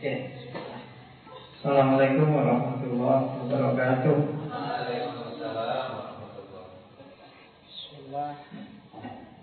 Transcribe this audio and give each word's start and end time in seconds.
Oke. 0.00 0.32
Assalamualaikum 1.60 2.32
warahmatullahi 2.32 3.36
wabarakatuh. 3.36 4.16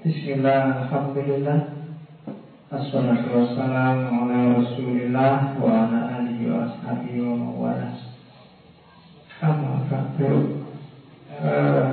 Bismillah, 0.01 0.61
Alhamdulillah 0.81 1.59
Assalatu 2.73 3.37
wassalamu 3.37 4.25
ala 4.25 4.57
rasulillah 4.57 5.61
Wa 5.61 5.93
ala 5.93 6.25
alihi 6.25 6.49
wa 6.49 6.65
ashabihi 6.65 7.21
wa 7.21 7.37
mawala 7.37 7.93
Amma 9.37 9.85
ba'du 9.85 10.65
Eh, 11.37 11.89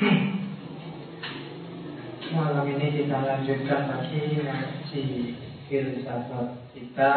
Malam 2.32 2.64
ini 2.72 3.04
kita 3.04 3.20
lanjutkan 3.20 3.80
lagi 3.84 4.40
Ngaji 4.40 5.04
filsafat 5.68 6.72
kita 6.72 7.12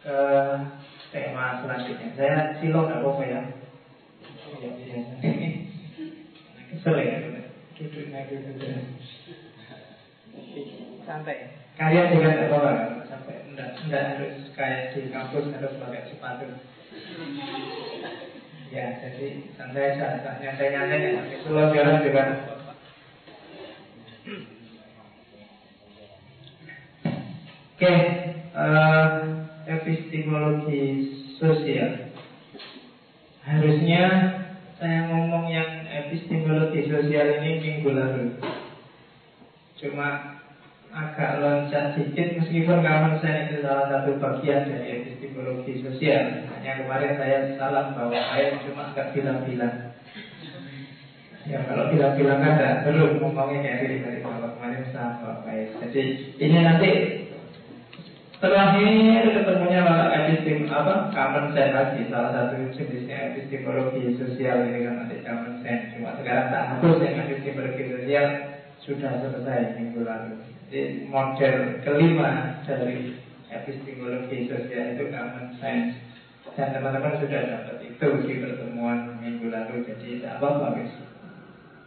Ke 0.00 0.18
tema 1.12 1.60
selanjutnya 1.60 2.08
Saya 2.16 2.56
silong 2.60 2.88
gak 2.88 3.00
apa-apa 3.04 3.24
ya 3.28 3.40
Ya, 4.60 4.70
biasa. 4.76 5.14
Kesel 6.72 6.96
ya 7.00 7.16
Duduknya 7.76 8.20
gitu 8.28 8.50
santai 11.06 11.60
Kalian 11.80 12.12
juga 12.12 12.28
tidak 12.36 12.52
apa 12.52 12.70
sampai 13.08 13.36
enggak, 13.48 13.70
enggak 13.88 14.04
harus 14.12 14.36
kayak 14.52 14.92
di 14.92 15.08
kampus 15.08 15.48
harus 15.48 15.80
pakai 15.80 16.12
sepatu. 16.12 16.46
Ya, 18.68 19.00
jadi 19.00 19.26
santai 19.56 19.96
saja, 19.96 20.30
nyantai-nyantai 20.44 21.16
ya. 21.16 21.22
Pulau 21.40 21.72
jalan 21.72 22.04
juga. 22.04 22.22
Oke, 27.80 27.94
eh, 28.52 29.10
epistemologi 29.70 30.82
sosial. 31.38 32.10
Harusnya 33.46 34.04
saya 34.76 35.06
ngomong 35.08 35.46
yang 35.46 35.86
epistemologi 35.86 36.90
sosial 36.90 37.40
ini 37.40 37.50
minggu 37.62 37.90
lalu. 37.94 38.24
Cuma 39.78 40.38
agak 40.90 41.38
loncat 41.38 41.94
sedikit 41.94 42.42
meskipun 42.42 42.82
kawan 42.82 43.22
saya 43.22 43.46
itu 43.46 43.62
salah 43.62 43.86
satu 43.86 44.18
bagian 44.18 44.66
dari 44.66 44.86
epistemologi 45.00 45.86
sosial. 45.86 46.50
Hanya 46.50 46.82
kemarin 46.84 47.14
saya 47.14 47.38
salah 47.54 47.94
bahwa 47.94 48.18
saya 48.18 48.58
cuma 48.66 48.90
agak 48.90 49.14
bilang-bilang. 49.14 49.94
Ya 51.48 51.64
kalau 51.64 51.88
bilang-bilang 51.88 52.42
kan 52.44 52.84
ngomongnya 52.84 53.64
kayak 53.64 53.78
gini 53.86 53.96
dari 54.04 54.18
bahwa 54.20 54.52
kemarin 54.58 54.84
sama 54.92 55.40
baik. 55.46 55.72
Jadi 55.80 56.02
ini 56.36 56.58
nanti 56.60 56.90
ini 58.40 59.20
ketemunya 59.36 59.84
epistem 59.84 60.64
apa 60.72 61.12
common 61.12 61.52
sense 61.52 61.76
lagi 61.76 62.08
salah 62.08 62.32
satu 62.32 62.72
jenisnya 62.72 63.36
epistemologi 63.36 64.16
sosial 64.16 64.64
ini 64.64 64.88
kan 64.88 64.96
nanti 64.96 65.20
common 65.20 65.60
sense. 65.60 65.92
Cuma 65.92 66.16
sekarang 66.16 66.48
tak 66.48 66.64
hapus 66.72 67.04
yang 67.04 67.20
epistemologi 67.20 67.82
sosial 67.92 68.26
sudah 68.80 69.12
selesai 69.20 69.76
minggu 69.76 70.00
lalu. 70.08 70.40
Jadi 70.72 71.04
model 71.12 71.84
kelima 71.84 72.64
dari 72.64 73.12
epistemologi 73.52 74.48
sosial 74.48 74.96
itu 74.96 75.04
common 75.12 75.46
sense. 75.60 75.92
Dan 76.56 76.72
teman-teman 76.72 77.20
sudah 77.20 77.40
dapat 77.44 77.76
itu 77.84 78.08
di 78.24 78.34
pertemuan 78.40 79.20
minggu 79.20 79.52
lalu. 79.52 79.84
Jadi 79.84 80.16
tidak 80.16 80.40
apa-apa 80.40 80.80
wis. 80.80 80.92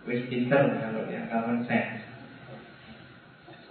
Wis 0.06 0.22
pinter 0.30 0.78
kalau 0.78 1.10
yang 1.10 1.26
common 1.34 1.66
sense. 1.66 2.03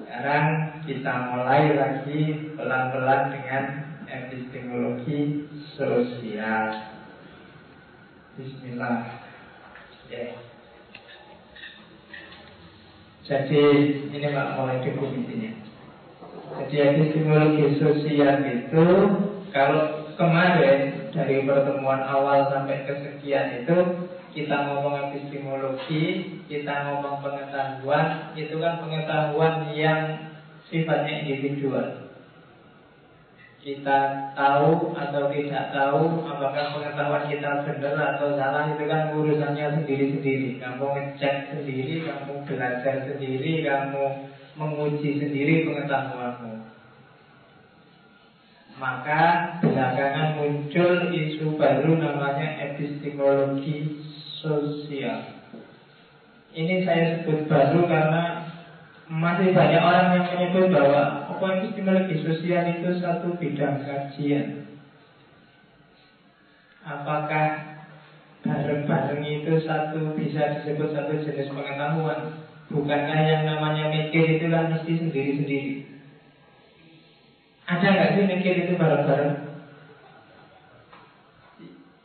Sekarang 0.03 0.47
kita 0.83 1.31
mulai 1.31 1.78
lagi 1.78 2.50
pelan-pelan 2.58 3.22
dengan 3.39 3.64
epistemologi 4.11 5.47
sosial. 5.78 6.91
Bismillah. 8.34 9.22
Yeah. 10.11 10.34
Jadi 13.22 13.62
ini 14.10 14.27
Pak 14.27 14.59
mulai 14.59 14.82
definisinya. 14.82 15.54
Jadi 16.66 16.77
epistemologi 16.82 17.78
sosial 17.78 18.43
itu 18.43 18.87
kalau 19.54 20.10
kemarin 20.19 21.15
dari 21.15 21.47
pertemuan 21.47 22.03
awal 22.03 22.50
sampai 22.50 22.91
kesekian 22.91 23.62
itu 23.62 24.10
kita 24.32 24.56
ngomong 24.69 25.12
epistemologi, 25.12 26.04
kita 26.48 26.88
ngomong 26.88 27.20
pengetahuan, 27.20 28.32
itu 28.32 28.56
kan 28.56 28.81
pengetahuan 28.81 29.69
yang 29.76 30.32
sifatnya 30.72 31.28
individual. 31.28 32.09
Kita 33.62 33.98
tahu 34.34 34.91
atau 34.98 35.31
tidak 35.31 35.71
tahu 35.71 36.26
apakah 36.26 36.75
pengetahuan 36.75 37.31
kita 37.31 37.62
benar 37.62 38.19
atau 38.19 38.34
salah 38.34 38.75
itu 38.75 38.84
kan 38.91 39.15
urusannya 39.15 39.78
sendiri-sendiri. 39.78 40.59
Kamu 40.59 40.82
ngecek 40.82 41.54
sendiri, 41.54 42.03
kamu 42.03 42.42
belajar 42.42 43.06
sendiri, 43.06 43.62
kamu 43.62 44.04
menguji 44.59 45.22
sendiri 45.22 45.62
pengetahuanmu. 45.69 46.54
Maka 48.82 49.22
belakangan 49.62 50.42
muncul 50.42 51.15
isu 51.15 51.54
baru 51.54 52.03
namanya 52.03 52.66
epistemologi 52.66 54.03
sosial. 54.42 55.19
Ini 56.53 56.84
saya 56.84 57.22
sebut 57.22 57.48
baru 57.48 57.86
karena 57.88 58.44
masih 59.08 59.54
banyak 59.56 59.80
orang 59.80 60.08
yang 60.12 60.26
menyebut 60.28 60.69
bahwa 60.69 61.30
epistemologi 61.32 62.20
sosial 62.20 62.64
itu 62.76 62.88
satu 62.98 63.38
bidang 63.38 63.86
kajian. 63.86 64.66
Apakah 66.82 67.78
bareng-bareng 68.42 69.22
itu 69.22 69.62
satu 69.62 70.19
bisa 70.19 70.59
disebut 70.59 70.91
satu 70.91 71.14
jenis 71.22 71.50
pengetahuan? 71.54 72.42
Bukankah 72.66 73.20
yang 73.22 73.42
namanya 73.47 73.91
mikir 73.91 74.38
itu 74.38 74.47
kan 74.50 74.74
mesti 74.74 74.92
sendiri-sendiri? 74.98 75.72
Ada 77.70 77.86
nggak 77.86 78.10
sih 78.19 78.24
mikir 78.26 78.54
itu 78.66 78.72
bareng-bareng? 78.74 79.52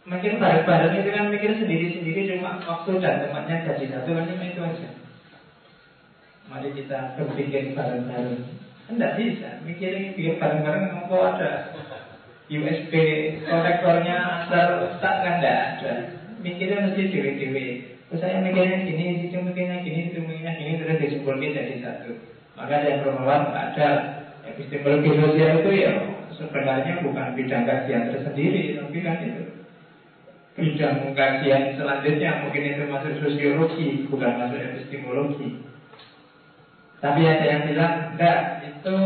Mikir 0.07 0.39
bareng-bareng 0.39 1.03
itu 1.03 1.09
kan 1.11 1.27
mikir 1.27 1.51
sendiri-sendiri 1.59 2.31
cuma 2.31 2.55
waktu 2.63 2.95
dan 3.03 3.27
tempatnya 3.27 3.67
jadi 3.67 3.85
satu 3.91 4.15
kan 4.15 4.23
cuma 4.23 4.43
itu 4.47 4.61
aja. 4.63 4.87
Mari 6.47 6.69
kita 6.79 7.19
berpikir 7.19 7.75
bareng-bareng. 7.75 8.39
Tidak 8.87 9.11
bisa, 9.19 9.59
mikirin 9.67 10.15
bikin 10.15 10.39
bareng-bareng 10.39 11.11
kok 11.11 11.11
ada 11.11 11.51
USB 12.47 12.93
konektornya 13.43 14.47
antar 14.47 14.87
ustaz 14.87 15.15
kan 15.27 15.43
tidak 15.43 15.57
ada. 15.75 15.93
Mikirnya 16.39 16.87
mesti 16.87 17.11
dewe-dewe. 17.11 17.65
Terus 18.07 18.23
saya 18.23 18.39
mikirnya 18.39 18.87
gini, 18.87 19.27
itu 19.27 19.35
mikirnya 19.43 19.83
gini, 19.83 20.15
itu 20.15 20.23
mikirnya 20.23 20.55
gini, 20.55 20.79
terus 20.79 21.03
disimpulkan 21.03 21.51
jadi 21.51 21.75
satu. 21.83 22.15
Maka 22.55 22.79
yang 22.87 23.03
bermawan 23.03 23.51
ada 23.51 23.87
epistemologi 24.47 25.11
sosial 25.19 25.59
itu 25.59 25.71
ya 25.75 25.91
sebenarnya 26.31 27.03
bukan 27.03 27.35
bidang 27.35 27.67
kajian 27.67 28.07
tersendiri, 28.07 28.79
tapi 28.79 29.03
kan 29.03 29.19
itu 29.19 29.46
bidang 30.57 31.13
kajian 31.13 31.77
selanjutnya 31.77 32.41
mungkin 32.41 32.65
itu 32.65 32.83
masuk 32.89 33.13
sosiologi, 33.21 34.09
bukan 34.09 34.41
masuk 34.41 34.57
epistemologi. 34.57 35.61
Tapi 36.97 37.21
ada 37.29 37.45
yang 37.45 37.63
bilang 37.69 37.93
enggak, 38.17 38.65
itu 38.65 38.97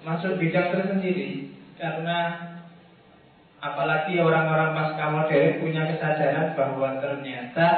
masuk 0.00 0.40
bidang 0.40 0.72
tersendiri 0.72 1.52
karena 1.76 2.40
apalagi 3.60 4.16
orang-orang 4.16 4.72
pasca 4.72 5.04
modern 5.12 5.60
punya 5.60 5.82
kesadaran 5.92 6.56
bahwa 6.56 6.96
ternyata 7.04 7.68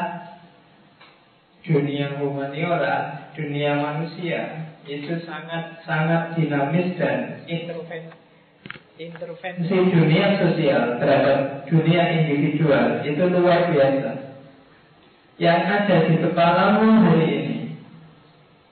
dunia 1.67 2.15
humaniora, 2.23 3.27
dunia 3.35 3.75
manusia 3.75 4.71
itu 4.87 5.19
sangat 5.27 5.83
sangat 5.83 6.39
dinamis 6.39 6.95
dan 6.95 7.43
intervensi 7.51 8.30
intervensi 9.01 9.65
si 9.65 9.77
dunia 9.97 10.37
sosial 10.37 11.01
terhadap 11.01 11.65
dunia 11.65 12.03
individual 12.21 13.01
itu 13.01 13.23
luar 13.33 13.73
biasa. 13.73 14.13
Yang 15.41 15.61
ada 15.65 15.97
di 16.05 16.15
kepalamu 16.21 16.87
hari 17.09 17.29
ini 17.33 17.61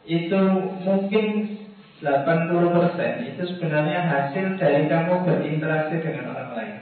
itu 0.05 0.41
mungkin 0.85 1.27
80% 2.05 3.25
itu 3.25 3.43
sebenarnya 3.57 4.01
hasil 4.05 4.61
dari 4.61 4.85
kamu 4.85 5.25
berinteraksi 5.25 5.97
dengan 6.05 6.37
orang 6.37 6.51
lain. 6.53 6.77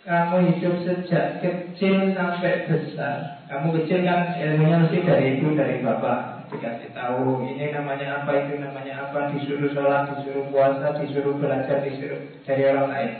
Kamu 0.00 0.36
hidup 0.48 0.74
sejak 0.80 1.44
kecil 1.44 2.16
sampai 2.16 2.64
besar. 2.72 3.44
Kamu 3.52 3.76
kecil 3.76 4.00
kan 4.00 4.32
ilmunya 4.40 4.80
mesti 4.80 5.04
dari 5.04 5.24
ibu, 5.36 5.52
dari 5.52 5.84
bapak. 5.84 6.39
Dikasih 6.50 6.90
tahu 6.90 7.46
ini 7.46 7.70
namanya 7.70 8.22
apa, 8.22 8.30
itu 8.42 8.58
namanya 8.58 9.06
apa. 9.06 9.30
Disuruh 9.30 9.70
sholat, 9.70 10.18
disuruh 10.18 10.50
puasa, 10.50 10.98
disuruh 10.98 11.38
belajar, 11.38 11.78
disuruh 11.86 12.20
dari 12.42 12.62
orang 12.66 12.88
lain. 12.90 13.12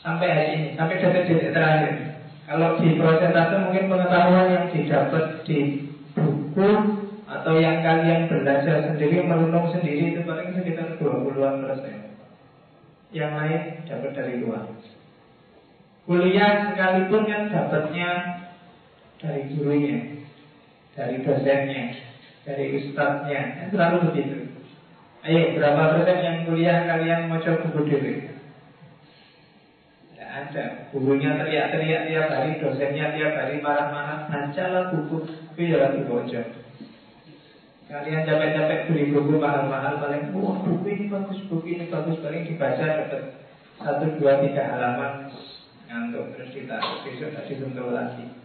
Sampai 0.00 0.28
hari 0.32 0.46
ini, 0.56 0.68
sampai 0.74 0.98
detik-detik 0.98 1.52
terakhir. 1.52 1.92
Kalau 2.48 2.80
di 2.80 2.98
prosentase 2.98 3.54
mungkin 3.60 3.86
pengetahuan 3.86 4.46
yang 4.50 4.66
didapat 4.72 5.46
di 5.46 5.58
buku 6.16 6.68
atau 7.28 7.54
yang 7.60 7.84
kalian 7.84 8.26
belajar 8.26 8.92
sendiri, 8.92 9.22
merenung 9.22 9.70
sendiri 9.70 10.16
itu 10.16 10.20
paling 10.26 10.52
sekitar 10.56 10.98
20-an 10.98 11.64
persen. 11.64 12.18
Yang 13.12 13.32
lain 13.36 13.60
dapat 13.86 14.10
dari 14.16 14.34
luar. 14.40 14.64
Kuliah 16.02 16.72
sekalipun 16.72 17.22
kan 17.30 17.42
dapatnya 17.46 18.10
dari 19.22 19.54
gurunya, 19.54 20.21
dari 20.92 21.24
dosennya, 21.24 21.84
dari 22.44 22.64
ustadznya, 22.76 23.72
selalu 23.72 24.12
begitu. 24.12 24.36
Ayo, 25.22 25.54
berapa 25.54 26.02
persen 26.02 26.18
yang 26.18 26.38
kuliah 26.50 26.82
kalian 26.82 27.30
mau 27.30 27.38
coba 27.38 27.62
buku 27.70 27.80
diri? 27.86 28.14
Tidak 30.10 30.30
ada. 30.30 30.64
Gurunya 30.90 31.38
teriak-teriak 31.38 32.10
tiap 32.10 32.26
hari, 32.26 32.58
dosennya 32.58 33.14
tiap 33.14 33.32
hari 33.38 33.62
marah-marah. 33.62 34.26
Bacalah 34.26 34.90
buku, 34.90 35.30
itu 35.54 35.60
ya 35.62 35.76
lagi 35.78 36.02
bocor. 36.10 36.46
Kalian 37.92 38.24
capek-capek 38.24 38.88
beli 38.88 39.12
buku 39.12 39.36
mahal-mahal 39.36 40.00
paling 40.00 40.32
wah 40.32 40.64
buku 40.64 40.86
ini 40.90 41.04
bagus, 41.12 41.44
buku 41.44 41.76
ini 41.76 41.92
bagus 41.92 42.24
paling 42.24 42.48
dibaca 42.48 42.84
dapat 42.88 43.36
satu 43.76 44.16
dua 44.16 44.40
tiga 44.40 44.64
halaman 44.64 45.28
ngantuk 45.92 46.32
terus 46.32 46.56
ditaruh 46.56 47.04
besok 47.04 47.36
tak 47.36 47.44
disentuh 47.52 47.92
lagi. 47.92 48.41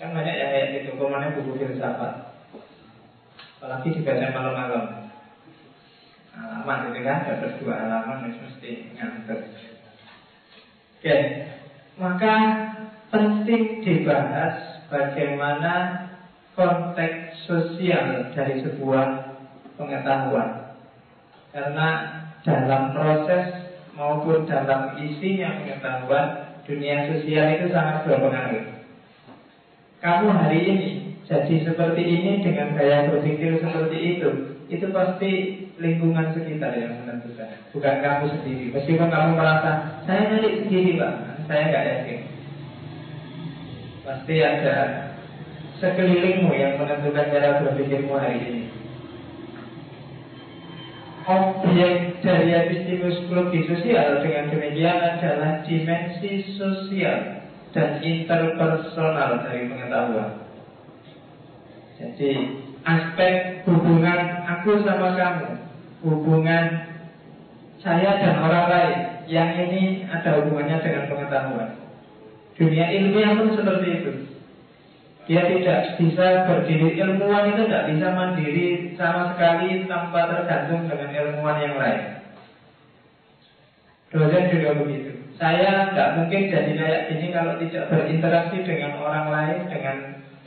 Kan 0.00 0.16
banyak 0.16 0.32
yang 0.32 0.48
kayak 0.48 0.68
gitu, 0.80 0.96
ke 0.96 1.04
mana 1.04 1.36
buku 1.36 1.60
filsafat. 1.60 2.32
Apalagi 3.60 4.00
dibaca 4.00 4.26
malam-malam. 4.32 4.86
Halaman 6.32 6.88
itu 6.88 7.00
kan 7.04 7.28
dapat 7.28 7.52
dua 7.60 7.74
halaman 7.84 8.32
mesti 8.32 8.96
ngantuk. 8.96 9.40
Oke, 10.96 11.16
maka 12.00 12.34
penting 13.12 13.84
dibahas 13.84 14.80
bagaimana 14.88 16.08
konteks 16.56 17.44
sosial 17.44 18.32
dari 18.32 18.64
sebuah 18.64 19.36
pengetahuan. 19.76 20.80
Karena 21.52 21.88
dalam 22.40 22.96
proses 22.96 23.76
maupun 23.92 24.48
dalam 24.48 24.96
isinya 24.96 25.60
pengetahuan, 25.60 26.56
dunia 26.64 27.04
sosial 27.12 27.46
itu 27.60 27.68
sangat 27.68 28.08
berpengaruh. 28.08 28.69
Kamu 30.00 30.32
hari 30.32 30.58
ini 30.64 30.88
jadi 31.28 31.60
seperti 31.60 32.00
ini 32.00 32.40
dengan 32.40 32.72
gaya 32.72 33.12
berpikir 33.12 33.60
seperti 33.60 34.16
itu, 34.16 34.28
itu 34.72 34.86
pasti 34.96 35.30
lingkungan 35.76 36.32
sekitar 36.32 36.72
yang 36.72 37.04
menentukan, 37.04 37.52
bukan 37.76 37.96
kamu 38.00 38.26
sendiri. 38.40 38.64
Meskipun 38.72 39.12
kamu 39.12 39.36
merasa 39.36 40.00
saya 40.08 40.32
nyari 40.32 40.64
sendiri 40.64 40.96
pak, 40.96 41.14
saya 41.44 41.62
nggak 41.68 41.86
yakin. 41.86 42.20
Pasti 44.00 44.34
ada 44.40 44.76
sekelilingmu 45.84 46.50
yang 46.56 46.80
menentukan 46.80 47.28
cara 47.28 47.60
berpikirmu 47.60 48.16
hari 48.16 48.38
ini. 48.40 48.62
Objek 51.28 52.24
dari 52.24 52.48
epistemologi 52.56 53.68
sosial 53.68 54.24
dengan 54.24 54.48
demikian 54.48 54.98
adalah 54.98 55.60
dimensi 55.62 56.56
sosial 56.56 57.39
dan 57.70 58.02
interpersonal 58.02 59.46
dari 59.46 59.70
pengetahuan. 59.70 60.30
Jadi 62.00 62.30
aspek 62.82 63.62
hubungan 63.68 64.20
aku 64.48 64.82
sama 64.82 65.14
kamu, 65.14 65.50
hubungan 66.02 66.64
saya 67.80 68.20
dan 68.20 68.34
orang 68.40 68.66
lain, 68.68 68.98
yang 69.30 69.50
ini 69.56 70.04
ada 70.08 70.40
hubungannya 70.40 70.80
dengan 70.84 71.04
pengetahuan. 71.08 71.70
Dunia 72.56 72.86
ilmiah 72.92 73.40
pun 73.40 73.56
seperti 73.56 73.88
itu. 73.88 74.12
Dia 75.30 75.46
tidak 75.46 75.80
bisa 76.00 76.26
berdiri 76.48 76.98
ilmuwan 76.98 77.54
itu 77.54 77.70
tidak 77.70 77.86
bisa 77.94 78.06
mandiri 78.10 78.68
sama 78.98 79.30
sekali 79.32 79.86
tanpa 79.86 80.26
tergantung 80.26 80.90
dengan 80.90 81.08
ilmuwan 81.14 81.56
yang 81.62 81.76
lain. 81.78 82.02
Dosen 84.10 84.50
juga 84.50 84.70
begitu. 84.74 85.09
Saya 85.40 85.88
tidak 85.88 86.20
mungkin 86.20 86.52
jadi 86.52 86.72
kayak 86.76 87.02
gini 87.08 87.26
kalau 87.32 87.56
tidak 87.56 87.88
berinteraksi 87.88 88.60
dengan 88.60 89.00
orang 89.00 89.26
lain, 89.32 89.60
dengan 89.72 89.96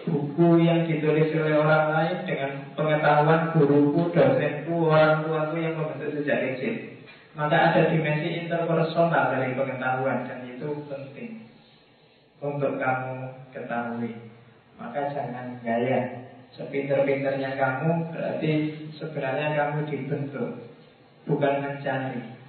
buku 0.05 0.61
yang 0.61 0.85
ditulis 0.85 1.33
oleh 1.33 1.57
orang 1.57 1.85
lain, 1.89 2.17
dengan 2.29 2.51
pengetahuan 2.77 3.49
guruku, 3.57 4.13
dosenku, 4.13 4.93
orang 4.93 5.25
tuaku 5.25 5.55
yang 5.57 5.73
membentuk 5.81 6.13
sejak 6.21 6.53
kecil. 6.53 6.93
Maka 7.33 7.73
ada 7.73 7.89
dimensi 7.89 8.45
interpersonal 8.45 9.33
dari 9.33 9.57
pengetahuan 9.57 10.29
dan 10.29 10.45
itu 10.45 10.69
penting 10.85 11.49
untuk 12.37 12.77
kamu 12.77 13.33
ketahui. 13.49 14.13
Maka 14.77 15.09
jangan 15.09 15.57
gaya 15.61 16.29
Sepinter-pinternya 16.53 17.57
kamu 17.57 18.09
Berarti 18.09 18.51
sebenarnya 18.97 19.53
kamu 19.53 19.85
dibentuk 19.85 20.49
Bukan 21.29 21.53
mencari 21.61 22.42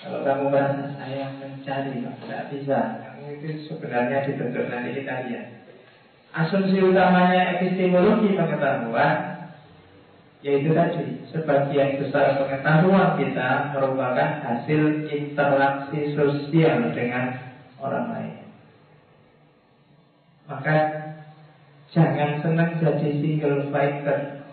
Kalau 0.00 0.24
kamu 0.24 0.44
merasa 0.48 0.96
saya 0.96 1.28
mencari 1.36 2.00
Tidak 2.00 2.44
bisa. 2.48 2.78
Kamu 3.04 3.24
itu 3.36 3.48
sebenarnya 3.68 4.24
dibentuk 4.24 4.64
nanti 4.72 4.90
kita 4.96 5.14
lihat 5.28 5.46
Asumsi 6.30 6.78
utamanya 6.80 7.58
epistemologi 7.58 8.32
pengetahuan 8.32 9.16
Yaitu 10.40 10.72
tadi 10.72 11.04
Sebagian 11.28 12.00
besar 12.00 12.40
pengetahuan 12.40 13.20
kita 13.20 13.76
Merupakan 13.76 14.30
hasil 14.40 15.10
interaksi 15.12 16.16
sosial 16.16 16.96
dengan 16.96 17.50
orang 17.80 18.06
lain. 18.12 18.36
Maka 20.46 20.76
jangan 21.90 22.44
senang 22.44 22.76
jadi 22.78 23.08
single 23.18 23.72
fighter. 23.72 24.44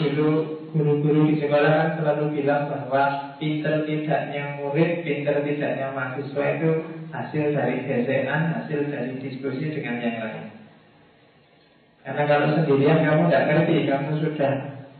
Dulu 0.00 0.53
guru-guru 0.74 1.30
di 1.30 1.38
sekolah 1.38 1.70
kan 1.70 1.88
selalu 1.94 2.34
bilang 2.34 2.66
bahwa 2.66 3.02
pinter 3.38 3.86
tidaknya 3.86 4.58
murid, 4.58 5.06
pinter 5.06 5.46
tidaknya 5.46 5.94
mahasiswa 5.94 6.44
itu 6.58 6.70
hasil 7.14 7.44
dari 7.54 7.86
gesekan, 7.86 8.58
hasil 8.58 8.90
dari 8.90 9.14
diskusi 9.22 9.70
dengan 9.70 10.02
yang 10.02 10.18
lain. 10.18 10.44
Karena 12.02 12.22
kalau 12.26 12.46
sendirian 12.58 13.06
kamu 13.06 13.22
tidak 13.30 13.46
ngerti, 13.46 13.76
kamu 13.86 14.10
sudah 14.18 14.52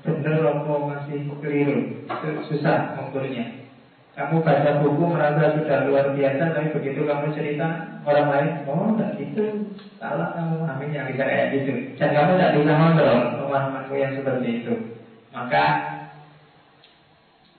benar 0.07 0.37
atau 0.47 0.79
masih 0.87 1.27
keliru, 1.43 2.07
susah 2.47 2.95
mengukurnya. 2.95 3.67
Kamu 4.15 4.47
baca 4.47 4.79
buku 4.79 5.11
merasa 5.11 5.59
sudah 5.59 5.91
luar 5.91 6.15
biasa 6.15 6.55
Tapi 6.55 6.71
begitu 6.71 7.03
kamu 7.03 7.35
cerita 7.35 7.99
orang 8.07 8.31
lain 8.31 8.51
Oh 8.63 8.95
enggak 8.95 9.19
gitu 9.19 9.75
Salah 9.99 10.31
kamu 10.39 10.63
memahaminya 10.63 11.11
bisa 11.11 11.27
kayak 11.27 11.51
gitu 11.59 11.99
Dan 11.99 12.15
kamu 12.15 12.39
tidak 12.39 12.53
bisa 12.63 12.73
kontrol 12.79 13.19
pemahamanmu 13.43 13.95
yang 13.99 14.15
seperti 14.15 14.63
itu 14.63 14.94
Maka 15.35 15.65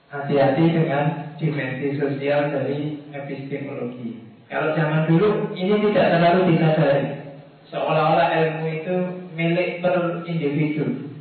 Hati-hati 0.06 0.64
dengan 0.70 1.34
dimensi 1.36 1.98
sosial 1.98 2.48
dari 2.48 3.04
epistemologi 3.12 4.22
Kalau 4.48 4.72
zaman 4.72 5.04
dulu 5.10 5.52
ini 5.52 5.82
tidak 5.90 6.16
terlalu 6.16 6.40
disadari 6.54 7.04
Seolah-olah 7.68 8.30
ilmu 8.32 8.66
itu 8.70 8.96
milik 9.36 9.84
per 9.84 10.24
individu 10.24 11.12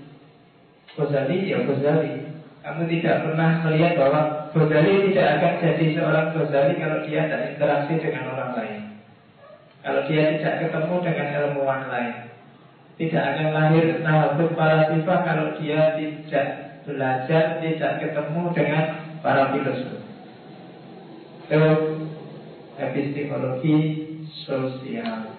Ghazali 0.96 1.52
ya 1.52 1.66
Ghazali 1.66 2.26
Kamu 2.66 2.82
tidak 2.90 3.16
pernah 3.28 3.62
melihat 3.62 3.94
bahwa 4.00 4.22
Ghazali 4.56 5.12
tidak 5.12 5.28
akan 5.36 5.54
jadi 5.60 5.86
seorang 6.00 6.28
Ghazali 6.32 6.74
kalau 6.80 7.00
dia 7.04 7.28
tidak 7.28 7.42
interaksi 7.52 7.94
dengan 8.00 8.24
orang 8.32 8.52
lain. 8.56 8.82
Kalau 9.84 10.02
dia 10.08 10.40
tidak 10.40 10.56
ketemu 10.64 10.96
dengan 11.04 11.28
ilmuwan 11.36 11.82
lain. 11.92 12.16
Tidak 12.96 13.20
akan 13.20 13.50
lahir 13.52 14.00
nahabut 14.00 14.56
para 14.56 14.88
sifat 14.88 15.20
kalau 15.28 15.60
dia 15.60 16.00
tidak 16.00 16.48
belajar, 16.88 17.60
tidak 17.60 17.92
ketemu 18.00 18.42
dengan 18.56 18.86
para 19.20 19.52
filosof. 19.52 20.00
Itu 21.44 21.64
epistemologi 22.80 23.78
sosial. 24.48 25.36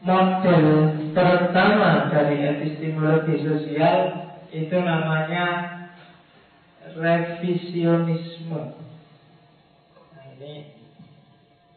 Model 0.00 0.64
pertama 1.12 2.08
dari 2.08 2.40
epistemologi 2.40 3.44
sosial 3.44 3.98
itu 4.48 4.76
namanya 4.80 5.46
revisionisme. 6.96 8.62
Nah 10.14 10.26
ini 10.38 10.72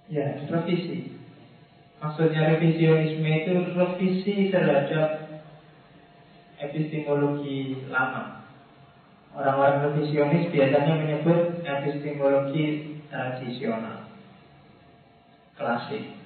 ya 0.10 0.39
revisi. 0.48 1.12
Maksudnya 2.04 2.52
revisionisme 2.52 3.24
itu 3.24 3.52
revisi 3.80 4.52
terhadap 4.52 5.40
epistemologi 6.60 7.88
lama. 7.88 8.44
Orang-orang 9.32 9.88
revisionis 9.88 10.52
biasanya 10.52 11.00
menyebut 11.00 11.64
epistemologi 11.64 13.00
tradisional, 13.08 14.04
klasik. 15.56 16.20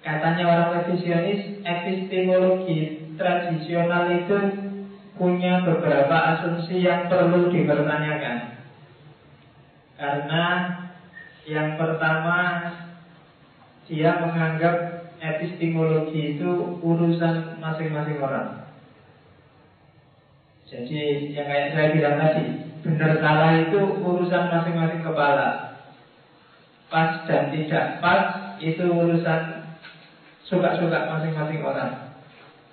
Katanya 0.00 0.44
orang 0.48 0.70
revisionis, 0.80 1.60
epistemologi 1.60 3.12
tradisional 3.20 4.16
itu 4.16 4.36
punya 5.20 5.60
beberapa 5.60 6.16
asumsi 6.32 6.80
yang 6.80 7.12
perlu 7.12 7.52
dipertanyakan. 7.52 8.64
Karena 10.00 10.44
yang 11.44 11.76
pertama 11.76 12.36
dia 13.86 14.18
menganggap 14.18 15.06
epistemologi 15.22 16.36
itu 16.36 16.78
urusan 16.82 17.58
masing-masing 17.62 18.18
orang. 18.18 18.66
Jadi 20.66 21.30
yang 21.30 21.46
kayak 21.46 21.70
saya 21.72 21.88
bilang 21.94 22.16
tadi, 22.18 22.44
benar 22.82 23.22
salah 23.22 23.54
itu 23.62 23.80
urusan 24.02 24.44
masing-masing 24.50 25.02
kepala. 25.06 25.78
Pas 26.90 27.22
dan 27.30 27.54
tidak 27.54 28.02
pas 28.02 28.22
itu 28.58 28.82
urusan 28.82 29.62
suka-suka 30.42 30.98
masing-masing 31.14 31.62
orang. 31.62 32.18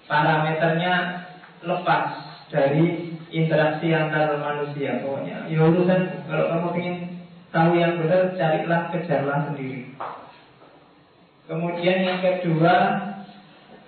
Parameternya 0.09 1.25
lepas 1.61 2.03
dari 2.49 3.13
interaksi 3.33 3.93
antar 3.93 4.37
manusia 4.41 5.01
pokoknya. 5.05 5.49
Ya 5.49 5.61
urusan 5.61 6.01
kalau 6.25 6.45
kamu 6.49 6.69
ingin 6.81 6.97
tahu 7.53 7.77
yang 7.77 8.01
benar, 8.01 8.33
carilah 8.37 8.89
kejarlah 8.89 9.39
sendiri. 9.49 9.93
Kemudian 11.43 12.07
yang 12.07 12.19
kedua 12.23 12.75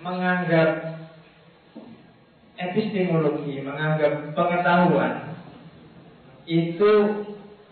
menganggap 0.04 1.00
epistemologi, 2.56 3.64
menganggap 3.64 4.36
pengetahuan 4.36 5.36
itu 6.46 6.92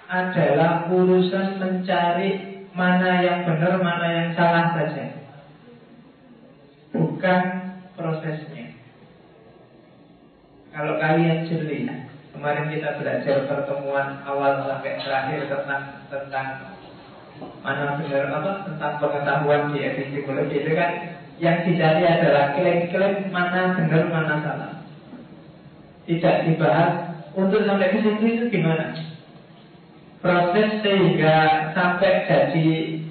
adalah 0.09 0.89
urusan 0.91 1.61
mencari 1.61 2.31
mana 2.75 3.23
yang 3.23 3.41
benar, 3.47 3.79
mana 3.81 4.07
yang 4.11 4.31
salah 4.35 4.75
saja. 4.75 5.05
Bukan 6.91 7.41
prosesnya. 7.95 8.75
Kalau 10.75 10.99
kalian 10.99 11.47
jeli, 11.47 11.87
kemarin 12.35 12.67
kita 12.67 12.99
belajar 12.99 13.47
pertemuan 13.47 14.27
awal 14.27 14.67
sampai 14.67 14.99
terakhir 14.99 15.47
tentang 15.47 16.03
tentang 16.11 16.74
mana 17.65 17.99
benar 17.99 18.31
apa 18.31 18.51
tentang 18.69 18.95
pengetahuan 19.01 19.73
di 19.73 19.79
epistemologi 19.83 20.57
itu 20.63 20.73
kan 20.77 20.91
yang 21.43 21.67
dicari 21.67 22.03
adalah 22.07 22.55
klaim-klaim 22.55 23.33
mana 23.35 23.75
benar 23.75 24.03
mana 24.13 24.35
salah. 24.43 24.73
Tidak 26.05 26.37
dibahas 26.47 26.93
untuk 27.35 27.65
sampai 27.65 27.91
ke 27.91 27.99
situ 28.05 28.25
itu 28.29 28.45
gimana? 28.53 28.95
proses 30.25 30.81
sehingga 30.81 31.69
sampai 31.77 32.25
jadi 32.25 32.69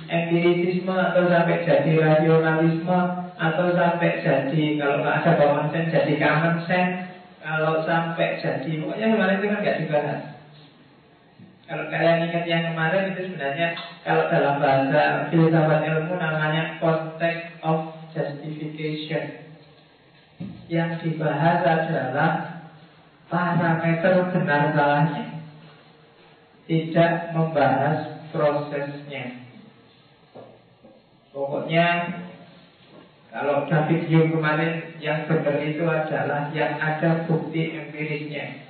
empirisisme 0.10 0.89
atau 0.89 1.30
sampai 1.30 1.62
jadi 1.62 1.92
rasionalisme 2.01 3.00
atau 3.38 3.65
sampai 3.77 4.18
jadi 4.25 4.63
kalau 4.82 5.06
nggak 5.06 5.18
ada 5.22 5.32
common 5.38 5.70
sense 5.70 5.94
jadi 5.94 6.13
common 6.18 6.58
sense 6.65 7.13
kalau 7.38 7.86
sampai 7.86 8.42
jadi 8.42 8.72
pokoknya 8.82 9.08
kemarin 9.13 9.38
itu 9.38 9.46
kan 9.46 9.60
nggak 9.62 9.80
dibahas 9.86 10.22
kalau 11.74 11.89
kalian 11.89 12.30
ingat 12.30 12.46
yang 12.46 12.63
kemarin 12.70 13.18
itu 13.18 13.34
sebenarnya 13.34 13.68
kalau 14.06 14.30
dalam 14.30 14.62
bahasa 14.62 15.25
filsafat 15.34 15.82
ilmu 15.89 16.13
namanya 16.22 16.77
context 16.77 17.50
of 17.65 17.98
justification 18.13 19.42
yang 20.70 21.01
dibahas 21.01 21.65
adalah 21.65 22.30
parameter 23.25 24.30
benar 24.30 24.70
salahnya 24.77 25.42
tidak 26.70 27.34
membahas 27.34 28.22
prosesnya. 28.30 29.50
Pokoknya 31.34 31.88
kalau 33.34 33.65
David 33.65 34.13
Hume 34.13 34.30
kemarin 34.30 34.94
yang 35.01 35.25
benar 35.25 35.58
itu 35.65 35.82
adalah 35.89 36.53
yang 36.53 36.77
ada 36.77 37.25
bukti 37.25 37.74
empirisnya. 37.74 38.62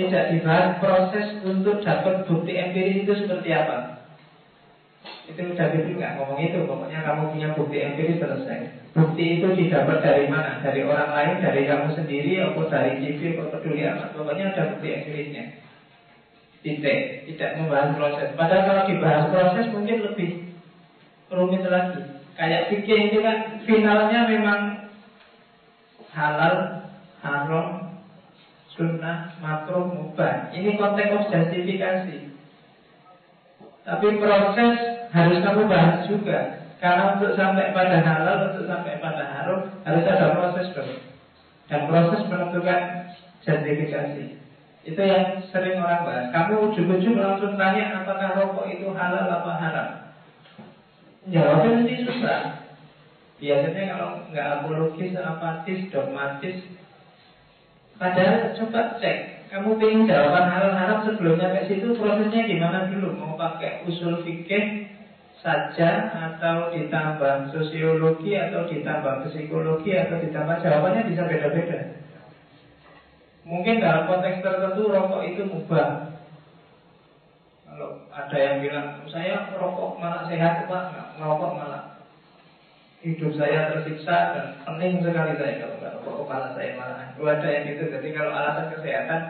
Tidak 0.00 0.24
dibahas 0.32 0.80
proses 0.80 1.26
untuk 1.44 1.84
dapat 1.84 2.24
bukti 2.24 2.56
empiris 2.56 3.04
itu 3.04 3.12
seperti 3.20 3.52
apa. 3.52 4.00
Itu 5.28 5.52
David 5.52 5.92
Hume 5.92 6.00
nggak 6.00 6.14
ngomong 6.16 6.40
itu. 6.40 6.58
Pokoknya 6.64 7.04
kamu 7.04 7.36
punya 7.36 7.48
bukti 7.52 7.76
empiris 7.84 8.16
selesai. 8.16 8.58
Bukti 8.96 9.38
itu 9.38 9.46
didapat 9.52 10.00
dari 10.00 10.24
mana? 10.32 10.64
Dari 10.64 10.80
orang 10.88 11.12
lain, 11.12 11.34
dari 11.44 11.68
kamu 11.68 11.92
sendiri, 11.94 12.40
atau 12.40 12.64
dari 12.66 12.96
TV, 13.04 13.36
atau 13.36 13.52
peduli 13.52 13.84
amat. 13.84 14.16
Pokoknya 14.16 14.56
ada 14.56 14.72
bukti 14.72 14.88
empirisnya 14.88 15.60
titik, 16.60 17.24
tidak 17.32 17.50
membahas 17.56 17.96
proses. 17.96 18.28
Padahal 18.36 18.64
kalau 18.68 18.82
dibahas 18.88 19.24
proses 19.32 19.66
mungkin 19.72 19.98
lebih 20.04 20.30
rumit 21.32 21.64
lagi. 21.64 22.00
Kayak 22.36 22.72
fikih 22.72 23.12
itu 23.12 23.18
kan 23.20 23.60
finalnya 23.64 24.20
memang 24.28 24.60
halal, 26.12 26.56
haram, 27.20 27.66
sunnah, 28.74 29.34
makruh, 29.42 29.90
mubah. 29.90 30.54
Ini 30.54 30.78
konteks 30.78 31.30
justifikasi. 31.30 32.16
Tapi 33.80 34.06
proses 34.22 34.74
harus 35.10 35.38
kamu 35.42 35.62
bahas 35.66 36.06
juga. 36.06 36.38
Karena 36.80 37.18
untuk 37.18 37.36
sampai 37.36 37.76
pada 37.76 38.00
halal, 38.00 38.54
untuk 38.54 38.64
sampai 38.64 39.02
pada 39.04 39.24
haram 39.28 39.68
harus 39.84 40.04
ada 40.06 40.32
proses 40.32 40.72
dong. 40.72 40.96
Dan 41.68 41.90
proses 41.90 42.24
menentukan 42.30 42.80
justifikasi. 43.44 44.24
Itu 44.80 45.00
yang 45.04 45.44
sering 45.52 45.76
orang 45.76 46.08
bahas. 46.08 46.26
Kamu 46.32 46.72
ujung-ujung 46.72 47.20
langsung 47.20 47.60
tanya 47.60 48.00
apakah 48.00 48.32
rokok 48.32 48.66
itu 48.72 48.88
halal 48.96 49.28
apa 49.28 49.52
haram. 49.60 49.88
Jawabnya 51.28 51.84
nanti 51.84 52.00
susah. 52.00 52.64
Biasanya 53.40 53.84
kalau 53.92 54.08
nggak 54.32 54.48
apologis, 54.60 55.16
apatis, 55.16 55.80
dogmatis, 55.92 56.56
padahal 58.00 58.56
coba 58.56 58.96
cek. 58.96 59.18
Kamu 59.52 59.76
ingin 59.82 60.06
jawaban 60.06 60.46
halal 60.46 60.72
haram 60.78 60.98
sebelum 61.04 61.36
nyampe 61.36 61.66
situ 61.66 61.92
prosesnya 61.98 62.46
gimana 62.46 62.86
dulu? 62.86 63.18
Mau 63.18 63.34
pakai 63.34 63.84
usul 63.84 64.22
fikih 64.22 64.88
saja 65.42 66.06
atau 66.12 66.70
ditambah 66.70 67.50
sosiologi 67.50 68.38
atau 68.38 68.68
ditambah 68.70 69.26
psikologi 69.26 69.96
atau 69.96 70.16
ditambah 70.22 70.56
jawabannya 70.62 71.02
bisa 71.10 71.26
beda-beda. 71.26 71.98
Mungkin 73.42 73.82
dalam 73.82 74.06
konteks 74.06 74.44
tertentu 74.44 74.86
rokok 74.86 75.26
itu 75.26 75.42
mubah. 75.48 76.14
Kalau 77.66 78.04
ada 78.12 78.36
yang 78.38 78.62
bilang 78.62 79.02
saya 79.10 79.50
rokok 79.56 79.98
malah 79.98 80.28
sehat 80.28 80.70
pak, 80.70 81.16
ngerokok 81.18 81.52
malah 81.58 81.82
hidup 83.00 83.32
saya 83.34 83.72
tersiksa 83.72 84.16
dan 84.36 84.46
pening 84.62 85.00
sekali 85.00 85.32
saya 85.40 85.64
kalau 85.64 85.79
rokok 86.00 86.24
kepala 86.24 86.56
saya 86.56 86.80
malah. 86.80 87.12
Ada 87.12 87.48
yang 87.52 87.64
gitu. 87.76 87.84
Jadi 87.92 88.08
kalau 88.16 88.32
alasan 88.32 88.72
kesehatan, 88.72 89.20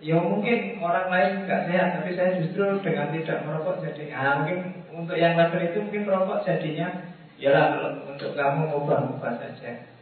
ya 0.00 0.16
mungkin 0.16 0.80
orang 0.80 1.08
lain 1.12 1.32
nggak 1.44 1.64
sehat, 1.68 1.88
tapi 2.00 2.10
saya 2.16 2.40
justru 2.40 2.80
dengan 2.80 3.12
tidak 3.12 3.44
merokok 3.44 3.84
jadi. 3.84 4.16
Ah, 4.16 4.40
mungkin 4.40 4.58
untuk 4.96 5.16
yang 5.20 5.36
level 5.36 5.60
itu 5.60 5.78
mungkin 5.84 6.08
rokok 6.08 6.48
jadinya, 6.48 6.88
ya 7.36 7.52
lah 7.52 8.00
untuk 8.08 8.32
kamu 8.32 8.72
mubah-mubah 8.72 9.32
saja. 9.36 9.92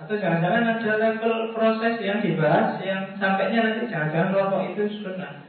Atau 0.00 0.18
jangan-jangan 0.18 0.80
ada 0.80 0.92
level 0.98 1.54
proses 1.54 1.94
yang 2.00 2.18
dibahas 2.24 2.80
yang 2.82 3.14
sampainya 3.20 3.60
nanti 3.62 3.92
jangan-jangan 3.92 4.34
rokok 4.34 4.62
itu 4.72 4.82
sunnah. 5.04 5.46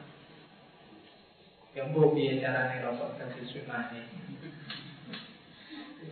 Yang 1.73 1.87
bobi 1.95 2.37
caranya 2.37 2.85
rokok 2.85 3.17
dari 3.17 3.41
sunnah 3.49 3.89
ini. 3.95 4.03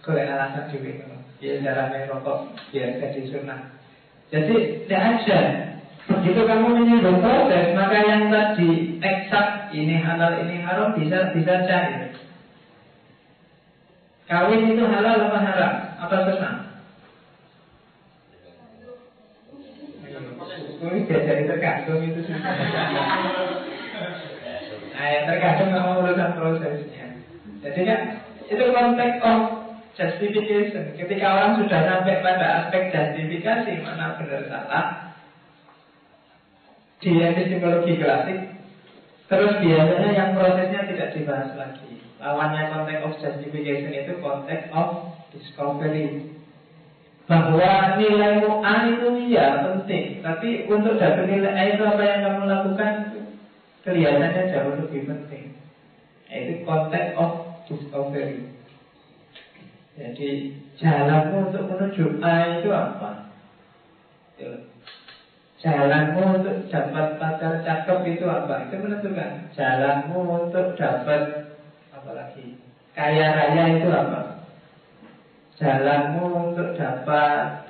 Kalau 0.01 0.17
alasan 0.17 0.73
juga 0.73 1.05
dia 1.37 1.61
caranya 1.61 2.09
rokok 2.09 2.57
biar 2.73 2.97
jadi 2.97 3.21
sunnah. 3.29 3.80
Jadi 4.31 4.87
tidak 4.87 5.01
ada. 5.27 5.39
Begitu 6.07 6.41
kamu 6.43 6.67
menyinggung 6.81 7.19
proses, 7.19 7.75
maka 7.77 7.97
yang 8.03 8.31
tadi 8.31 8.97
eksak 8.99 9.69
ini 9.75 10.01
halal 10.01 10.39
ini 10.43 10.63
haram 10.63 10.95
bisa 10.97 11.35
bisa 11.35 11.67
cari. 11.67 12.09
Kawin 14.25 14.71
itu 14.71 14.83
halal 14.87 15.27
apa 15.27 15.39
haram? 15.43 15.73
Apa 15.99 16.15
sunnah? 16.25 16.55
Ini 20.81 21.05
jadi 21.05 21.45
tergantung 21.45 22.01
itu 22.01 22.25
sih. 22.25 22.33
Nah, 24.91 25.07
yang 25.11 25.25
tergantung 25.29 25.69
sama 25.69 26.01
urusan 26.01 26.31
prosesnya. 26.33 27.05
Jadi 27.61 27.81
kan 27.85 28.01
itu 28.49 28.63
konteks 28.73 29.21
of 29.21 29.60
justification. 29.95 30.95
Ketika 30.95 31.25
orang 31.27 31.51
sudah 31.63 31.79
sampai 31.83 32.23
pada 32.23 32.47
aspek 32.63 32.91
justifikasi 32.91 33.71
mana 33.83 34.15
benar 34.15 34.43
salah 34.47 34.85
di 37.01 37.11
epistemologi 37.17 37.97
klasik, 37.97 38.39
terus 39.25 39.53
biasanya 39.57 40.09
yang 40.13 40.29
prosesnya 40.37 40.81
tidak 40.85 41.09
dibahas 41.17 41.49
lagi. 41.57 41.91
Lawannya 42.21 42.69
konteks 42.69 43.01
of 43.01 43.13
justification 43.17 43.91
itu 43.97 44.13
konteks 44.21 44.69
of 44.69 45.17
discovery 45.33 46.29
bahwa 47.25 47.95
nilai 47.97 48.43
A 48.43 48.73
itu 48.91 49.07
iya 49.31 49.63
penting, 49.63 50.19
tapi 50.21 50.67
untuk 50.67 50.99
dapat 50.99 51.31
nilai 51.31 51.79
itu 51.79 51.83
apa 51.87 52.03
yang 52.03 52.19
kamu 52.27 52.43
lakukan 52.45 52.93
kelihatannya 53.87 54.51
jauh 54.51 54.75
lebih 54.85 55.01
penting. 55.09 55.57
Itu 56.29 56.53
konteks 56.67 57.17
of 57.17 57.31
discovery. 57.65 58.60
Jadi 59.99 60.29
jalanmu 60.79 61.51
untuk 61.51 61.63
menuju 61.67 62.23
A 62.23 62.59
itu 62.59 62.69
apa? 62.71 63.31
Jalanmu 65.61 66.21
untuk 66.41 66.57
dapat 66.71 67.07
pacar 67.21 67.61
cakep 67.61 67.99
itu 68.17 68.25
apa? 68.25 68.67
Itu 68.67 68.75
menentukan. 68.81 69.51
Jalanmu 69.53 70.19
untuk 70.47 70.73
dapat 70.79 71.53
apa 71.91 72.11
lagi? 72.15 72.57
Kaya 72.91 73.27
raya 73.35 73.63
itu 73.77 73.87
apa? 73.91 74.31
jalanmu 75.61 76.25
untuk 76.49 76.73
dapat 76.73 77.69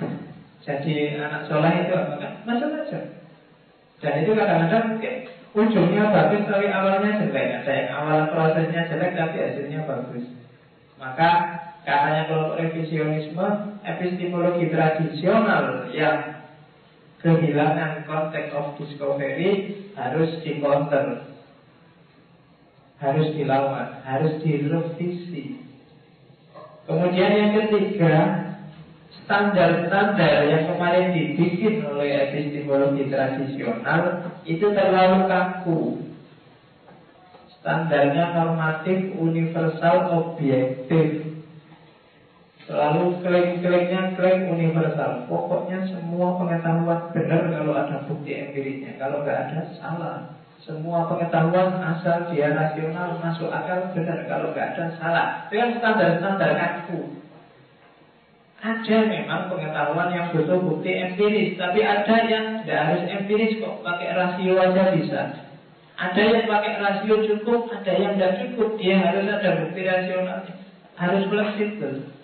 jadi 0.64 1.20
anak 1.20 1.52
soleh 1.52 1.74
itu 1.84 1.94
apa 1.98 2.16
kan? 2.16 2.34
Macam-macam. 2.48 3.04
Dan 4.02 4.14
itu 4.24 4.32
kadang-kadang 4.34 4.86
mungkin 4.96 5.16
ujungnya 5.52 6.04
bagus 6.16 6.48
tapi 6.48 6.68
awalnya 6.72 7.20
jelek. 7.20 7.48
Ada 7.62 7.72
yang 7.76 7.90
awal 8.00 8.20
prosesnya 8.32 8.88
jelek 8.88 9.12
tapi 9.20 9.38
hasilnya 9.44 9.84
bagus. 9.84 10.26
Maka 10.96 11.30
katanya 11.82 12.30
kelompok 12.30 12.60
revisionisme 12.62 13.48
epistemologi 13.82 14.70
tradisional 14.70 15.90
yang 15.90 16.46
kehilangan 17.22 18.06
konteks 18.06 18.54
of 18.54 18.78
discovery 18.78 19.82
harus 19.98 20.42
di 20.46 20.62
counter 20.62 21.32
harus 23.02 23.34
dilawan, 23.34 23.98
harus 24.06 24.38
direvisi. 24.46 25.58
Kemudian 26.86 27.34
yang 27.34 27.52
ketiga, 27.58 28.14
standar-standar 29.26 30.46
yang 30.46 30.70
kemarin 30.70 31.10
dibikin 31.10 31.82
oleh 31.82 32.30
epistemologi 32.30 33.10
tradisional 33.10 34.30
itu 34.46 34.66
terlalu 34.70 35.20
kaku. 35.26 35.82
Standarnya 37.62 38.38
normatif, 38.38 39.18
universal, 39.18 39.98
objektif. 40.22 41.31
Selalu 42.72 43.20
klaim-klaimnya 43.20 44.16
klaim 44.16 44.48
universal. 44.48 45.28
Pokoknya 45.28 45.84
semua 45.92 46.40
pengetahuan 46.40 47.12
benar 47.12 47.52
kalau 47.52 47.76
ada 47.76 48.00
bukti 48.08 48.32
empirisnya. 48.32 48.96
Kalau 48.96 49.28
nggak 49.28 49.52
ada, 49.52 49.60
salah. 49.76 50.40
Semua 50.64 51.04
pengetahuan 51.12 51.84
asal 51.84 52.32
dia 52.32 52.56
rasional 52.56 53.20
masuk 53.20 53.52
akal 53.52 53.92
benar 53.92 54.24
kalau 54.24 54.56
nggak 54.56 54.72
ada 54.72 54.86
salah. 54.96 55.52
Kan 55.52 55.84
standar-standar 55.84 56.52
kaku. 56.56 57.12
Ada 58.64 58.98
memang 59.04 59.52
pengetahuan 59.52 60.16
yang 60.16 60.32
butuh 60.32 60.64
bukti 60.64 60.96
empiris, 60.96 61.60
tapi 61.60 61.84
ada 61.84 62.16
yang 62.24 62.64
tidak 62.64 62.82
harus 62.88 63.04
empiris 63.10 63.58
kok, 63.60 63.84
pakai 63.84 64.16
rasio 64.16 64.54
aja 64.56 64.96
bisa. 64.96 65.22
Ada 66.00 66.22
yang 66.24 66.46
pakai 66.48 66.80
rasio 66.80 67.16
cukup, 67.26 67.68
ada 67.74 67.92
yang 68.00 68.16
tidak 68.16 68.38
cukup, 68.40 68.80
dia 68.80 69.02
harus 69.02 69.28
ada 69.28 69.66
bukti 69.66 69.82
rasional, 69.82 70.40
harus 70.94 71.22
fleksibel. 71.28 72.21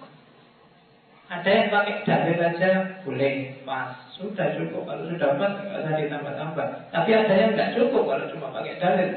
Ada 1.27 1.49
yang 1.51 1.67
pakai 1.67 1.95
dalil 2.07 2.39
aja 2.39 2.69
boleh. 3.03 3.59
Pas 3.67 3.99
sudah 4.15 4.47
cukup. 4.55 4.87
Kalau 4.87 5.03
sudah 5.11 5.29
pas 5.35 5.51
nggak 5.59 5.79
usah 5.83 5.93
ditambah-tambah. 5.99 6.67
Tapi 6.95 7.09
ada 7.11 7.33
yang 7.35 7.51
nggak 7.51 7.73
cukup 7.75 8.03
kalau 8.07 8.25
cuma 8.31 8.47
pakai 8.55 8.79
dalil 8.79 9.09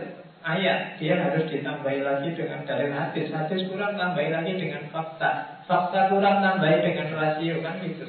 ayat 0.43 0.97
dia 0.97 1.15
harus 1.21 1.47
ditambahi 1.47 2.01
lagi 2.03 2.29
dengan 2.35 2.67
dalil 2.67 2.91
hadis. 2.91 3.31
Hadis 3.31 3.63
kurang 3.71 3.95
tambahi 3.95 4.35
lagi 4.35 4.53
dengan 4.59 4.91
fakta. 4.91 5.63
Fakta 5.71 6.11
kurang 6.11 6.43
tambahi 6.43 6.83
dengan 6.83 7.15
rasio 7.15 7.63
kan 7.63 7.79
gitu. 7.79 8.07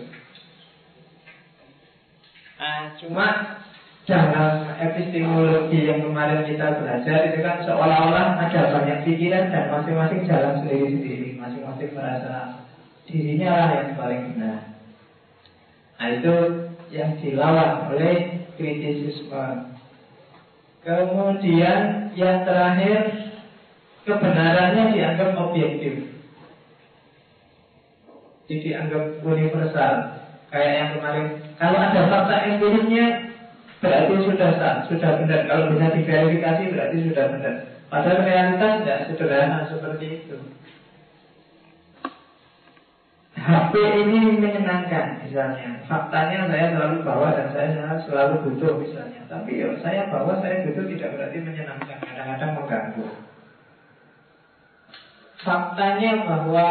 Nah, 2.61 2.93
cuma 3.01 3.27
dalam 4.05 4.69
epistemologi 4.81 5.85
yang 5.85 6.01
kemarin 6.01 6.45
kita 6.45 6.77
belajar 6.77 7.17
itu 7.29 7.39
kan 7.41 7.57
seolah-olah 7.65 8.37
ada 8.37 8.61
banyak 8.73 9.05
pikiran 9.05 9.53
dan 9.53 9.69
masing-masing 9.69 10.21
jalan 10.25 10.61
sendiri-sendiri. 10.61 11.37
Masing-masing 11.37 11.89
merasa 11.93 12.60
dirinya 13.11 13.49
lah 13.51 13.69
yang 13.75 13.89
paling 13.99 14.21
benar 14.33 14.59
nah 15.99 16.07
itu 16.09 16.35
yang 16.91 17.11
dilawan 17.19 17.91
oleh 17.93 18.15
kritisisme 18.57 19.71
Kemudian 20.81 22.09
yang 22.17 22.41
terakhir 22.41 23.29
kebenarannya 24.01 24.97
dianggap 24.97 25.37
objektif. 25.37 26.09
Jadi 28.49 28.65
dianggap 28.65 29.21
universal. 29.21 29.93
Kayak 30.49 30.73
yang 30.73 30.89
kemarin, 30.97 31.25
kalau 31.55 31.79
ada 31.79 32.01
fakta 32.11 32.35
empirisnya 32.49 33.05
berarti 33.79 34.13
sudah 34.25 34.49
sah, 34.57 34.75
sudah 34.89 35.11
benar. 35.23 35.41
Kalau 35.47 35.71
bisa 35.71 35.87
diverifikasi 35.95 36.63
berarti 36.73 36.97
sudah 37.07 37.25
benar. 37.29 37.55
Padahal 37.87 38.25
realitas 38.25 38.73
tidak 38.81 38.99
sederhana 39.07 39.59
seperti 39.69 40.05
itu. 40.25 40.35
HP 43.41 43.73
ini 43.73 44.37
menyenangkan 44.37 45.25
misalnya. 45.25 45.81
Faktanya 45.89 46.45
saya 46.45 46.77
selalu 46.77 47.01
bawa 47.01 47.33
dan 47.33 47.49
saya 47.49 47.97
selalu 48.05 48.33
butuh 48.45 48.77
misalnya. 48.77 49.25
Tapi 49.25 49.65
ya 49.65 49.73
saya 49.81 50.13
bawa, 50.13 50.37
saya 50.45 50.61
butuh 50.69 50.85
tidak 50.85 51.09
berarti 51.17 51.37
menyenangkan. 51.41 51.97
Kadang-kadang 52.05 52.51
mengganggu. 52.61 53.05
Faktanya 55.41 56.11
bahwa 56.29 56.67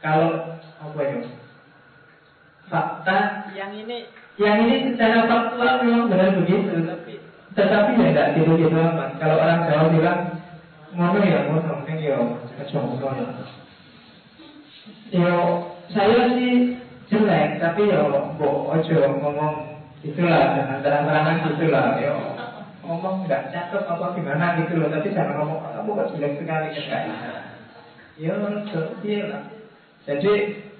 Kalau 0.00 0.56
apa 0.80 1.00
ya 1.04 1.20
Fakta 2.72 3.18
yang 3.52 3.76
ini 3.76 4.08
Yang 4.40 4.56
ini 4.64 4.74
secara 4.90 5.28
faktual 5.28 5.84
memang 5.84 6.10
benar 6.10 6.34
begitu. 6.42 6.74
Tapi 6.82 7.14
tetapi 7.50 7.90
ya 7.98 8.10
tidak 8.10 8.28
gitu-gitu 8.34 8.74
amat. 8.74 9.20
Kalau 9.22 9.36
orang 9.38 9.68
Jawa 9.68 9.86
bilang 9.94 10.20
Ngono 10.90 11.22
ya, 11.22 11.46
ngono, 11.46 11.86
ya 11.86 12.18
Kecongkol 12.58 13.14
Yo, 15.10 15.66
saya 15.90 16.32
sih 16.38 16.78
jelek, 17.10 17.58
tapi 17.58 17.90
yo, 17.90 18.30
bo, 18.38 18.70
ojo 18.70 18.98
ngomong 19.18 19.54
itulah, 20.06 20.54
jangan 20.54 20.78
terang-terangan 20.80 21.36
gitulah, 21.50 21.98
yo, 21.98 22.14
ngomong 22.86 23.26
nggak 23.26 23.50
cakep 23.50 23.82
apa 23.84 24.06
gimana 24.14 24.56
gitu 24.62 24.78
loh, 24.78 24.88
tapi 24.88 25.10
jangan 25.10 25.36
ngomong 25.42 25.58
kamu 25.66 25.90
kok 25.98 26.10
jelek 26.14 26.32
sekali 26.38 26.68
kan 26.88 27.04
Yo, 28.20 28.36
iya 29.02 29.20
lah. 29.28 29.42
Jadi, 30.06 30.32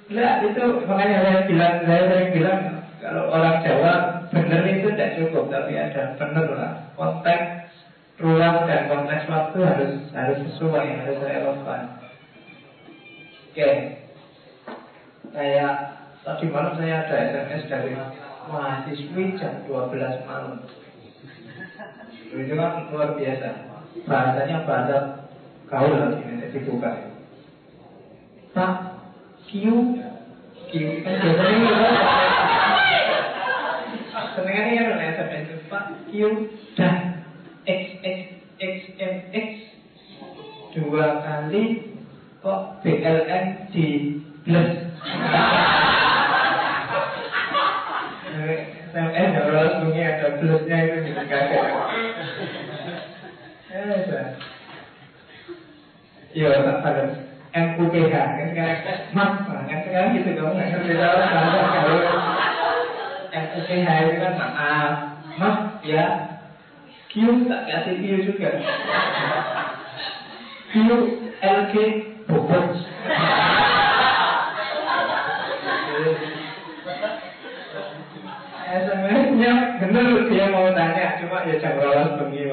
enggak 0.09 0.35
itu 0.49 0.65
makanya 0.85 1.17
saya 1.21 1.41
bilang, 1.49 1.75
saya 1.85 2.03
sering 2.09 2.31
bilang 2.37 2.61
kalau 3.01 3.33
orang 3.33 3.65
Jawa 3.65 3.93
benar 4.29 4.63
itu 4.69 4.89
tidak 4.93 5.17
cukup, 5.17 5.49
tapi 5.49 5.73
ada 5.77 6.17
benar 6.21 6.47
lah. 6.53 6.73
Konteks 6.95 7.73
ruang 8.21 8.69
dan 8.69 8.93
konteks 8.93 9.25
waktu 9.25 9.59
harus 9.65 9.93
harus 10.13 10.39
sesuai, 10.45 10.87
harus 11.01 11.19
relevan. 11.25 12.00
Oke. 13.51 13.71
Kayak 15.35 15.75
tadi 16.23 16.47
malam 16.55 16.79
saya 16.79 17.03
ada 17.03 17.17
SMS 17.35 17.67
dari 17.67 17.99
mahasiswi 18.47 19.35
jam 19.43 19.67
12 19.67 20.23
malam. 20.23 20.63
Itu 22.31 22.55
kan 22.55 22.87
luar 22.95 23.19
biasa. 23.19 23.49
Bahasanya 24.07 24.63
bahasa 24.63 25.27
gaul 25.67 26.23
ini 26.23 26.47
dibuka. 26.55 27.11
Pak, 28.55 28.75
Q, 29.51 29.55
Q 30.71 30.73
kan 31.03 31.15
biasanya 31.19 31.75
Senengannya 34.39 34.79
kan 34.79 34.99
SMS 35.11 35.43
itu 35.43 35.57
Pak 35.67 35.85
Q 36.07 36.11
dan 36.79 37.27
X 37.67 37.83
X 37.99 38.19
X 38.63 38.75
M 38.95 39.17
X 39.35 39.49
dua 40.71 41.19
kali 41.19 41.90
kok 42.41 42.61
BLN 42.81 43.45
di 43.69 43.87
plus 44.45 44.71
Eh, 48.91 49.27
kalau 49.31 49.87
bunyi 49.87 50.03
ada 50.03 50.35
plusnya 50.43 50.77
itu 50.83 50.97
gitu 51.07 51.23
kaget. 51.31 51.63
Eh, 53.71 54.27
Yo, 56.35 56.51
pada 56.83 57.03
MUPH 57.55 58.11
kan? 58.11 58.51
Kan 58.51 58.71
mas 59.15 59.35
kan? 59.47 59.79
Sekarang 59.87 60.11
gitu 60.19 60.31
kamu 60.35 60.51
nggak 60.59 60.69
ngerti 60.75 60.95
tahu 60.99 61.17
bahasa 61.23 61.61
kalau 61.71 61.99
MUPH 63.31 63.87
itu 63.87 64.15
kan 64.19 64.33
maaf 64.39 64.93
mas 65.39 65.59
ya. 65.87 66.05
Q 67.11 67.15
tak 67.47 67.63
kasih 67.67 67.95
Q 67.99 68.05
juga? 68.27 68.51
Q 70.71 70.75
LG 71.43 71.75
bobot 72.31 72.67
SMS-nya 78.71 79.83
bener 79.83 80.31
dia 80.31 80.47
mau 80.55 80.71
tanya, 80.71 81.19
cuma 81.19 81.43
ya 81.43 81.59
jam 81.59 81.75
rolas 81.83 82.15
bengi 82.23 82.47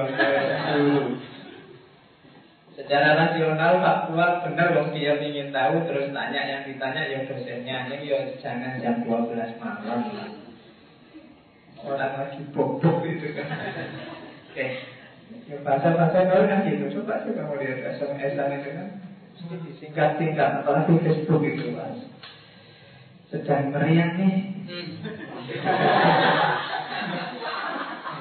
Secara 2.78 3.18
rasional, 3.18 3.82
faktual, 3.82 4.32
benar 4.46 4.68
dong 4.74 4.94
dia 4.94 5.18
ingin 5.18 5.50
tahu 5.50 5.86
terus 5.90 6.14
tanya 6.14 6.42
yang 6.46 6.62
ditanya 6.66 7.02
ya 7.10 7.20
dosennya. 7.26 7.90
Ini 7.90 8.06
ya 8.06 8.20
jangan 8.38 8.82
jam 8.82 9.02
12 9.02 9.62
malam. 9.62 10.02
Orang 11.82 12.14
lagi 12.18 12.42
bobok 12.54 13.06
itu 13.06 13.34
kan. 13.38 13.50
Oke. 14.50 14.66
Ya, 15.48 15.58
bahasa-bahasa 15.62 16.26
baru 16.30 16.46
kan 16.50 16.66
gitu. 16.70 17.02
Coba 17.02 17.26
sih 17.26 17.34
kamu 17.34 17.62
lihat 17.62 17.98
SMS-an 17.98 18.58
itu 18.62 18.70
kan. 18.74 18.88
Mesti 19.38 19.56
disingkat-singkat, 19.70 20.66
apalagi 20.66 20.98
Facebook 21.06 21.46
itu 21.46 21.78
mas. 21.78 22.10
Sedang 23.30 23.70
meriah 23.70 24.18
nih. 24.18 24.36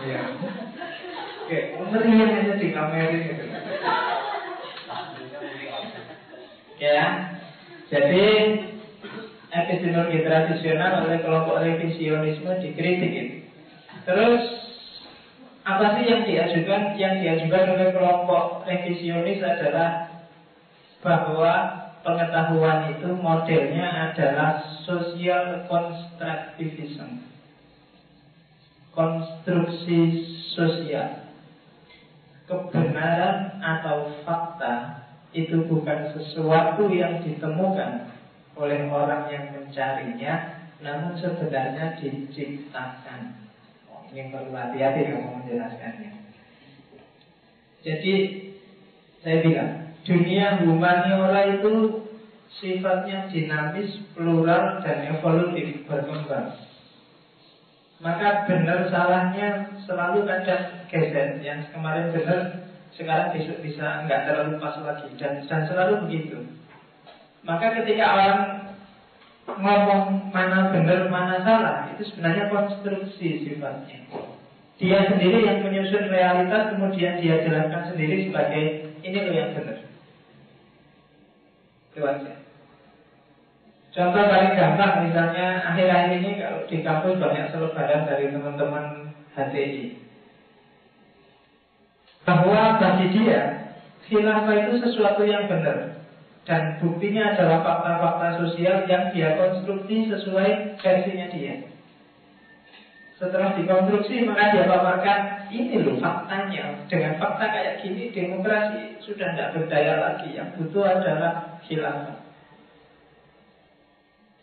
Iya. 0.06 0.20
Oke, 1.46 1.58
meriah 1.88 2.28
aja 2.36 2.54
di 2.60 2.68
kamera 2.70 3.16
gitu. 3.16 3.44
Ya, 6.76 7.02
jadi 7.88 8.26
sinergi 9.80 10.20
tradisional 10.20 11.08
oleh 11.08 11.24
kelompok 11.24 11.64
revisionisme 11.64 12.52
dikritik 12.60 13.12
itu. 13.16 13.36
Terus 14.04 14.44
apa 15.64 15.96
sih 15.96 16.04
yang 16.12 16.22
diajukan? 16.28 17.00
Yang 17.00 17.14
diajukan 17.24 17.64
oleh 17.72 17.88
kelompok 17.96 18.68
revisionis 18.68 19.40
adalah 19.40 20.15
bahwa 21.04 21.52
pengetahuan 22.04 22.96
itu 22.96 23.08
modelnya 23.16 24.12
adalah 24.12 24.62
social 24.84 25.66
constructivism. 25.66 27.24
Konstruksi 28.94 30.24
sosial. 30.54 31.28
Kebenaran 32.46 33.58
atau 33.58 34.14
fakta 34.22 35.04
itu 35.34 35.66
bukan 35.66 36.14
sesuatu 36.14 36.88
yang 36.94 37.20
ditemukan 37.20 38.14
oleh 38.56 38.88
orang 38.88 39.28
yang 39.28 39.44
mencarinya, 39.52 40.64
namun 40.80 41.18
sebenarnya 41.18 41.98
diciptakan 42.00 43.46
ini 44.12 44.30
perlu 44.30 44.54
hati-hati 44.54 45.12
kamu 45.12 45.42
menjelaskannya. 45.42 46.12
Jadi 47.82 48.14
saya 49.22 49.36
bilang 49.42 49.85
dunia 50.06 50.62
humaniora 50.62 51.58
itu 51.58 52.02
sifatnya 52.62 53.26
dinamis, 53.28 53.98
plural 54.14 54.80
dan 54.86 55.10
evolutif 55.10 55.82
berkembang. 55.84 56.54
Maka 57.98 58.46
benar 58.46 58.86
salahnya 58.92 59.72
selalu 59.88 60.28
ada 60.28 60.86
geser. 60.86 61.42
Yang 61.42 61.74
kemarin 61.74 62.12
benar, 62.14 62.40
sekarang 62.94 63.34
besok 63.34 63.58
bisa 63.64 64.06
nggak 64.06 64.24
terlalu 64.30 64.62
pas 64.62 64.76
lagi 64.84 65.10
dan 65.18 65.42
dan 65.48 65.60
selalu 65.66 66.06
begitu. 66.06 66.38
Maka 67.42 67.82
ketika 67.82 68.04
orang 68.04 68.40
ngomong 69.46 70.34
mana 70.34 70.74
benar 70.74 71.06
mana 71.08 71.38
salah 71.46 71.78
itu 71.94 72.02
sebenarnya 72.12 72.52
konstruksi 72.52 73.46
sifatnya. 73.46 74.04
Dia 74.76 75.08
sendiri 75.08 75.48
yang 75.48 75.64
menyusun 75.64 76.12
realitas 76.12 76.76
kemudian 76.76 77.16
dia 77.24 77.40
jelaskan 77.48 77.96
sendiri 77.96 78.28
sebagai 78.28 78.64
ini 79.00 79.18
loh 79.24 79.32
yang 79.32 79.50
benar. 79.56 79.75
Aja. 82.04 82.32
Contoh 83.96 84.24
paling 84.28 84.52
gampang 84.52 85.08
misalnya 85.08 85.72
akhir-akhir 85.72 86.20
ini 86.20 86.30
kalau 86.36 86.60
di 86.68 86.84
kampus 86.84 87.16
banyak 87.16 87.48
selebaran 87.48 88.04
dari 88.04 88.28
teman-teman 88.28 89.08
HTI 89.32 89.96
bahwa 92.28 92.76
bagi 92.76 93.06
dia 93.16 93.72
khilafah 94.04 94.56
itu 94.68 94.72
sesuatu 94.84 95.24
yang 95.24 95.48
benar 95.48 95.96
dan 96.44 96.76
buktinya 96.76 97.32
adalah 97.32 97.64
fakta-fakta 97.64 98.28
sosial 98.44 98.84
yang 98.84 99.10
dia 99.16 99.34
konstruksi 99.34 100.12
sesuai 100.12 100.76
versinya 100.76 101.26
dia. 101.32 101.75
Setelah 103.16 103.56
dikonstruksi 103.56 104.28
maka 104.28 104.52
dia 104.52 104.68
paparkan 104.68 105.48
ini 105.48 105.80
loh 105.80 105.96
faktanya. 105.96 106.84
Dengan 106.84 107.16
fakta 107.16 107.48
kayak 107.48 107.80
gini 107.80 108.12
demokrasi 108.12 109.00
sudah 109.00 109.32
tidak 109.32 109.52
berdaya 109.56 109.94
lagi. 109.96 110.36
Yang 110.36 110.60
butuh 110.60 110.84
adalah 110.84 111.56
khilafah. 111.64 112.20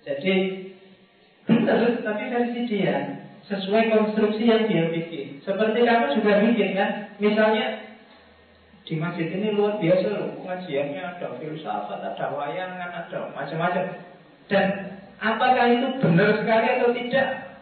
Jadi 0.03 0.33
benar 1.45 2.01
tapi 2.01 2.23
versi 2.33 2.61
dia 2.65 3.23
sesuai 3.45 3.93
konstruksi 3.93 4.41
yang 4.41 4.65
dia 4.65 4.89
bikin. 4.89 5.37
Seperti 5.45 5.85
kamu 5.85 6.05
juga 6.17 6.41
bikin 6.41 6.69
kan. 6.73 6.89
Misalnya 7.21 7.93
di 8.83 8.97
masjid 8.97 9.29
ini 9.31 9.53
luar 9.53 9.77
biasa 9.77 10.07
loh 10.11 10.33
pengajiannya 10.41 11.01
ada 11.13 11.27
filsafat, 11.37 11.99
ada 12.03 12.25
wayangan, 12.35 12.89
ada 12.89 13.19
macam-macam. 13.37 13.85
Dan 14.49 14.65
apakah 15.21 15.65
itu 15.71 15.87
benar 16.01 16.41
sekali 16.41 16.67
atau 16.73 16.89
tidak? 16.91 17.52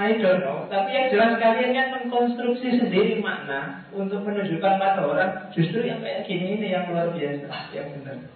I 0.00 0.16
don't 0.16 0.40
know. 0.40 0.64
Tapi 0.72 0.96
yang 0.96 1.12
jelas 1.12 1.36
kalian 1.36 1.76
kan 1.76 1.86
mengkonstruksi 1.92 2.80
sendiri 2.80 3.20
makna 3.20 3.84
untuk 3.92 4.24
menunjukkan 4.24 4.80
pada 4.80 5.04
orang 5.04 5.52
justru 5.52 5.84
yang 5.84 6.00
kayak 6.00 6.24
gini 6.24 6.56
ini 6.56 6.72
yang 6.72 6.88
luar 6.88 7.12
biasa, 7.12 7.52
yang 7.76 7.92
benar. 8.00 8.32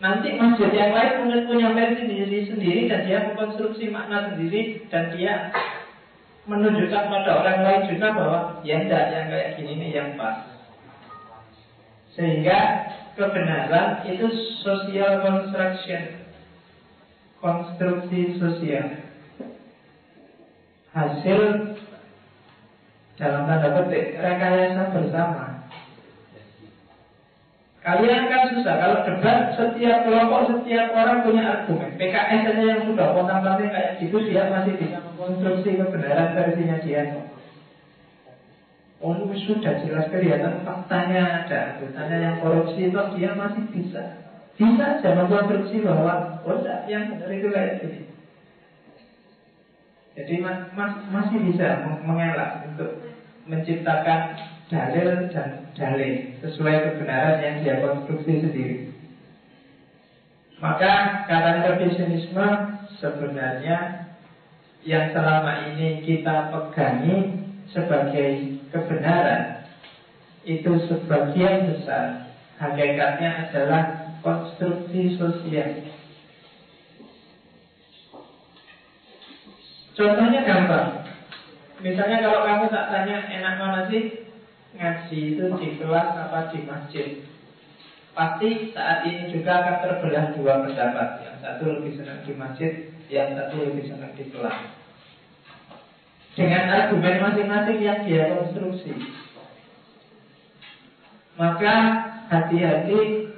Nanti 0.00 0.32
masjid 0.40 0.72
yang 0.72 0.96
lain 0.96 1.12
mungkin 1.20 1.44
punya 1.44 1.68
versi 1.76 2.08
sendiri 2.08 2.48
sendiri 2.48 2.80
dan 2.88 3.04
dia 3.04 3.28
mengkonstruksi 3.28 3.92
makna 3.92 4.32
sendiri 4.32 4.88
dan 4.88 5.12
dia 5.12 5.52
menunjukkan 6.48 7.04
pada 7.12 7.30
orang 7.36 7.58
lain 7.60 7.82
juga 7.92 8.08
bahwa 8.16 8.38
ya 8.64 8.88
enggak 8.88 9.04
yang 9.12 9.26
kayak 9.28 9.50
gini 9.60 9.70
ini 9.76 9.88
yang 9.92 10.16
pas. 10.16 10.48
Sehingga 12.16 12.88
kebenaran 13.20 14.08
itu 14.08 14.32
social 14.64 15.20
construction 15.20 16.24
Konstruksi 17.42 18.38
sosial 18.38 19.11
Hasil 20.92 21.40
dalam 23.16 23.48
tanda 23.48 23.68
petik 23.80 24.12
rekayasa 24.20 24.92
bersama. 24.92 25.64
Kalian 27.82 28.30
kan 28.30 28.46
susah 28.54 28.78
Kalau 28.78 28.98
debat 29.02 29.58
setiap 29.58 30.06
kelompok 30.06 30.54
Setiap 30.54 30.94
orang 30.94 31.26
punya 31.26 31.42
argumen. 31.50 31.98
PKS 31.98 32.40
saja 32.46 32.62
yang 32.62 32.82
sudah 32.86 33.10
kontang 33.10 33.42
kayak 33.74 33.98
gitu 33.98 34.22
Dia 34.22 34.54
masih 34.54 34.78
bisa 34.78 35.02
mengkonstruksi 35.02 35.82
kebenaran 35.82 36.30
versinya 36.38 36.78
dia. 36.78 37.26
Oh 39.02 39.18
sudah 39.34 39.82
jelas 39.82 40.06
kelihatan 40.14 40.62
faktanya 40.62 41.42
ada 41.42 41.82
Faktanya 41.82 42.16
yang 42.22 42.36
korupsi 42.38 42.86
itu 42.86 43.00
dia 43.18 43.34
masih 43.34 43.64
bisa. 43.74 44.02
Bisa 44.54 45.02
saja 45.02 45.18
mengkonstruksi 45.18 45.82
bahwa 45.82 46.38
Oh 46.46 46.86
yang 46.86 47.10
benar 47.10 47.34
itu 47.34 47.50
kayak 47.50 47.82
gini 47.82 48.11
Jadi 50.12 50.44
mas, 50.44 50.68
mas, 50.76 50.92
masih 51.08 51.40
bisa 51.48 51.88
mengelak 52.04 52.68
Untuk 52.68 53.00
menciptakan 53.48 54.36
dalil 54.68 55.32
dan 55.32 55.72
dalil 55.72 56.36
Sesuai 56.44 56.74
kebenaran 56.92 57.40
yang 57.40 57.56
dia 57.64 57.74
konstruksi 57.80 58.44
sendiri 58.44 58.76
Maka 60.62 61.26
kata 61.26 61.74
revisionisme 61.74 62.48
sebenarnya 63.02 64.06
yang 64.82 65.14
selama 65.14 65.74
ini 65.74 66.02
kita 66.02 66.50
pegangi 66.50 67.38
sebagai 67.70 68.58
kebenaran 68.70 69.62
itu 70.42 70.70
sebagian 70.90 71.70
besar 71.70 72.34
hakikatnya 72.58 73.30
adalah 73.46 73.82
konstruksi 74.22 75.14
sosial. 75.14 75.86
Contohnya 79.92 80.40
gampang. 80.44 81.04
Misalnya 81.82 82.18
kalau 82.22 82.46
kamu 82.46 82.64
tak 82.70 82.88
tanya 82.94 83.16
enak 83.28 83.54
mana 83.58 83.80
sih 83.90 84.24
ngaji 84.78 85.18
itu 85.36 85.44
di 85.58 85.68
kelas 85.76 86.08
apa 86.16 86.48
di 86.54 86.58
masjid. 86.64 87.08
Pasti 88.12 88.72
saat 88.76 89.04
ini 89.08 89.32
juga 89.32 89.64
akan 89.64 89.76
terbelah 89.84 90.26
dua 90.36 90.52
pendapat. 90.64 91.08
Yang 91.24 91.36
satu 91.44 91.64
lebih 91.76 91.92
senang 91.96 92.20
di 92.24 92.32
masjid, 92.36 92.72
yang 93.08 93.36
satu 93.36 93.56
lebih 93.60 93.84
senang 93.88 94.12
di 94.16 94.24
kelas 94.28 94.82
dengan 96.32 96.64
argumen 96.72 97.20
masing-masing 97.20 97.78
yang 97.84 98.00
dia 98.08 98.32
konstruksi. 98.32 98.92
Maka 101.36 101.74
hati-hati 102.28 103.32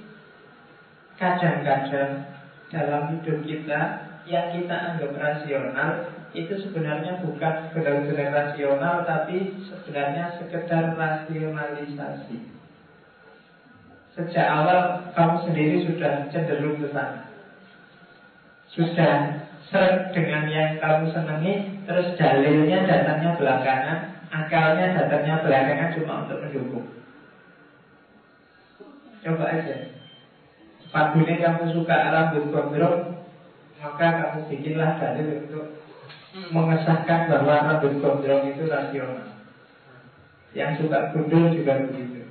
kadang-kadang 1.19 2.27
dalam 2.71 3.03
hidup 3.19 3.39
kita 3.47 3.81
yang 4.27 4.47
kita 4.55 4.75
anggap 4.75 5.13
rasional 5.15 5.91
itu 6.35 6.55
sebenarnya 6.59 7.23
bukan 7.23 7.71
benar-benar 7.71 8.31
rasional 8.35 9.07
tapi 9.07 9.55
sebenarnya 9.71 10.35
sekedar 10.43 10.99
rasionalisasi. 10.99 12.39
Sejak 14.19 14.47
awal 14.47 15.11
kamu 15.15 15.37
sendiri 15.51 15.77
sudah 15.87 16.27
cenderung 16.31 16.79
ke 16.83 16.91
sana. 16.91 17.31
Sudah 18.75 19.47
seret 19.71 20.11
dengan 20.11 20.51
yang 20.51 20.83
kamu 20.83 21.15
senangi 21.15 21.55
Terus 21.87 22.19
dalilnya 22.19 22.87
datangnya 22.87 23.39
belakangan 23.39 23.99
Akalnya 24.35 24.87
datangnya 24.99 25.47
belakangan 25.47 25.95
cuma 25.99 26.15
untuk 26.27 26.43
mendukung 26.43 26.87
Coba 29.23 29.45
aja 29.47 29.77
Sepatunya 30.83 31.35
kamu 31.39 31.63
suka 31.71 31.97
rambut 32.11 32.45
gondrong 32.51 33.03
Maka 33.79 34.07
kamu 34.11 34.39
bikinlah 34.51 34.99
dalil 34.99 35.45
untuk 35.47 35.84
Mengesahkan 36.35 37.31
bahwa 37.31 37.55
rambut 37.63 37.95
gondrong 38.03 38.51
itu 38.51 38.67
rasional 38.67 39.39
Yang 40.51 40.71
suka 40.83 41.15
gundul 41.15 41.55
juga 41.55 41.87
begitu 41.87 42.27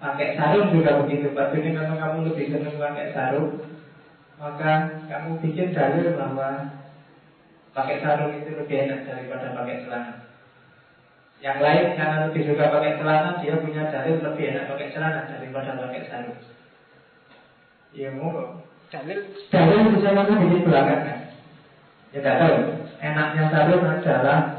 Pakai 0.00 0.38
sarung 0.40 0.72
juga 0.72 1.04
begitu 1.04 1.36
Bajunya 1.36 1.76
memang 1.76 2.00
kamu 2.00 2.18
lebih 2.32 2.48
senang 2.48 2.80
pakai 2.80 3.12
sarung 3.12 3.68
maka 4.38 5.02
kamu 5.10 5.42
bikin 5.42 5.74
dalil 5.74 6.14
bahwa 6.14 6.78
pakai 7.74 7.98
sarung 7.98 8.38
itu 8.38 8.54
lebih 8.54 8.86
enak 8.86 9.02
daripada 9.10 9.50
pakai 9.50 9.82
celana. 9.82 10.14
Yang 11.38 11.58
lain 11.62 11.86
karena 11.98 12.16
lebih 12.30 12.42
suka 12.46 12.70
pakai 12.70 12.98
celana, 13.02 13.30
dia 13.42 13.54
punya 13.58 13.90
dalil 13.90 14.16
lebih 14.22 14.44
enak 14.54 14.70
pakai 14.70 14.90
celana 14.94 15.20
daripada 15.26 15.70
pakai 15.74 16.02
sarung. 16.06 16.40
Ya 17.90 18.14
mau 18.14 18.62
dalil 18.94 19.18
Dalil 19.50 19.80
bisa 19.98 20.08
langsung 20.14 20.38
bikin 20.38 20.62
belakangan. 20.70 21.27
Ya 22.08 22.18
tidak 22.24 22.36
tahu. 22.40 22.56
Enaknya 22.98 23.44
sarung 23.52 23.84
adalah 23.84 24.56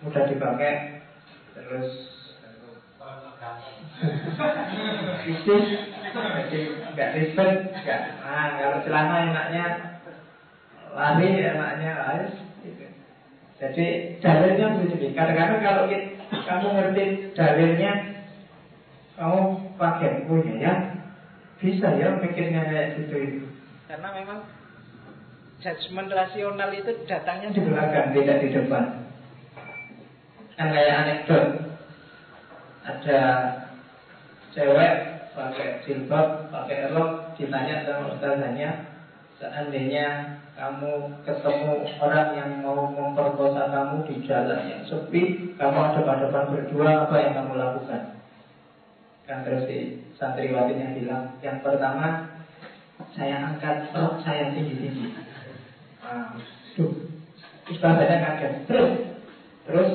mudah 0.00 0.24
dipakai, 0.30 1.02
terus 1.52 1.90
kritis, 5.24 5.64
jadi 6.46 6.58
nggak 6.94 7.10
ribet, 7.16 7.52
nggak. 7.74 8.00
Nah, 8.22 8.48
kalau 8.60 8.78
celana 8.86 9.16
enaknya 9.28 9.64
lari, 10.94 11.28
enaknya 11.42 11.90
harus. 11.96 12.34
Gitu. 12.62 12.86
Jadi 13.56 13.86
dalilnya 14.20 14.66
begitu. 14.78 15.16
Kadang-kadang 15.16 15.60
kalau 15.64 15.82
kita, 15.88 16.12
kamu 16.44 16.68
ngerti 16.76 17.04
dalilnya, 17.32 17.92
kamu 19.16 19.40
pakai 19.80 20.28
punya 20.28 20.54
ya, 20.60 20.74
bisa 21.60 21.88
ya 21.96 22.20
mikirnya 22.20 22.68
kayak 22.68 22.88
gitu 23.00 23.16
itu. 23.16 23.46
karena 23.86 24.12
memang 24.12 24.44
judgement 25.66 26.06
rasional 26.14 26.70
itu 26.70 26.94
datangnya 27.10 27.50
di 27.50 27.58
belakang, 27.58 28.14
tidak 28.14 28.38
di 28.38 28.48
depan. 28.54 28.84
Kan 30.54 30.70
kayak 30.70 30.94
anekdot. 31.02 31.46
Ada 32.86 33.20
cewek 34.54 34.94
pakai 35.34 35.82
jilbab, 35.82 36.54
pakai 36.54 36.94
rok, 36.94 37.34
ditanya 37.34 37.82
sama 37.82 38.14
ustazahnya, 38.14 38.94
seandainya 39.42 40.38
kamu 40.54 41.18
ketemu 41.26 41.72
orang 41.98 42.28
yang 42.38 42.50
mau 42.62 42.86
memperkosa 42.86 43.66
kamu 43.68 44.06
di 44.06 44.22
jalan 44.22 44.70
yang 44.70 44.82
sepi, 44.86 45.50
kamu 45.58 45.78
ada 45.82 46.30
depan 46.30 46.46
berdua, 46.54 47.10
apa 47.10 47.16
yang 47.18 47.32
kamu 47.42 47.52
lakukan? 47.58 48.02
Kan 49.26 49.42
terus 49.42 49.66
si 49.66 49.98
santriwatinya 50.14 50.94
bilang, 50.94 51.34
yang 51.42 51.58
pertama 51.58 52.38
saya 53.18 53.50
angkat 53.50 53.90
rok 53.90 54.22
saya 54.22 54.54
tinggi-tinggi. 54.54 55.25
Nah, 56.06 56.38
tuh, 56.78 56.94
ustazahnya 57.66 58.22
kaget. 58.22 58.52
Terus, 58.70 58.90
terus 59.66 59.90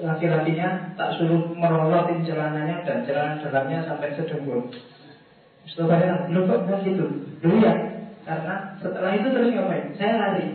laki-lakinya 0.00 0.96
tak 0.96 1.20
suruh 1.20 1.52
merolotin 1.52 2.24
celananya 2.24 2.88
dan 2.88 3.04
celana 3.04 3.36
dalamnya 3.44 3.84
sampai 3.84 4.16
sedengkul. 4.16 4.72
Ustazahnya, 5.68 6.32
lu 6.32 6.48
kok 6.48 6.64
nggak 6.64 6.80
gitu? 6.88 7.04
Lu 7.44 7.60
ya, 7.60 7.74
karena 8.24 8.80
setelah 8.80 9.12
itu 9.12 9.28
terus 9.28 9.52
ngapain? 9.52 9.92
Saya 10.00 10.14
lari. 10.16 10.46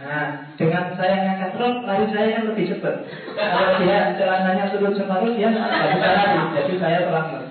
Nah, 0.00 0.28
dengan 0.56 0.96
saya 0.96 1.14
ngangkat 1.20 1.52
rok, 1.60 1.76
lari 1.84 2.06
saya 2.08 2.28
yang 2.40 2.44
lebih 2.48 2.72
cepat. 2.72 3.04
Kalau 3.36 3.70
dia 3.84 4.16
celananya 4.16 4.72
turun 4.72 4.96
separuh, 4.96 5.36
dia 5.36 5.52
nggak 5.52 5.68
bisa 5.68 6.08
lari. 6.08 6.40
Jadi 6.56 6.74
saya 6.80 6.98
selamat. 7.04 7.44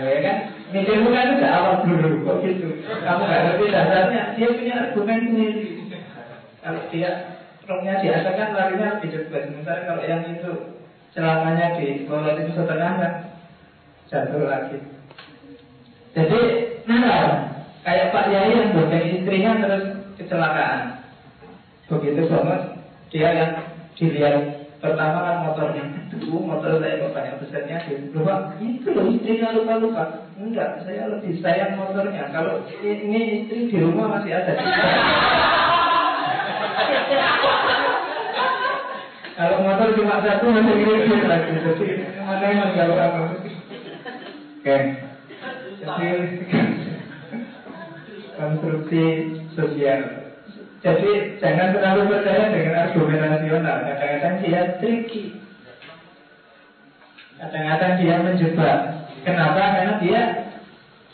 Ya 0.00 0.20
kan? 0.24 0.59
Mikirmu 0.70 1.10
kan 1.10 1.34
udah 1.34 1.50
awal 1.50 1.74
dulu 1.82 2.22
kok 2.22 2.36
gitu. 2.46 2.68
Kamu 2.86 3.22
nggak 3.26 3.42
ngerti 3.42 3.64
dasarnya, 3.74 4.22
dia 4.38 4.48
punya 4.54 4.74
argumen 4.86 5.18
sendiri. 5.26 5.64
Kalau 6.62 6.82
dia 6.94 7.10
roknya 7.66 7.94
diasakan 7.98 8.48
larinya 8.54 8.86
lebih 8.98 9.08
cepat. 9.10 9.42
Sementara 9.50 9.80
kalau 9.86 10.02
yang 10.06 10.22
itu 10.30 10.50
celananya 11.10 11.66
di 11.74 12.06
bawah 12.06 12.38
itu 12.38 12.52
setengah 12.54 12.92
kan 13.02 13.12
jatuh 14.06 14.46
lagi. 14.46 14.78
Jadi 16.14 16.40
nah 16.86 17.50
kayak 17.82 18.10
Pak 18.14 18.26
Yai 18.30 18.54
yang 18.54 18.74
bonceng 18.74 19.06
istrinya 19.10 19.52
terus 19.62 19.84
kecelakaan. 20.18 21.02
Begitu 21.90 22.30
banget 22.30 22.62
dia 23.10 23.28
yang 23.34 23.52
dilihat 23.98 24.59
pertama 24.80 25.18
kan 25.22 25.36
motornya 25.44 25.84
Aduh 26.10 26.40
motor 26.40 26.80
saya 26.80 27.00
kok 27.04 27.14
banyak 27.14 27.34
besarnya 27.40 27.78
Loh 28.16 28.22
pak 28.24 28.38
itu 28.60 28.88
loh 28.92 29.04
istrinya 29.12 29.56
lupa-lupa. 29.56 30.04
Enggak 30.36 30.84
saya 30.84 31.08
lebih 31.12 31.40
sayang 31.40 31.80
motornya. 31.80 32.28
Kalau 32.32 32.64
ini 32.80 33.44
istri 33.44 33.72
di 33.72 33.78
rumah 33.80 34.18
masih 34.18 34.36
ada. 34.36 34.52
Kalau 39.40 39.64
motor 39.64 39.88
cuma 39.96 40.20
satu 40.20 40.46
masih 40.52 40.74
kiri 40.76 41.24
lagi. 41.24 41.52
Jadi 41.56 41.88
mana 42.20 42.46
yang 42.52 42.72
kalau 42.76 42.96
apa 43.00 43.20
Oke. 44.60 44.76
Jadi 45.80 46.08
Konstruksi 48.40 49.04
sosial 49.52 50.19
jadi 50.80 51.36
jangan 51.36 51.76
terlalu 51.76 52.02
percaya 52.08 52.48
dengan 52.56 52.74
argumen 52.88 53.20
rasional. 53.20 53.76
Kadang-kadang 53.84 54.36
dia 54.40 54.60
tricky. 54.80 55.36
Kadang-kadang 57.36 57.92
dia 58.00 58.14
menjebak. 58.24 58.78
Kenapa? 59.20 59.60
Karena 59.76 59.94
dia 60.00 60.22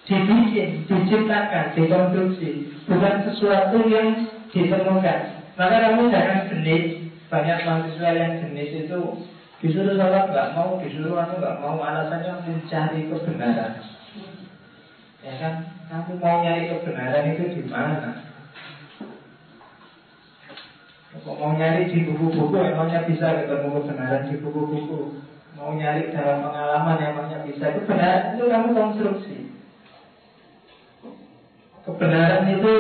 dibikin, 0.07 0.87
diciptakan, 0.87 1.75
dikonstruksi. 1.75 2.51
Bukan 2.87 3.15
sesuatu 3.27 3.79
yang 3.91 4.31
ditemukan. 4.55 5.19
Maka 5.59 5.77
kamu 5.83 6.15
jangan 6.15 6.47
genit. 6.55 6.85
Banyak 7.27 7.67
mahasiswa 7.67 8.11
yang 8.15 8.33
jenis 8.39 8.87
itu 8.87 9.01
disuruh 9.59 9.99
sholat 9.99 10.31
nggak 10.31 10.55
mau, 10.55 10.79
disuruh 10.79 11.19
anu 11.19 11.43
nggak 11.43 11.59
mau. 11.59 11.75
Alasannya 11.83 12.39
mencari 12.47 13.11
kebenaran. 13.11 13.83
Ya 15.27 15.33
kan? 15.43 15.55
Kamu 15.91 16.23
mau 16.23 16.47
nyari 16.47 16.71
kebenaran 16.71 17.35
itu 17.35 17.45
di 17.51 17.63
mana? 17.67 18.26
Mau 21.25 21.57
nyari 21.57 21.89
di 21.89 22.05
buku-buku 22.05 22.57
emangnya 22.61 23.09
bisa 23.09 23.41
ketemu 23.41 23.81
kebenaran 23.81 24.29
di 24.29 24.35
buku-buku? 24.43 25.23
Mau 25.57 25.73
nyari 25.73 26.13
dalam 26.13 26.45
pengalaman 26.45 27.01
emangnya 27.01 27.39
bisa? 27.49 27.73
Kebenaran 27.73 28.37
itu 28.37 28.45
kamu 28.51 28.69
konstruksi. 28.77 29.37
Kebenaran 31.87 32.45
itu 32.51 32.71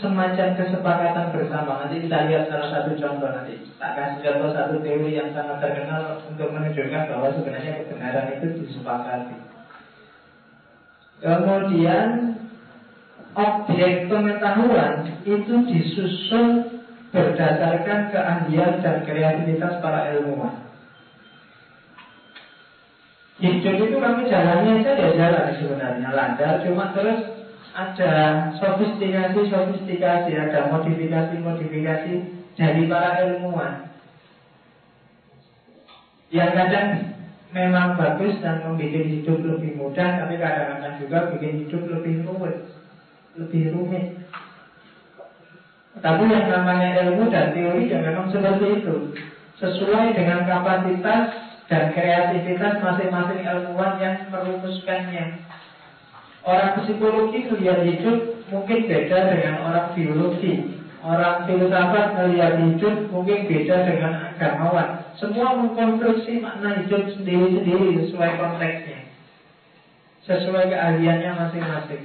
semacam 0.00 0.48
kesepakatan 0.56 1.26
bersama. 1.36 1.84
Nanti 1.84 2.08
kita 2.08 2.26
lihat 2.26 2.48
salah 2.48 2.68
satu 2.72 2.96
contoh 2.96 3.28
nanti. 3.28 3.60
Tak 3.76 3.92
kasih 3.94 4.20
contoh 4.24 4.50
satu 4.56 4.74
teori 4.80 5.14
yang 5.14 5.30
sangat 5.36 5.60
terkenal 5.60 6.16
Untuk 6.24 6.48
menunjukkan 6.50 7.02
bahwa 7.12 7.28
sebenarnya 7.36 7.84
kebenaran 7.84 8.40
itu 8.40 8.46
disepakati. 8.64 9.36
Kemudian 11.20 12.34
Objek 13.34 14.06
pengetahuan 14.06 15.10
itu 15.26 15.54
disusun 15.66 16.73
berdasarkan 17.14 18.10
keahlian 18.10 18.82
dan 18.82 19.06
kreativitas 19.06 19.78
para 19.78 20.10
ilmuwan. 20.18 20.66
Hidup 23.38 23.76
itu 23.78 23.96
kami 23.98 24.26
jalannya 24.26 24.82
aja 24.82 24.92
ya 24.98 25.08
jalan 25.14 25.46
sebenarnya 25.58 26.10
landar, 26.10 26.54
cuma 26.66 26.90
terus 26.94 27.34
ada 27.74 28.12
sofistikasi-sofistikasi, 28.58 30.30
ada 30.38 30.70
modifikasi-modifikasi 30.70 32.12
dari 32.54 32.82
para 32.86 33.10
ilmuwan. 33.26 33.90
Yang 36.34 36.50
kadang 36.54 36.88
memang 37.54 37.94
bagus 37.94 38.38
dan 38.42 38.62
membuat 38.66 39.06
hidup 39.06 39.38
lebih 39.42 39.78
mudah, 39.78 40.10
tapi 40.18 40.34
kadang-kadang 40.38 40.94
juga 40.98 41.18
bikin 41.34 41.66
hidup 41.66 41.82
lebih 41.90 42.26
rumit, 42.26 42.58
lebih 43.38 43.70
rumit. 43.74 44.06
Tapi 46.02 46.26
yang 46.26 46.50
namanya 46.50 47.06
ilmu 47.06 47.30
dan 47.30 47.54
teori 47.54 47.86
ya 47.86 48.02
memang 48.02 48.26
seperti 48.34 48.82
itu. 48.82 49.14
Sesuai 49.62 50.18
dengan 50.18 50.42
kapasitas 50.42 51.30
dan 51.70 51.94
kreativitas 51.94 52.82
masing-masing 52.82 53.46
ilmuwan 53.46 54.02
yang 54.02 54.26
merumuskannya. 54.26 55.38
Orang 56.44 56.82
psikologi 56.82 57.46
melihat 57.48 57.86
hidup 57.86 58.18
mungkin 58.50 58.90
beda 58.90 59.18
dengan 59.32 59.54
orang 59.70 59.86
biologi. 59.94 60.82
Orang 61.04 61.46
filsafat 61.46 62.16
melihat 62.20 62.58
hidup 62.58 63.08
mungkin 63.14 63.46
beda 63.46 63.76
dengan 63.86 64.12
agamawan. 64.34 65.04
Semua 65.16 65.56
mengkonstruksi 65.62 66.42
makna 66.42 66.84
hidup 66.84 67.12
sendiri-sendiri 67.16 68.02
sesuai 68.02 68.30
konteksnya. 68.40 69.08
Sesuai 70.26 70.72
keahliannya 70.72 71.30
masing-masing 71.32 72.02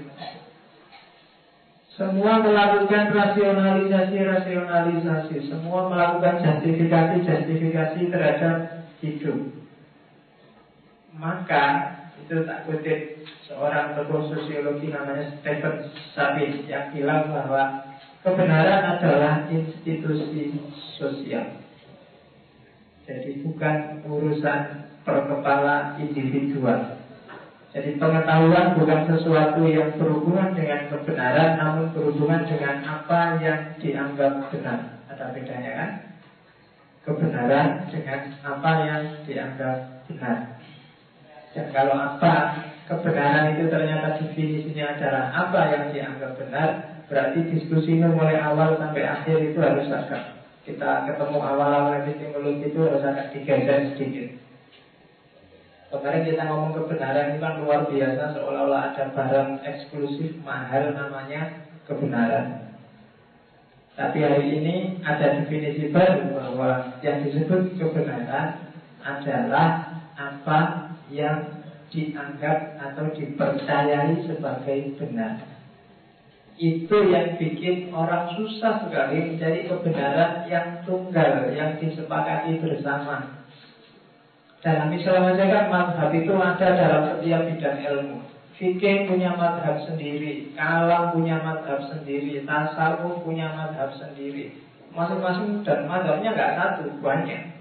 semua 1.99 2.39
melakukan 2.39 3.11
rasionalisasi-rasionalisasi 3.11 5.51
Semua 5.51 5.91
melakukan 5.91 6.39
justifikasi-justifikasi 6.39 8.07
terhadap 8.07 8.87
hidup. 9.03 9.51
Maka 11.19 11.91
itu 12.23 12.47
tak 12.47 12.63
kutip 12.63 13.27
seorang 13.43 13.99
tokoh 13.99 14.31
sosiologi 14.31 14.87
namanya 14.87 15.43
Stephen 15.43 15.91
Sabin 16.15 16.63
Yang 16.71 16.95
bilang 16.95 17.35
bahwa 17.35 17.83
kebenaran 18.23 18.95
adalah 18.95 19.51
institusi 19.51 20.55
sosial. 20.95 21.59
Jadi 23.03 23.43
bukan 23.43 24.07
urusan 24.07 24.87
perkepala 25.03 25.99
individual 25.99 26.98
jadi 27.69 28.01
pengetahuan 28.01 28.73
bukan 28.81 29.01
sesuatu 29.05 29.61
yang 29.69 29.93
berhubungan 29.93 30.57
dengan 30.57 30.89
kebenaran 30.89 31.53
Namun 31.53 31.93
berhubungan 31.93 32.41
dengan 32.49 32.81
apa 32.81 33.37
yang 33.37 33.77
dianggap 33.77 34.49
benar 34.49 35.05
Ada 35.05 35.29
bedanya 35.37 35.71
kan? 35.77 35.89
Kebenaran 37.05 37.67
dengan 37.93 38.21
apa 38.41 38.71
yang 38.89 39.03
dianggap 39.21 39.75
benar 40.09 40.37
Dan 41.53 41.65
kalau 41.69 41.93
apa 41.93 42.33
kebenaran 42.89 43.53
itu 43.53 43.69
ternyata 43.69 44.17
definisinya 44.17 44.97
adalah 44.97 45.23
apa 45.29 45.61
yang 45.69 45.83
dianggap 45.93 46.41
benar, 46.41 46.69
berarti 47.05 47.45
diskusi 47.53 48.01
mulai 48.01 48.41
awal 48.41 48.81
sampai 48.81 49.05
akhir 49.05 49.37
itu 49.53 49.61
harus 49.61 49.85
agak 49.93 50.41
kita 50.65 51.05
ketemu 51.05 51.37
awal-awal 51.37 52.01
epistemologi 52.01 52.73
itu 52.73 52.79
harus 52.81 53.05
agak 53.05 53.29
digeser 53.33 53.93
sedikit. 53.93 54.48
Kemarin 55.89 56.21
kita 56.21 56.45
ngomong 56.45 56.77
kebenaran 56.77 57.33
itu 57.33 57.41
kan 57.41 57.53
luar 57.65 57.89
biasa 57.89 58.37
seolah-olah 58.37 58.93
ada 58.93 59.09
barang 59.09 59.49
eksklusif 59.65 60.37
mahal 60.45 60.93
namanya 60.93 61.65
kebenaran. 61.89 62.77
Tapi 63.97 64.21
hari 64.21 64.53
ini 64.53 65.01
ada 65.01 65.41
definisi 65.41 65.89
baru 65.89 66.29
bahwa 66.37 67.01
yang 67.01 67.25
disebut 67.25 67.73
kebenaran 67.81 68.69
adalah 69.01 69.97
apa 70.13 70.93
yang 71.09 71.57
dianggap 71.89 72.77
atau 72.77 73.09
dipercayai 73.09 74.29
sebagai 74.29 74.93
benar. 74.93 75.41
Itu 76.53 77.01
yang 77.09 77.33
bikin 77.41 77.89
orang 77.89 78.37
susah 78.37 78.85
sekali 78.85 79.33
mencari 79.33 79.65
kebenaran 79.65 80.45
yang 80.45 80.85
tunggal, 80.85 81.49
yang 81.49 81.81
disepakati 81.81 82.61
bersama. 82.61 83.38
Dalam 84.59 84.91
Islam 84.91 85.23
saja 85.23 85.45
kan 85.47 85.65
madhab 85.71 86.11
itu 86.11 86.35
ada 86.35 86.67
dalam 86.75 87.03
setiap 87.15 87.47
bidang 87.47 87.79
ilmu. 87.79 88.17
Fikih 88.59 89.07
punya 89.07 89.31
madhab 89.39 89.79
sendiri, 89.87 90.51
kalam 90.51 91.15
punya 91.15 91.39
madhab 91.39 91.79
sendiri, 91.87 92.43
tasawuf 92.43 93.23
punya 93.23 93.55
madhab 93.55 93.95
sendiri. 93.95 94.59
Masing-masing 94.91 95.63
dan 95.63 95.87
madhabnya 95.87 96.35
nggak 96.35 96.55
satu, 96.59 96.91
banyak. 96.99 97.55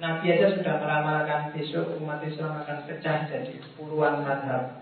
Nabi 0.00 0.24
aja 0.32 0.56
sudah 0.56 0.80
meramalkan 0.80 1.52
besok 1.52 2.00
umat 2.00 2.24
Islam 2.24 2.64
akan 2.64 2.88
pecah 2.88 3.28
jadi 3.28 3.60
puluhan 3.76 4.24
madhab. 4.24 4.80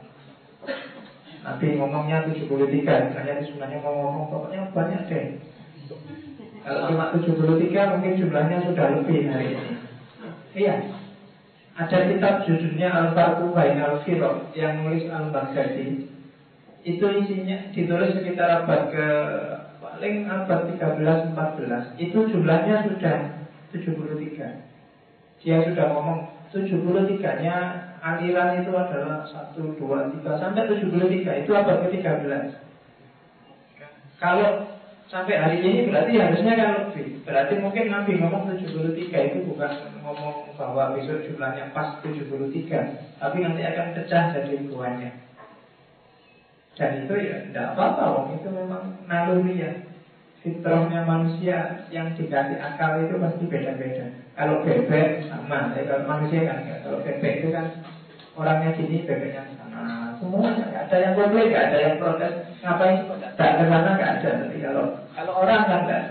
Nabi 1.40 1.66
ngomongnya 1.80 2.28
73 2.28 3.16
Makanya 3.16 3.40
sebenarnya 3.48 3.80
mau 3.80 3.96
ngomong 3.96 4.28
pokoknya 4.28 4.68
banyak 4.76 5.02
deh 5.08 5.26
Kalau 6.60 6.92
cuma 6.92 7.16
73 7.16 7.92
mungkin 7.96 8.12
jumlahnya 8.20 8.58
sudah 8.68 8.86
lebih 9.00 9.24
hari 9.32 9.56
ini 9.56 9.79
Iya. 10.54 10.74
Ada 11.78 12.12
kitab 12.12 12.44
judulnya 12.44 12.88
Al-Farqu 12.90 13.54
Bain 13.56 13.78
al 13.80 14.02
Yang 14.52 14.74
nulis 14.82 15.04
Al-Baghdadi. 15.08 16.10
Itu 16.84 17.06
isinya 17.08 17.70
ditulis 17.72 18.16
sekitar 18.16 18.64
abad 18.64 18.88
ke 18.88 19.06
Paling 19.80 20.28
abad 20.32 20.64
13-14 20.80 22.00
Itu 22.00 22.24
jumlahnya 22.24 22.88
sudah 22.88 23.16
73 23.72 25.44
Dia 25.44 25.56
sudah 25.60 25.86
ngomong 25.92 26.40
73-nya 26.52 27.56
aliran 28.00 28.64
itu 28.64 28.72
adalah 28.72 29.28
1, 29.28 29.60
2, 29.60 30.24
3 30.24 30.40
sampai 30.40 30.62
73 30.72 31.44
itu 31.44 31.50
abad 31.52 31.76
ke-13 31.84 32.24
kalau 34.20 34.68
sampai 35.10 35.34
hari 35.42 35.56
ini 35.66 35.90
berarti 35.90 36.12
harusnya 36.16 36.54
kan 36.54 36.70
lebih. 36.86 37.06
Berarti 37.26 37.54
mungkin 37.58 37.84
Nabi 37.90 38.12
ngomong 38.22 38.54
73 38.54 39.10
itu 39.10 39.38
bukan 39.50 39.70
ngomong 40.06 40.54
bahwa 40.54 40.94
besok 40.94 41.26
jumlahnya 41.26 41.74
pas 41.74 41.98
73 42.00 43.18
tapi 43.18 43.36
nanti 43.42 43.62
akan 43.66 43.86
pecah 43.98 44.24
jadi 44.38 44.50
ribuannya. 44.54 45.10
Dan 46.78 47.04
itu 47.04 47.14
ya 47.18 47.36
tidak 47.50 47.66
apa-apa 47.74 48.38
itu 48.38 48.48
memang 48.48 48.84
naluri 49.10 49.58
ya. 49.58 49.70
Fitrahnya 50.40 51.04
manusia 51.04 51.84
yang 51.92 52.16
dikasih 52.16 52.56
akal 52.56 53.04
itu 53.04 53.20
pasti 53.20 53.44
beda-beda. 53.44 54.08
Kalau 54.32 54.64
bebek 54.64 55.28
sama, 55.28 55.76
kalau 55.76 56.08
manusia 56.08 56.48
kan. 56.48 56.64
Kalau 56.80 57.04
bebek 57.04 57.44
itu 57.44 57.52
kan 57.52 57.84
orangnya 58.40 58.72
gini, 58.72 59.04
bebeknya 59.04 59.44
sana. 59.60 60.16
Semuanya 60.16 60.64
nggak 60.72 60.84
ada 60.88 60.96
yang 60.96 61.12
komplain, 61.12 61.46
nggak 61.52 61.66
ada 61.68 61.78
yang 61.84 61.96
protes. 62.00 62.32
Ngapain 62.64 62.96
tak 63.36 63.50
ke 63.60 63.64
sana 63.68 63.90
nggak 64.00 64.12
ada. 64.16 64.30
Tapi 64.40 64.56
kalau 64.64 64.84
kalau 65.12 65.32
orang 65.44 65.62
kan 65.68 65.80
enggak 65.84 66.04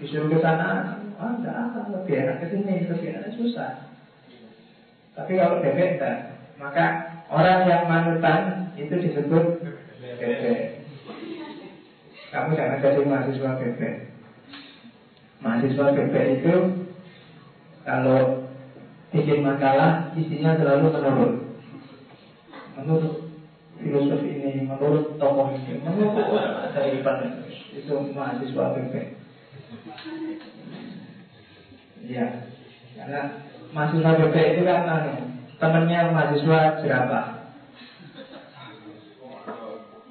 disuruh 0.00 0.32
ke 0.32 0.38
sana, 0.40 0.96
ah 1.20 1.32
enggak 1.36 1.56
akan 1.68 1.84
lebih 1.92 2.14
enak 2.24 2.36
ke 2.40 2.46
sini, 2.48 2.74
lebih 2.88 3.08
enak 3.12 3.36
susah. 3.36 3.70
Tapi 5.12 5.32
kalau 5.36 5.60
bebek 5.60 6.00
enggak, 6.00 6.16
maka 6.56 6.84
orang 7.28 7.68
yang 7.68 7.84
manutan 7.84 8.72
itu 8.80 8.94
disebut 8.96 9.44
bebek. 10.00 10.80
Kamu 12.28 12.56
jangan 12.56 12.80
jadi 12.80 13.00
mahasiswa 13.04 13.50
PP. 13.60 13.80
Mahasiswa 15.40 15.86
PP 15.96 16.14
itu 16.40 16.54
kalau 17.88 18.48
bikin 19.08 19.40
makalah 19.40 20.12
isinya 20.12 20.60
selalu 20.60 20.92
menurut 20.92 21.47
menurut 22.78 23.34
filosofi 23.78 24.28
ini, 24.30 24.52
menurut 24.66 25.18
tokoh 25.18 25.54
ini, 25.54 25.82
menurut 25.82 26.30
dari 26.74 27.02
itu 27.74 27.94
mahasiswa 28.14 28.64
PP. 28.74 28.94
Ya, 32.08 32.26
karena 32.94 33.20
mahasiswa 33.74 34.10
PP 34.18 34.36
itu 34.54 34.62
kan 34.62 34.82
anu, 34.86 35.12
temannya 35.58 36.00
mahasiswa 36.14 36.58
jerapah. 36.82 37.26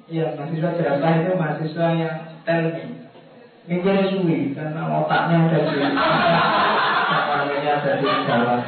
Iya, 0.08 0.26
mahasiswa 0.36 0.70
jerapah 0.76 1.12
itu 1.20 1.32
mahasiswa 1.36 1.86
yang 1.96 2.16
telmi 2.44 2.98
Mikirnya 3.68 4.08
suwi, 4.08 4.56
karena 4.56 4.80
otaknya 4.88 5.44
ada 5.44 5.60
di 5.60 5.76
Namanya 7.28 7.72
ada 7.84 7.92
di 8.00 8.08
dalam 8.24 8.60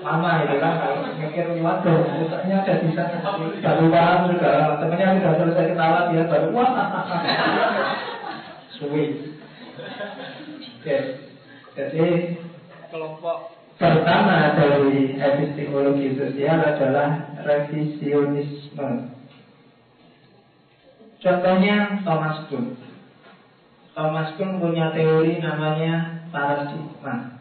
Lama 0.00 0.30
itu 0.44 0.56
kan, 0.60 0.74
mikir 1.20 1.46
waduh 1.60 2.00
Otaknya 2.24 2.64
ada 2.64 2.74
di 2.80 2.88
sana 2.96 3.20
Baru 3.60 3.84
paham 3.92 4.20
sudah, 4.32 4.80
temennya 4.80 5.16
sudah 5.20 5.32
selesai 5.36 5.66
ketawa 5.76 6.00
Dia 6.08 6.22
baru, 6.24 6.48
wah 6.56 6.70
Suwi 8.80 9.30
Oke, 10.80 10.96
jadi 11.76 12.06
kelompok 12.88 13.52
pertama 13.76 14.56
dari 14.56 15.12
epistemologi 15.16 16.16
sosial 16.16 16.56
adalah 16.56 17.36
revisionisme. 17.44 19.12
Contohnya 21.20 22.00
Thomas 22.00 22.48
Kuhn. 22.48 22.80
Thomas 23.92 24.32
Kuhn 24.40 24.56
punya 24.56 24.88
teori 24.96 25.36
namanya 25.40 26.24
paradigma. 26.32 27.39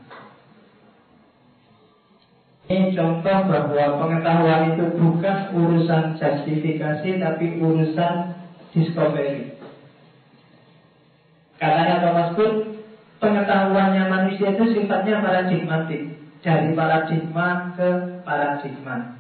Ini 2.69 2.93
contoh 2.93 3.37
bahwa 3.49 3.97
pengetahuan 3.97 4.77
itu 4.77 4.93
bukan 4.93 5.37
urusan 5.57 6.21
justifikasi 6.21 7.09
tapi 7.17 7.57
urusan 7.57 8.13
discovery. 8.69 9.57
Katanya 11.57 12.05
Thomas 12.05 12.37
Kuhn, 12.37 12.77
pengetahuannya 13.17 14.03
manusia 14.05 14.53
itu 14.53 14.63
sifatnya 14.77 15.19
paradigmatik. 15.25 16.13
Dari 16.39 16.71
paradigma 16.71 17.75
ke 17.75 17.89
paradigma 18.23 19.19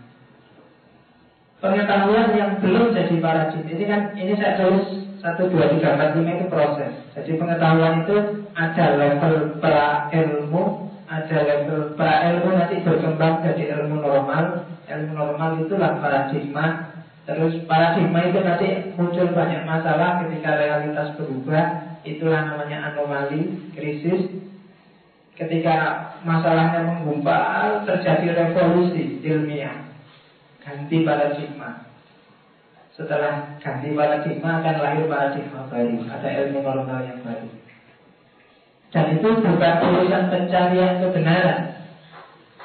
pengetahuan 1.59 2.31
yang 2.35 2.51
belum 2.63 2.95
jadi 2.95 3.15
paradigma 3.19 3.69
ini 3.75 3.85
kan 3.85 4.01
ini 4.15 4.33
saya 4.39 4.63
tulis 4.63 4.87
satu 5.19 5.51
dua 5.51 5.67
tiga 5.75 5.95
empat 5.95 6.15
lima 6.15 6.39
itu 6.39 6.45
proses 6.47 6.91
jadi 7.11 7.35
pengetahuan 7.35 8.07
itu 8.07 8.15
ada 8.55 8.85
level 8.95 9.59
pra 9.59 10.07
ilmu 10.15 10.88
level 11.17 11.97
pra 11.97 12.29
ilmu 12.29 12.53
nanti 12.53 12.85
berkembang 12.85 13.41
jadi 13.41 13.73
ilmu 13.81 13.97
normal. 13.97 14.69
Ilmu 14.85 15.13
normal 15.17 15.65
itulah 15.65 15.97
paradigma. 15.97 16.93
Terus 17.25 17.65
paradigma 17.65 18.29
itu 18.29 18.39
nanti 18.41 18.67
muncul 18.93 19.33
banyak 19.33 19.65
masalah 19.65 20.21
ketika 20.25 20.53
realitas 20.57 21.17
berubah. 21.17 21.97
Itulah 22.05 22.41
namanya 22.45 22.93
anomali 22.93 23.73
krisis. 23.73 24.29
Ketika 25.33 26.09
masalahnya 26.21 26.85
menggumpal 26.85 27.89
terjadi 27.89 28.45
revolusi 28.45 29.23
ilmiah. 29.25 29.89
Ganti 30.61 31.01
paradigma. 31.01 31.89
Setelah 32.93 33.57
ganti 33.63 33.95
paradigma 33.95 34.59
akan 34.59 34.75
lahir 34.83 35.05
paradigma 35.07 35.71
baru, 35.71 36.03
ada 36.11 36.29
ilmu 36.43 36.59
normal 36.59 36.99
yang 37.07 37.23
baru. 37.23 37.58
Dan 38.89 39.21
itu 39.21 39.29
bukan 39.45 39.75
urusan 39.85 40.23
pencarian 40.33 40.97
kebenaran, 40.97 41.77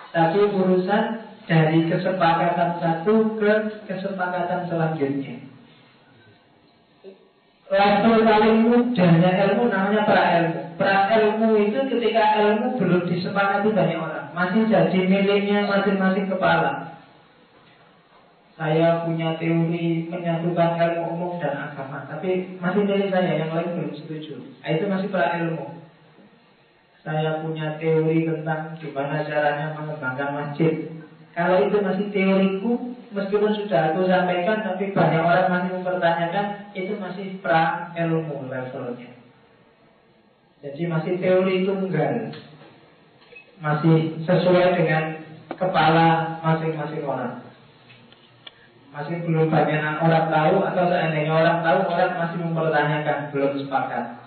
tapi 0.08 0.40
urusan 0.40 1.04
dari 1.44 1.84
kesepakatan 1.84 2.80
satu 2.80 3.36
ke 3.36 3.52
kesepakatan 3.84 4.64
selanjutnya. 4.72 5.36
Level 7.68 8.24
paling 8.24 8.56
mudahnya 8.64 9.30
ilmu 9.48 9.68
namanya 9.68 10.04
pra 10.08 10.24
ilmu. 10.40 10.60
Pra 10.80 11.12
ilmu 11.12 11.48
itu 11.60 11.78
ketika 11.92 12.40
ilmu 12.40 12.80
belum 12.80 13.02
disepakati 13.04 13.68
banyak 13.72 14.00
orang, 14.00 14.32
masih 14.32 14.64
jadi 14.68 15.00
miliknya 15.04 15.68
masing-masing 15.68 16.28
kepala 16.32 16.94
saya 18.54 19.02
punya 19.02 19.34
teori 19.34 20.06
menyatukan 20.06 20.78
ilmu 20.78 21.02
umum 21.10 21.32
dan 21.42 21.58
agama, 21.58 22.06
tapi 22.06 22.54
masih 22.62 22.86
dari 22.86 23.10
saya 23.10 23.44
yang 23.44 23.50
lain 23.50 23.74
belum 23.74 23.92
setuju. 23.98 24.38
Nah, 24.62 24.70
itu 24.70 24.84
masih 24.86 25.08
pra 25.10 25.42
ilmu. 25.42 25.83
Saya 27.04 27.44
punya 27.44 27.76
teori 27.76 28.24
tentang 28.24 28.80
gimana 28.80 29.20
caranya 29.28 29.76
mengembangkan 29.76 30.30
masjid, 30.32 30.88
Kalau 31.34 31.66
itu 31.66 31.82
masih 31.82 32.08
teoriku, 32.14 32.94
meskipun 33.10 33.52
sudah 33.52 33.90
aku 33.90 34.06
sampaikan, 34.06 34.62
tapi 34.64 34.94
banyak 34.94 35.18
orang 35.18 35.50
masih 35.50 35.70
mempertanyakan, 35.76 36.46
itu 36.72 36.94
masih 36.94 37.26
pra 37.42 37.90
ilmu 37.98 38.46
levelnya. 38.46 39.10
Jadi 40.62 40.82
masih 40.88 41.18
teori 41.20 41.66
tunggal, 41.66 42.32
masih 43.60 44.16
sesuai 44.24 44.78
dengan 44.78 45.04
kepala 45.52 46.40
masing-masing 46.40 47.04
orang. 47.04 47.44
Masih 48.94 49.26
belum 49.26 49.50
banyak 49.50 50.00
orang 50.00 50.30
tahu 50.30 50.62
atau 50.62 50.84
seandainya 50.86 51.34
orang 51.34 51.58
tahu 51.66 51.78
orang 51.90 52.12
masih 52.14 52.38
mempertanyakan 52.46 53.18
belum 53.34 53.52
sepakat. 53.60 54.23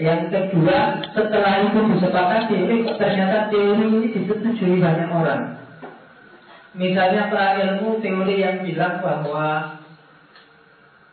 Yang 0.00 0.32
kedua, 0.32 1.04
setelah 1.12 1.68
itu 1.68 1.78
disepakati, 1.92 2.56
ini 2.56 2.76
ternyata 2.96 3.52
teori 3.52 3.84
ini 3.92 4.08
disetujui 4.08 4.80
banyak 4.80 5.10
orang. 5.12 5.60
Misalnya 6.72 7.28
para 7.28 7.60
ilmu 7.60 8.00
teori 8.00 8.40
yang 8.40 8.64
bilang 8.64 9.04
bahwa 9.04 9.76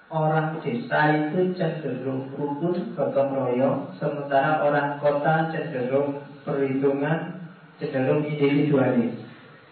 orang 0.08 0.64
desa 0.64 1.00
itu 1.12 1.52
cenderung 1.60 2.32
rukun 2.40 2.96
gotong 2.96 3.36
royong, 3.36 3.92
sementara 4.00 4.64
orang 4.64 4.96
kota 5.04 5.52
cenderung 5.52 6.24
perhitungan, 6.48 7.36
cenderung 7.84 8.24
individualis. 8.24 9.20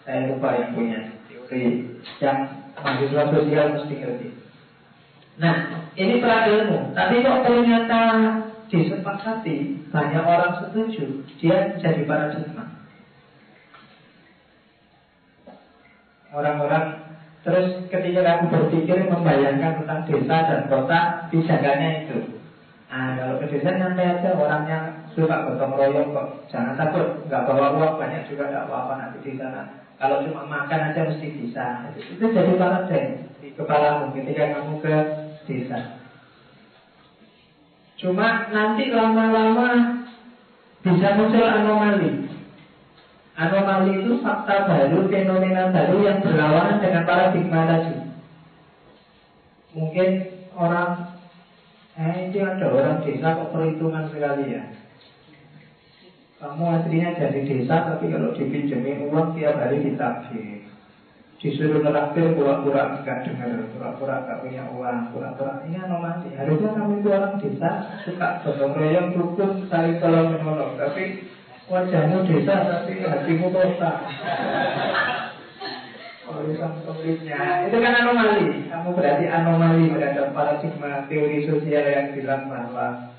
Saya 0.04 0.36
lupa 0.36 0.52
yang 0.60 0.72
punya 0.76 1.00
teori 1.32 1.96
yang 2.20 2.40
mahasiswa 2.76 3.24
sosial 3.32 3.66
mesti 3.80 3.94
ngerti. 4.04 4.30
Nah, 5.40 5.56
ini 5.96 6.20
para 6.20 6.52
ilmu. 6.52 6.92
Tapi 6.92 7.24
kok 7.24 7.42
ternyata 7.48 8.02
disepakati, 8.68 9.88
banyak 9.90 10.24
orang 10.24 10.54
setuju, 10.62 11.24
dia 11.40 11.76
jadi 11.80 12.04
paradigma. 12.04 12.68
Orang-orang 16.32 17.08
terus 17.42 17.88
ketika 17.88 18.22
kamu 18.22 18.46
berpikir 18.52 19.08
membayangkan 19.08 19.84
tentang 19.84 20.02
desa 20.04 20.38
dan 20.44 20.62
kota, 20.68 21.00
pijakannya 21.32 21.90
itu. 22.04 22.20
Nah, 22.88 23.20
kalau 23.20 23.36
ke 23.44 23.52
desa 23.52 23.76
nyantai 23.76 24.20
aja 24.20 24.36
orangnya 24.36 24.80
suka 25.12 25.48
gotong 25.48 25.76
royong 25.76 26.16
kok. 26.16 26.28
Jangan 26.48 26.80
takut, 26.80 27.26
nggak 27.28 27.44
bawa 27.48 27.76
uang 27.76 27.96
banyak 28.00 28.28
juga 28.32 28.48
nggak 28.48 28.66
apa-apa 28.68 28.94
nanti 28.96 29.18
di 29.26 29.34
sana. 29.36 29.88
Kalau 29.98 30.22
cuma 30.24 30.46
makan 30.46 30.94
aja 30.94 31.10
mesti 31.10 31.28
bisa. 31.36 31.90
Itu 31.98 32.22
jadi 32.30 32.54
paradigma 32.54 33.26
di 33.42 33.50
kepalamu 33.58 34.14
ketika 34.14 34.44
kamu 34.54 34.74
ke 34.80 34.96
desa. 35.50 35.97
Cuma 37.98 38.46
nanti 38.54 38.94
lama-lama 38.94 40.06
bisa 40.86 41.18
muncul 41.18 41.46
anomali. 41.46 42.30
Anomali 43.34 44.06
itu 44.06 44.22
fakta 44.22 44.70
baru, 44.70 45.10
fenomena 45.10 45.74
baru 45.74 45.98
yang 46.06 46.22
berlawanan 46.22 46.78
dengan 46.82 47.04
paradigma 47.10 47.66
tadi. 47.66 47.96
Mungkin 49.74 50.10
orang, 50.58 51.22
eh 51.98 52.30
ini 52.30 52.40
ada 52.42 52.66
orang 52.70 53.02
desa 53.06 53.38
kok 53.38 53.54
perhitungan 53.54 54.10
sekali 54.10 54.58
ya. 54.58 54.64
Kamu 56.38 56.66
aslinya 56.70 57.18
dari 57.18 57.50
desa, 57.50 57.82
tapi 57.82 58.14
kalau 58.14 58.34
dipinjemin 58.38 59.10
uang 59.10 59.34
tiap 59.38 59.58
hari 59.58 59.82
ditagih. 59.82 60.57
Disuruh 61.38 61.86
neraktir 61.86 62.34
pura-pura 62.34 62.98
nggak 63.06 63.30
dengar, 63.30 63.70
pura-pura 63.70 64.26
nggak 64.26 64.42
punya 64.42 64.64
uang, 64.74 65.14
pura-pura 65.14 65.62
ini 65.70 65.78
anomali. 65.78 66.34
Harusnya 66.34 66.74
kamu 66.74 66.94
itu 66.98 67.10
orang 67.14 67.38
desa 67.38 67.72
suka 68.02 68.42
gotong 68.42 68.74
royong, 68.74 69.14
rukun, 69.14 69.52
saling 69.70 70.02
tolong 70.02 70.34
menolong. 70.34 70.74
Tapi 70.82 71.30
wajahmu 71.70 72.26
desa, 72.26 72.56
tapi 72.66 73.06
hatimu 73.06 73.54
kota. 73.54 73.92
Urusan 76.28 76.74
konfliknya 76.82 77.70
itu 77.70 77.78
kan 77.86 77.94
anomali. 78.02 78.66
Kamu 78.74 78.90
berarti 78.98 79.26
anomali 79.30 79.94
terhadap 79.94 80.34
paradigma 80.34 81.06
teori 81.06 81.46
sosial 81.46 81.86
yang 81.86 82.08
bilang 82.18 82.50
bahwa 82.50 83.14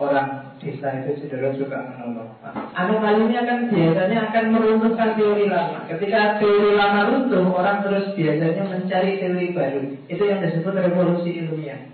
orang 0.00 0.56
desa 0.56 1.04
itu 1.04 1.28
cenderung 1.28 1.60
suka 1.60 1.76
menolong. 1.76 2.32
Anomalinya 2.72 3.44
kan 3.44 3.58
biasanya 3.68 4.32
akan 4.32 4.44
meruntuhkan 4.56 5.10
teori 5.20 5.44
lama. 5.52 5.84
Ketika 5.92 6.40
teori 6.40 6.72
lama 6.72 7.00
runtuh, 7.12 7.44
orang 7.52 7.84
terus 7.84 8.16
biasanya 8.16 8.64
mencari 8.64 9.20
teori 9.20 9.48
baru. 9.52 9.80
Itu 10.08 10.22
yang 10.24 10.40
disebut 10.40 10.72
revolusi 10.72 11.44
ilmiah. 11.44 11.92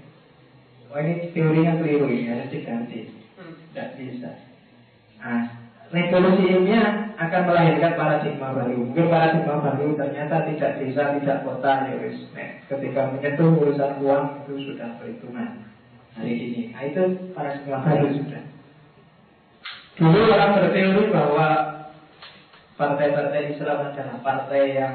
Wah 0.95 1.03
ini 1.03 1.35
teorinya 1.35 1.83
keliru 1.83 2.07
ini 2.07 2.31
harus 2.31 2.51
diganti. 2.55 3.11
Tidak 3.75 3.89
bisa. 3.99 4.31
Nah, 5.19 5.43
revolusi 5.91 6.47
ilmiah 6.47 7.11
akan 7.19 7.43
melahirkan 7.51 7.93
paradigma 7.99 8.55
baru. 8.55 8.87
Mungkin 8.87 9.11
paradigma 9.11 9.67
baru 9.67 9.99
ternyata 9.99 10.47
tidak 10.47 10.79
desa, 10.79 11.19
tidak 11.19 11.43
kota, 11.43 11.91
ya 11.91 11.95
wis. 12.07 12.23
ketika 12.71 13.15
menyentuh 13.15 13.51
urusan 13.51 14.03
uang 14.03 14.47
itu 14.47 14.75
sudah 14.75 14.99
perhitungan 14.99 15.76
hari 16.17 16.33
ini. 16.33 16.61
Nah 16.73 16.83
itu 16.89 17.03
paradigma 17.37 17.85
baru 17.85 18.09
sudah. 18.17 18.45
Dulu 19.97 20.21
orang 20.29 20.53
berteori 20.61 21.05
bahwa 21.09 21.49
partai-partai 22.77 23.57
Islam 23.57 23.79
adalah 23.93 24.17
partai 24.21 24.63
yang 24.77 24.95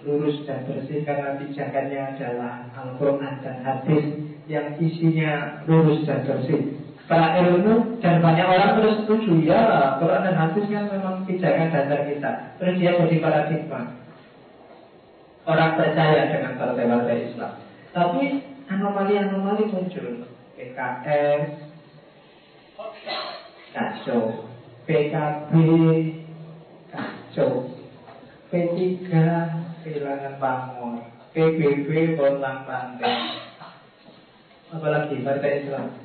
lurus 0.00 0.40
dan 0.48 0.64
bersih 0.64 1.04
karena 1.04 1.36
pijakannya 1.36 2.16
adalah 2.16 2.72
Al-Quran 2.72 3.34
dan 3.44 3.56
hadis 3.60 4.04
yang 4.48 4.80
isinya 4.80 5.60
lurus 5.68 6.08
dan 6.08 6.24
bersih. 6.24 6.80
Para 7.04 7.36
ilmu 7.42 7.98
dan 7.98 8.22
banyak 8.22 8.46
orang 8.46 8.78
terus 8.78 9.02
setuju 9.02 9.42
ya 9.42 9.98
Quran 9.98 10.24
dan 10.30 10.36
hadis 10.38 10.64
kan 10.70 10.84
memang 10.88 11.26
pijakan 11.26 11.68
dasar 11.74 12.00
kita. 12.06 12.30
Terus 12.56 12.74
dia 12.78 12.96
jadi 12.96 13.16
paradigma. 13.18 13.80
Orang 15.44 15.74
percaya 15.74 16.30
dengan 16.30 16.54
partai-partai 16.54 17.16
Islam. 17.28 17.52
Tapi 17.90 18.24
anomali-anomali 18.70 19.66
muncul. 19.68 20.30
PKS 20.60 21.56
kacau 23.72 24.44
PKB 24.84 25.52
kacau 26.92 27.50
P3 28.52 29.08
kehilangan 29.80 30.36
pamor 30.36 31.00
PBB 31.32 32.18
bontang 32.20 32.68
pantai. 32.68 33.40
Apalagi 34.68 35.24
partai 35.24 35.64
Islam 35.64 35.96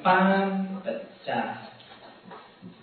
PAN 0.00 0.48
pecah. 0.80 1.68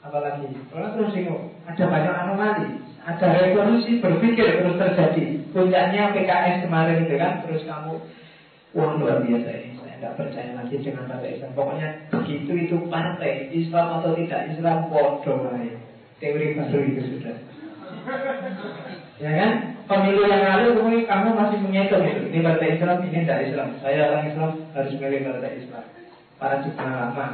Apalagi 0.05 0.45
orang 0.69 0.93
terus 0.93 1.13
bingung 1.17 1.57
ada 1.65 1.83
banyak 1.89 2.15
anomali. 2.21 2.69
Ada 3.01 3.27
revolusi 3.33 3.97
berpikir 3.97 4.61
terus 4.61 4.77
terjadi. 4.77 5.41
Puncaknya 5.49 6.13
PKS 6.13 6.69
kemarin 6.69 7.09
itu 7.09 7.17
kan 7.17 7.41
terus 7.41 7.65
kamu 7.65 7.97
Wah 8.69 8.93
luar 9.01 9.25
biasa 9.25 9.49
ini 9.49 9.81
Saya 9.81 9.97
tidak 9.97 10.13
percaya 10.13 10.51
lagi 10.53 10.75
dengan 10.77 11.09
partai 11.09 11.41
Islam. 11.41 11.51
Pokoknya 11.57 11.89
begitu 12.13 12.51
itu 12.53 12.75
partai 12.85 13.49
Islam 13.49 13.87
atau 13.97 14.13
tidak 14.13 14.41
Islam 14.53 14.77
bodoh 14.93 15.39
Teori 16.19 16.47
baru 16.53 16.79
itu 16.83 17.01
sudah. 17.15 17.37
Ya 19.19 19.31
kan? 19.35 19.51
Pemilu 19.89 20.29
yang 20.29 20.45
lalu 20.45 20.77
kemudian 20.77 21.09
kamu 21.09 21.29
masih 21.33 21.57
menghitung 21.65 22.05
itu. 22.05 22.21
Ini 22.29 22.45
partai 22.45 22.77
Islam, 22.77 22.97
ini 23.01 23.25
tidak 23.25 23.41
Islam. 23.49 23.69
Saya 23.81 23.99
orang 24.13 24.23
Islam 24.29 24.51
harus 24.77 24.93
milih 24.93 25.21
partai 25.25 25.51
Islam. 25.57 25.85
Paradigma 26.37 26.85
lama. 26.93 27.27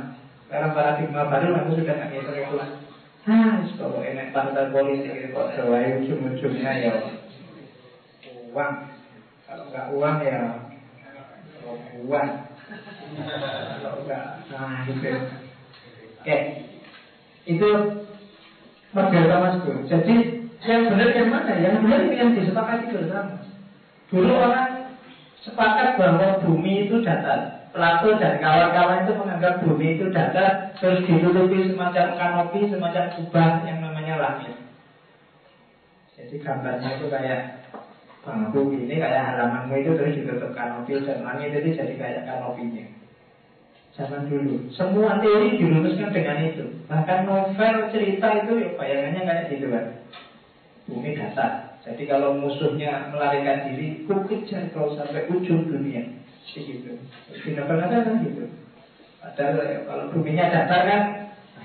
Sekarang 0.47 0.71
paradigma 0.71 1.21
baru 1.27 1.47
aku 1.59 1.69
sudah 1.75 1.95
tidak 1.97 2.09
ngitung 2.15 2.38
itu 2.39 2.57
Hah, 3.25 3.57
kalau 3.73 4.05
enak 4.05 4.29
partai 4.38 4.69
politik 4.69 5.13
itu 5.17 5.33
kok 5.33 5.57
doai 5.57 5.97
ujung-ujungnya 5.97 6.71
ya 6.77 6.93
uang. 8.53 8.73
Kalau 9.49 9.63
nggak 9.73 9.88
uang 9.97 10.17
ya 10.21 10.64
enggak 12.06 12.26
nah 14.51 14.86
gitu 14.89 15.10
oke. 16.22 16.38
Itu 17.45 17.70
model 18.89 19.24
Mas 19.30 19.56
jadi 19.86 20.16
yang 20.66 20.82
benar 20.89 21.10
yang 21.14 21.30
mana? 21.30 21.53
Yang 21.62 21.76
benar 21.86 21.99
itu 22.01 22.16
yang 22.18 22.32
disepakati 22.34 22.86
bersama 22.89 23.38
dulu 24.10 24.34
orang 24.34 24.97
sepakat 25.45 26.01
bahwa 26.01 26.41
bumi 26.41 26.89
itu 26.89 27.06
datar. 27.06 27.70
Plato 27.76 28.16
dan 28.16 28.39
kawan-kawan 28.39 29.03
itu 29.03 29.14
menganggap 29.20 29.53
bumi 29.68 29.99
itu 29.99 30.08
datar 30.10 30.74
terus 30.80 31.03
ditutupi 31.03 31.70
semacam 31.70 32.16
kanopi 32.16 32.72
semacam 32.72 33.06
kubah 33.20 33.51
yang 33.68 33.84
namanya 33.84 34.16
langit. 34.16 34.56
Jadi 36.16 36.39
gambarnya 36.39 36.95
itu 36.95 37.12
kayak 37.12 37.64
bangku 38.26 38.73
ini 38.73 38.97
kayak 38.97 39.21
halamanmu 39.21 39.86
itu 39.86 39.93
terus 39.93 40.17
ditutup 40.17 40.51
kanopi 40.57 40.97
langit 40.97 41.53
itu 41.61 41.78
jadi 41.78 41.93
kayak 41.93 42.26
kanopinya. 42.26 42.86
Zaman 43.95 44.28
dulu. 44.28 44.73
Semua 44.76 45.23
teori 45.23 45.55
dirumuskan 45.55 46.11
dengan 46.11 46.43
itu. 46.43 46.67
Bahkan 46.89 47.30
novel 47.30 47.73
cerita 47.93 48.28
itu 48.43 48.51
ya 48.59 48.69
bayangannya 48.76 49.21
kayak 49.23 49.45
gitu 49.53 49.69
kan 49.71 49.86
bumi 50.86 51.17
datar 51.17 51.82
jadi 51.86 52.03
kalau 52.09 52.34
musuhnya 52.41 53.13
melarikan 53.13 53.69
diri 53.69 54.09
ku 54.09 54.26
kejar 54.26 54.73
kau 54.73 54.97
sampai 54.97 55.30
ujung 55.30 55.69
dunia. 55.69 56.01
Begitu 56.49 56.97
di 57.45 57.49
novel 57.53 57.78
kan 57.78 58.26
gitu? 58.26 58.49
Padahal 59.21 59.61
ya, 59.69 59.80
kalau 59.86 60.09
buminya 60.09 60.49
datar 60.49 60.82
kan 60.82 61.01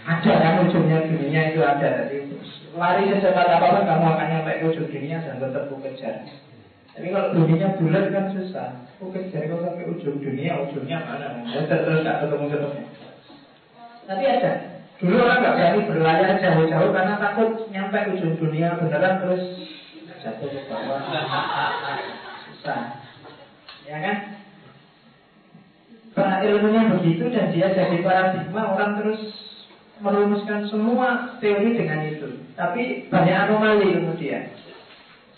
ada 0.05 0.33
kan 0.45 0.55
ujungnya 0.69 1.09
dunia 1.09 1.41
itu 1.53 1.61
ada. 1.65 2.05
Jadi 2.05 2.37
lari 2.77 3.09
secepat 3.09 3.49
apa 3.49 3.81
pun 3.81 3.85
kamu 3.89 4.07
akan 4.13 4.27
nyampe 4.29 4.53
ujung 4.69 4.89
dunia 4.93 5.25
dan 5.25 5.41
tetap 5.41 5.73
kejar. 5.73 6.17
Tapi 6.95 7.07
kalau 7.15 7.29
dunia 7.35 7.79
bulat 7.79 8.05
kan 8.11 8.35
susah. 8.35 8.69
Ku 8.99 9.09
kejar 9.15 9.49
kau 9.49 9.63
sampai 9.65 9.89
ujung 9.89 10.21
dunia, 10.21 10.61
ujungnya 10.67 11.01
mana? 11.01 11.41
Ya, 11.49 11.65
terus 11.65 12.05
gak 12.05 12.27
ketemu 12.27 12.47
ketemu. 12.53 12.81
Tapi 14.05 14.25
ada. 14.27 14.53
Dulu 15.01 15.17
orang 15.17 15.39
nggak 15.41 15.55
berani 15.57 15.81
berlayar 15.89 16.31
jauh-jauh 16.45 16.91
karena 16.93 17.15
takut 17.17 17.51
nyampe 17.73 17.99
ujung 18.13 18.37
dunia 18.37 18.77
beneran 18.77 19.17
terus 19.25 19.43
jatuh 20.21 20.49
ke 20.53 20.61
bawah. 20.69 21.01
Susah. 22.45 23.01
Ya 23.89 23.97
kan? 24.05 24.17
Para 26.13 26.45
ilmunya 26.45 26.93
begitu 26.93 27.33
dan 27.33 27.49
dia 27.49 27.73
jadi 27.73 27.97
paradigma 28.05 28.77
orang 28.77 29.01
terus 29.01 29.21
merumuskan 30.05 30.69
semua 30.69 31.39
teori 31.41 31.81
dengan 31.81 32.05
itu. 32.05 32.29
Tapi 32.53 33.09
banyak 33.09 33.37
anomali 33.49 33.97
kemudian. 33.97 34.53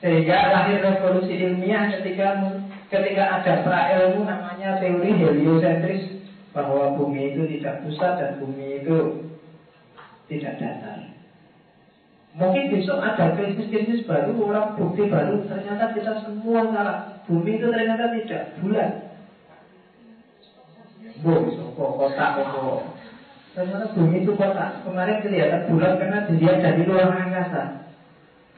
Sehingga 0.03 0.50
lahir 0.50 0.82
revolusi 0.82 1.30
ilmiah 1.38 1.94
ketika 1.94 2.59
ketika 2.90 3.24
ada 3.38 3.62
pra 3.62 3.80
ilmu 3.94 4.26
namanya 4.26 4.82
teori 4.82 5.14
heliosentris 5.14 6.26
bahwa 6.50 6.98
bumi 6.98 7.30
itu 7.30 7.46
tidak 7.46 7.86
pusat 7.86 8.18
dan 8.18 8.42
bumi 8.42 8.82
itu 8.82 9.30
tidak 10.26 10.59
datar. 10.59 10.98
Mungkin 12.32 12.72
besok 12.72 12.98
ada 12.98 13.36
krisis-krisis 13.36 14.09
baru, 14.09 14.32
orang 14.40 14.74
bukti 14.74 15.05
baru, 15.05 15.44
ternyata 15.46 15.92
kita 15.92 16.12
semua 16.24 16.64
salah. 16.72 16.98
Bumi 17.28 17.61
itu 17.61 17.68
ternyata 17.70 18.11
tidak 18.16 18.42
bulat. 18.59 18.92
Bu, 21.22 21.32
kotak, 21.76 22.30
kok. 22.40 22.82
Ternyata 23.53 23.86
bumi 23.94 24.24
itu 24.24 24.32
kotak. 24.34 24.80
Kemarin 24.82 25.20
kelihatan 25.20 25.68
bulat 25.70 25.92
karena 26.00 26.18
dilihat 26.24 26.59
dari 26.64 26.82
ruang 26.88 27.12
angkasa. 27.12 27.81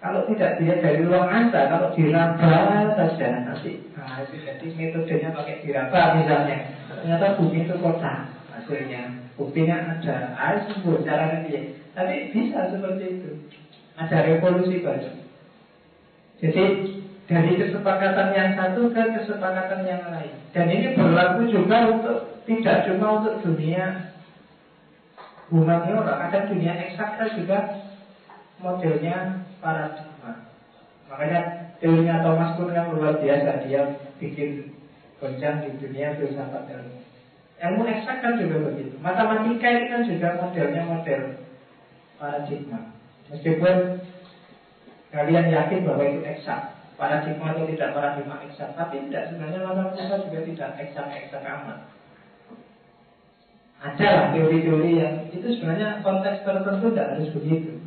Kalau 0.05 0.29
tidak 0.29 0.61
dilihat 0.61 0.85
dari 0.85 1.01
ruang 1.09 1.33
angkasa, 1.33 1.73
kalau 1.73 1.89
diraba 1.97 2.93
saja 2.93 3.41
nanti. 3.41 3.81
Nah, 3.97 4.21
jadi 4.29 4.67
metodenya 4.77 5.33
pakai 5.33 5.65
diraba 5.65 6.21
misalnya. 6.21 6.77
Ternyata 6.93 7.41
bumi 7.41 7.65
itu 7.65 7.75
kotak 7.81 8.29
hasilnya. 8.53 9.33
Buktinya 9.41 9.97
ada. 9.97 10.37
Harus 10.37 10.77
sembuh 10.77 11.01
cara 11.09 11.41
dia. 11.49 11.73
Tapi 11.97 12.37
bisa 12.37 12.69
seperti 12.69 13.05
itu. 13.17 13.31
Ada 13.97 14.29
revolusi 14.29 14.85
baru. 14.85 15.09
Jadi 16.37 16.65
dari 17.25 17.53
kesepakatan 17.57 18.29
yang 18.37 18.51
satu 18.61 18.93
ke 18.93 19.03
kesepakatan 19.17 19.89
yang 19.89 20.05
lain. 20.13 20.37
Dan 20.53 20.69
ini 20.69 20.93
berlaku 20.93 21.49
juga 21.49 21.89
untuk 21.89 22.45
tidak 22.45 22.85
cuma 22.85 23.25
untuk 23.25 23.41
dunia 23.41 24.13
humaniora, 25.49 26.29
kadang 26.29 26.53
dunia 26.53 26.77
eksakta 26.77 27.33
juga 27.41 27.89
modelnya 28.61 29.44
paradigma. 29.65 30.33
Makanya 31.09 31.41
teorinya 31.81 32.21
Thomas 32.21 32.53
Kuhn 32.61 32.77
yang 32.77 32.93
luar 32.93 33.17
biasa, 33.17 33.65
dia 33.65 33.97
bikin 34.21 34.77
goncang 35.17 35.65
di 35.65 35.81
dunia 35.81 36.13
filsafat 36.21 36.69
ilmu. 36.69 37.01
Ilmu 37.65 37.83
eksak 37.89 38.21
kan 38.21 38.37
juga 38.37 38.69
begitu. 38.69 39.01
Matematika 39.01 39.67
ini 39.73 39.87
kan 39.89 40.03
juga 40.05 40.29
modelnya 40.37 40.83
model 40.85 41.23
paradigma. 42.21 42.93
Meskipun 43.33 44.05
kalian 45.09 45.47
yakin 45.49 45.87
bahwa 45.89 46.05
itu 46.05 46.21
eksak, 46.29 46.61
paradigma 47.01 47.57
itu 47.57 47.73
tidak 47.73 47.97
paradigma 47.97 48.37
eksak, 48.45 48.77
tapi 48.77 49.09
tidak 49.09 49.33
sebenarnya 49.33 49.61
matematika 49.65 50.29
juga 50.29 50.41
tidak 50.45 50.71
eksak-eksak 50.85 51.43
amat. 51.43 51.79
Ada 53.85 54.09
lah 54.09 54.27
teori-teori 54.33 54.91
yang 54.97 55.29
itu 55.29 55.45
sebenarnya 55.61 56.01
konteks 56.01 56.41
tertentu 56.41 56.89
tidak 56.93 57.11
harus 57.17 57.29
begitu. 57.37 57.84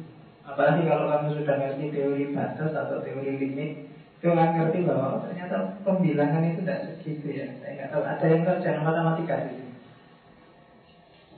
Apalagi 0.57 0.89
kalau 0.89 1.05
kamu 1.05 1.37
sudah 1.37 1.53
ngerti 1.53 1.85
teori 1.93 2.33
batas 2.33 2.73
atau 2.73 2.97
teori 3.05 3.37
limit, 3.37 3.93
itu 4.17 4.25
akan 4.25 4.57
ngerti 4.57 4.89
bahwa 4.89 5.05
oh, 5.13 5.19
ternyata 5.21 5.77
pembilangan 5.85 6.49
itu 6.49 6.65
tidak 6.65 6.81
segitu 6.81 7.27
ya. 7.29 7.45
Saya 7.61 7.77
nggak 7.77 7.89
tahu. 7.93 8.01
Ada 8.01 8.25
yang 8.25 8.41
kerja 8.41 8.81
matematika 8.81 9.45
di 9.45 9.53
sini. 9.53 9.73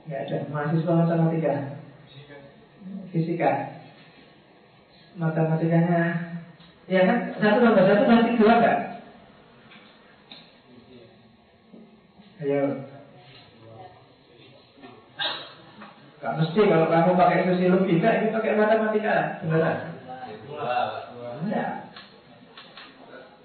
Nggak 0.08 0.20
ada. 0.24 0.36
Mahasiswa 0.48 0.92
matematika, 1.04 1.52
fisika, 3.12 3.50
matematikanya, 5.20 6.00
ya 6.88 7.00
kan? 7.04 7.18
Satu 7.44 7.58
tambah 7.60 7.84
satu 7.84 8.02
pasti 8.08 8.30
dua 8.40 8.54
kan? 8.56 8.78
Ayo, 12.40 12.88
Gak 16.20 16.36
mesti 16.36 16.60
kalau 16.68 16.92
kamu 16.92 17.16
pakai 17.16 17.48
sosiologi, 17.48 17.96
enggak 17.96 18.14
ini 18.20 18.28
pakai 18.36 18.52
matematika, 18.52 19.40
beneran? 19.40 19.76
Enggak. 21.40 21.70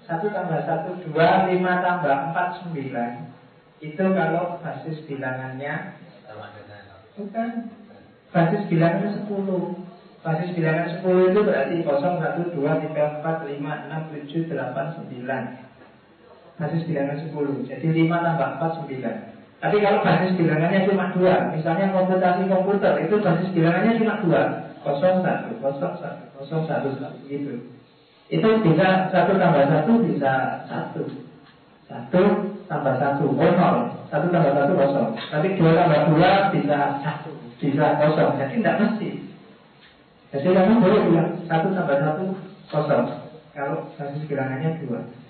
Satu 0.04 0.28
tambah 0.28 0.60
satu 0.68 0.90
dua, 1.08 1.48
lima 1.48 1.80
tambah 1.80 2.30
empat 2.30 2.48
sembilan. 2.60 3.32
Itu 3.80 4.04
kalau 4.12 4.60
basis 4.60 5.04
bilangannya 5.08 5.96
bukan 7.16 7.48
basis 8.28 8.62
bilangannya 8.68 9.10
sepuluh. 9.24 9.72
Basis 10.20 10.52
bilangan 10.52 10.88
sepuluh 10.96 11.32
itu 11.32 11.40
berarti 11.48 11.76
kosong 11.80 12.20
satu 12.20 12.40
dua 12.52 12.76
tiga 12.82 13.18
empat 13.18 13.46
lima 13.48 13.88
enam 13.88 14.12
tujuh 14.12 14.52
delapan 14.52 15.00
sembilan. 15.00 15.42
Basis 16.60 16.84
bilangan 16.84 17.18
sepuluh. 17.24 17.56
Jadi 17.64 17.88
lima 17.88 18.20
tambah 18.20 18.48
empat 18.60 18.70
sembilan. 18.84 19.35
Tapi 19.66 19.82
kalau 19.82 19.98
basis 19.98 20.38
bilangannya 20.38 20.86
cuma 20.86 21.10
dua, 21.10 21.50
misalnya 21.50 21.90
komputasi 21.90 22.46
komputer 22.46 23.02
itu 23.02 23.18
basis 23.18 23.50
bilangannya 23.50 23.98
cuma 23.98 24.14
dua, 24.22 24.42
kosong 24.86 25.26
satu, 25.26 25.58
kosong 25.58 25.94
satu, 25.98 26.22
kosong 26.38 26.62
satu, 26.70 26.94
gitu. 27.26 27.66
Itu 28.30 28.46
bisa 28.62 29.10
satu 29.10 29.34
tambah 29.34 29.66
satu 29.66 30.06
bisa 30.06 30.62
satu, 30.70 31.02
satu 31.90 32.22
tambah 32.70 32.94
satu, 32.94 33.26
oh 33.26 33.50
nol, 33.58 33.76
satu 34.06 34.30
tambah 34.30 34.54
satu 34.54 34.72
kosong. 34.78 35.08
Tapi 35.34 35.58
dua 35.58 35.72
tambah 35.74 36.14
dua 36.14 36.30
bisa 36.54 36.78
satu, 37.02 37.34
bisa 37.58 37.86
kosong. 37.98 38.38
Jadi 38.38 38.62
tidak 38.62 38.78
mesti. 38.86 39.08
Jadi 40.30 40.46
kamu 40.46 40.78
boleh 40.78 41.00
bilang 41.10 41.30
satu 41.50 41.74
tambah 41.74 41.98
satu 42.06 42.24
kosong. 42.70 43.04
Kalau 43.50 43.90
basis 43.98 44.30
bilangannya 44.30 44.78
dua. 44.86 45.25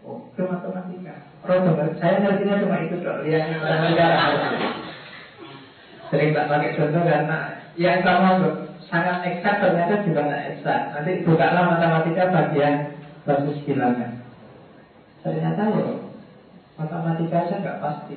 Oh, 0.00 0.24
itu 0.32 0.42
matematika. 0.48 1.14
Oh, 1.44 1.60
saya 2.00 2.14
ngertinya 2.24 2.62
cuma 2.64 2.76
itu 2.84 2.96
dok. 3.04 3.24
Yang 3.28 3.60
matematika 3.60 4.06
sering 6.10 6.34
tak 6.34 6.50
pakai 6.50 6.74
contoh 6.74 7.02
karena 7.06 7.38
yang 7.78 8.02
kamu 8.02 8.30
sangat 8.90 9.22
eksak 9.22 9.62
ternyata 9.62 10.02
juga 10.02 10.26
tidak 10.26 10.46
eksak. 10.56 10.80
Nanti 10.90 11.12
bukalah 11.22 11.64
matematika 11.70 12.22
bagian 12.34 12.74
basis 13.22 13.62
bilangan. 13.62 14.18
Ternyata 15.22 15.62
ya 15.70 15.88
matematika 16.74 17.38
saja 17.46 17.62
nggak 17.62 17.80
pasti. 17.84 18.14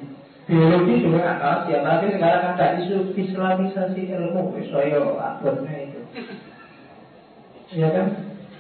Biologi 0.50 1.06
juga 1.06 1.20
nggak 1.22 1.42
pasti. 1.46 1.70
Apalagi 1.78 2.08
sekarang 2.18 2.44
ada 2.58 2.68
isu 2.82 2.98
islamisasi 3.14 4.02
ilmu. 4.10 4.58
Soyo 4.74 5.22
abotnya 5.22 5.76
itu. 5.86 6.00
Iya 7.74 7.88
kan? 7.94 8.08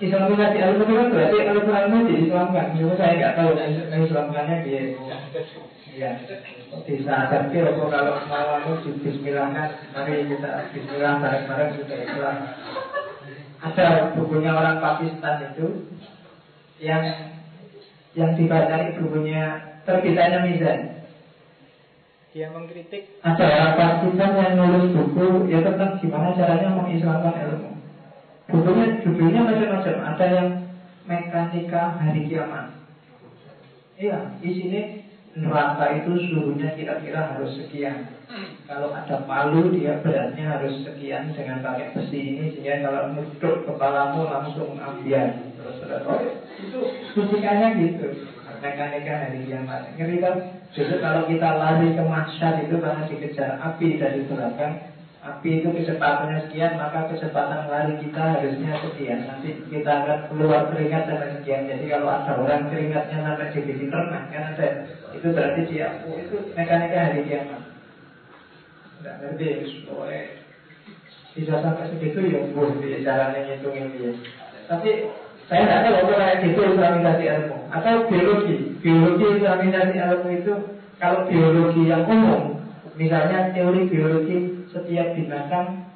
Ilmu 0.01 0.33
itu 0.33 0.93
kan 0.97 1.07
berarti 1.13 1.37
ilmu-ilmu 1.37 1.97
diislamkan. 2.09 2.73
Cuma 2.73 2.93
saya 2.97 3.13
nggak 3.13 3.35
tahu 3.37 3.49
Islamkannya 3.93 4.55
dia. 4.65 4.81
Ya, 5.93 6.17
bisa 6.89 7.13
adaptif 7.13 7.69
apa 7.69 7.85
kalau 7.85 8.17
mau 8.25 8.57
anu 8.57 8.81
di 8.81 8.97
Bismillahkan 8.97 9.93
Mari 9.93 10.25
kita 10.25 10.73
Bismillah 10.73 11.21
bareng-bareng 11.21 11.69
sudah 11.77 11.99
Islam. 12.01 12.37
Ada 13.61 14.17
bukunya 14.17 14.51
orang 14.57 14.81
Pakistan 14.81 15.53
itu 15.53 15.93
Yang 16.81 17.29
Yang 18.17 18.31
dibaca 18.41 18.75
bukunya 19.05 19.43
Terbitannya 19.85 20.39
Mizan. 20.49 20.79
Dia 22.33 22.49
mengkritik. 22.49 23.21
Ada 23.21 23.45
orang 23.45 23.73
Pakistan 23.77 24.31
yang 24.33 24.53
nulis 24.57 24.97
buku 24.97 25.53
Ya 25.53 25.61
tentang 25.61 26.01
gimana 26.01 26.33
caranya 26.33 26.73
mengislamkan 26.73 27.37
ilmu 27.37 27.72
Bukunya 28.51 28.85
judulnya 29.03 29.41
macam-macam. 29.47 29.95
Ada 30.15 30.25
yang 30.27 30.49
mekanika 31.07 31.81
hari 31.99 32.27
kiamat. 32.27 32.65
Iya, 33.93 34.35
isinya 34.41 34.83
neraka 35.33 35.85
itu 36.01 36.11
suhunya 36.29 36.75
kira-kira 36.75 37.35
harus 37.35 37.55
sekian. 37.57 38.09
Kalau 38.65 38.89
ada 38.89 39.21
palu 39.29 39.69
dia 39.69 40.01
beratnya 40.01 40.57
harus 40.57 40.81
sekian 40.81 41.33
dengan 41.37 41.61
pakai 41.61 41.93
besi 41.93 42.19
ini 42.33 42.43
sehingga 42.57 42.89
kalau 42.89 43.13
nuduk 43.13 43.55
kepalamu 43.69 44.25
langsung 44.25 44.73
ambiar. 44.81 45.53
Terus 45.53 45.77
oh, 46.09 46.19
itu 46.57 46.79
fisikanya 47.13 47.77
gitu. 47.77 48.27
Mekanika 48.63 49.13
hari 49.27 49.39
kiamat. 49.45 49.93
Ngeri 49.99 50.17
kan? 50.23 50.35
Jadi 50.73 50.95
kalau 50.97 51.29
kita 51.29 51.49
lari 51.59 51.93
ke 51.93 52.01
masyar 52.01 52.53
itu 52.65 52.75
karena 52.81 53.05
dikejar 53.05 53.61
api 53.61 53.87
dari 54.01 54.25
belakang, 54.25 54.73
api 55.23 55.63
itu 55.63 55.71
kecepatannya 55.71 56.47
sekian, 56.47 56.75
maka 56.75 57.07
kecepatan 57.07 57.71
lari 57.71 57.95
kita 58.03 58.19
harusnya 58.19 58.75
sekian. 58.83 59.23
Nanti 59.23 59.55
kita 59.71 59.91
akan 60.03 60.19
keluar 60.27 60.67
keringat 60.67 61.07
sampai 61.07 61.39
sekian. 61.39 61.71
Jadi 61.71 61.85
kalau 61.87 62.11
ada 62.11 62.31
orang 62.43 62.67
keringatnya 62.67 63.23
sampai 63.23 63.55
dibikin 63.55 63.87
renang, 63.87 64.27
kan 64.27 64.51
ada. 64.51 64.67
Itu 65.15 65.31
berarti 65.31 65.61
dia, 65.71 66.03
oh, 66.03 66.19
itu 66.19 66.35
mekanika 66.51 66.97
hari 67.07 67.23
kiamat. 67.23 67.61
Tidak 68.99 69.15
ngerti, 69.19 69.47
pokoknya 69.87 70.43
bisa 71.33 71.53
sampai 71.65 71.89
segitu 71.89 72.19
ya 72.29 72.45
buh 72.53 72.77
caranya 72.77 73.39
ngitung 73.41 73.73
ini 73.73 74.05
ya. 74.05 74.11
Tapi 74.69 75.09
saya 75.49 75.65
tidak 75.65 75.81
tahu 75.81 75.95
kalau 76.07 76.17
kayak 76.21 76.39
gitu 76.45 76.59
islamisasi 76.61 77.23
ilmu 77.25 77.57
atau 77.73 77.95
biologi. 78.05 78.55
Biologi 78.79 79.25
islamisasi 79.41 79.95
ilmu 79.97 80.29
itu 80.29 80.53
kalau 81.01 81.25
biologi 81.25 81.81
yang 81.89 82.05
umum, 82.05 82.61
misalnya 82.93 83.49
teori 83.51 83.89
biologi 83.89 84.52
setiap 84.73 85.13
binatang 85.13 85.93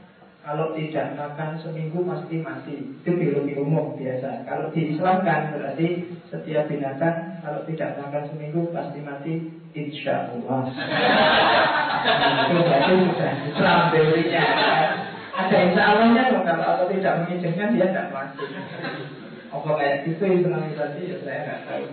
kalau 0.48 0.72
tidak 0.80 1.12
makan 1.20 1.60
seminggu 1.60 2.08
pasti 2.08 2.40
mati. 2.40 2.76
Itu 3.04 3.20
biologi 3.20 3.60
umum 3.60 4.00
biasa. 4.00 4.48
Kalau 4.48 4.72
diislamkan 4.72 5.52
berarti 5.52 6.08
setiap 6.32 6.72
binatang 6.72 7.44
kalau 7.44 7.68
tidak 7.68 8.00
makan 8.00 8.24
seminggu 8.32 8.72
pasti 8.72 9.04
mati. 9.04 9.34
Insya 9.76 10.32
Allah. 10.32 10.72
itu 12.48 12.58
berarti 12.64 12.94
sudah 12.96 13.32
Islam 13.44 13.80
teorinya. 13.92 14.46
Ada 15.38 15.58
insya 15.70 15.84
Allahnya 15.84 16.24
loh 16.34 16.42
kalau 16.48 16.66
Allah 16.66 16.88
tidak 16.90 17.14
mengizinkan 17.28 17.76
dia 17.76 17.92
tidak 17.92 18.08
mati. 18.16 18.46
Apa 19.52 19.70
kayak 19.76 20.08
gitu 20.08 20.24
Islamisasi 20.24 21.02
ya 21.12 21.18
saya 21.28 21.40
nggak 21.44 21.60
tahu. 21.68 21.86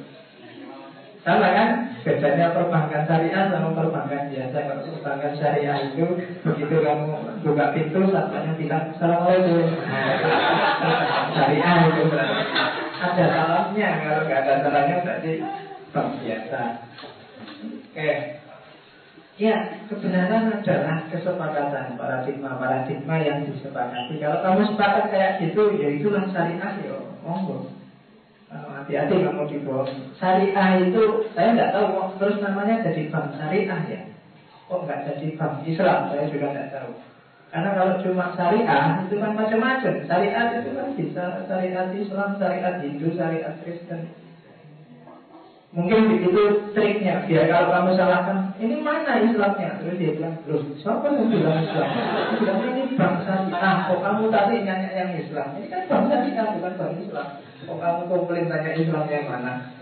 Sama 1.25 1.49
kan? 1.57 1.69
Bedanya 2.05 2.53
perbankan 2.53 3.09
syariah 3.09 3.49
sama 3.49 3.73
perbankan 3.73 4.29
biasa. 4.29 4.57
Kalau 4.61 4.85
perbankan 4.93 5.33
syariah 5.41 5.79
itu 5.89 6.05
begitu 6.45 6.77
kamu 6.85 7.41
buka 7.41 7.73
pintu, 7.73 8.13
satpamnya 8.13 8.53
bilang 8.61 8.93
assalamualaikum. 8.93 9.73
syariah 11.35 11.77
itu 11.89 12.03
ada 13.01 13.25
salamnya. 13.33 13.89
Kalau 14.05 14.23
nggak 14.29 14.41
ada 14.45 14.55
salamnya 14.61 14.97
berarti 15.01 15.31
bank 15.97 16.09
biasa. 16.21 16.61
Oke. 17.73 18.11
Ya, 19.35 19.57
kebenaran 19.91 20.47
adalah 20.47 21.11
kesepakatan 21.11 21.99
paradigma-paradigma 21.99 23.17
yang 23.19 23.43
disepakati. 23.49 24.23
Kalau 24.23 24.39
kamu 24.45 24.63
sepakat 24.77 25.05
kayak 25.11 25.33
gitu, 25.43 25.75
ya 25.75 25.89
itulah 25.91 26.29
syariah 26.31 26.73
ya, 26.85 27.01
monggo. 27.25 27.84
Hati-hati 28.55 29.15
kamu 29.25 29.43
dibawa. 29.51 29.85
Syariah 30.21 30.69
itu, 30.87 31.03
saya 31.35 31.49
nggak 31.57 31.73
tahu 31.75 31.87
kok 31.91 32.09
terus 32.23 32.37
namanya 32.39 32.85
jadi 32.87 33.11
bank 33.11 33.35
syariah 33.35 33.81
ya. 33.91 34.01
Kok 34.71 34.81
nggak 34.87 35.01
jadi 35.11 35.27
bank 35.35 35.55
Islam, 35.67 35.99
saya 36.13 36.25
juga 36.31 36.47
nggak 36.55 36.71
tahu. 36.71 36.91
Karena 37.55 37.71
kalau 37.71 37.95
cuma 38.03 38.25
syariah 38.35 38.85
itu 39.07 39.15
kan 39.19 39.33
macam-macam. 39.35 39.95
Syariat 40.11 40.49
itu 40.59 40.71
kan 40.75 40.89
bisa 40.99 41.25
syariat 41.47 41.89
Islam, 41.95 42.31
syariat 42.39 42.75
Hindu, 42.83 43.09
syariat 43.15 43.55
Kristen. 43.63 44.24
Mungkin 45.75 46.07
begitu 46.07 46.71
triknya 46.71 47.27
Biar 47.27 47.51
kalau 47.51 47.75
kamu 47.75 47.99
salahkan 47.99 48.55
Ini 48.63 48.79
mana 48.79 49.27
Islamnya? 49.27 49.83
Terus 49.83 49.99
dia 49.99 50.15
bilang 50.15 50.39
Loh 50.47 50.63
siapa 50.79 51.11
yang 51.11 51.35
bilang 51.35 51.67
Islam? 51.67 51.91
Dia 52.39 52.55
ini 52.63 52.95
bangsa 52.95 53.51
Ah 53.59 53.91
kok 53.91 53.99
kamu 53.99 54.31
tadi 54.31 54.63
nanya 54.63 54.95
yang 54.95 55.19
Islam? 55.19 55.59
Ini 55.59 55.67
kan 55.67 55.83
bangsa 55.91 56.31
kita 56.31 56.55
bukan 56.55 56.79
bangsa 56.79 57.03
Islam 57.03 57.43
Kok 57.67 57.79
kamu 57.83 58.07
komplain 58.07 58.47
tanya 58.47 58.71
Islam 58.79 59.11
yang 59.11 59.27
mana? 59.27 59.75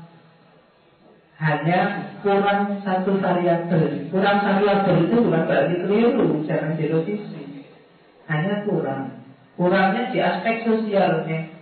hanya 1.39 1.79
kurang 2.19 2.83
satu 2.83 3.15
variabel. 3.23 4.11
Kurang 4.11 4.39
variabel 4.43 5.07
itu 5.07 5.17
bukan 5.23 5.43
berarti 5.47 5.75
keliru, 5.87 6.43
jangan 6.43 6.75
direvisi. 6.75 7.63
Hanya 8.27 8.67
kurang. 8.67 9.23
Kurangnya 9.55 10.11
di 10.11 10.19
aspek 10.19 10.67
sosialnya. 10.67 11.59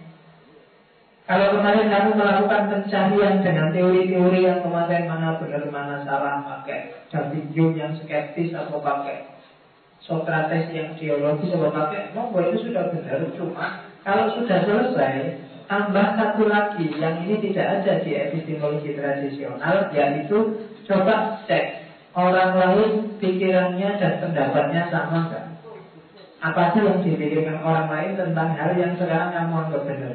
Kalau 1.27 1.59
kemarin 1.59 1.91
kamu 1.91 2.11
melakukan 2.15 2.63
pencarian 2.71 3.43
dengan 3.43 3.75
teori-teori 3.75 4.47
yang 4.47 4.63
kemarin 4.63 5.11
mana 5.11 5.37
benar 5.43 5.67
mana 5.75 6.07
salah 6.07 6.39
pakai 6.47 6.95
David 7.11 7.51
Hume 7.51 7.75
yang 7.75 7.99
skeptis 7.99 8.55
atau 8.55 8.79
pakai 8.79 9.27
Socrates 10.07 10.71
yang 10.71 10.95
teologis 10.95 11.51
atau 11.51 11.75
pakai 11.75 12.15
mau 12.15 12.31
itu 12.31 12.71
sudah 12.71 12.95
benar 12.95 13.27
cuma 13.35 13.91
kalau 14.07 14.39
sudah 14.39 14.59
selesai 14.71 15.35
tambah 15.67 16.07
satu 16.15 16.47
lagi 16.47 16.87
yang 16.97 17.27
ini 17.27 17.43
tidak 17.51 17.83
ada 17.83 17.93
di 18.07 18.11
epistemologi 18.15 18.95
tradisional 18.95 19.91
yaitu 19.91 20.67
coba 20.87 21.43
cek 21.47 21.87
orang 22.15 22.55
lain 22.55 22.93
pikirannya 23.19 23.99
dan 23.99 24.13
pendapatnya 24.23 24.83
sama 24.89 25.27
enggak 25.27 25.57
apa 26.47 26.63
sih 26.77 26.85
yang 26.85 27.01
dipikirkan 27.01 27.59
orang 27.65 27.89
lain 27.89 28.13
tentang 28.15 28.55
hal 28.55 28.71
yang 28.77 28.93
sekarang 29.01 29.33
kamu 29.33 29.55
anggap 29.67 29.83
benar? 29.89 30.15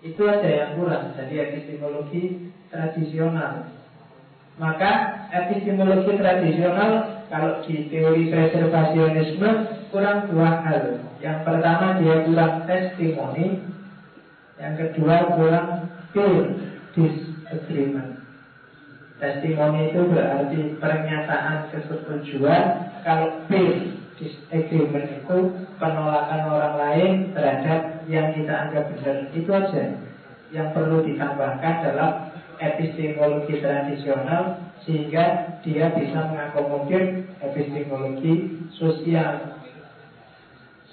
Itu 0.00 0.22
aja 0.26 0.48
yang 0.48 0.70
kurang 0.80 1.12
jadi 1.16 1.34
epistemologi 1.48 2.50
tradisional. 2.72 3.68
Maka 4.56 4.90
epistemologi 5.30 6.18
tradisional 6.18 6.90
kalau 7.28 7.60
di 7.62 7.86
teori 7.92 8.32
preservasionisme 8.32 9.50
kurang 9.92 10.28
dua 10.32 10.50
hal. 10.64 10.82
Yang 11.20 11.38
pertama 11.46 12.00
dia 12.00 12.16
kurang 12.24 12.54
testimoni 12.64 13.46
yang 14.64 14.80
kedua 14.80 15.28
kurang 15.36 15.92
peer 16.16 16.56
disagreement. 16.96 18.16
Testimoni 19.20 19.92
itu 19.92 20.00
berarti 20.08 20.60
pernyataan 20.80 21.68
kesetujuan. 21.68 22.64
Kalau 23.04 23.44
peer 23.44 23.92
disagreement 24.16 25.20
itu 25.20 25.36
penolakan 25.76 26.42
orang 26.48 26.74
lain 26.80 27.12
terhadap 27.36 28.08
yang 28.08 28.32
kita 28.32 28.54
anggap 28.56 28.88
benar. 28.96 29.16
Itu 29.36 29.50
aja 29.52 29.84
yang 30.48 30.72
perlu 30.72 31.04
ditambahkan 31.04 31.74
dalam 31.84 32.12
epistemologi 32.56 33.60
tradisional 33.60 34.64
sehingga 34.86 35.58
dia 35.60 35.92
bisa 35.92 36.30
mengakomodir 36.30 37.26
epistemologi 37.42 38.64
sosial 38.80 39.53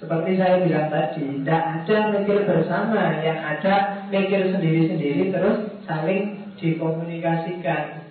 seperti 0.02 0.34
saya 0.34 0.66
bilang 0.66 0.90
tadi, 0.90 1.22
tidak 1.22 1.62
ada 1.62 1.96
mikir 2.10 2.42
bersama, 2.42 3.22
yang 3.22 3.38
ada 3.38 4.02
mikir 4.10 4.50
sendiri-sendiri 4.50 5.30
terus 5.30 5.78
saling 5.86 6.42
dikomunikasikan. 6.58 8.02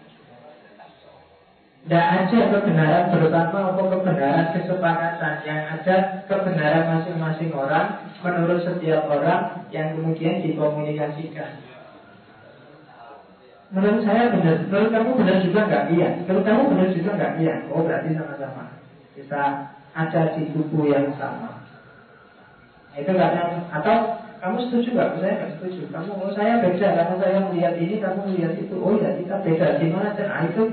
Tidak 1.83 2.05
ada 2.15 2.39
kebenaran 2.47 3.11
bersama 3.11 3.75
atau 3.75 3.91
kebenaran 3.91 4.55
kesepakatan. 4.55 5.33
Yang 5.43 5.61
ada 5.67 5.95
kebenaran 6.29 6.83
masing-masing 6.93 7.51
orang 7.57 8.05
Menurut 8.21 8.61
setiap 8.61 9.09
orang 9.09 9.65
Yang 9.73 9.97
kemudian 9.97 10.45
dikomunikasikan. 10.45 11.57
Menurut 13.73 14.05
saya 14.05 14.29
benar. 14.29 14.61
Menurut 14.69 14.89
kamu 14.93 15.09
benar 15.25 15.37
juga 15.41 15.59
nggak? 15.67 15.85
Iya. 15.89 16.09
Menurut 16.23 16.43
kamu 16.45 16.61
benar 16.69 16.87
juga 16.93 17.09
nggak? 17.17 17.33
Iya. 17.41 17.55
Oh 17.73 17.81
berarti 17.81 18.09
sama-sama. 18.13 18.63
Kita 19.17 19.43
ada 19.91 20.21
di 20.37 20.43
kubu 20.53 20.85
yang 20.85 21.17
sama 21.17 21.60
itu 22.91 23.11
karena 23.15 23.63
atau 23.71 24.19
kamu 24.41 24.57
setuju 24.67 24.87
nggak? 24.97 25.09
Saya 25.21 25.33
nggak 25.37 25.51
setuju. 25.55 25.81
Kamu 25.93 26.11
oh 26.17 26.31
saya 26.33 26.59
beda 26.59 26.87
karena 26.97 27.15
saya 27.21 27.37
melihat 27.45 27.73
ini, 27.77 27.95
kamu 28.01 28.19
melihat 28.25 28.53
itu. 28.57 28.75
Oh 28.81 28.97
ya 28.97 29.13
kita 29.15 29.35
beda. 29.45 29.67
Di 29.77 29.87
mana? 29.93 30.11
Nah, 30.17 30.43
itu 30.49 30.63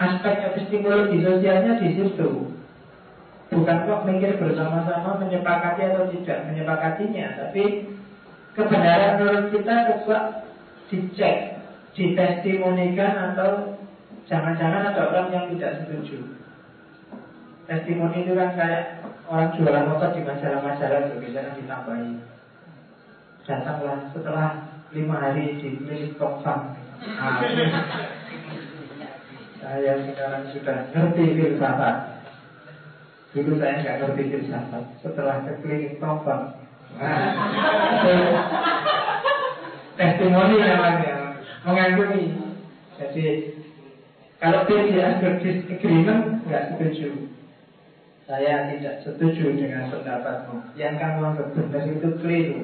aspek 0.00 0.34
epistemologi 0.50 1.20
sosialnya 1.20 1.72
di 1.78 1.88
situ. 1.94 2.28
Bukan 3.48 3.78
kok 3.88 4.04
mikir 4.04 4.36
bersama-sama 4.36 5.20
menyepakati 5.24 5.80
atau 5.88 6.04
tidak 6.12 6.38
menyepakatinya, 6.52 7.26
tapi 7.40 7.88
kebenaran 8.52 9.12
menurut 9.20 9.46
kita 9.56 9.74
coba 9.88 10.44
dicek, 10.92 11.56
ditestimonikan 11.96 13.32
atau 13.32 13.80
jangan-jangan 14.28 14.92
ada 14.92 15.02
orang 15.08 15.28
yang 15.32 15.44
tidak 15.56 15.80
setuju. 15.80 16.20
Testimoni 17.64 18.24
itu 18.24 18.36
kan 18.36 18.52
kayak 18.52 18.84
orang 19.28 19.52
jualan 19.60 19.84
motor 19.92 20.10
di 20.16 20.24
majalah-majalah 20.24 21.00
itu 21.04 21.14
biasanya 21.20 21.52
ditambahi. 21.60 22.12
Datanglah 23.44 23.98
setelah 24.12 24.48
lima 24.92 25.16
hari 25.20 25.60
di 25.60 25.68
milik. 25.84 26.16
Nah, 26.18 27.40
saya 29.60 29.92
sekarang 30.02 30.44
sudah 30.50 30.78
ngerti 30.96 31.24
filsafat. 31.36 31.96
Dulu 33.36 33.52
saya 33.60 33.74
nggak 33.84 33.96
ngerti 34.00 34.22
filsafat. 34.32 34.84
Setelah 35.04 35.36
ke 35.44 35.52
klinik 35.60 36.00
tombak, 36.00 36.56
nah, 36.96 37.28
testimoni 40.00 40.56
namanya 40.56 41.36
mengakui. 41.68 42.32
Jadi 42.98 43.26
kalau 44.40 44.64
dia 44.66 45.20
disagreement 45.20 46.42
nggak 46.48 46.74
setuju. 46.74 47.37
Saya 48.28 48.68
tidak 48.68 49.00
setuju 49.08 49.56
dengan 49.56 49.88
pendapatmu. 49.88 50.76
Yang 50.76 51.00
kamu 51.00 51.20
anggap 51.32 51.48
benar 51.56 51.82
itu 51.88 52.08
keliru. 52.20 52.60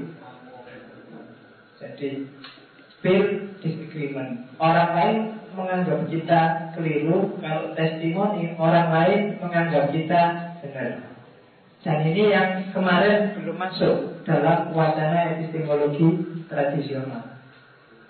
Jadi 1.80 2.08
peer 3.00 3.48
disagreement. 3.64 4.44
Orang 4.60 4.92
lain 4.92 5.16
menganggap 5.56 6.04
kita 6.12 6.40
keliru, 6.76 7.40
kalau 7.40 7.72
testimoni 7.72 8.52
orang 8.60 8.92
lain 8.92 9.20
menganggap 9.40 9.88
kita 9.88 10.52
benar. 10.60 11.00
Dan 11.80 11.96
ini 12.12 12.22
yang 12.28 12.68
kemarin 12.76 13.32
belum 13.32 13.56
masuk 13.56 14.20
dalam 14.28 14.68
wacana 14.76 15.32
epistemologi 15.32 16.44
tradisional. 16.44 17.40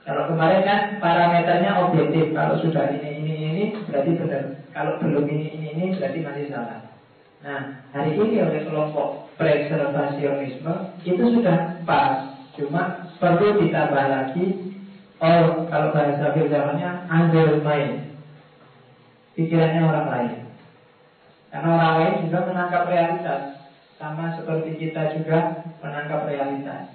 Kalau 0.02 0.26
kemarin 0.26 0.66
kan 0.66 0.80
parameternya 0.98 1.86
objektif. 1.86 2.34
Kalau 2.34 2.59
sudah 2.59 2.90
ini 2.98 3.22
ini 3.22 3.34
ini 3.46 3.64
berarti 3.86 4.11
benar. 4.18 4.42
Kalau 4.74 4.98
belum 4.98 5.22
ini 5.30 5.46
ini 5.55 5.66
ini 5.78 5.84
berarti 5.94 6.18
masih 6.18 6.50
salah. 6.50 6.93
Nah, 7.43 7.82
hari 7.91 8.14
ini 8.14 8.41
oleh 8.41 8.62
kelompok 8.62 9.32
preservasionisme 9.35 10.74
itu 11.03 11.22
sudah 11.22 11.82
pas, 11.82 12.39
cuma 12.55 13.11
perlu 13.18 13.59
ditambah 13.59 14.05
lagi 14.07 14.45
oh 15.18 15.66
kalau 15.68 15.91
bahasa 15.91 16.35
filsafatnya 16.37 17.09
undermine 17.11 18.14
pikirannya 19.35 19.82
orang 19.82 20.09
lain. 20.11 20.35
Karena 21.51 21.68
orang 21.70 21.95
lain 21.99 22.14
juga 22.26 22.39
menangkap 22.51 22.82
realitas, 22.91 23.43
sama 23.99 24.35
seperti 24.35 24.74
kita 24.78 25.14
juga 25.14 25.70
menangkap 25.78 26.26
realitas. 26.26 26.91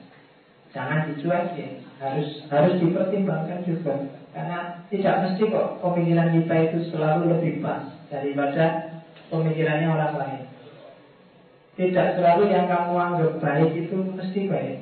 Jangan 0.76 1.10
dicuekin, 1.10 1.82
harus 1.98 2.44
harus 2.52 2.74
dipertimbangkan 2.78 3.64
juga. 3.64 3.96
Karena 4.36 4.86
tidak 4.92 5.16
mesti 5.26 5.44
kok 5.50 5.82
pemikiran 5.82 6.30
kita 6.36 6.56
itu 6.70 6.78
selalu 6.94 7.34
lebih 7.34 7.54
pas 7.64 7.88
daripada 8.12 8.89
pemikirannya 9.30 9.88
orang 9.90 10.14
lain. 10.18 10.42
Tidak 11.80 12.08
selalu 12.20 12.52
yang 12.52 12.68
kamu 12.68 12.94
anggap 12.98 13.32
baik 13.40 13.72
itu 13.72 13.96
mesti 13.96 14.40
baik. 14.52 14.78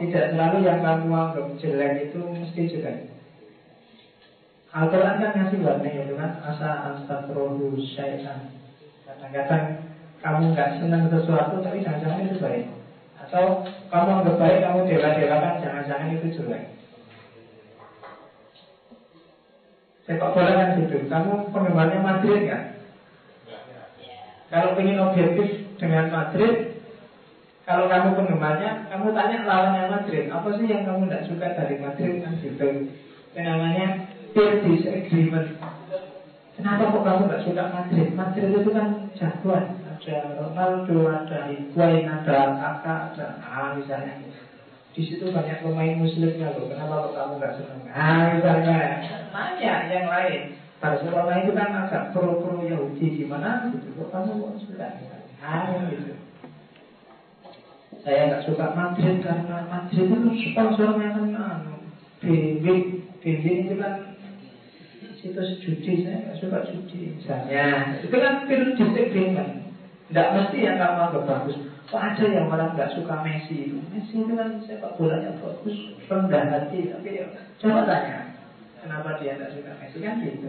Tidak 0.00 0.24
selalu 0.32 0.64
yang 0.64 0.80
kamu 0.80 1.12
anggap 1.12 1.46
jelek 1.60 2.08
itu 2.08 2.20
mesti 2.24 2.62
jelek. 2.72 3.10
Al-Quran 4.70 5.18
kan 5.18 5.34
ngasih 5.34 5.66
warning 5.66 5.94
itu 6.06 6.14
kan 6.14 6.38
Asa 6.46 6.94
astagfiruhu 6.94 7.74
syaitan 7.90 8.54
Kadang-kadang 9.02 9.82
kamu 10.22 10.54
nggak 10.54 10.78
senang 10.78 11.10
sesuatu 11.10 11.58
tapi 11.58 11.82
jangan-jangan 11.82 12.22
itu 12.30 12.38
baik 12.38 12.64
Atau 13.18 13.66
kamu 13.90 14.10
anggap 14.22 14.36
baik 14.38 14.58
kamu 14.62 14.78
dewa-dewakan 14.86 15.54
jangan-jangan 15.58 16.14
itu 16.14 16.26
jelek 16.38 16.64
Sepak 20.06 20.30
bola 20.38 20.50
kan 20.54 20.78
gitu 20.78 20.96
Kamu 21.10 21.50
penggemarnya 21.50 21.98
Madrid 21.98 22.40
kan 22.46 22.79
kalau 24.50 24.74
ingin 24.82 24.98
objektif 24.98 25.62
dengan 25.78 26.10
Madrid, 26.10 26.82
kalau 27.62 27.86
kamu 27.86 28.18
penggemarnya, 28.18 28.90
kamu 28.90 29.14
tanya 29.14 29.46
lawannya 29.46 29.86
Madrid, 29.86 30.26
apa 30.26 30.48
sih 30.58 30.66
yang 30.66 30.82
kamu 30.82 31.06
tidak 31.06 31.22
suka 31.30 31.46
dari 31.54 31.78
Madrid 31.78 32.18
kan 32.18 32.34
gitu. 32.42 32.66
Itu 33.30 33.38
namanya 33.38 34.10
peer 34.34 34.58
disagreement. 34.58 35.54
Kenapa 36.58 36.82
kok 36.90 37.02
kamu 37.06 37.20
tidak 37.30 37.42
suka 37.46 37.62
Madrid? 37.70 38.08
Madrid 38.10 38.50
itu 38.50 38.70
kan 38.74 38.86
jagoan. 39.14 39.64
Ada 39.86 40.34
Ronaldo, 40.34 40.98
ada 41.06 41.38
Higuain, 41.46 42.04
ada 42.10 42.58
Kakak, 42.58 42.98
ada 43.14 43.26
ah 43.38 43.70
misalnya. 43.70 44.18
Di 44.90 45.06
situ 45.06 45.30
banyak 45.30 45.62
pemain 45.62 45.94
muslimnya 45.94 46.50
loh. 46.50 46.66
Kenapa 46.66 47.06
kok 47.06 47.14
kamu 47.14 47.32
nggak 47.38 47.54
senang? 47.54 47.80
Ah 47.94 48.34
misalnya, 48.34 48.78
nanya 49.30 49.74
yang 49.86 50.06
lain. 50.10 50.40
Barcelona 50.80 51.44
itu 51.44 51.52
kan 51.52 51.68
agak 51.76 52.16
pro-pro 52.16 52.64
Yahudi 52.64 53.20
gimana 53.20 53.68
gitu. 53.68 54.00
Kok 54.00 54.08
kamu 54.08 54.32
kok 54.40 54.52
suka? 54.64 54.88
Ah 55.44 55.76
gitu. 55.92 56.16
Saya 58.00 58.32
nggak 58.32 58.44
suka 58.48 58.72
Madrid 58.72 59.20
karena 59.20 59.68
Madrid 59.68 60.08
itu 60.08 60.30
sponsornya 60.50 61.20
kan 61.20 61.36
BB, 62.24 62.64
BB 63.20 63.44
itu 63.68 63.74
kan 63.76 64.16
situs 65.20 65.60
judi. 65.60 66.08
Saya 66.08 66.16
nggak 66.24 66.40
suka 66.40 66.58
judi 66.72 67.12
misalnya. 67.12 68.00
Itu 68.00 68.16
kan 68.16 68.48
film 68.48 68.72
disagreement. 68.72 69.68
Tidak 70.08 70.28
mesti 70.32 70.58
yang 70.64 70.80
kamu 70.80 71.00
anggap 71.06 71.24
bagus. 71.28 71.56
Kok 71.92 72.00
ada 72.00 72.24
yang 72.24 72.46
orang 72.48 72.72
nggak 72.78 72.94
suka 72.96 73.20
Messi 73.20 73.68
itu? 73.68 73.78
Messi 73.92 74.22
itu 74.22 74.32
kan 74.32 74.62
sepak 74.64 74.94
bolanya 74.96 75.34
bagus, 75.42 75.76
rendah 76.06 76.46
hati. 76.46 76.88
Tapi 76.88 77.18
ya, 77.18 77.26
coba 77.58 77.82
tanya, 77.82 78.29
Kenapa 78.80 79.20
dia 79.20 79.36
tidak 79.36 79.50
suka? 79.54 79.72
Messi 79.76 79.98
kan 80.00 80.14
gitu. 80.24 80.48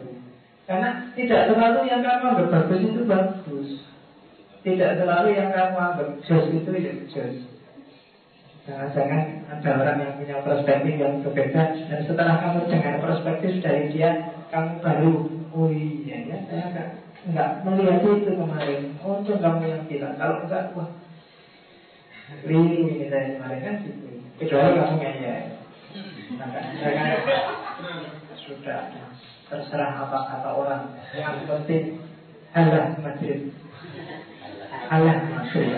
Karena 0.65 0.89
tidak 1.17 1.41
selalu 1.51 1.79
yang 1.89 2.01
kamu 2.03 2.25
anggap 2.31 2.47
bagus 2.47 2.79
itu 2.79 3.01
bagus. 3.03 3.69
Tidak 4.61 4.91
selalu 5.01 5.29
yang 5.35 5.49
kamu 5.51 5.75
anggap 5.77 6.09
jos 6.23 6.45
itu 6.51 6.71
ya 6.75 6.91
jos. 7.11 7.35
Jangan-jangan 8.61 9.21
ada 9.49 9.69
orang 9.73 9.97
yang 9.97 10.13
punya 10.21 10.37
perspektif 10.45 10.93
yang 11.01 11.25
berbeda 11.25 11.73
Dan 11.89 12.05
setelah 12.05 12.37
kamu 12.45 12.69
dengar 12.69 13.01
perspektif 13.01 13.57
dari 13.57 13.89
dia 13.89 14.37
Kamu 14.53 14.85
baru 14.85 15.41
Oh 15.49 15.65
iya 15.65 16.29
ya 16.29 16.37
saya 16.45 16.69
enggak, 16.69 16.87
enggak 17.27 17.49
melihat 17.67 18.05
itu 18.05 18.31
kemarin. 18.37 18.81
Oh 19.03 19.19
itu 19.19 19.33
kamu 19.35 19.67
yang 19.67 19.83
bilang. 19.89 20.15
Kalau 20.15 20.47
enggak 20.47 20.71
wah 20.77 20.87
Keliru 22.39 22.87
ini 22.87 23.11
saya 23.11 23.35
kemarin 23.35 23.59
kan 23.59 23.75
gitu. 23.83 24.07
Kecuali 24.39 24.79
kamu 24.79 24.95
ngeyel. 25.03 25.43
Maka 26.39 26.59
saya 26.79 26.91
kan 26.95 27.07
sudah. 28.59 28.91
Terserah 29.47 29.91
apa 30.07 30.17
kata 30.27 30.49
orang. 30.51 30.83
Yang 31.15 31.47
penting 31.47 31.85
halah 32.51 32.99
Madrid 32.99 33.55
halah 34.91 35.23
Madrid 35.23 35.71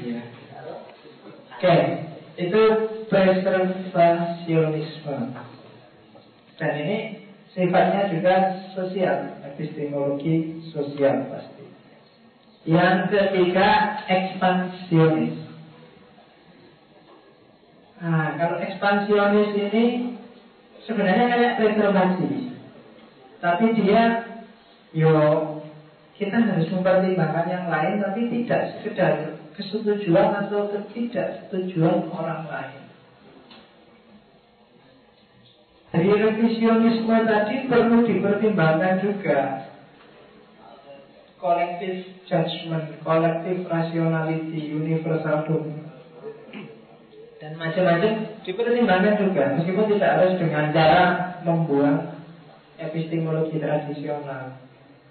iya. 0.00 0.24
oke 1.52 1.76
itu 2.40 2.62
preservasionisme 3.12 5.36
dan 6.56 6.72
ini 6.80 7.28
sifatnya 7.52 8.16
juga 8.16 8.64
sosial 8.72 9.44
epistemologi 9.44 10.64
sosial 10.72 11.28
pasti. 11.32 11.64
Yang 12.68 13.08
ketiga 13.08 14.04
ekspansionis. 14.04 15.32
Nah, 18.04 18.36
kalau 18.36 18.60
ekspansionis 18.60 19.56
ini 19.56 20.19
sebenarnya 20.90 21.26
kayak 21.30 21.56
preservasi. 21.62 22.30
Tapi 23.38 23.66
dia 23.78 24.02
yo 24.90 25.14
kita 26.18 26.36
harus 26.36 26.66
mempertimbangkan 26.74 27.46
yang 27.46 27.66
lain 27.70 28.02
tapi 28.02 28.20
tidak 28.28 28.82
sekedar 28.82 29.38
kesetujuan 29.54 30.28
atau 30.46 30.68
ketidaksetujuan 30.74 32.10
orang 32.10 32.42
lain. 32.50 32.82
Dari 35.90 36.06
revisionisme 36.06 37.16
tadi 37.26 37.66
perlu 37.66 38.06
dipertimbangkan 38.06 38.94
juga 39.02 39.40
collective 41.40 42.20
judgment, 42.28 43.00
collective 43.02 43.66
rationality, 43.66 44.70
universal 44.70 45.48
domain 45.48 45.89
dan 45.89 45.89
macam-macam 47.60 48.40
dipertimbangkan 48.40 49.14
juga. 49.20 49.44
Meskipun 49.60 49.84
tidak 49.92 50.10
harus 50.16 50.32
dengan 50.40 50.72
cara 50.72 51.02
membuang 51.44 52.16
epistemologi 52.80 53.60
tradisional. 53.60 54.56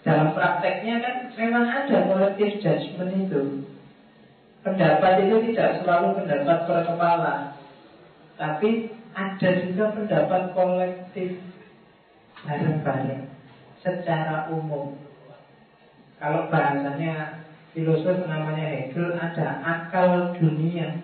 Dalam 0.01 0.33
prakteknya 0.33 0.97
kan 1.05 1.15
memang 1.37 1.69
ada 1.69 2.09
collective 2.09 2.57
judgment 2.57 3.13
itu. 3.29 3.41
Pendapat 4.65 5.29
itu 5.29 5.53
tidak 5.53 5.85
selalu 5.85 6.07
pendapat 6.17 6.57
per 6.65 6.79
kepala. 6.89 7.35
Tapi 8.33 8.89
ada 9.13 9.49
juga 9.61 9.85
pendapat 9.93 10.41
kolektif 10.57 11.37
bareng-bareng 12.47 13.29
secara 13.85 14.49
umum. 14.49 14.97
Kalau 16.17 16.51
bahasanya 16.51 17.45
filosof 17.71 18.25
namanya 18.27 18.67
Hegel 18.67 19.15
ada 19.15 19.47
akal 19.63 20.35
dunia 20.35 20.99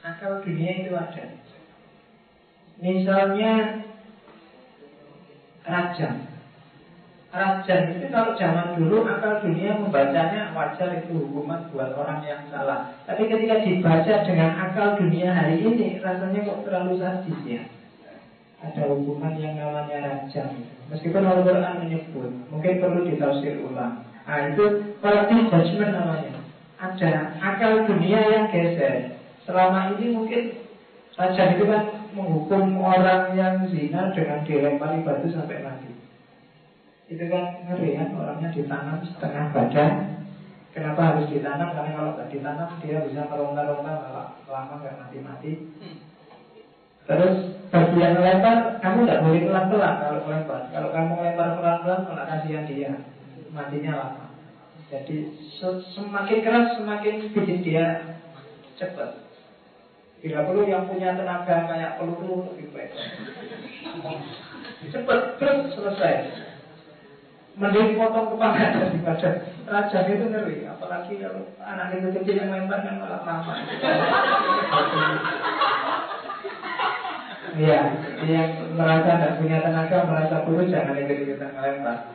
Akal 0.00 0.40
dunia 0.40 0.72
itu 0.80 0.96
ada. 0.96 1.24
Misalnya 2.80 3.84
rajam. 5.68 6.14
Rajam 7.30 7.80
itu 7.94 8.06
kalau 8.08 8.32
zaman 8.34 8.80
dulu 8.80 9.04
akal 9.04 9.44
dunia 9.44 9.76
membacanya 9.76 10.56
wajar 10.56 11.04
itu 11.04 11.14
hukuman 11.20 11.68
buat 11.68 11.92
orang 11.94 12.24
yang 12.24 12.48
salah. 12.48 12.96
Tapi 13.04 13.28
ketika 13.28 13.60
dibaca 13.60 14.14
dengan 14.24 14.50
akal 14.56 14.96
dunia 14.96 15.36
hari 15.36 15.60
ini 15.60 16.00
rasanya 16.00 16.48
kok 16.48 16.64
terlalu 16.64 16.96
sadis 16.96 17.40
ya. 17.44 17.62
Ada 18.64 18.88
hukuman 18.88 19.36
yang 19.36 19.60
namanya 19.60 20.00
rajam. 20.00 20.64
Meskipun 20.88 21.22
Al-Quran 21.22 21.86
menyebut, 21.86 22.32
mungkin 22.48 22.82
perlu 22.82 23.06
ditafsir 23.06 23.62
ulang. 23.62 24.02
Nah 24.24 24.40
itu 24.50 24.96
collective 25.04 25.52
judgment 25.52 25.92
namanya. 25.92 26.40
Ada 26.80 27.36
akal 27.44 27.84
dunia 27.84 28.20
yang 28.24 28.44
geser. 28.48 29.19
Selama 29.50 29.98
ini 29.98 30.14
mungkin 30.14 30.42
raja 31.18 31.42
itu 31.58 31.66
kan 31.66 31.82
menghukum 32.14 32.78
orang 32.78 33.34
yang 33.34 33.66
zina 33.66 34.14
dengan 34.14 34.46
dilempari 34.46 35.02
batu 35.02 35.26
sampai 35.34 35.58
mati. 35.66 35.90
Itu 37.10 37.26
kan 37.26 37.66
ngeri 37.66 37.98
kan 37.98 38.14
orangnya 38.14 38.54
ditanam 38.54 39.02
setengah 39.02 39.50
badan. 39.50 40.22
Kenapa 40.70 41.00
harus 41.02 41.26
ditanam? 41.34 41.74
Karena 41.74 41.98
kalau 41.98 42.10
nggak 42.14 42.30
ditanam 42.30 42.78
dia 42.78 43.02
bisa 43.02 43.26
meronta-ronta 43.26 43.92
lama 44.46 44.74
nggak 44.78 44.98
mati-mati. 45.02 45.52
Terus 47.10 47.34
bagian 47.74 48.22
lempar 48.22 48.78
kamu 48.78 48.98
nggak 49.02 49.22
boleh 49.26 49.42
pelan-pelan 49.50 49.94
kalau 49.98 50.30
lempar. 50.30 50.62
Kalau 50.70 50.88
kamu 50.94 51.12
lempar 51.26 51.48
pelan-pelan 51.58 52.00
malah 52.06 52.26
kasihan 52.30 52.70
dia 52.70 53.02
matinya 53.50 53.92
lama. 53.98 54.26
Jadi 54.94 55.34
semakin 55.90 56.38
keras 56.38 56.78
semakin 56.78 57.34
bikin 57.34 57.66
dia 57.66 58.14
cepat. 58.78 59.29
Bila 60.20 60.44
perlu 60.44 60.68
yang 60.68 60.84
punya 60.84 61.16
tenaga 61.16 61.64
kayak 61.64 61.96
peluru 61.96 62.52
lebih 62.52 62.68
baik. 62.76 62.92
Cepat 64.92 65.40
terus 65.40 65.72
selesai. 65.72 66.14
Mending 67.56 67.96
potong 67.96 68.36
kepala 68.36 68.72
daripada 68.72 69.30
raja 69.64 69.98
itu 70.08 70.24
ngeri. 70.28 70.68
Apalagi 70.68 71.12
kalau 71.24 71.48
anak 71.60 71.96
itu 71.96 72.08
kecil 72.20 72.36
yang 72.36 72.52
lempar 72.52 72.84
kan 72.84 73.00
malah 73.00 73.20
lama. 73.24 73.54
Iya, 77.50 77.80
yang 78.30 78.52
merasa 78.78 79.10
tidak 79.18 79.36
punya 79.42 79.58
tenaga, 79.58 80.06
merasa 80.06 80.46
kurus 80.46 80.70
jangan 80.70 81.00
ikut-ikutan 81.00 81.50
melempar. 81.56 82.14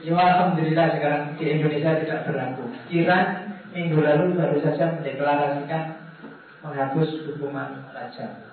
Ya 0.00 0.16
Alhamdulillah 0.16 0.96
sekarang 0.96 1.22
di 1.36 1.44
Indonesia 1.60 2.00
tidak 2.00 2.24
berlaku. 2.24 2.72
Iran 2.88 3.52
minggu 3.76 4.00
lalu 4.00 4.32
baru 4.32 4.56
saja 4.64 4.96
mendeklarasikan 4.96 5.99
menghapus 6.60 7.24
hukuman 7.28 7.88
raja. 7.92 8.50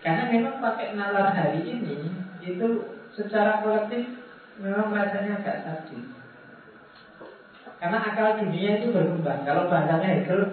Karena 0.00 0.32
memang 0.32 0.64
pakai 0.64 0.96
nalar 0.96 1.32
hari 1.36 1.60
ini 1.64 2.08
itu 2.40 2.68
secara 3.12 3.60
kolektif 3.60 4.16
memang 4.60 4.92
rasanya 4.92 5.40
agak 5.40 5.56
sadis. 5.64 6.04
Karena 7.80 7.98
akal 8.04 8.44
dunia 8.44 8.80
itu 8.80 8.92
berkembang. 8.92 9.40
Kalau 9.48 9.72
bahasanya 9.72 10.08
Hegel, 10.20 10.52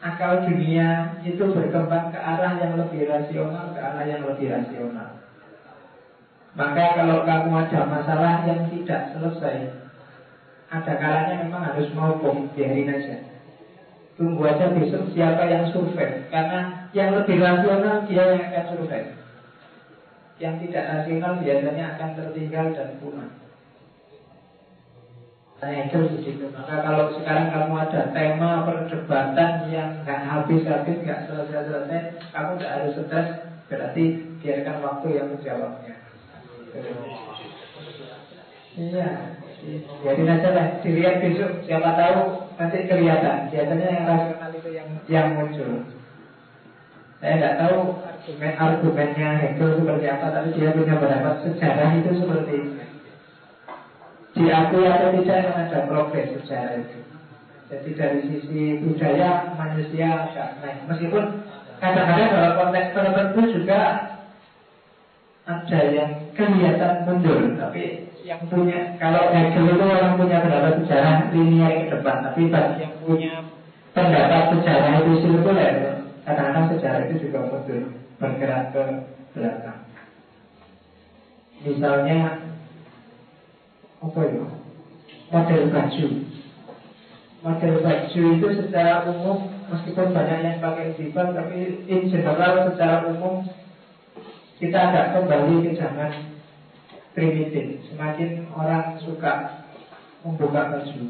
akal 0.00 0.48
dunia 0.48 1.20
itu 1.20 1.44
berkembang 1.44 2.08
ke 2.08 2.16
arah 2.16 2.56
yang 2.56 2.80
lebih 2.80 3.04
rasional, 3.04 3.76
ke 3.76 3.80
arah 3.80 4.04
yang 4.08 4.24
lebih 4.24 4.48
rasional. 4.48 5.20
Maka 6.56 6.96
kalau 6.96 7.20
kamu 7.28 7.52
ada 7.52 7.80
masalah 7.84 8.48
yang 8.48 8.64
tidak 8.72 9.12
selesai, 9.12 9.76
ada 10.72 10.92
kalanya 10.96 11.44
memang 11.44 11.68
harus 11.68 11.92
mau 11.92 12.16
bom, 12.16 12.48
biarin 12.56 12.96
aja. 12.96 13.35
Tunggu 14.16 14.48
aja 14.48 14.72
besok 14.72 15.12
siapa 15.12 15.44
yang 15.44 15.68
survei 15.68 16.24
Karena 16.32 16.88
yang 16.96 17.12
lebih 17.20 17.36
rasional 17.36 18.08
dia 18.08 18.24
yang 18.32 18.48
akan 18.48 18.64
survei 18.72 19.02
Yang 20.40 20.54
tidak 20.68 20.84
rasional 20.88 21.32
biasanya 21.40 21.84
akan 21.96 22.08
tertinggal 22.16 22.66
dan 22.72 22.88
punah. 22.96 23.28
Saya 25.60 25.84
itu 25.84 26.00
begitu 26.00 26.48
Maka 26.48 26.80
kalau 26.80 27.12
sekarang 27.12 27.48
kamu 27.52 27.74
ada 27.76 28.02
tema 28.16 28.64
perdebatan 28.64 29.50
yang 29.68 30.00
nggak 30.00 30.20
habis-habis, 30.24 30.96
nggak 31.04 31.20
selesai-selesai 31.28 32.00
Kamu 32.32 32.50
nggak 32.56 32.72
harus 32.72 32.96
stres 32.96 33.28
Berarti 33.68 34.04
biarkan 34.40 34.76
waktu 34.78 35.06
yang 35.18 35.26
menjawabnya. 35.26 35.94
Iya 38.76 39.10
jadi 39.64 40.22
aja 40.28 40.48
lah, 40.52 40.66
dilihat 40.84 41.16
besok 41.24 41.64
Siapa 41.64 41.96
tahu 41.96 42.18
nanti 42.60 42.86
kelihatan. 42.86 43.48
Biasanya 43.48 43.88
yang 43.88 44.04
rasional 44.04 44.50
itu 44.52 44.70
yang 44.70 44.88
yang 45.08 45.28
muncul. 45.34 45.82
Saya 47.16 47.32
tidak 47.40 47.54
tahu 47.64 47.76
argumen 48.04 48.52
argumennya 48.60 49.28
Hegel 49.40 49.80
seperti 49.80 50.06
apa 50.12 50.26
Tapi 50.36 50.48
dia 50.52 50.76
punya 50.76 51.00
pendapat 51.00 51.34
sejarah 51.48 51.90
itu 51.96 52.10
seperti 52.20 52.52
ini. 52.54 52.84
Diakui 54.36 54.84
atau 54.84 55.08
tidak 55.16 55.38
yang 55.48 55.56
ada 55.56 55.78
progres 55.88 56.28
sejarah 56.36 56.76
itu. 56.76 57.00
Jadi 57.66 57.88
dari 57.98 58.20
sisi 58.30 58.62
budaya 58.84 59.56
manusia 59.56 60.28
agak 60.28 60.60
naik. 60.60 60.86
Meskipun 60.86 61.24
kadang-kadang 61.82 62.30
dalam 62.30 62.52
konteks 62.60 62.92
tertentu 62.94 63.42
juga 63.58 63.80
ada 65.46 65.80
yang 65.94 66.10
kelihatan 66.34 66.94
mundur 67.06 67.54
Tapi 67.58 68.05
yang 68.26 68.42
punya 68.50 68.98
kalau 68.98 69.30
Hegel 69.30 69.78
itu 69.78 69.84
orang 69.86 70.18
punya 70.18 70.42
pendapat 70.42 70.82
sejarah 70.82 71.30
linear 71.30 71.72
ke 71.78 71.94
depan, 71.94 72.16
tapi 72.26 72.50
bagi 72.50 72.82
yang 72.82 72.94
punya 73.06 73.34
pendapat 73.94 74.42
sejarah 74.58 74.92
itu 74.98 75.12
sirkuler, 75.22 75.74
kadang-kadang 76.26 76.66
sejarah 76.74 77.00
itu 77.06 77.14
juga 77.30 77.38
mundur 77.46 77.82
bergerak 78.18 78.74
ke 78.74 78.84
belakang. 79.30 79.80
Misalnya 81.62 82.18
apa 84.02 84.18
itu? 84.26 84.44
Model 85.30 85.62
baju. 85.70 86.06
Model 87.46 87.74
baju 87.78 88.22
itu 88.34 88.48
secara 88.58 89.06
umum 89.06 89.38
meskipun 89.70 90.10
banyak 90.10 90.38
yang 90.42 90.58
pakai 90.58 90.98
jilbab, 90.98 91.30
tapi 91.30 91.86
in 91.86 92.10
general 92.10 92.74
secara 92.74 93.06
umum 93.06 93.46
kita 94.58 94.78
agak 94.78 95.14
kembali 95.14 95.62
ke 95.62 95.78
zaman 95.78 96.35
primitif. 97.16 97.80
Semakin 97.88 98.52
orang 98.52 99.00
suka 99.00 99.64
membuka 100.20 100.76
baju, 100.76 101.02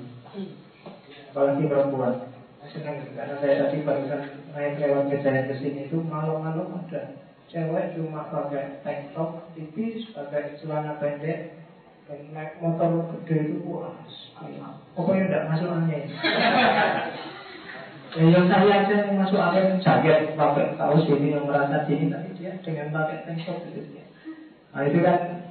apalagi 1.34 1.64
perempuan. 1.66 2.14
Senang 2.66 2.98
karena 3.14 3.34
saya 3.38 3.66
tadi 3.66 3.86
barusan 3.86 4.22
naik 4.50 4.82
lewat 4.82 5.06
kejadian 5.06 5.46
ke 5.50 5.54
sini 5.62 5.80
itu 5.86 6.02
malam-malam 6.02 6.82
ada 6.82 7.14
cewek 7.46 7.94
cuma 7.94 8.26
pakai 8.26 8.82
tank 8.82 9.14
top 9.14 9.54
tipis, 9.54 10.02
pakai 10.10 10.58
celana 10.58 10.98
pendek, 10.98 11.54
dan 12.10 12.18
naik 12.34 12.58
motor 12.58 13.06
gede 13.22 13.54
itu 13.54 13.70
wah, 13.70 13.94
pokoknya 14.98 15.30
tidak 15.30 15.46
masuk 15.50 15.70
angin. 15.74 16.06
Ya, 18.16 18.32
yang 18.32 18.48
saya 18.48 18.80
aja 18.80 19.12
yang 19.12 19.20
masuk 19.20 19.36
angin 19.36 19.76
jaket 19.84 20.32
pakai 20.40 20.72
kaos 20.80 21.04
ini 21.04 21.36
yang 21.36 21.44
merasa 21.44 21.84
dingin 21.84 22.08
tapi 22.08 22.32
dia 22.40 22.56
dengan 22.64 22.88
pakai 22.88 23.28
tank 23.28 23.44
top 23.44 23.60
itu 23.68 23.92
dia. 23.92 24.08
Nah 24.72 24.88
itu 24.88 25.04
kan 25.04 25.45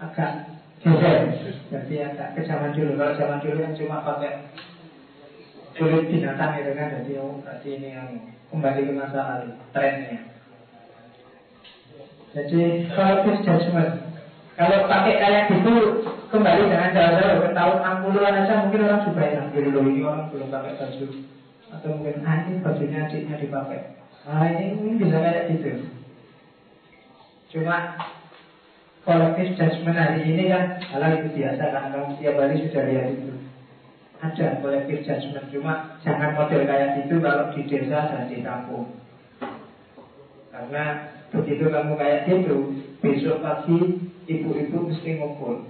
agak 0.00 0.32
geser 0.80 1.28
jadi 1.68 1.94
agak 2.10 2.28
ke 2.34 2.40
zaman 2.48 2.72
dulu. 2.72 2.96
Kalau 2.96 3.14
zaman 3.14 3.38
dulu 3.44 3.56
kan 3.60 3.72
cuma 3.76 3.96
pakai 4.02 4.32
kulit 5.76 6.04
binatang 6.08 6.52
itu 6.58 6.72
kan. 6.74 6.88
Jadi 6.98 7.12
oh 7.20 7.38
berarti 7.44 7.68
ini 7.76 7.88
yang 7.94 8.10
kembali 8.48 8.80
ke 8.88 8.92
masa 8.96 9.20
lalu 9.22 9.48
trennya. 9.70 10.18
Jadi 12.30 12.90
collective 12.94 13.42
judgment 13.44 14.10
kalau 14.54 14.84
pakai 14.84 15.14
kayak 15.16 15.48
gitu 15.56 16.04
kembali 16.28 16.68
dengan 16.68 16.92
jauh-jauh 16.92 17.40
ke 17.42 17.48
tahun 17.56 17.78
60-an 17.80 18.38
aja 18.44 18.54
mungkin 18.60 18.84
orang 18.84 19.02
juga 19.08 19.24
yang 19.24 19.46
dulu 19.56 19.80
ini 19.88 20.00
orang 20.04 20.28
belum 20.28 20.48
pakai 20.52 20.76
baju. 20.76 21.06
Atau 21.70 21.88
mungkin 21.96 22.16
ah 22.26 22.36
ini 22.44 22.60
bajunya 22.60 22.98
adiknya 23.06 23.36
dipakai. 23.40 23.80
Nah 24.26 24.44
ini 24.52 24.74
mungkin 24.76 24.96
bisa 25.00 25.16
kayak 25.16 25.48
gitu. 25.54 25.70
Cuma 27.50 27.98
kolektif 29.04 29.56
judgment 29.56 29.96
hari 29.96 30.20
ini 30.28 30.52
kan 30.52 30.76
hal 30.76 31.02
itu 31.16 31.28
biasa 31.40 31.62
karena 31.72 31.88
kamu 31.88 32.06
setiap 32.16 32.34
hari 32.36 32.54
sudah 32.68 32.84
lihat 32.84 33.06
itu. 33.16 33.32
Ada 34.20 34.46
kolektif 34.60 34.98
judgment 35.08 35.46
cuma 35.48 35.72
jangan 36.04 36.36
model 36.36 36.62
kayak 36.68 36.88
gitu 37.00 37.14
kalau 37.24 37.48
di 37.56 37.62
desa 37.64 37.98
dan 38.12 38.28
di 38.28 38.44
kampung. 38.44 38.86
Karena 40.52 40.84
begitu 41.32 41.64
kamu 41.72 41.92
kayak 41.96 42.28
gitu 42.28 42.56
besok 43.00 43.40
pagi 43.40 43.78
ibu-ibu 44.28 44.78
mesti 44.92 45.10
ngumpul. 45.16 45.64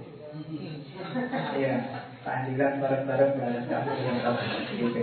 Ya 1.55 1.75
tahlilan 2.21 2.83
bareng-bareng 2.83 3.31
balas 3.39 3.65
kamu 3.65 3.91
yang 4.03 4.19
kamu 4.19 4.43
gitu. 4.75 5.01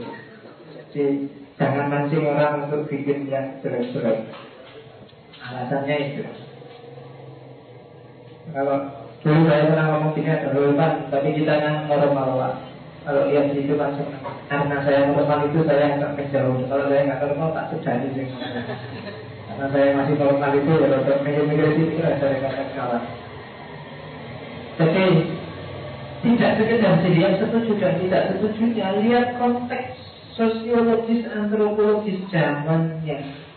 Jadi 0.69 1.05
jangan 1.57 1.87
mancing 1.89 2.25
orang 2.29 2.69
untuk 2.69 2.87
bikin 2.93 3.27
yang 3.27 3.57
jelek-jelek. 3.65 4.29
Alasannya 5.41 5.97
itu 6.13 6.23
kalau 8.55 8.77
dulu 9.21 9.41
saya 9.45 9.69
pernah 9.69 9.87
ngomong 9.93 10.13
gini 10.17 10.31
ada 10.31 10.49
relevan, 10.55 10.93
tapi 11.11 11.29
kita 11.37 11.53
kan 11.59 11.75
normal 11.91 12.29
pak. 12.39 12.55
Kalau 13.09 13.23
lihat 13.33 13.57
itu 13.57 13.73
kan 13.77 13.97
karena 14.53 14.77
saya 14.85 15.01
normal 15.09 15.49
itu 15.49 15.59
saya 15.65 15.97
agak 15.97 16.13
kejauh. 16.21 16.61
Kalau 16.69 16.85
saya 16.93 17.01
nggak 17.09 17.21
normal 17.25 17.49
tak 17.57 17.67
sedani 17.73 18.09
sih. 18.13 18.27
Karena 19.49 19.67
saya 19.73 19.87
masih 19.97 20.15
normal 20.21 20.51
itu 20.55 20.73
ya 20.77 20.89
untuk 20.93 21.19
mikir-mikir 21.25 21.69
itu 21.77 22.01
ada 22.05 22.29
kata 22.37 22.65
kalah. 22.77 23.03
Jadi 24.79 25.05
tidak 26.19 26.51
sekedar 26.59 26.99
yang 27.07 27.35
setuju 27.39 27.73
dan 27.79 27.95
tidak 28.03 28.23
setuju 28.35 28.65
ya 28.75 28.89
lihat 28.99 29.39
konteks 29.39 29.99
sosiologis 30.39 31.27
antropologis 31.31 32.23
zamannya 32.31 33.48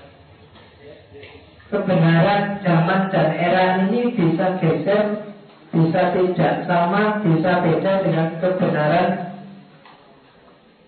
kebenaran 1.71 2.59
zaman 2.59 3.07
dan 3.09 3.29
era 3.31 3.87
ini 3.87 4.11
bisa 4.11 4.59
geser 4.59 5.31
bisa 5.71 6.11
tidak 6.11 6.67
sama, 6.67 7.23
bisa 7.23 7.63
beda 7.63 8.03
dengan 8.03 8.27
kebenaran 8.43 9.09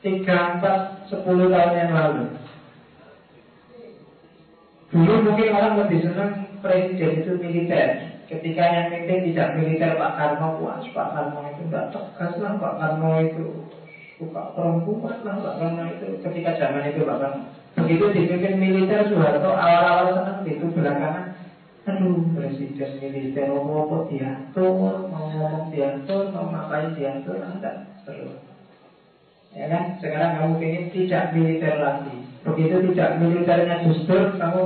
3, 0.03 0.27
4, 0.59 1.07
10 1.07 1.23
tahun 1.23 1.73
yang 1.79 1.91
lalu. 1.95 2.23
Dulu 4.91 5.13
mungkin 5.23 5.55
orang 5.55 5.79
lebih 5.87 5.99
senang 6.03 6.31
presiden 6.59 7.23
itu 7.23 7.31
militer. 7.39 7.87
Ketika 8.27 8.61
yang 8.61 8.87
penting 8.91 9.31
tidak 9.31 9.55
militer 9.55 9.95
Pak 9.95 10.13
Karno 10.19 10.59
puas, 10.59 10.83
Pak 10.91 11.07
Karno 11.15 11.39
itu 11.47 11.61
tidak 11.71 11.95
tegas 11.95 12.33
lah, 12.43 12.53
Pak 12.59 12.73
Karno 12.77 13.09
itu 13.23 13.45
suka 14.19 14.51
perempuan 14.51 15.17
lah, 15.23 15.35
Pak 15.39 15.55
Karno 15.63 15.83
itu 15.95 16.07
ketika 16.27 16.59
zaman 16.59 16.91
itu 16.91 17.07
Pak 17.07 17.17
Karno. 17.23 17.62
Begitu 17.73 18.05
dipimpin 18.13 18.55
militer 18.61 19.09
Soeharto 19.09 19.49
awal-awal 19.49 20.07
senang 20.13 20.45
itu 20.45 20.65
belakangan 20.71 21.33
Aduh, 21.83 22.31
presiden 22.31 22.95
militer 23.03 23.51
mau 23.51 23.83
apa 23.83 24.07
diatur, 24.07 25.03
mau 25.11 25.27
ngomong 25.27 25.67
diatur, 25.67 26.31
mau 26.31 26.47
ngapain 26.47 26.95
diatur, 26.95 27.43
enggak 27.43 27.91
perlu. 28.07 28.39
Ya 29.51 29.67
kan? 29.67 29.99
Sekarang 29.99 30.31
kamu 30.39 30.63
ingin 30.63 30.85
tidak 30.95 31.35
militer 31.35 31.83
lagi. 31.83 32.23
Begitu 32.47 32.75
tidak 32.87 33.19
militernya 33.19 33.83
Dur, 33.83 34.23
kamu 34.39 34.61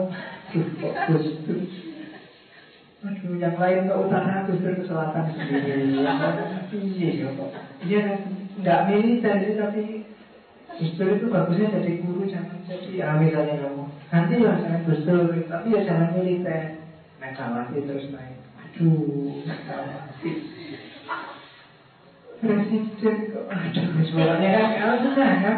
Dur. 0.53 1.61
Aduh, 3.01 3.33
yang 3.41 3.57
lain 3.57 3.89
ke 3.89 3.93
utara, 3.97 4.45
Gus 4.45 4.61
Dur 4.61 4.73
ke 4.77 4.83
selatan 4.85 5.25
sendiri. 5.33 5.97
Iya, 5.97 7.09
ya 7.17 7.27
kok. 7.33 7.49
Dia 7.81 8.01
tidak 8.61 8.79
militer, 8.93 9.35
tapi 9.57 9.83
Dur 10.77 11.09
itu 11.09 11.25
bagusnya 11.33 11.73
jadi 11.73 11.91
guru, 12.05 12.29
jangan 12.29 12.61
jadi 12.69 12.89
ah, 13.01 13.17
misalnya 13.17 13.65
kamu. 13.65 13.83
Nanti 14.13 14.35
lah 14.45 14.57
Gus 14.85 15.01
Dur, 15.09 15.33
tapi 15.49 15.73
ya 15.73 15.81
jangan 15.81 16.13
militer. 16.13 16.77
Megawati 17.17 17.81
terus 17.89 18.13
naik. 18.13 18.37
Aduh, 18.61 19.41
Megawati. 19.41 20.31
Presiden 22.37 23.15
kok 23.33 23.45
aduh 23.49 24.05
suaranya 24.05 24.49
kan 24.53 24.69
kalau 24.77 24.97
sudah 25.01 25.31
kan. 25.41 25.57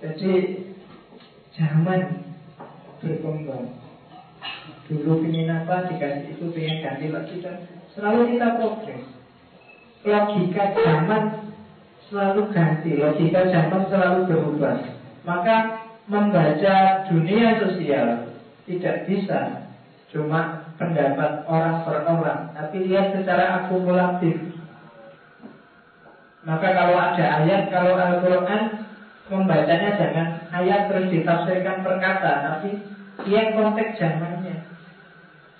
Jadi 0.00 0.32
zaman 1.52 2.00
berkembang. 3.04 3.76
Dulu 4.88 5.12
ingin 5.28 5.52
apa 5.52 5.92
dikasih 5.92 6.40
itu 6.40 6.48
pengen 6.56 6.80
ganti 6.80 7.06
lagi 7.12 7.36
dan 7.44 7.68
selalu 7.92 8.34
kita 8.34 8.48
progres. 8.56 9.04
Logika 10.02 10.64
zaman 10.80 11.51
selalu 12.12 12.52
ganti, 12.52 13.00
logika 13.00 13.48
zaman 13.48 13.88
selalu 13.88 14.28
berubah. 14.28 14.76
Maka 15.24 15.56
membaca 16.04 17.08
dunia 17.08 17.56
sosial 17.56 18.36
tidak 18.68 19.08
bisa 19.08 19.64
cuma 20.12 20.68
pendapat 20.76 21.48
orang 21.48 21.88
per 21.88 22.04
orang, 22.04 22.40
tapi 22.52 22.84
lihat 22.84 23.16
secara 23.16 23.64
akumulatif. 23.64 24.52
Maka 26.44 26.68
kalau 26.76 27.00
ada 27.00 27.24
ayat, 27.40 27.72
kalau 27.72 27.96
Al-Quran 27.96 28.84
membacanya 29.32 29.96
jangan 29.96 30.28
ayat 30.52 30.92
terus 30.92 31.08
ditafsirkan 31.08 31.80
perkata, 31.80 32.32
tapi 32.44 32.76
lihat 33.24 33.56
konteks 33.56 33.96
zamannya. 33.96 34.68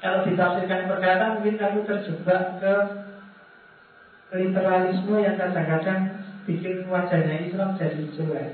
Kalau 0.04 0.26
ditafsirkan 0.26 0.90
perkata, 0.90 1.38
mungkin 1.38 1.56
kamu 1.56 1.80
terjebak 1.88 2.60
ke 2.60 2.74
literalisme 4.36 5.16
yang 5.22 5.38
kadang-kadang 5.38 6.21
bikin 6.44 6.86
wajahnya 6.90 7.46
Islam 7.46 7.78
jadi 7.78 8.02
jelek. 8.14 8.50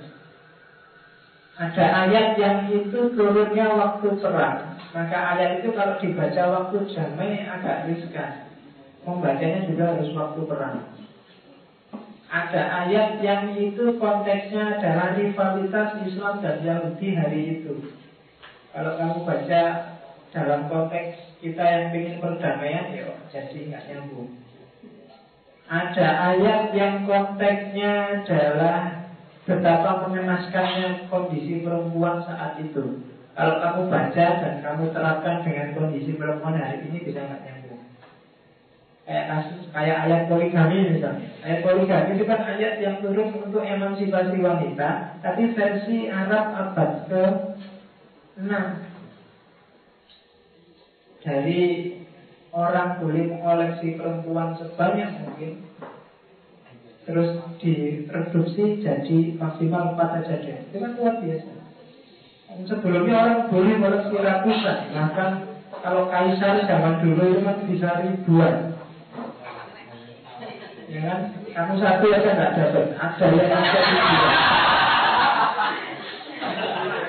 Ada 1.59 1.85
ayat 2.07 2.39
yang 2.39 2.71
itu 2.71 3.19
turunnya 3.19 3.67
waktu 3.75 4.15
perang. 4.23 4.79
Maka 4.95 5.19
ayat 5.35 5.59
itu 5.59 5.75
kalau 5.75 5.99
dibaca 5.99 6.43
waktu 6.55 6.77
damai 6.95 7.43
agak 7.51 7.91
riskan. 7.91 8.47
Membacanya 9.03 9.67
juga 9.67 9.85
harus 9.99 10.15
waktu 10.15 10.41
perang. 10.47 10.79
Ada 12.31 12.63
ayat 12.87 13.19
yang 13.27 13.59
itu 13.59 13.99
konteksnya 13.99 14.79
adalah 14.79 15.19
rivalitas 15.19 15.99
Islam 16.07 16.39
dan 16.45 16.63
Yahudi 16.63 17.09
hari 17.19 17.41
itu. 17.59 17.91
Kalau 18.71 18.95
kamu 18.95 19.27
baca 19.27 19.63
dalam 20.31 20.71
konteks 20.71 21.43
kita 21.43 21.65
yang 21.65 21.91
ingin 21.91 22.23
perdamaian, 22.23 22.95
ya 22.95 23.11
jadi 23.35 23.59
nggak 23.67 23.85
nyambung. 23.91 24.38
Ada 25.69 26.07
ayat 26.33 26.73
yang 26.73 27.05
konteksnya 27.05 28.25
adalah 28.25 29.05
betapa 29.45 30.09
mengenaskannya 30.09 31.13
kondisi 31.13 31.61
perempuan 31.61 32.25
saat 32.25 32.57
itu. 32.61 33.05
Kalau 33.37 33.55
kamu 33.61 33.81
baca 33.93 34.27
dan 34.41 34.55
kamu 34.65 34.91
terapkan 34.91 35.45
dengan 35.45 35.77
kondisi 35.77 36.17
perempuan 36.17 36.57
hari 36.57 36.89
ini 36.89 37.05
bisa 37.05 37.21
nggak 37.23 37.43
nyambung 37.45 37.69
kayak 39.09 39.25
kasus 39.25 39.73
kayak 39.73 40.05
ayat 40.05 40.23
poligami 40.29 40.93
misalnya. 40.93 41.33
Ayat 41.41 41.65
poligami 41.65 42.21
itu 42.21 42.25
kan 42.29 42.41
ayat 42.45 42.77
yang 42.77 43.01
turun 43.01 43.33
untuk 43.41 43.65
emansipasi 43.65 44.37
wanita, 44.37 45.17
tapi 45.25 45.57
versi 45.57 46.13
Arab 46.13 46.53
abad 46.53 47.09
ke 47.09 47.23
6 48.37 48.53
dari 51.25 51.98
orang 52.53 53.01
boleh 53.01 53.25
mengoleksi 53.29 53.97
perempuan 54.01 54.57
sebanyak 54.57 55.11
mungkin 55.21 55.53
terus 57.09 57.41
direduksi 57.57 58.85
jadi 58.85 59.19
maksimal 59.41 59.97
4 59.97 60.19
aja 60.21 60.35
deh. 60.45 60.57
Itu 60.69 60.77
kan 60.77 60.93
luar 61.01 61.15
biasa. 61.25 61.53
Sebelumnya 62.69 63.17
orang 63.17 63.41
boleh 63.49 63.75
mengoleksi 63.81 64.17
ratusan, 64.19 64.79
bahkan 64.93 65.31
kalau 65.81 66.11
kaisar 66.11 66.65
zaman 66.69 67.01
dulu 67.01 67.23
itu 67.33 67.41
kan 67.45 67.57
bisa 67.65 67.89
ribuan 68.03 68.55
ya 70.89 71.01
kan? 71.05 71.21
Kamu 71.53 71.75
satu 71.77 72.07
kan 72.09 72.21
nggak 72.23 72.53
dapat, 72.57 72.87
ada 72.97 73.27
yang 73.35 73.51
ada 73.53 73.79
di 73.83 73.95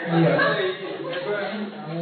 Iya. 0.10 0.34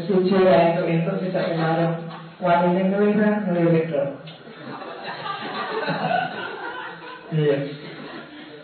Suci 0.07 0.37
ya 0.39 0.71
itu 0.71 0.81
itu 0.87 1.11
bisa 1.27 1.39
kemarin 1.43 1.91
wanita 2.37 2.81
ngelirik 2.85 3.35
ngelirik 3.45 3.85
dong. 3.89 4.11
Iya. 7.27 7.57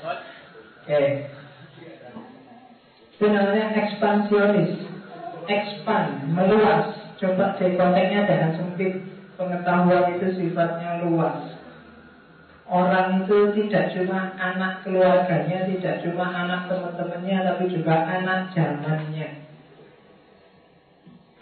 Oke. 0.03 1.01
Itu 3.13 3.25
namanya 3.27 3.65
ekspansionis. 3.75 4.71
Expand, 5.43 6.31
meluas. 6.31 6.95
Coba 7.19 7.59
cek 7.59 7.75
konteksnya 7.75 8.27
jangan 8.27 8.51
sempit. 8.55 8.93
Pengetahuan 9.33 10.15
itu 10.15 10.27
sifatnya 10.37 11.01
luas. 11.03 11.57
Orang 12.69 13.25
itu 13.25 13.51
tidak 13.59 13.91
cuma 13.91 14.31
anak 14.39 14.85
keluarganya, 14.87 15.67
tidak 15.67 15.99
cuma 16.05 16.31
anak 16.31 16.71
teman-temannya, 16.71 17.37
tapi 17.43 17.63
juga 17.67 18.07
anak 18.07 18.55
zamannya. 18.55 19.43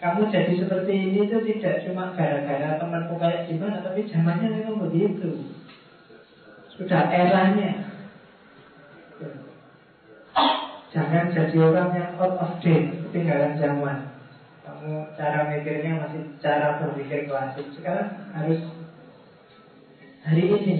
Kamu 0.02 0.34
jadi 0.34 0.58
seperti 0.58 0.92
ini 0.98 1.30
itu 1.30 1.38
tidak 1.46 1.86
cuma 1.86 2.10
gara-gara 2.18 2.74
temanmu 2.74 3.22
kayak 3.22 3.46
gimana, 3.46 3.86
tapi 3.86 4.02
zamannya 4.10 4.50
memang 4.50 4.82
begitu. 4.90 5.46
Sudah 6.74 7.06
eranya. 7.06 7.86
Jangan 10.90 11.30
jadi 11.30 11.56
orang 11.62 11.94
yang 11.94 12.10
out 12.18 12.34
of 12.34 12.58
date, 12.58 12.98
ketinggalan 13.06 13.54
zaman. 13.62 14.10
Kamu 14.66 15.14
cara 15.14 15.46
mikirnya 15.54 16.02
masih 16.02 16.34
cara 16.42 16.82
berpikir 16.82 17.30
klasik. 17.30 17.70
Sekarang 17.78 18.26
harus 18.34 18.58
hari 20.26 20.50
ini 20.50 20.76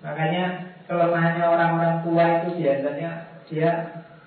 Makanya 0.00 0.74
kelemahannya 0.88 1.44
orang-orang 1.44 1.96
tua 2.02 2.24
itu 2.40 2.48
biasanya 2.66 3.10
dia 3.46 3.70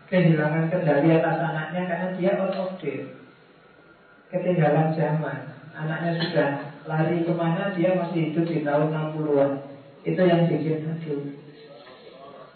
kehilangan 0.07 0.69
kendali 0.69 1.09
atas 1.17 1.37
anaknya 1.41 1.81
karena 1.89 2.07
dia 2.15 2.31
out 2.39 2.55
of 2.55 2.77
date. 2.77 3.22
Ketinggalan 4.33 4.97
zaman. 4.97 5.39
Anaknya 5.77 6.11
sudah 6.17 6.49
lari 6.89 7.21
ke 7.21 7.33
mana, 7.37 7.69
dia 7.77 7.93
masih 7.93 8.33
hidup 8.33 8.45
di 8.49 8.65
tahun 8.65 8.89
60-an. 8.89 9.51
Itu 10.03 10.21
yang 10.25 10.49
bikin 10.49 10.89
aduh. 10.89 11.21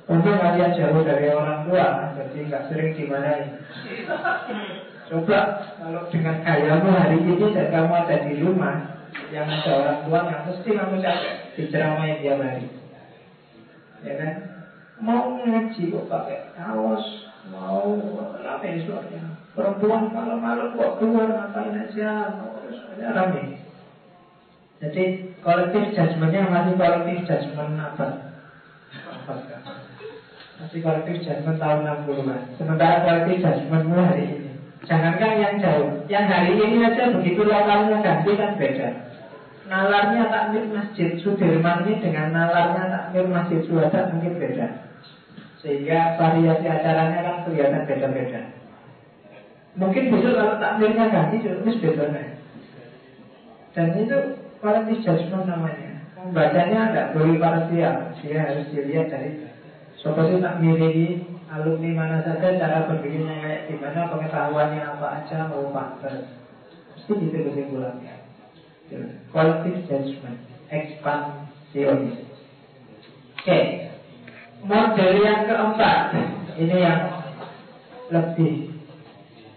Untuk 0.07 0.39
kalian 0.39 0.71
jauh 0.73 1.03
dari 1.03 1.27
orang 1.29 1.67
tua, 1.67 2.15
jadi 2.15 2.37
nggak 2.47 2.65
sering 2.71 2.91
dimarahin. 2.95 3.59
Coba 5.07 5.39
kalau 5.79 6.03
dengan 6.11 6.35
kayamu 6.43 6.89
hari 6.91 7.19
ini 7.23 7.45
dan 7.55 7.67
kamu 7.71 7.93
ada 7.93 8.15
di 8.27 8.33
rumah 8.43 8.97
yang 9.31 9.47
ada 9.47 9.71
orang 9.71 9.99
tua 10.07 10.19
yang 10.27 10.41
mesti 10.47 10.69
kamu 10.71 10.95
capek 11.03 11.35
diceramain 11.55 12.19
dia 12.21 12.35
hari 12.39 12.65
ya 14.05 14.13
kan 14.15 14.33
mau 15.01 15.35
ngaji 15.41 15.83
kok 15.91 16.07
pakai 16.07 16.53
kaos 16.55 17.05
mau 17.49 17.97
apa 18.39 18.63
ini 18.63 18.85
suaranya 18.85 19.26
perempuan 19.57 20.13
malam-malam 20.13 20.77
kok 20.77 21.01
keluar 21.01 21.27
ngapain 21.33 21.73
aja 21.73 22.37
rame 23.01 23.57
jadi 24.77 25.03
kolektif 25.41 25.97
judgementnya 25.97 26.53
masih 26.53 26.77
kolektif 26.77 27.17
judgement 27.25 27.81
apa? 27.81 28.07
Masih 30.61 30.79
kolektif 30.85 31.25
judgement 31.25 31.57
tahun 31.57 32.05
60-an 32.05 32.41
sementara 32.61 33.01
kolektif 33.01 33.41
judgementmu 33.41 33.97
hari 33.97 34.25
ini. 34.29 34.51
Jangankan 34.85 35.33
yang 35.41 35.55
jauh. 35.57 35.89
Yang 36.05 36.25
hari 36.29 36.51
ini 36.61 36.77
aja 36.85 37.09
begitu 37.09 37.41
lokalnya 37.41 37.97
ganti 38.05 38.31
kan 38.37 38.53
beda. 38.61 38.89
Nalarnya 39.67 40.31
takmir 40.31 40.63
masjid 40.71 41.19
Sudirman 41.19 41.83
ini 41.83 41.99
dengan 41.99 42.31
nalarnya 42.31 42.87
takmir 42.87 43.25
masjid 43.27 43.59
Suhada 43.65 44.13
mungkin 44.13 44.37
beda. 44.37 44.87
Sehingga 45.59 46.15
variasi 46.21 46.69
acaranya 46.69 47.19
kan 47.25 47.35
kelihatan 47.49 47.83
beda-beda. 47.89 48.41
Mungkin 49.77 50.09
besok 50.09 50.33
kalau 50.33 50.57
takmirnya 50.57 51.05
ganti, 51.13 51.37
terus 51.45 51.77
beda 51.77 52.05
Dan 53.77 53.87
itu 53.93 54.17
quality 54.57 55.05
judgment 55.05 55.45
namanya. 55.45 56.01
Membacanya 56.17 56.89
tidak 56.89 57.07
boleh 57.13 57.37
parsial, 57.37 57.95
dia 58.17 58.37
harus 58.41 58.65
dilihat 58.73 59.13
dari 59.13 59.47
Sobat 59.97 60.29
itu 60.29 60.37
tak 60.45 60.61
milih 60.61 61.25
alumni 61.49 61.89
mana 61.97 62.17
saja, 62.21 62.53
cara 62.53 62.85
berpikirnya 62.85 63.33
kayak 63.41 63.61
gimana, 63.65 64.13
pengetahuannya 64.13 64.81
apa 64.81 65.07
aja, 65.21 65.49
mau 65.49 65.73
pantas. 65.73 66.37
Mesti 66.93 67.13
gitu 67.17 67.37
kesimpulannya. 67.49 68.13
Quality 69.33 69.89
judgment, 69.89 70.37
ekspansionis. 70.69 72.17
Oke, 73.41 73.59
model 74.61 75.11
yang 75.17 75.49
keempat, 75.49 76.13
ini 76.61 76.77
yang 76.77 77.01
lebih 78.13 78.66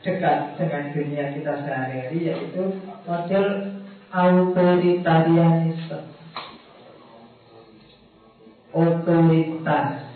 dekat 0.00 0.56
dengan 0.56 0.84
dunia 0.96 1.24
kita 1.36 1.52
sehari-hari, 1.64 2.18
yaitu 2.32 2.62
model 3.04 3.46
autoritarianisme. 4.10 6.00
Otoritas 8.70 10.10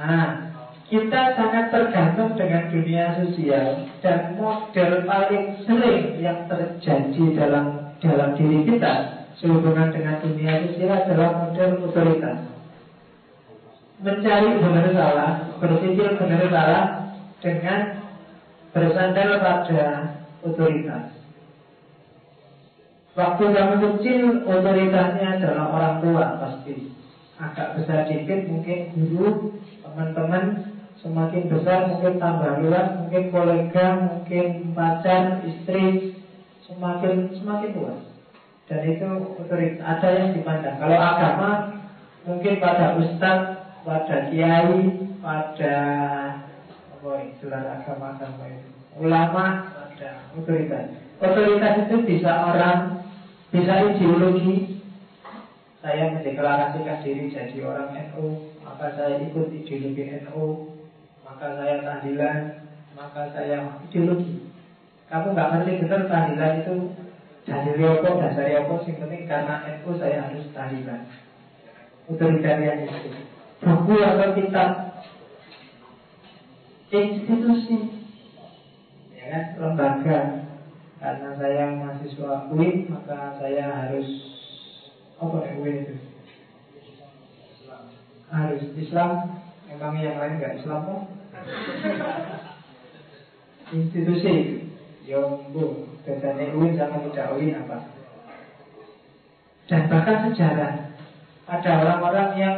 Nah, 0.00 0.48
kita 0.88 1.36
sangat 1.36 1.68
tergantung 1.68 2.32
dengan 2.32 2.72
dunia 2.72 3.20
sosial 3.20 3.84
dan 4.00 4.32
model 4.40 5.04
paling 5.04 5.60
sering 5.68 6.16
yang 6.16 6.48
terjadi 6.48 7.24
dalam 7.36 7.92
dalam 8.00 8.32
diri 8.32 8.64
kita 8.64 9.28
sehubungan 9.36 9.92
dengan 9.92 10.24
dunia 10.24 10.64
sosial 10.64 11.04
adalah 11.04 11.30
model 11.44 11.84
otoritas. 11.84 12.38
Mencari 14.00 14.56
benar 14.56 14.86
salah, 14.96 15.32
berpikir 15.60 16.16
benar 16.16 16.42
salah 16.48 16.84
dengan 17.44 17.99
bersandar 18.70 19.42
pada 19.42 19.82
otoritas. 20.46 21.20
Waktu 23.18 23.44
kamu 23.50 23.74
kecil, 23.82 24.22
otoritasnya 24.46 25.42
adalah 25.42 25.66
orang 25.74 25.96
tua 25.98 26.24
pasti. 26.38 26.94
Agak 27.40 27.80
besar 27.80 28.06
dikit 28.06 28.46
mungkin 28.52 28.92
guru, 28.94 29.58
teman-teman 29.82 30.76
semakin 31.00 31.48
besar 31.50 31.88
mungkin 31.90 32.20
tambah 32.20 32.60
luas, 32.62 32.86
mungkin 33.00 33.24
kolega, 33.32 33.86
mungkin 34.06 34.76
pacar, 34.76 35.42
istri, 35.48 36.14
semakin 36.68 37.34
semakin 37.34 37.70
luas. 37.74 38.00
Dan 38.70 38.80
itu 38.86 39.08
otoritas 39.34 39.82
ada 39.82 40.08
yang 40.14 40.30
dipandang. 40.36 40.78
Kalau 40.78 40.98
agama 41.00 41.50
mungkin 42.22 42.62
pada 42.62 42.94
ustadz, 42.94 43.58
pada 43.82 44.16
kiai, 44.30 44.80
pada 45.18 45.74
apa 47.40 47.56
istilah 47.56 47.72
agama 47.80 48.06
agama 48.20 48.44
itu, 48.52 48.68
ulama, 49.00 49.44
ada 49.72 50.10
otoritas. 50.36 50.92
Otoritas 51.24 51.74
itu 51.88 51.96
bisa 52.04 52.32
orang, 52.52 53.00
bisa 53.48 53.72
ideologi. 53.88 54.76
Saya 55.80 56.12
mendeklarasikan 56.12 57.00
diri 57.00 57.32
jadi 57.32 57.64
orang 57.64 57.96
NU, 58.12 58.52
maka 58.60 58.92
saya 58.92 59.16
ikut 59.24 59.48
ideologi 59.48 60.04
NU, 60.28 60.76
maka 61.24 61.56
saya 61.56 61.80
tahlilan, 61.80 62.40
maka 62.92 63.32
saya 63.32 63.80
ideologi. 63.88 64.44
Kamu 65.08 65.32
nggak 65.32 65.50
ngerti 65.56 65.72
betul 65.80 66.02
tahlilan 66.12 66.52
itu 66.60 66.76
dari 67.48 67.70
Riyoko, 67.72 68.20
dari 68.20 68.52
apa, 68.52 68.74
sing 68.84 69.00
penting 69.00 69.24
karena 69.24 69.64
NU 69.80 69.96
saya 69.96 70.28
harus 70.28 70.44
tahlilan. 70.52 71.08
Otoritarian 72.04 72.84
itu. 72.84 73.16
Buku 73.64 73.96
atau 74.04 74.28
kitab 74.36 74.79
institusi 76.90 77.78
ya 79.14 79.24
kan 79.30 79.44
lembaga. 79.58 80.18
Karena 81.00 81.32
saya 81.40 81.80
mahasiswa 81.80 82.52
UIN 82.52 82.92
maka 82.92 83.40
saya 83.40 83.64
harus 83.72 84.08
apa 85.16 85.36
ya 85.48 85.52
UIN 85.56 85.76
itu? 85.86 85.96
Harus 88.28 88.62
Islam. 88.76 89.40
Emang 89.70 89.96
yang 90.02 90.18
lain 90.18 90.42
nggak 90.42 90.60
Islam 90.60 90.80
kok? 90.84 91.02
Institusi. 93.76 94.34
Itu 94.34 94.56
Yombo 95.08 95.88
Bedanya 96.04 96.52
UIN 96.52 96.76
sama 96.76 97.00
tidak 97.08 97.32
UIN 97.38 97.64
apa? 97.64 97.78
Dan 99.70 99.88
bahkan 99.88 100.28
sejarah. 100.28 100.74
Ada 101.48 101.70
orang-orang 101.82 102.30
yang 102.38 102.56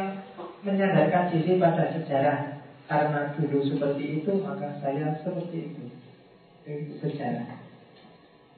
Menyandarkan 0.63 1.27
diri 1.27 1.59
pada 1.59 1.91
sejarah 1.91 2.52
Karena 2.87 3.31
dulu 3.35 3.63
seperti 3.63 4.03
itu 4.21 4.31
Maka 4.43 4.79
saya 4.83 5.15
seperti 5.23 5.71
itu. 5.71 5.83
Itu 6.67 6.93
sejarah 6.99 7.59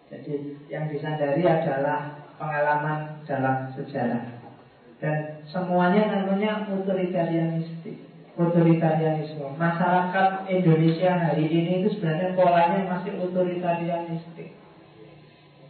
Jadi 0.10 0.62
yang 0.70 0.90
disandari 0.90 1.46
adalah 1.46 2.26
Pengalaman 2.36 3.24
dalam 3.24 3.72
sejarah. 3.80 4.28
Dan 5.00 5.40
semuanya 5.48 6.12
namanya 6.12 6.68
otoritarianistik 6.68 7.96
Otoritarianisme 8.36 9.56
Masyarakat 9.56 10.52
Indonesia 10.52 11.12
hari 11.16 11.48
ini 11.48 11.84
itu 11.84 11.96
sebenarnya 11.96 12.36
polanya 12.36 12.80
masih 12.92 13.16
otoritarianistik 13.24 14.52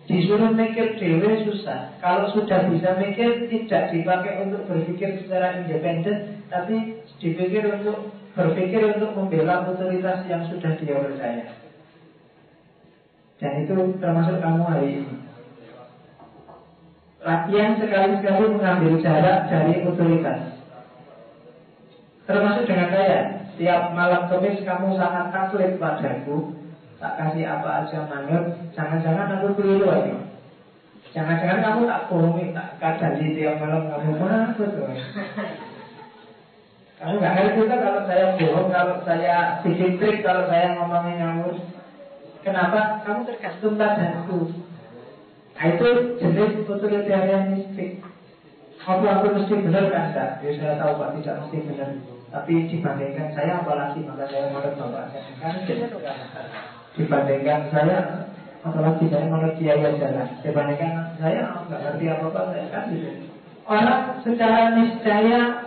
Disuruh 0.06 0.54
mikir 0.54 1.02
dewe 1.02 1.50
susah. 1.50 1.98
Kalau 1.98 2.30
sudah 2.34 2.70
bisa 2.70 2.94
mikir 3.02 3.50
Tidak 3.50 3.84
dipakai 3.94 4.46
untuk 4.46 4.70
berpikir 4.70 5.26
secara 5.26 5.66
independen 5.66 6.46
Tapi 6.50 7.05
dipikir 7.22 7.64
untuk 7.70 8.12
Berpikir 8.36 8.84
untuk 9.00 9.16
membela 9.16 9.64
otoritas 9.64 10.28
yang 10.28 10.44
sudah 10.52 10.76
dia 10.76 11.00
percaya 11.00 11.56
Dan 13.40 13.64
itu 13.64 13.96
termasuk 14.04 14.44
kamu 14.44 14.64
hari 14.68 14.88
ini 15.00 15.26
latihan 17.26 17.74
sekali-sekali 17.82 18.54
mengambil 18.54 19.02
jarak 19.02 19.50
dari 19.50 19.82
otoritas. 19.82 20.62
Termasuk 22.30 22.70
dengan 22.70 22.90
saya, 22.94 23.20
tiap 23.58 23.98
malam 23.98 24.30
kemis 24.30 24.62
kamu 24.62 24.94
sangat 24.94 25.34
taklid 25.34 25.82
padaku, 25.82 26.54
tak 27.02 27.18
kasih 27.18 27.50
apa 27.50 27.86
aja 27.86 28.06
manut, 28.06 28.46
jangan-jangan 28.78 29.42
aku 29.42 29.58
keliru 29.58 29.90
lagi. 29.90 30.14
Jangan-jangan 31.18 31.60
kamu 31.66 31.82
tak 31.90 32.02
bohongi, 32.10 32.46
tak 32.54 33.02
di 33.18 33.28
tiap 33.34 33.58
malam 33.58 33.90
kamu 33.90 34.12
mana 34.22 34.54
tuh. 34.54 34.70
Kamu 36.96 37.20
nggak 37.20 37.34
ngerti 37.36 37.62
kan 37.68 37.80
kalau 37.84 38.02
saya 38.08 38.26
bohong, 38.40 38.68
kalau 38.72 38.96
saya 39.04 39.36
trik, 39.68 40.18
kalau 40.24 40.48
saya 40.48 40.80
ngomongin 40.80 41.20
kamu. 41.20 41.50
Kenapa? 42.40 43.04
Kamu 43.04 43.28
tergantung 43.28 43.76
padaku. 43.76 44.40
Nah 45.56 45.66
itu 45.72 45.88
jenis 46.20 46.64
otoritarianistik. 46.64 48.00
Apa 48.86 49.06
aku 49.18 49.28
mesti 49.34 49.56
benar 49.66 49.90
kan 49.90 50.04
enggak? 50.14 50.30
Ya 50.46 50.50
saya 50.62 50.74
tahu 50.78 50.94
Pak 51.02 51.10
tidak 51.20 51.36
mesti 51.42 51.58
benar. 51.68 51.90
Tapi 52.30 52.54
dibandingkan 52.70 53.28
saya 53.34 53.52
apalagi 53.66 54.00
maka 54.06 54.24
saya 54.30 54.52
menurut 54.54 54.76
Bapak 54.78 55.04
kan. 55.42 55.56
Dibandingkan 56.96 57.62
saya 57.74 57.98
apalagi 58.62 59.04
saya 59.10 59.26
menurut 59.26 59.56
Kiai 59.58 59.82
jalan. 60.00 60.28
Dibandingkan 60.46 60.92
saya 61.18 61.42
nggak 61.66 61.80
ngerti 61.82 62.06
apa 62.08 62.26
apa 62.30 62.42
saya 62.54 62.66
kan. 62.70 62.86
Orang 63.66 64.02
secara 64.22 64.78
niscaya 64.78 65.65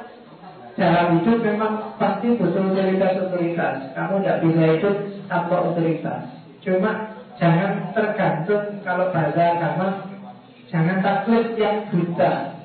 dalam 0.79 1.19
hidup 1.19 1.43
memang 1.43 1.99
pasti 1.99 2.39
butuh 2.39 2.71
otoritas-otoritas. 2.71 3.93
Kamu 3.99 4.23
tidak 4.23 4.39
bisa 4.47 4.63
hidup 4.79 4.97
tanpa 5.27 5.57
otoritas. 5.67 6.23
Cuma 6.63 7.19
Jangan 7.39 7.95
tergantung 7.95 8.83
kalau 8.83 9.15
bahasa 9.15 9.55
agama 9.55 9.89
Jangan 10.69 11.01
takut 11.01 11.57
yang 11.57 11.89
buta. 11.89 12.61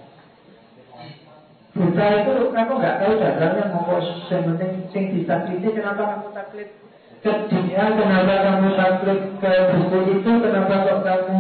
Buta 1.72 2.06
itu 2.20 2.34
kamu 2.52 2.74
nggak 2.84 2.98
tahu 3.00 3.14
dasarnya 3.16 3.64
mau 3.72 3.96
yang 4.04 4.44
penting 4.44 4.72
sing 4.92 5.04
ditakliti 5.16 5.72
kenapa 5.72 6.04
kamu 6.12 6.28
taklit? 6.36 6.70
Ke 7.24 7.48
dunia 7.48 7.96
kenapa 7.96 8.34
kamu 8.44 8.70
taklit? 8.76 9.20
Ke 9.40 9.52
buku 9.72 10.00
itu 10.20 10.32
kenapa 10.36 10.74
kok 10.84 11.00
kamu 11.08 11.40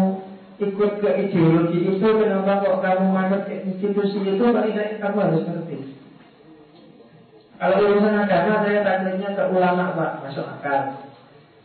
ikut 0.64 0.91
ke 1.04 1.10
ideologi 1.28 1.80
itu? 1.84 2.08
Kenapa 2.08 2.64
kok 2.64 2.80
kamu 2.80 3.06
manut 3.12 3.41
ke 3.44 3.60
institusi 3.68 4.24
itu? 4.24 4.44
Paling 4.48 5.04
kamu 5.04 5.18
harus 5.20 5.44
ngerti 5.44 5.93
kalau 7.64 7.80
urusan 7.80 8.19
agama 8.19 8.68
saya 8.68 8.84
taklitnya 8.84 9.30
ke 9.40 9.44
ulama 9.56 9.95
pak 9.95 10.11
masuk 10.19 10.44
akal 10.44 10.99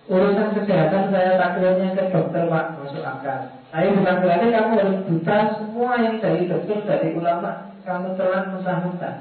Urusan 0.09 0.57
kesehatan 0.57 1.13
saya 1.13 1.37
takdirnya 1.37 1.93
ke 1.93 2.09
dokter 2.09 2.49
pak 2.49 2.81
masuk 2.81 3.05
akal. 3.05 3.53
Tapi 3.69 3.93
bukan 3.93 4.17
berarti 4.25 4.47
kamu 4.57 4.73
harus 4.81 4.99
buta 5.05 5.39
semua 5.61 6.01
yang 6.01 6.17
dari 6.17 6.49
dokter 6.49 6.81
dari 6.89 7.13
ulama 7.13 7.77
kamu 7.85 8.17
telah 8.17 8.49
mentah-mentah. 8.49 9.17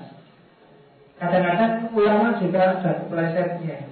Kadang-kadang 1.19 1.91
ulama 1.91 2.39
juga 2.39 2.59
ada 2.79 2.91
keplesetnya, 3.03 3.83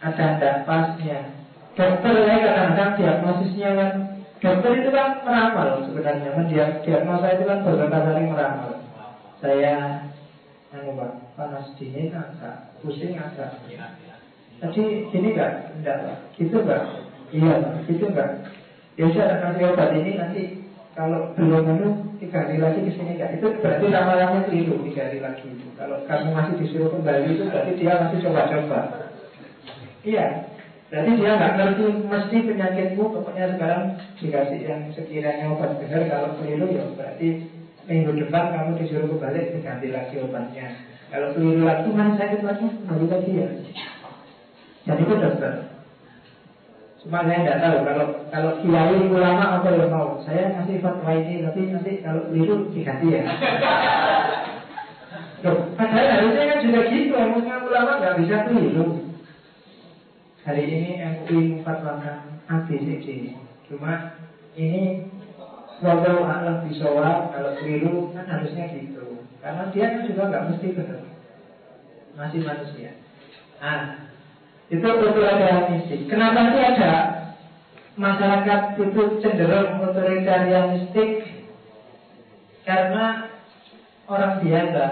ada 0.00 0.24
tidak 0.40 0.56
pasnya. 0.64 1.36
Dokter 1.76 2.16
ya 2.16 2.36
kadang-kadang 2.40 2.90
diagnosisnya 2.96 3.70
kan 3.76 3.92
Dokter 4.38 4.70
itu 4.78 4.88
kan 4.94 5.20
meramal 5.26 5.82
sebenarnya, 5.84 6.30
dia 6.46 6.66
diagnosa 6.86 7.34
itu 7.34 7.44
kan 7.44 7.58
beberapa 7.66 7.98
kali 8.08 8.22
meramal. 8.30 8.70
Saya, 9.42 10.06
anu 10.70 10.94
pak, 10.94 11.27
panas 11.38 11.70
dingin 11.78 12.10
agak, 12.10 12.74
pusing 12.82 13.14
agak. 13.14 13.62
Tadi 14.58 15.06
gini 15.14 15.38
gak? 15.38 15.70
Enggak 15.78 15.96
pak, 16.02 16.16
gitu 16.34 16.56
gak? 16.66 16.82
Iya 17.30 17.54
gitu 17.86 18.04
gak? 18.10 18.30
Ya 18.98 19.06
sudah 19.14 19.38
kasih 19.38 19.70
obat 19.70 19.94
ini 19.94 20.18
nanti 20.18 20.42
kalau 20.98 21.30
belum 21.38 21.62
anu 21.62 21.88
tiga 22.18 22.42
hari 22.42 22.58
lagi 22.58 22.82
ke 22.82 22.90
sini 22.90 23.22
gak? 23.22 23.38
Itu 23.38 23.54
berarti 23.62 23.86
ramalannya 23.86 24.50
keliru 24.50 24.82
tiga 24.82 25.06
hari 25.06 25.22
lagi 25.22 25.46
itu. 25.46 25.70
Kalau 25.78 26.02
kamu 26.10 26.34
masih 26.34 26.54
disuruh 26.58 26.90
kembali 26.90 27.30
itu 27.30 27.44
berarti 27.46 27.72
dia 27.78 27.92
masih 28.02 28.18
coba-coba. 28.26 28.80
Iya, 30.02 30.26
Berarti 30.88 31.20
dia 31.20 31.36
nggak 31.36 31.54
ngerti 31.60 31.84
mesti 32.08 32.36
penyakitmu 32.48 33.04
pokoknya 33.12 33.46
sekarang 33.52 33.82
dikasih 34.16 34.60
yang 34.64 34.82
sekiranya 34.96 35.52
obat 35.52 35.76
benar 35.84 36.02
kalau 36.08 36.40
keliru 36.40 36.64
ya 36.72 36.84
berarti 36.96 37.28
minggu 37.84 38.16
depan 38.16 38.56
kamu 38.56 38.80
disuruh 38.80 39.08
kembali 39.12 39.52
diganti 39.52 39.88
lagi 39.92 40.16
obatnya. 40.24 40.87
Kalau 41.08 41.28
keliru 41.32 41.64
lagi 41.64 41.88
mana 41.96 42.12
sakit 42.20 42.44
lagi 42.44 42.68
kembali 42.68 43.06
lagi 43.08 43.32
ya. 43.32 43.48
Jadi 44.84 45.02
itu 45.04 45.14
dokter. 45.16 45.52
Cuma 47.00 47.24
saya 47.24 47.40
tidak 47.40 47.58
tahu 47.64 47.76
kalau 47.86 48.06
kalau 48.28 48.52
kiai 48.60 49.00
ulama 49.08 49.44
apa 49.56 49.68
yang 49.72 49.88
mau. 49.88 50.20
Saya 50.28 50.52
ngasih 50.52 50.84
fatwa 50.84 51.12
ini 51.16 51.46
tapi 51.48 51.60
nanti 51.72 51.92
kalau 52.04 52.28
keliru 52.28 52.68
diganti 52.76 53.06
ya. 53.08 53.22
Loh, 55.46 55.70
padahal 55.78 56.06
harusnya 56.18 56.50
kan 56.50 56.58
juga 56.66 56.80
gitu, 56.90 57.14
emangnya 57.14 57.62
ulama 57.62 58.02
nggak 58.02 58.16
bisa 58.18 58.36
keliru. 58.50 59.08
Hari 60.42 60.64
ini 60.64 60.90
MUI 61.04 61.60
memfatwakan 61.60 62.40
ABCD 62.48 63.36
Cuma 63.68 64.16
ini 64.56 65.04
Walau 65.84 66.24
alam 66.24 66.64
bisawab 66.64 67.36
Kalau 67.36 67.52
keliru 67.60 68.16
kan 68.16 68.24
harusnya 68.24 68.72
gitu 68.72 69.07
Karena 69.38 69.62
dia 69.70 69.86
kan 69.94 70.02
juga 70.06 70.22
nggak 70.28 70.46
mesti 70.50 70.66
benar 70.74 71.02
Masih 72.18 72.40
manusia. 72.42 72.90
Nah 73.62 74.10
Itu 74.68 74.88
mistik 75.72 76.00
Kenapa 76.10 76.52
sih 76.52 76.62
ada? 76.62 76.92
Masyarakat 77.98 78.60
itu 78.78 79.02
cenderung 79.22 79.82
otoritarianistik 79.82 81.10
Karena 82.66 83.28
Orang 84.08 84.40
biasa. 84.40 84.84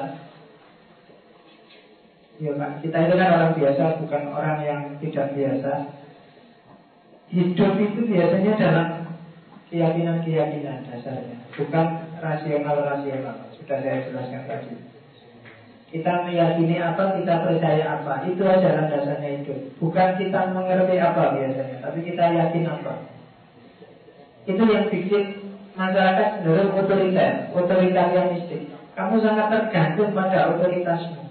Ya 2.37 2.53
Pak, 2.53 2.85
kita 2.85 2.99
itu 3.09 3.15
kan 3.17 3.31
orang 3.33 3.53
biasa, 3.57 3.85
bukan 4.05 4.25
orang 4.29 4.59
yang 4.61 4.81
tidak 5.01 5.33
biasa. 5.33 5.73
Hidup 7.33 7.75
itu 7.81 8.01
biasanya 8.13 8.53
dalam 8.61 8.89
keyakinan-keyakinan 9.73 10.85
dasarnya, 10.85 11.49
bukan 11.57 11.87
rasional-rasional. 12.21 13.56
Sudah 13.67 13.83
saya 13.83 13.99
jelaskan 14.07 14.47
tadi. 14.47 14.79
Kita 15.91 16.23
meyakini 16.23 16.79
apa, 16.79 17.19
kita 17.19 17.35
percaya 17.43 17.99
apa. 17.99 18.23
Itu 18.31 18.47
adalah 18.47 18.87
dasarnya 18.87 19.43
hidup. 19.43 19.75
Bukan 19.83 20.23
kita 20.23 20.55
mengerti 20.55 21.03
apa 21.03 21.35
biasanya, 21.35 21.83
tapi 21.83 21.99
kita 22.07 22.31
yakin 22.31 22.63
apa. 22.71 23.11
Itu 24.47 24.63
yang 24.71 24.87
bikin 24.87 25.51
masyarakat 25.75 26.27
cenderung 26.39 26.79
otoriter, 26.79 27.51
otoritarianistik. 27.59 28.71
Kamu 28.95 29.19
sangat 29.19 29.51
tergantung 29.51 30.15
pada 30.15 30.55
otoritasmu. 30.55 31.27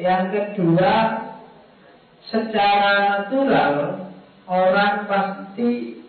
Yang 0.00 0.24
kedua, 0.32 0.92
secara 2.32 3.20
natural 3.20 4.00
orang 4.48 5.04
pasti 5.12 6.00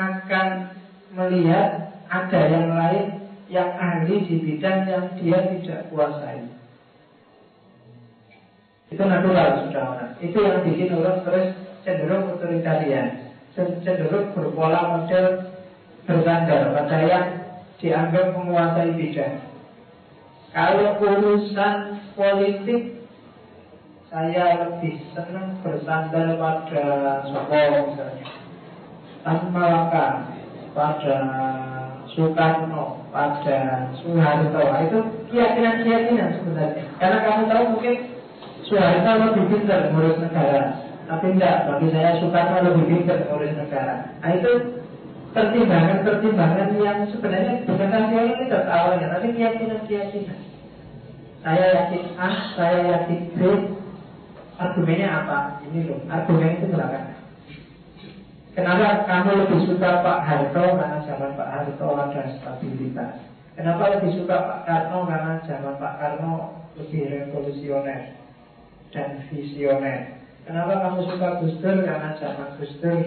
akan 0.00 0.48
melihat 1.12 1.92
ada 2.08 2.40
yang 2.48 2.72
lain 2.72 3.25
yang 3.46 3.70
ahli 3.78 4.26
di 4.26 4.36
bidang 4.42 4.90
yang 4.90 5.06
dia 5.18 5.38
tidak 5.58 5.80
kuasai. 5.90 6.46
Itu 8.90 9.02
natural 9.02 9.66
sudah 9.66 9.82
orang. 9.82 10.12
Itu 10.22 10.38
yang 10.42 10.62
bikin 10.62 10.94
orang 10.94 11.22
terus 11.26 11.48
cenderung 11.82 12.34
otoritarian, 12.34 13.34
cenderung 13.54 14.34
berpola 14.34 14.80
model 14.98 15.26
bersandar 16.06 16.70
pada 16.70 16.98
yang 17.02 17.26
dianggap 17.82 18.26
menguasai 18.34 18.94
bidang. 18.94 19.42
Kalau 20.54 20.96
urusan 21.02 22.00
politik 22.16 22.96
saya 24.06 24.64
lebih 24.64 25.02
senang 25.12 25.60
bersandar 25.60 26.38
pada 26.38 26.84
Sopo 27.26 27.60
misalnya 27.90 28.28
Tan 29.26 29.50
Malaka 29.50 30.06
pada 30.72 31.18
Soekarno 32.16 33.04
pada 33.12 33.92
Soeharto. 34.00 34.56
Nah, 34.56 34.80
itu 34.88 34.98
keyakinan-keyakinan 35.28 36.40
sebenarnya. 36.40 36.84
Karena 36.96 37.18
kamu 37.22 37.42
tahu 37.52 37.64
mungkin 37.76 37.94
Soeharto 38.64 39.10
lebih 39.20 39.44
pintar 39.52 39.92
ngurus 39.92 40.18
negara. 40.18 40.80
Tapi 41.06 41.26
enggak 41.36 41.68
bagi 41.68 41.88
saya 41.92 42.16
Soekarno 42.18 42.56
lebih 42.72 42.84
pintar 42.88 43.18
ngurus 43.28 43.52
negara. 43.54 43.94
Nah 44.24 44.30
itu 44.32 44.52
pertimbangan-pertimbangan 45.36 46.68
yang 46.80 46.98
sebenarnya 47.12 47.68
bukan 47.68 47.88
rasional 47.92 48.40
itu 48.40 48.58
awalnya 48.64 49.06
tapi 49.12 49.28
keyakinan-keyakinan. 49.36 50.40
Saya 51.44 51.66
yakin 51.78 52.02
A, 52.18 52.30
saya 52.58 52.78
yakin 52.90 53.20
B, 53.38 53.40
Argumennya 54.56 55.08
apa? 55.12 55.60
Ini 55.68 55.84
loh, 55.84 56.00
argumen 56.08 56.56
itu 56.56 56.72
belakangan. 56.72 57.15
Kenapa 58.56 59.04
kamu 59.04 59.30
lebih 59.44 59.68
suka 59.68 60.00
Pak 60.00 60.20
Harto 60.24 60.64
karena 60.80 61.04
zaman 61.04 61.36
Pak 61.36 61.48
Harto 61.52 61.92
ada 61.92 62.24
stabilitas. 62.40 63.20
Kenapa 63.52 63.92
lebih 63.92 64.16
suka 64.16 64.32
Pak 64.32 64.60
Karno 64.64 65.04
karena 65.04 65.44
zaman 65.44 65.76
Pak 65.76 65.94
Karno 66.00 66.32
lebih 66.80 67.04
revolusioner 67.04 68.16
dan 68.96 69.28
visioner. 69.28 70.24
Kenapa 70.48 70.72
kamu 70.72 71.00
suka 71.04 71.28
Gus 71.44 71.60
Dur 71.60 71.84
karena 71.84 72.16
zaman 72.16 72.56
Gus 72.56 72.72
Dur 72.80 73.00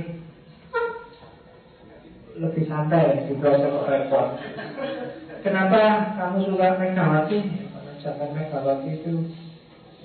lebih 2.37 2.63
santai 2.69 3.25
juga 3.25 3.49
sama 3.57 3.89
repot. 3.89 4.27
Kenapa 5.41 5.81
kamu 6.13 6.37
suka 6.45 6.77
Megawati? 6.77 7.39
Karena 7.73 7.93
zaman 8.05 8.29
Megawati 8.37 8.89
itu 9.01 9.13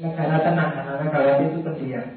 negara 0.01 0.41
tenang 0.41 0.73
karena 0.73 0.95
negara 1.05 1.33
itu 1.45 1.61
pendiam 1.61 2.09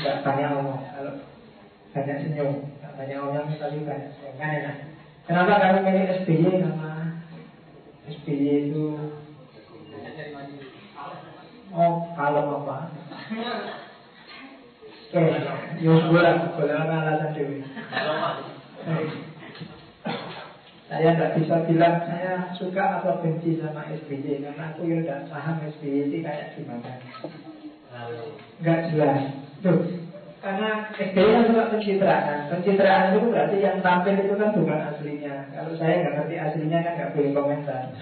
nggak 0.00 0.24
banyak 0.24 0.48
ngomong 0.56 0.80
kalau 0.96 1.14
banyak 1.92 2.16
senyum 2.24 2.50
nggak 2.80 2.92
banyak 2.96 3.16
ngomong 3.20 3.52
tapi 3.60 3.84
banyak 3.84 4.08
senyum 4.16 4.34
kan 4.40 4.56
enak. 4.56 4.76
Kenapa? 5.28 5.60
Kami 5.60 5.78
milih 5.84 6.06
SBY 6.24 6.44
karena 6.64 6.92
SBY 8.08 8.48
itu 8.72 8.84
oh 11.76 11.92
kalau 12.16 12.64
apa? 12.64 12.76
Oke, 15.10 15.22
Yus 15.84 16.02
bola, 16.08 16.48
bola 16.54 16.74
alasan 16.86 17.34
dewi. 17.36 17.60
Saya 20.88 21.08
nggak 21.14 21.34
bisa 21.36 21.54
bilang 21.68 21.96
saya 22.08 22.32
suka 22.56 22.98
atau 22.98 23.22
benci 23.22 23.60
sama 23.60 23.86
SBY 23.86 24.42
Karena 24.42 24.72
aku 24.72 24.88
ya 24.88 25.04
udah 25.04 25.28
paham 25.28 25.60
SBY 25.76 26.08
itu 26.08 26.16
kayak 26.24 26.56
gimana. 26.56 26.96
Nggak 28.64 28.80
jelas 28.90 29.49
Karena 30.40 30.88
SBY 30.96 31.20
kan 31.20 31.44
suka 31.52 31.64
pencitraan 31.68 32.48
Pencitraan 32.48 33.12
itu 33.12 33.28
berarti 33.28 33.56
yang 33.60 33.84
tampil 33.84 34.16
itu 34.16 34.34
kan 34.40 34.56
bukan 34.56 34.80
aslinya 34.88 35.34
Kalau 35.52 35.72
saya 35.76 36.00
nggak 36.00 36.14
ngerti 36.16 36.34
aslinya 36.40 36.78
kan 36.80 36.92
nggak 36.96 37.12
boleh 37.12 37.30
komentar 37.36 37.82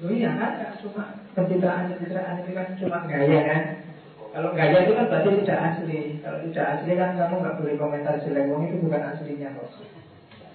Oh 0.00 0.08
iya 0.08 0.32
kan, 0.32 0.80
cuma 0.80 1.12
pencitraan-pencitraan 1.36 2.40
itu 2.40 2.56
kan 2.56 2.72
cuma 2.80 3.04
gaya 3.04 3.40
kan 3.44 3.62
kalau 4.30 4.54
gaya 4.54 4.86
itu 4.86 4.94
kan 4.94 5.10
berarti 5.10 5.42
tidak 5.42 5.58
asli. 5.58 6.22
Kalau 6.22 6.38
tidak 6.46 6.66
asli 6.78 6.92
kan 6.94 7.18
kamu 7.18 7.34
nggak 7.42 7.56
boleh 7.58 7.74
komentar 7.74 8.14
jelek. 8.22 8.46
itu 8.46 8.76
bukan 8.78 9.02
aslinya 9.10 9.48
kok. 9.58 9.68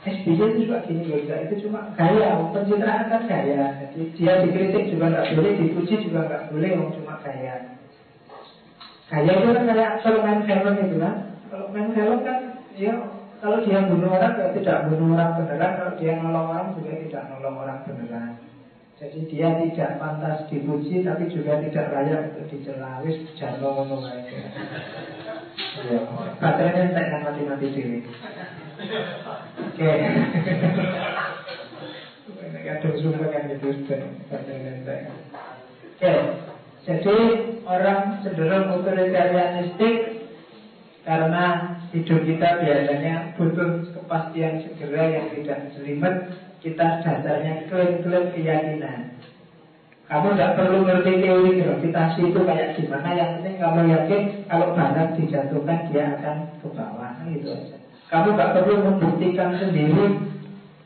SBY 0.06 0.38
itu 0.38 0.58
juga 0.70 0.78
gini 0.86 1.04
loh, 1.12 1.18
itu 1.20 1.56
cuma 1.66 1.92
gaya, 1.98 2.30
pencitraan 2.56 3.06
kan 3.12 3.22
gaya. 3.28 3.64
Jadi 3.84 4.00
dia 4.16 4.34
dikritik 4.40 4.96
juga 4.96 5.06
nggak 5.12 5.28
boleh, 5.34 5.52
dipuji 5.60 5.96
juga 6.08 6.20
nggak 6.30 6.44
boleh, 6.54 6.70
wong 6.78 6.90
cuma 6.96 7.14
gaya. 7.20 7.75
Gaya 9.06 9.32
itu 9.38 9.50
kan 9.54 9.64
kayak 9.70 10.02
main 10.26 10.42
film 10.50 10.76
itu 10.82 10.96
kan, 10.98 11.16
kalau 11.54 11.70
main 11.70 11.94
film 11.94 12.26
kan, 12.26 12.40
ya 12.74 12.94
kalau 13.38 13.62
dia 13.62 13.86
bunuh 13.86 14.10
orang 14.10 14.34
ya 14.42 14.50
tidak 14.58 14.90
bunuh 14.90 15.14
orang 15.14 15.38
beneran, 15.38 15.72
kalau 15.78 15.94
dia 16.02 16.14
nolong 16.18 16.48
orang 16.50 16.74
juga 16.74 16.92
tidak 17.06 17.24
nolong 17.30 17.56
orang 17.62 17.80
beneran. 17.86 18.32
Jadi 18.96 19.20
dia 19.28 19.54
tidak 19.60 20.00
pantas 20.00 20.48
dipuji, 20.50 21.04
tapi 21.04 21.28
juga 21.30 21.60
tidak 21.62 21.92
layak 21.92 22.32
untuk 22.32 22.48
dicela. 22.48 23.04
Wis 23.04 23.28
jangan 23.38 23.62
ngomong 23.62 24.08
aja. 24.08 24.40
Ya, 25.86 26.00
baterainya 26.40 26.96
tak 26.96 27.22
mati-mati 27.28 27.68
diri. 27.76 28.00
Oke. 29.60 29.92
Sumpah 32.96 33.28
kan 33.30 33.52
itu 33.52 33.70
Oke. 35.94 36.14
Jadi 36.86 37.18
orang 37.66 38.22
cenderung 38.22 38.78
otoritarianistik 38.78 40.22
Karena 41.06 41.78
hidup 41.94 42.26
kita 42.26 42.66
biasanya 42.66 43.38
butuh 43.38 43.94
kepastian 43.94 44.66
segera 44.66 45.06
yang 45.06 45.28
tidak 45.38 45.70
jelimet. 45.78 46.34
Kita 46.66 47.06
dasarnya 47.06 47.70
klaim-klaim 47.70 48.34
keyakinan. 48.34 49.14
Kamu 50.10 50.34
tidak 50.34 50.58
perlu 50.58 50.82
ngerti 50.82 51.14
teori 51.22 51.62
gravitasi 51.62 52.22
itu 52.34 52.42
kayak 52.42 52.74
gimana. 52.74 53.10
Yang 53.14 53.30
penting 53.38 53.56
kamu 53.62 53.82
yakin 53.94 54.22
kalau 54.50 54.68
barang 54.74 55.12
dijatuhkan 55.14 55.80
dia 55.94 56.04
akan 56.18 56.38
ke 56.58 56.68
bawah. 56.74 57.12
Nah, 57.22 57.26
gitu 57.30 57.54
aja. 57.54 57.78
Kamu 58.10 58.28
nggak 58.34 58.54
perlu 58.58 58.76
membuktikan 58.82 59.50
sendiri 59.62 60.06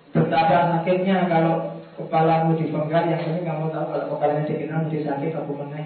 Betapa 0.10 0.74
sakitnya 0.74 1.30
kalau 1.30 1.69
kepalamu 2.00 2.56
dipenggal 2.56 3.04
Yang 3.12 3.22
penting 3.28 3.46
kamu 3.46 3.66
tahu 3.76 3.86
kalau 3.92 4.06
kepalanya 4.16 4.48
dikenal 4.48 4.80
mesti 4.88 5.00
sakit 5.04 5.32
aku 5.36 5.52
meneh 5.60 5.86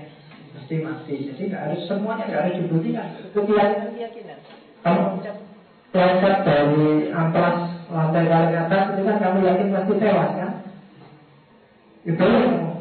mesti 0.54 0.76
mati. 0.86 1.16
Jadi 1.34 1.42
nggak 1.50 1.64
harus 1.66 1.82
semuanya 1.90 2.24
nggak 2.30 2.42
harus 2.46 2.56
dibuktikan. 2.62 3.08
Keyakinan. 3.34 4.40
Kamu 4.86 5.04
loncat 5.94 6.36
dari 6.42 7.14
amplas 7.14 7.58
lantai 7.94 8.26
paling 8.26 8.58
atas 8.58 8.84
itu 8.98 9.02
kan 9.06 9.18
kamu 9.22 9.38
yakin 9.46 9.74
pasti 9.74 9.94
tewas 10.02 10.32
kan? 10.34 10.52
Itu 12.04 12.28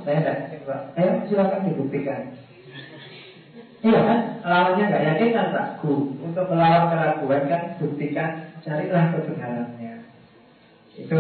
saya 0.03 0.19
tidak 0.19 0.37
yakin 0.49 0.61
pak. 0.69 0.81
Ayo 0.97 1.11
silakan 1.29 1.69
dibuktikan. 1.69 2.23
Iya 3.83 3.99
kan, 3.99 4.21
lawannya 4.47 4.85
nggak 4.89 5.07
yakin 5.11 5.35
kan 5.35 5.47
ragu. 5.51 5.95
Untuk 6.23 6.47
melawan 6.47 6.87
keraguan 6.87 7.43
kan 7.51 7.63
buktikan, 7.83 8.31
carilah 8.63 9.11
kebenarannya. 9.11 10.07
Itu 10.95 11.19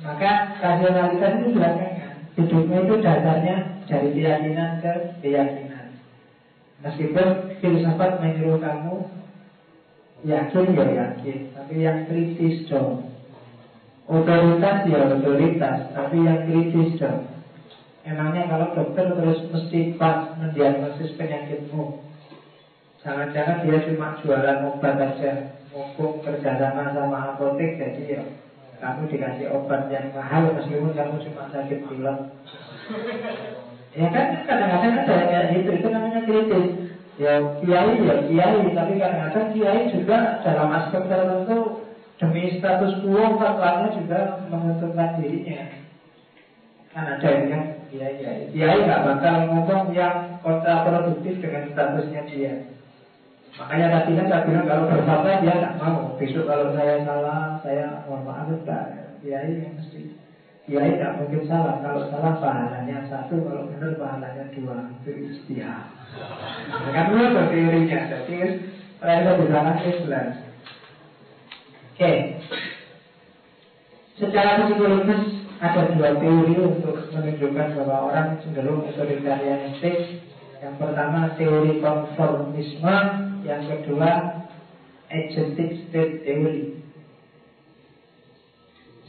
maka 0.00 0.30
rasionalitas 0.60 1.32
itu 1.40 1.48
belakangan. 1.56 2.14
Hidupnya 2.38 2.78
itu 2.86 2.94
dasarnya 3.04 3.56
dari 3.84 4.08
keyakinan 4.16 4.70
ke 4.80 4.92
keyakinan. 5.20 5.86
Meskipun 6.80 7.28
filsafat 7.60 8.10
menyuruh 8.24 8.58
kamu 8.62 8.94
yakin 10.24 10.66
ya 10.76 10.86
yakin, 10.88 11.38
tapi 11.52 11.74
yang 11.84 12.08
kritis 12.08 12.64
dong. 12.68 13.04
Otoritas 14.10 14.88
ya 14.88 15.00
otoritas, 15.12 15.78
tapi 15.92 16.16
yang 16.24 16.40
kritis 16.48 16.96
dong. 16.96 17.30
Emangnya 18.00 18.48
kalau 18.48 18.72
dokter 18.72 19.12
terus 19.12 19.44
mesti 19.52 19.92
pas 20.00 20.32
mendiagnosis 20.40 21.20
penyakitmu 21.20 22.00
Jangan-jangan 23.04 23.60
dia 23.68 23.78
cuma 23.84 24.16
jualan 24.24 24.72
obat 24.72 24.96
aja 24.96 25.52
Mumpung 25.68 26.24
kerjasama 26.24 26.96
sama 26.96 27.36
apotek 27.36 27.76
Jadi 27.76 28.16
ya 28.16 28.24
kamu 28.80 29.12
dikasih 29.12 29.46
obat 29.52 29.92
yang 29.92 30.08
mahal 30.16 30.50
Meskipun 30.56 30.96
kamu 30.96 31.16
cuma 31.28 31.52
sakit 31.52 31.78
pilek 31.86 32.18
Ya 33.90 34.06
kan 34.06 34.26
kadang-kadang 34.46 35.02
ada 35.02 35.14
kayak 35.26 35.46
gitu, 35.50 35.70
itu 35.82 35.88
namanya 35.90 36.22
kritis. 36.22 36.94
Ya 37.18 37.42
kiai 37.58 37.98
ya 38.06 38.16
kiai, 38.22 38.70
tapi 38.70 38.92
kadang-kadang 39.02 39.46
kiai 39.50 39.82
juga 39.90 40.38
dalam 40.46 40.70
aspek 40.78 41.10
tertentu 41.10 41.90
demi 42.22 42.54
status 42.62 43.02
quo 43.02 43.34
fatwanya 43.34 43.90
juga 43.98 44.20
menguntungkan 44.46 45.18
dirinya. 45.18 45.74
Kan 46.94 47.18
ada 47.18 47.26
yang 47.26 47.46
kan 47.50 47.62
kiai 47.90 48.14
kiai 48.54 48.78
nggak 48.86 49.02
bakal 49.10 49.34
ngomong 49.50 49.90
yang 49.90 50.38
kontraproduktif 50.38 51.42
dengan 51.42 51.74
statusnya 51.74 52.22
dia. 52.30 52.54
Makanya 53.60 53.92
tadi 53.92 54.16
kan 54.16 54.26
saya 54.32 54.46
bilang 54.48 54.64
kalau 54.64 54.88
berfatwa 54.88 55.44
dia 55.44 55.54
nggak 55.60 55.76
mau. 55.76 56.16
Besok 56.16 56.48
kalau 56.48 56.72
saya 56.72 57.04
salah, 57.04 57.60
saya 57.60 58.08
mohon 58.08 58.24
maaf 58.24 58.48
enggak. 58.48 59.12
Kiai 59.20 59.60
yang 59.60 59.76
mesti 59.76 60.16
Kiai 60.64 60.96
tidak 60.96 61.20
mungkin 61.20 61.44
salah. 61.44 61.76
Kalau 61.84 62.08
salah 62.08 62.40
pahalanya 62.40 63.04
satu 63.04 63.36
Kalau 63.44 63.68
benar 63.68 64.00
pahalanya 64.00 64.48
dua. 64.56 64.88
Itu 65.04 65.12
istihad. 65.28 65.92
Kan 66.88 67.06
dua 67.12 67.36
teorinya 67.52 68.00
Jadi 68.08 68.36
mereka 68.96 69.30
di 69.36 69.46
sana 69.52 69.72
Islam 69.84 70.26
Oke. 71.92 72.12
Secara 74.16 74.64
psikologis 74.64 75.22
Ada 75.60 75.92
dua 75.92 76.16
teori 76.16 76.54
untuk 76.56 76.96
menunjukkan 77.12 77.68
bahwa 77.76 78.08
orang 78.08 78.40
cenderung 78.40 78.88
otoritarianistik 78.88 80.24
Yang 80.60 80.74
pertama 80.76 81.20
teori 81.40 81.80
konformisme. 81.80 82.96
Yang 83.40 83.62
kedua 83.72 84.10
agentic 85.08 85.88
state 85.88 86.22
theory. 86.22 86.80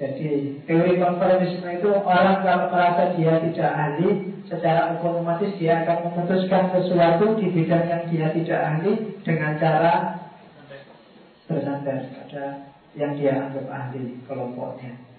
Jadi 0.02 0.57
teori 0.65 0.98
konformisme 0.98 1.68
itu 1.78 1.90
orang 1.94 2.41
kalau 2.41 2.73
merasa 2.73 3.14
dia 3.14 3.38
tidak 3.38 3.69
ahli 3.69 4.34
Secara 4.49 4.98
otomatis 4.98 5.53
dia 5.61 5.86
akan 5.86 6.10
memutuskan 6.10 6.73
sesuatu 6.73 7.38
di 7.38 7.53
bidang 7.53 7.86
yang 7.86 8.03
dia 8.10 8.28
tidak 8.34 8.60
ahli 8.65 8.91
Dengan 9.22 9.61
cara 9.61 9.94
bersandar 11.45 12.02
pada 12.18 12.72
yang 12.95 13.15
dia 13.15 13.36
anggap 13.36 13.68
ahli 13.72 14.19
kelompoknya 14.28 15.11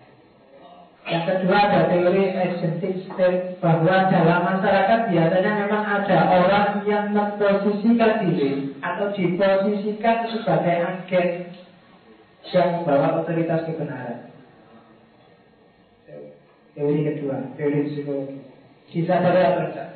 Yang 1.02 1.24
kedua 1.26 1.56
ada 1.66 1.80
teori 1.90 2.30
agentic 2.30 2.94
state 3.10 3.58
Bahwa 3.58 4.06
dalam 4.06 4.40
masyarakat 4.46 5.00
biasanya 5.10 5.52
memang 5.66 5.82
ada 5.82 6.18
orang 6.30 6.68
yang 6.86 7.10
memposisikan 7.10 8.22
diri 8.22 8.70
Atau 8.78 9.10
diposisikan 9.10 10.30
sebagai 10.30 10.76
agen 10.78 11.28
yang 12.52 12.68
membawa 12.82 13.22
otoritas 13.22 13.66
kebenaran 13.66 14.32
Teori 16.72 17.04
kedua, 17.04 17.52
teori 17.52 17.84
psikologi. 17.92 18.40
Disadari 18.88 19.44
atau 19.44 19.68
enggak? 19.68 19.88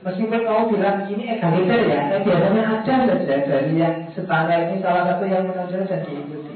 Meskipun 0.00 0.40
kamu 0.48 0.62
bilang 0.72 1.04
ini 1.12 1.24
egaliter 1.36 1.80
ya, 1.92 2.08
tapi 2.08 2.24
biasanya 2.24 2.62
ada 2.72 2.96
saja 3.04 3.36
dari 3.44 3.76
yang 3.76 4.08
setara 4.16 4.64
ini 4.64 4.80
salah 4.80 5.12
satu 5.12 5.28
yang 5.28 5.44
menonjol 5.44 5.84
dan 5.84 6.00
diikuti. 6.08 6.49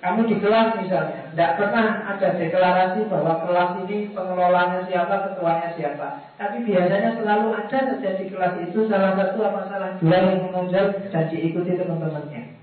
Kamu 0.00 0.24
di 0.24 0.40
kelas 0.40 0.80
misalnya, 0.80 1.28
tidak 1.28 1.60
pernah 1.60 2.08
ada 2.08 2.28
deklarasi 2.32 3.04
bahwa 3.12 3.44
kelas 3.44 3.70
ini 3.84 4.08
pengelolanya 4.16 4.80
siapa, 4.88 5.28
ketuanya 5.28 5.68
siapa. 5.76 6.24
Tapi 6.40 6.64
biasanya 6.64 7.20
selalu 7.20 7.52
ada 7.52 7.78
saja 7.84 8.10
kelas 8.16 8.54
itu 8.64 8.88
salah 8.88 9.12
satu 9.12 9.44
apa 9.44 9.60
salah 9.68 9.90
dua 10.00 10.16
yang 10.16 10.48
menonjol 10.48 10.86
dan 11.12 11.24
diikuti 11.28 11.76
teman-temannya. 11.76 12.56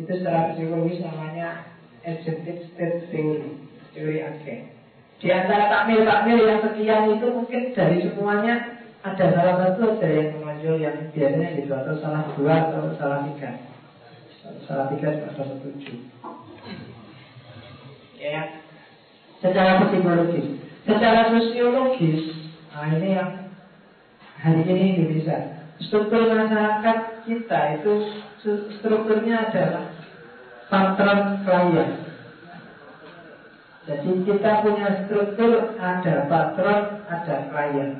Itu 0.00 0.08
secara 0.08 0.56
psikologis 0.56 1.04
namanya 1.04 1.68
agentic 2.00 2.72
state 2.72 3.12
theory, 3.12 3.52
teori 3.92 4.24
agen. 4.24 4.72
Di 5.20 5.28
antara 5.30 5.68
takmir-takmir 5.68 6.48
yang 6.48 6.64
sekian 6.64 7.12
itu 7.12 7.28
mungkin 7.28 7.76
dari 7.76 8.08
semuanya 8.08 8.80
ada 9.04 9.24
salah 9.36 9.54
satu 9.68 10.00
ada 10.00 10.08
yang 10.08 10.40
menonjol 10.40 10.80
yang 10.80 10.96
biasanya 11.12 11.60
gitu 11.60 11.76
atau 11.76 11.94
salah 12.00 12.24
dua 12.40 12.72
atau 12.72 12.96
salah 12.96 13.20
tiga. 13.28 13.71
Salah 14.72 14.88
tiga 14.88 15.12
atau 15.28 15.44
setuju. 15.44 16.00
Ya, 18.16 18.56
secara 19.44 19.84
psikologis, 19.84 20.64
secara 20.88 21.28
sosiologis, 21.28 22.32
nah 22.72 22.88
ini 22.88 23.12
yang 23.12 23.52
hari 24.40 24.64
ini 24.64 25.12
bisa. 25.12 25.60
Struktur 25.76 26.24
masyarakat 26.24 27.28
kita 27.28 27.60
itu 27.84 27.92
strukturnya 28.80 29.52
adalah 29.52 29.92
patron 30.72 31.20
klien. 31.44 31.90
Jadi 33.84 34.10
kita 34.24 34.50
punya 34.64 34.88
struktur 35.04 35.76
ada 35.76 36.14
patron, 36.32 36.80
ada 37.12 37.36
klien. 37.52 37.90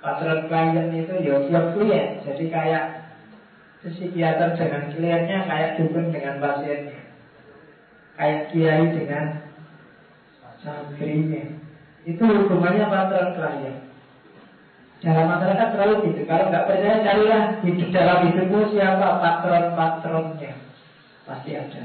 Patron 0.00 0.40
klien 0.48 0.88
itu 0.96 1.14
ya 1.20 1.36
klien. 1.76 2.08
Jadi 2.24 2.44
kayak 2.48 3.07
psikiater 3.86 4.58
dengan 4.58 4.90
kliennya 4.90 5.38
kayak 5.46 5.74
dukun 5.78 6.10
dengan 6.10 6.42
pasiennya. 6.42 7.00
Kayak 8.18 8.50
kiai 8.50 8.84
dengan 8.90 9.24
santrinya. 10.58 11.44
Itu 12.02 12.22
hubungannya 12.26 12.86
patron 12.90 13.28
klien. 13.38 13.76
Dalam 14.98 15.30
masyarakat 15.30 15.68
terlalu 15.70 15.94
gitu. 16.10 16.26
Kalau 16.26 16.50
nggak 16.50 16.66
percaya 16.66 17.06
carilah 17.06 17.42
hidup 17.62 17.88
dalam 17.94 18.18
hidupmu 18.26 18.60
siapa 18.74 19.08
patron-patronnya. 19.22 20.52
Pasti 21.22 21.54
ada. 21.54 21.82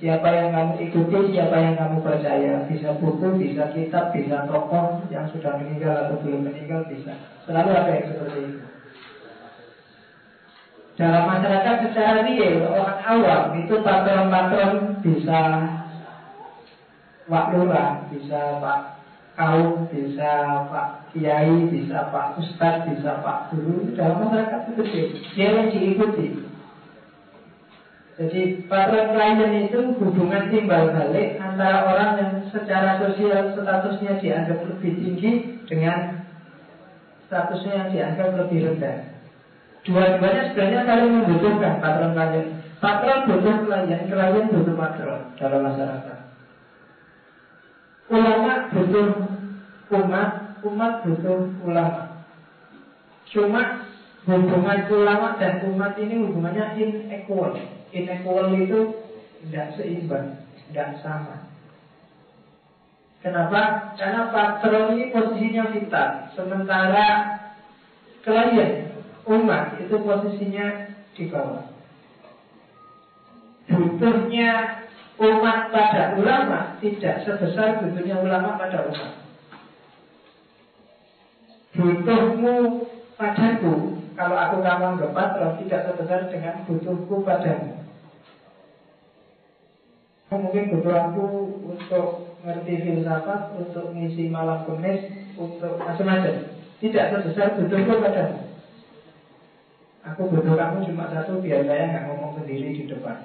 Siapa 0.00 0.28
yang 0.34 0.50
kamu 0.56 0.88
ikuti, 0.88 1.36
siapa 1.36 1.56
yang 1.60 1.76
kamu 1.76 2.00
percaya. 2.00 2.64
Bisa 2.64 2.96
buku, 2.96 3.36
bisa 3.36 3.68
kitab, 3.76 4.10
bisa 4.16 4.48
tokoh 4.48 5.04
yang 5.12 5.28
sudah 5.30 5.60
meninggal 5.60 6.08
atau 6.08 6.16
belum 6.24 6.48
meninggal, 6.48 6.88
bisa. 6.88 7.12
Selalu 7.44 7.70
ada 7.70 7.90
yang 7.92 8.06
seperti 8.08 8.38
itu. 8.40 8.71
Dalam 10.92 11.24
masyarakat 11.24 11.76
secara 11.88 12.20
real, 12.28 12.68
orang 12.68 13.00
awam 13.00 13.44
itu 13.64 13.74
patron-patron 13.80 15.00
bisa 15.00 15.40
Wak 17.32 17.46
Lurah, 17.56 18.12
bisa 18.12 18.60
Pak 18.60 18.80
kaum, 19.32 19.88
bisa 19.88 20.32
Pak 20.68 21.08
Kiai, 21.16 21.72
bisa 21.72 22.12
Pak 22.12 22.36
Ustadz, 22.36 22.92
bisa 22.92 23.24
Pak 23.24 23.56
Guru 23.56 23.96
dalam 23.96 24.28
masyarakat 24.28 24.60
itu 24.68 24.82
dia 25.32 25.48
yang 25.48 25.68
diikuti. 25.72 26.26
Jadi 28.12 28.68
patron 28.68 29.16
klien 29.16 29.72
itu 29.72 29.96
hubungan 29.96 30.52
timbal 30.52 30.92
balik 30.92 31.40
antara 31.40 31.88
orang 31.88 32.10
yang 32.20 32.32
secara 32.52 33.00
sosial 33.00 33.56
statusnya 33.56 34.20
dianggap 34.20 34.60
lebih 34.68 34.92
tinggi 35.00 35.32
dengan 35.64 36.20
statusnya 37.32 37.72
yang 37.72 37.88
dianggap 37.88 38.28
lebih 38.36 38.58
rendah. 38.68 39.11
Dua-duanya 39.82 40.54
sebenarnya 40.54 40.86
saling 40.86 41.10
membutuhkan 41.10 41.82
patron 41.82 42.14
klien. 42.14 42.46
Patron 42.78 43.26
butuh 43.26 43.56
klien, 43.66 44.00
klien 44.06 44.46
butuh 44.54 44.74
patron 44.78 45.20
dalam 45.34 45.60
masyarakat. 45.66 46.18
Ulama 48.06 48.52
butuh 48.70 49.06
umat, 49.90 50.30
umat 50.62 50.92
butuh 51.02 51.38
ulama. 51.66 52.02
Cuma 53.26 53.82
hubungan 54.22 54.80
ulama 54.86 55.34
dan 55.42 55.66
umat 55.66 55.98
ini 55.98 56.14
hubungannya 56.30 56.78
inequal. 56.78 57.58
Inequal 57.90 58.54
itu 58.54 58.80
tidak 59.42 59.74
seimbang, 59.74 60.38
tidak 60.70 61.02
sama. 61.02 61.42
Kenapa? 63.18 63.94
Karena 63.98 64.30
patron 64.30 64.94
ini 64.94 65.10
posisinya 65.10 65.74
vital, 65.74 66.30
sementara 66.38 67.06
klien 68.22 68.91
umat 69.26 69.78
itu 69.78 69.96
posisinya 70.02 70.66
di 71.14 71.24
bawah. 71.30 71.64
Butuhnya 73.70 74.82
umat 75.22 75.70
pada 75.70 76.18
ulama 76.18 76.76
tidak 76.82 77.22
sebesar 77.22 77.78
butuhnya 77.78 78.18
ulama 78.18 78.58
pada 78.58 78.90
umat. 78.90 79.12
Butuhmu 81.72 82.56
padaku 83.16 84.02
kalau 84.18 84.36
aku 84.36 84.56
kamu 84.60 85.08
patron 85.14 85.56
tidak 85.64 85.80
sebesar 85.88 86.20
dengan 86.28 86.66
butuhku 86.68 87.22
padamu. 87.22 87.80
Mungkin 90.32 90.72
butuh 90.72 90.96
aku 90.96 91.24
untuk 91.68 92.06
ngerti 92.40 92.74
filsafat, 92.82 93.52
untuk 93.56 93.92
ngisi 93.92 94.32
malam 94.32 94.64
kemis, 94.64 95.12
untuk 95.36 95.76
macam-macam. 95.76 96.50
Tidak 96.80 97.04
sebesar 97.12 97.56
butuhku 97.60 98.00
padamu. 98.00 98.41
Aku 100.02 100.26
butuh 100.26 100.58
kamu 100.58 100.82
cuma 100.90 101.06
satu 101.14 101.38
biar 101.38 101.62
saya 101.62 101.94
nggak 101.94 102.04
ngomong 102.10 102.34
sendiri 102.42 102.74
di 102.74 102.90
depan. 102.90 103.22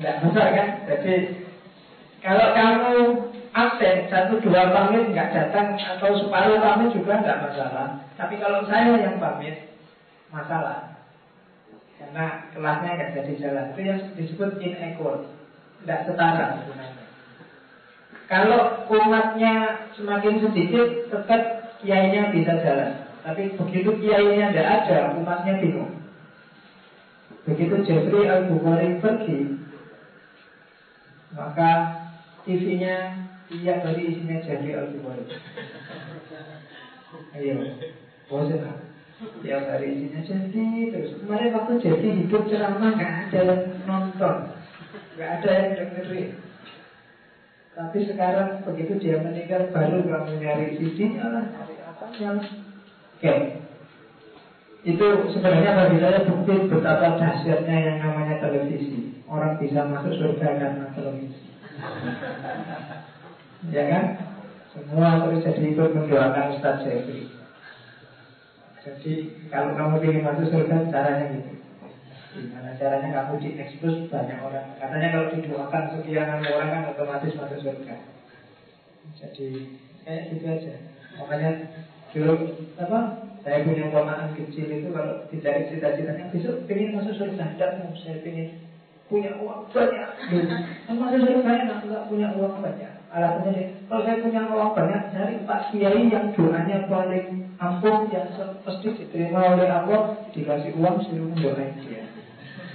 Nggak 0.00 0.16
besar 0.24 0.46
kan? 0.56 0.68
Jadi 0.88 1.14
kalau 2.24 2.46
kamu 2.56 2.92
absen 3.52 4.08
satu 4.08 4.40
dua 4.40 4.72
pamit 4.72 5.12
nggak 5.12 5.28
datang 5.28 5.76
atau 5.76 6.16
separuh 6.24 6.56
pamit 6.56 6.88
juga 6.96 7.20
nggak 7.20 7.40
masalah. 7.44 8.00
Tapi 8.16 8.40
kalau 8.40 8.64
saya 8.64 8.96
yang 8.96 9.20
pamit 9.20 9.76
masalah 10.32 10.96
karena 12.00 12.48
kelasnya 12.56 12.90
nggak 12.96 13.12
jadi 13.12 13.32
jalan 13.40 13.66
itu 13.72 13.80
yang 13.84 14.00
disebut 14.16 14.50
inequal 14.56 15.20
tidak 15.84 16.00
setara 16.08 16.64
sebenarnya. 16.64 17.04
Kalau 18.26 18.88
umatnya 18.88 19.54
semakin 19.94 20.34
sedikit 20.42 21.12
tetap 21.12 21.65
kiainya 21.86 22.34
bisa 22.34 22.58
jalan. 22.58 22.90
Tapi 23.22 23.54
begitu 23.54 23.90
kiainya 24.02 24.50
tidak 24.50 24.68
ada, 24.82 24.98
umatnya 25.14 25.62
bingung. 25.62 25.94
Begitu 27.46 27.74
Jeffrey 27.86 28.26
Al 28.26 28.50
Bukhari 28.50 28.98
pergi, 28.98 29.54
maka 31.30 31.70
TV-nya 32.42 33.26
iya 33.54 33.78
tadi 33.78 34.02
isinya 34.10 34.42
Jeffrey 34.42 34.74
Al 34.74 34.90
Bukhari. 34.90 35.30
Ayo, 37.38 37.54
bosan 38.26 38.66
kan? 38.66 38.76
Tiap 39.16 39.62
hari 39.70 39.86
isinya 39.94 40.20
jadi 40.26 40.66
terus. 40.90 41.16
Kemarin 41.22 41.54
waktu 41.54 41.72
jadi 41.80 42.08
hidup 42.18 42.42
ceramah 42.50 42.98
nggak 42.98 43.14
ada 43.30 43.40
yang 43.46 43.62
nonton, 43.86 44.36
nggak 45.14 45.30
ada 45.40 45.50
yang 45.50 45.70
dengerin. 45.78 46.30
Tapi 47.76 47.98
sekarang 48.08 48.64
begitu 48.64 48.92
dia 49.00 49.20
meninggal 49.20 49.68
baru 49.68 50.00
kamu 50.02 50.32
nyari 50.40 50.66
lah, 51.20 51.46
Oke. 51.96 53.32
Itu 54.86 55.06
sebenarnya 55.32 55.72
bagi 55.74 55.98
saya 55.98 56.28
bukti 56.28 56.68
betapa 56.70 57.16
dahsyatnya 57.18 57.76
yang 57.80 57.96
namanya 58.04 58.38
televisi. 58.38 59.18
Orang 59.26 59.58
bisa 59.58 59.82
masuk 59.88 60.14
surga 60.14 60.48
karena 60.60 60.86
televisi. 60.94 61.50
ya 63.74 63.84
kan? 63.90 64.04
Semua 64.70 65.24
terus 65.24 65.42
jadi 65.42 65.72
ikut 65.72 65.90
mendoakan 65.96 66.52
Ustaz 66.54 66.84
Jeffrey. 66.84 67.32
Jadi 68.84 69.12
kalau 69.50 69.74
kamu 69.74 70.04
ingin 70.04 70.22
masuk 70.22 70.46
surga 70.52 70.86
caranya 70.92 71.26
gitu. 71.34 71.56
Gimana 72.36 72.76
caranya 72.76 73.08
kamu 73.16 73.40
diekspos 73.40 74.12
banyak 74.12 74.38
orang 74.44 74.76
Katanya 74.76 75.08
kalau 75.08 75.26
didoakan 75.32 75.84
sekian 75.96 76.44
orang 76.44 76.68
kan 76.68 76.82
otomatis 76.92 77.32
masuk 77.32 77.64
surga 77.64 77.96
Jadi 79.16 79.80
kayak 80.04 80.22
gitu 80.36 80.44
aja 80.44 80.74
Makanya 81.20 81.50
dulu 82.12 82.34
apa 82.76 82.98
saya 83.46 83.62
punya 83.62 83.84
ponakan 83.94 84.34
kecil 84.34 84.66
itu 84.66 84.88
kalau 84.90 85.22
dicari 85.30 85.70
cita-citanya 85.70 86.34
besok 86.34 86.66
pengen 86.66 86.98
masuk 86.98 87.14
surga. 87.14 87.44
Tidak 87.54 87.70
mau 87.78 87.94
saya 87.94 88.18
pengen 88.26 88.48
punya 89.06 89.30
uang 89.38 89.70
banyak. 89.70 90.10
Kan 90.86 90.94
masuk 90.98 91.20
surga 91.22 91.50
enak 91.62 91.78
nggak 91.86 92.06
punya 92.10 92.28
uang 92.34 92.56
banyak. 92.58 92.92
Alasannya 93.06 93.50
deh 93.54 93.66
kalau 93.86 94.02
saya 94.02 94.16
punya 94.18 94.40
uang 94.50 94.70
banyak 94.74 95.02
cari 95.14 95.34
pak 95.46 95.60
kiai 95.70 96.02
yang 96.10 96.26
doanya 96.34 96.76
paling 96.90 97.26
ampuh 97.62 97.98
yang 98.10 98.28
pasti 98.66 98.88
diterima 98.92 99.56
oleh 99.56 99.70
Allah 99.70 100.20
dikasih 100.34 100.74
uang 100.76 100.96
suruh 101.06 101.28
mendoain 101.30 101.70
dia. 101.86 102.02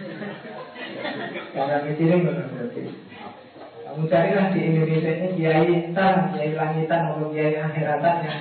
Karena 1.54 1.84
mikirin 1.84 2.26
berarti. 2.26 3.11
Kamu 3.92 4.08
carilah 4.08 4.56
di 4.56 4.72
Indonesia 4.72 5.12
ini 5.20 5.28
kiai 5.36 5.68
intan, 5.68 6.32
kiai 6.32 6.56
langitan 6.56 7.12
maupun 7.12 7.36
kiai 7.36 7.60
akhiratan 7.60 8.24
yang 8.24 8.40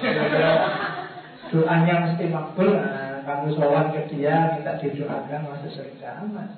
doanya 1.51 1.95
mesti 2.07 2.25
makbul. 2.31 2.71
Nah, 2.79 3.27
kamu 3.27 3.59
sowan 3.59 3.91
ke 3.91 4.15
dia 4.15 4.55
minta 4.55 4.79
didoakan 4.79 5.51
masuk 5.51 5.75
surga 5.75 6.23
aman. 6.23 6.55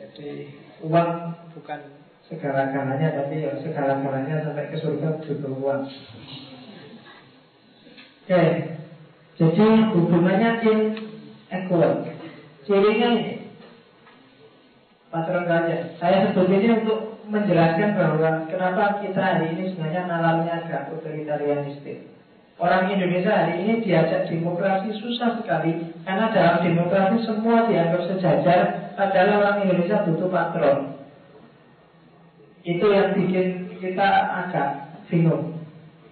Jadi 0.00 0.48
uang 0.80 1.10
bukan 1.52 1.80
segala-galanya 2.24 3.20
tapi 3.20 3.44
ya 3.44 3.52
segala-galanya 3.60 4.48
sampai 4.48 4.72
ke 4.72 4.80
surga 4.80 5.20
butuh 5.20 5.52
uang. 5.60 5.84
Oke, 8.24 8.42
jadi 9.36 9.66
hubungannya 9.92 10.50
in 10.64 10.80
equal. 11.52 12.08
Cirinya 12.64 13.08
ini 13.12 13.44
patron 15.12 15.44
saja. 15.44 15.76
Saya 16.00 16.32
sebut 16.32 16.48
ini 16.48 16.80
untuk 16.80 17.09
menjelaskan 17.30 17.94
bahwa 17.94 18.44
kenapa 18.50 18.98
kita 19.00 19.22
hari 19.22 19.54
ini 19.54 19.70
sebenarnya 19.72 20.02
nalarnya 20.10 20.52
agak 20.66 20.90
otoritarianistik. 20.98 22.10
Orang 22.60 22.92
Indonesia 22.92 23.32
hari 23.32 23.64
ini 23.64 23.80
diajak 23.80 24.28
demokrasi 24.28 24.92
susah 25.00 25.40
sekali 25.40 25.96
karena 26.04 26.28
dalam 26.28 26.60
demokrasi 26.60 27.24
semua 27.24 27.64
dianggap 27.64 28.04
sejajar 28.04 28.92
padahal 28.98 29.40
orang 29.40 29.58
Indonesia 29.64 30.04
butuh 30.04 30.28
patron. 30.28 30.78
Itu 32.60 32.86
yang 32.92 33.16
bikin 33.16 33.80
kita 33.80 34.08
agak 34.44 34.92
bingung. 35.08 35.56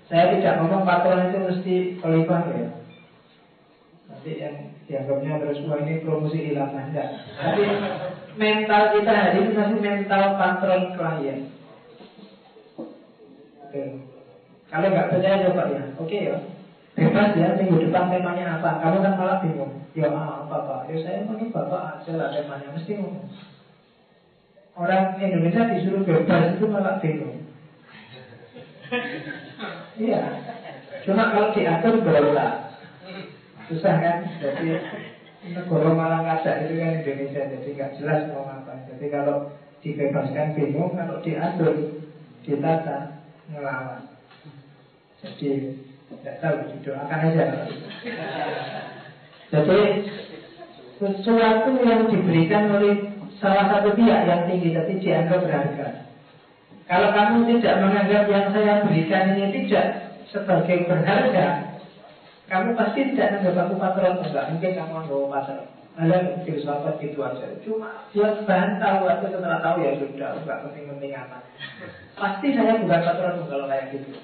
Saya 0.09 0.33
tidak 0.33 0.65
ngomong 0.65 0.89
patron 0.89 1.29
itu 1.29 1.39
mesti 1.45 1.75
khalifah 2.01 2.43
ya. 2.49 2.69
Nanti 4.09 4.31
yang 4.41 4.57
dianggapnya 4.89 5.45
terus 5.45 5.61
wah 5.69 5.77
ini 5.85 6.01
promosi 6.01 6.49
hilang 6.49 6.73
enggak. 6.73 7.29
Tapi 7.37 7.65
mental 8.39 8.83
kita 8.95 9.13
hari 9.13 9.39
ini 9.43 9.51
masih 9.53 9.79
mental 9.83 10.23
patron 10.39 10.83
klien. 10.95 11.39
Oke. 13.67 13.83
Kalau 14.71 14.87
nggak 14.87 15.09
percaya 15.11 15.45
coba 15.49 15.63
ya, 15.75 15.83
oke 15.99 16.19
ya. 16.19 16.37
Bebas 16.99 17.31
ya, 17.39 17.55
minggu 17.59 17.89
depan 17.89 18.11
temanya 18.11 18.59
apa? 18.59 18.83
Kamu 18.83 19.03
kan 19.03 19.15
malah 19.19 19.39
bingung. 19.43 19.73
Ya 19.95 20.11
apa 20.15 20.57
pak? 20.67 20.81
Ya 20.91 20.97
saya 21.03 21.27
ini 21.27 21.51
bapak 21.51 21.83
aja 21.99 22.13
lah 22.15 22.29
temanya, 22.35 22.69
mesti 22.75 22.93
ngomong. 22.99 23.29
Orang 24.79 25.19
Indonesia 25.19 25.75
disuruh 25.75 26.07
bebas 26.07 26.55
itu 26.55 26.67
malah 26.71 27.03
bingung. 27.03 27.43
Iya. 29.99 30.23
Cuma 31.03 31.35
kalau 31.35 31.51
diatur 31.51 31.99
berulang 32.07 32.71
susah 33.69 33.95
kan? 34.01 34.17
Jadi 34.41 34.81
negara 35.47 35.89
malah 35.95 36.21
ngajak 36.27 36.67
itu 36.67 36.75
kan 36.83 36.91
Indonesia 36.99 37.43
jadi 37.47 37.69
nggak 37.79 37.95
jelas 38.03 38.21
mau 38.35 38.47
apa 38.51 38.75
jadi 38.91 39.07
kalau 39.13 39.37
dibebaskan 39.79 40.59
bingung 40.59 40.91
kalau 40.99 41.23
diatur 41.23 41.75
ditata 42.43 43.23
ngelawan. 43.53 44.03
Jadi 45.23 45.51
tidak 46.09 46.37
tahu 46.41 46.57
didoakan 46.73 47.21
aja 47.21 47.45
jadi 49.49 49.79
sesuatu 51.01 51.71
yang 51.81 52.11
diberikan 52.11 52.69
oleh 52.75 53.17
salah 53.41 53.71
satu 53.71 53.97
pihak 53.97 54.29
yang 54.29 54.43
tinggi 54.51 54.77
tapi 54.77 54.93
dianggap 55.01 55.41
berharga. 55.47 55.89
Kalau 56.89 57.09
kamu 57.13 57.39
tidak 57.57 57.75
menganggap 57.85 58.25
yang 58.29 58.47
saya 58.53 58.73
berikan 58.85 59.25
ini 59.37 59.47
tidak 59.53 59.87
sebagai 60.33 60.89
berharga 60.89 61.78
kamu 62.49 62.71
pasti 62.75 63.01
tidak 63.13 63.29
menganggap 63.39 63.65
aku 63.69 63.75
patron 63.77 64.15
enggak 64.25 64.47
mungkin 64.51 64.73
kamu 64.75 64.93
anggap 65.05 65.29
patron 65.33 65.65
ada 65.99 66.19
filsafat 66.47 66.97
itu 67.03 67.19
aja 67.21 67.47
cuma 67.63 67.89
buat 68.17 68.35
bahan 68.49 68.71
tahu 68.81 69.01
aku 69.05 69.25
setelah 69.31 69.61
tahu 69.61 69.77
ya 69.85 69.93
sudah 70.01 70.31
enggak 70.41 70.59
penting-penting 70.67 71.13
amat 71.15 71.43
pasti 72.17 72.49
saya 72.57 72.81
bukan 72.81 73.01
patron 73.05 73.47
kalau 73.47 73.67
kayak 73.69 73.87
gitu 73.93 74.17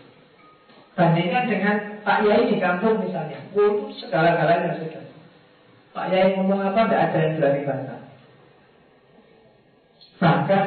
Bandingkan 0.94 1.50
dengan 1.50 1.76
Pak 2.06 2.22
Yai 2.22 2.54
di 2.54 2.62
kampung 2.62 3.02
misalnya. 3.02 3.42
Oh, 3.50 3.82
itu 3.90 4.06
segala-galanya 4.06 4.78
sudah. 4.78 5.02
Pak 5.90 6.06
Yai 6.14 6.38
ngomong 6.38 6.62
apa, 6.62 6.86
tidak 6.86 7.02
ada 7.10 7.18
yang 7.18 7.34
berani 7.38 7.62
bantah. 7.66 8.00
Bahkan 10.22 10.64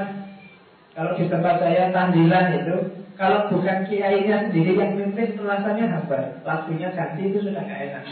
kalau 0.97 1.13
di 1.13 1.29
tempat 1.29 1.61
saya 1.61 1.93
tahlilan 1.93 2.45
itu, 2.57 2.75
kalau 3.13 3.53
bukan 3.53 3.85
kiainya 3.85 4.49
sendiri 4.49 4.81
yang 4.81 4.97
mimpin, 4.97 5.37
rasanya 5.37 5.93
hambar. 5.93 6.41
Lagunya 6.41 6.89
ganti 6.89 7.29
itu 7.29 7.37
sudah 7.45 7.61
nggak 7.61 7.81
enak. 7.85 8.03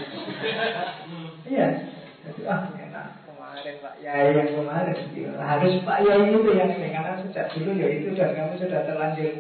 iya, 1.50 1.82
jadi 2.22 2.42
ah 2.46 2.62
enak 2.78 3.26
kemarin 3.26 3.76
Pak 3.82 3.96
Yai 4.06 4.38
yang 4.38 4.50
kemarin. 4.54 4.98
Harus 5.34 5.74
Pak 5.82 5.98
Yai 6.06 6.30
itu 6.30 6.50
yang 6.54 6.72
karena 6.78 7.14
sejak 7.26 7.48
dulu 7.58 7.72
ya 7.74 7.88
itu 7.90 8.14
dan 8.14 8.38
kamu 8.38 8.54
sudah 8.62 8.82
terlanjur 8.86 9.34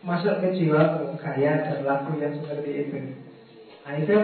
masuk 0.00 0.40
ke 0.40 0.48
jiwa 0.56 1.12
gaya 1.20 1.52
dan 1.60 1.84
lagu 1.84 2.16
yang 2.16 2.32
seperti 2.32 2.70
itu. 2.88 2.96
Nah 3.84 3.92
itu 4.00 4.16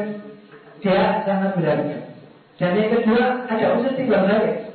dia 0.80 1.20
sangat 1.28 1.60
berharga. 1.60 1.98
Dan 2.56 2.72
yang 2.72 2.88
kedua 2.88 3.44
ada 3.52 3.64
unsur 3.76 3.92
timbal 3.92 4.24
balik. 4.24 4.72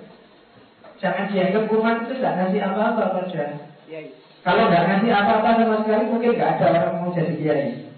Jangan 1.02 1.34
dianggap 1.34 1.66
umat 1.66 1.96
itu 2.06 2.14
tidak 2.22 2.34
ngasih 2.38 2.62
apa-apa 2.62 3.04
pada 3.18 3.71
Kalau 4.42 4.64
nggak 4.72 4.84
ngasih 4.88 5.12
apa-apa 5.12 5.50
sama 5.60 5.76
sekali 5.84 6.04
mungkin 6.08 6.32
nggak 6.40 6.52
ada 6.58 6.66
orang 6.72 6.96
mau 7.04 7.12
jadi 7.12 7.34
kiai. 7.36 7.92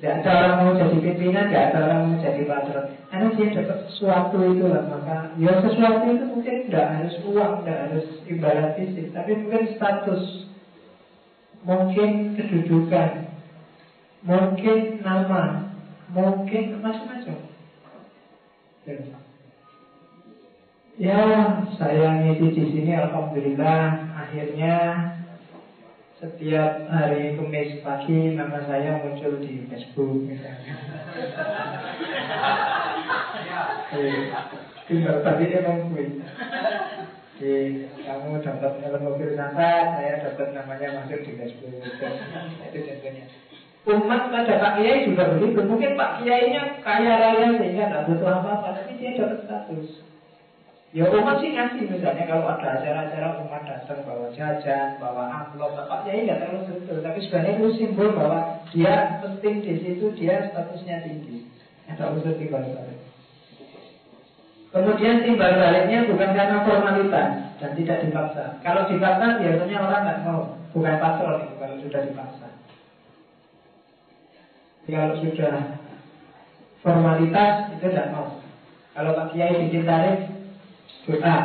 Tidak 0.00 0.14
ada 0.20 0.30
orang 0.32 0.54
mau 0.58 0.72
jadi 0.80 0.96
pimpinan, 0.98 1.46
tidak 1.46 1.64
ada 1.70 1.78
orang 1.86 2.00
mau 2.10 2.16
jadi 2.18 2.42
patron. 2.48 2.86
Karena 3.06 3.28
dia 3.36 3.48
dapat 3.54 3.78
sesuatu 3.86 4.36
itu 4.48 4.64
lah, 4.66 4.82
maka 4.88 5.16
ya 5.38 5.52
sesuatu 5.62 6.04
itu 6.10 6.24
mungkin 6.26 6.54
tidak 6.66 6.86
harus 6.90 7.14
uang, 7.22 7.52
tidak 7.62 7.78
harus 7.86 8.06
imbalan 8.26 8.68
fisik, 8.74 9.06
tapi 9.14 9.30
mungkin 9.38 9.62
status 9.76 10.22
mungkin 11.62 12.10
kedudukan, 12.40 13.10
mungkin 14.24 14.78
nama, 15.04 15.68
mungkin 16.10 16.80
macam-macam. 16.80 17.36
Ya, 21.00 21.20
saya 21.80 22.08
ngisi 22.24 22.46
di 22.52 22.64
sini, 22.76 22.92
alhamdulillah, 22.92 24.09
akhirnya 24.30 24.76
setiap 26.22 26.86
hari 26.86 27.34
Kamis 27.34 27.82
pagi 27.82 28.38
nama 28.38 28.62
saya 28.62 29.02
muncul 29.02 29.42
di 29.42 29.66
Facebook 29.66 30.22
misalnya. 30.22 30.74
Tinggal 34.86 35.26
tadi 35.26 35.44
emang 35.50 35.90
gue. 35.90 36.22
Oke, 37.34 37.56
kamu 38.06 38.38
dapat 38.38 39.02
mobil 39.02 39.34
nasa, 39.34 39.98
saya 39.98 40.22
dapat 40.22 40.54
namanya 40.54 41.02
masuk 41.02 41.26
di 41.26 41.34
Facebook. 41.34 41.82
Itu 42.70 42.78
contohnya. 42.86 43.26
Umat 43.90 44.30
pada 44.30 44.54
Pak 44.62 44.72
Kiai 44.78 45.10
juga 45.10 45.34
begitu. 45.34 45.58
Mungkin 45.66 45.98
Pak 45.98 46.22
Kiainya 46.22 46.78
kaya 46.86 47.18
raya 47.18 47.58
sehingga 47.58 47.90
tidak 47.90 48.06
butuh 48.06 48.30
apa-apa, 48.30 48.78
tapi 48.78 48.94
dia 48.94 49.18
dapat 49.18 49.42
status. 49.42 50.09
Ya 50.90 51.06
umat 51.06 51.38
sih 51.38 51.54
ngasih 51.54 51.86
misalnya 51.86 52.26
kalau 52.26 52.50
ada 52.50 52.82
acara-acara 52.82 53.38
umat 53.46 53.62
datang 53.62 54.02
bawa 54.02 54.26
jajan, 54.34 54.98
bawa 54.98 55.30
amplop, 55.30 55.78
Pak 55.86 56.02
Kiai 56.02 56.26
nggak 56.26 56.42
terlalu 56.42 56.82
betul, 56.82 56.98
tapi 56.98 57.18
sebenarnya 57.22 57.52
itu 57.62 57.68
simbol 57.78 58.10
bahwa 58.10 58.58
dia 58.74 59.22
penting 59.22 59.62
di 59.62 59.74
situ, 59.78 60.10
dia 60.18 60.50
statusnya 60.50 61.06
tinggi. 61.06 61.46
Ada 61.86 62.10
unsur 62.10 62.34
timbal 62.34 62.66
balik. 62.74 62.98
Kemudian 64.70 65.22
timbal 65.22 65.52
baliknya 65.58 66.10
bukan 66.10 66.30
karena 66.34 66.62
formalitas 66.66 67.28
dan 67.62 67.70
tidak 67.78 67.98
dipaksa. 68.06 68.58
Kalau 68.62 68.82
dipaksa 68.90 69.26
biasanya 69.38 69.76
orang 69.82 70.02
nggak 70.02 70.20
mau, 70.26 70.40
bukan 70.74 70.94
patron 70.98 71.38
itu 71.42 71.54
kalau 71.54 71.76
sudah 71.82 72.00
dipaksa. 72.02 72.48
Kalau 74.90 75.14
sudah 75.22 75.54
formalitas 76.82 77.78
itu 77.78 77.86
tidak 77.94 78.10
mau. 78.10 78.42
Kalau 78.90 79.14
Pak 79.14 79.26
Kiai 79.34 79.54
bikin 79.66 79.86
tarif 79.86 80.29
doa, 81.10 81.38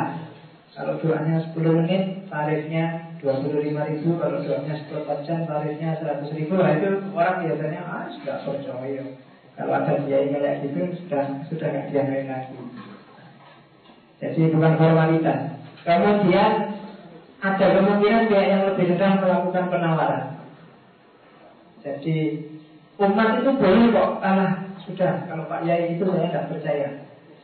kalau 0.76 0.94
doanya 1.02 1.42
10 1.50 1.78
menit 1.82 2.02
tarifnya 2.30 2.84
25 3.18 3.90
ribu, 3.90 4.08
kalau 4.20 4.38
doanya 4.44 4.74
10 4.86 5.26
jam 5.26 5.40
tarifnya 5.48 5.98
100 5.98 6.36
ribu, 6.36 6.54
nah 6.60 6.70
itu 6.76 6.90
orang 7.16 7.36
biasanya 7.42 7.80
ah 7.82 8.04
sudah 8.12 8.36
percaya. 8.44 9.04
Kalau 9.56 9.72
ada 9.72 9.92
kiai 10.04 10.28
kayak 10.28 10.68
gitu 10.68 10.80
sudah 11.00 11.24
sudah 11.48 11.66
nggak 11.72 11.88
dianggap 11.88 12.28
lagi. 12.28 12.56
Jadi 14.20 14.40
bukan 14.52 14.72
formalitas. 14.76 15.40
Kemudian 15.80 16.52
ada 17.40 17.66
kemungkinan 17.72 18.28
pihak 18.28 18.46
yang 18.48 18.62
lebih 18.68 18.84
rendah 18.92 19.12
melakukan 19.20 19.64
penawaran. 19.72 20.24
Jadi 21.80 22.16
umat 23.00 23.28
itu 23.40 23.50
boleh 23.56 23.92
kok 23.92 24.10
kalah 24.20 24.52
sudah 24.84 25.12
kalau 25.24 25.44
Pak 25.48 25.64
Yai 25.64 25.96
itu 25.96 26.04
saya 26.04 26.28
tidak 26.28 26.48
percaya. 26.52 26.88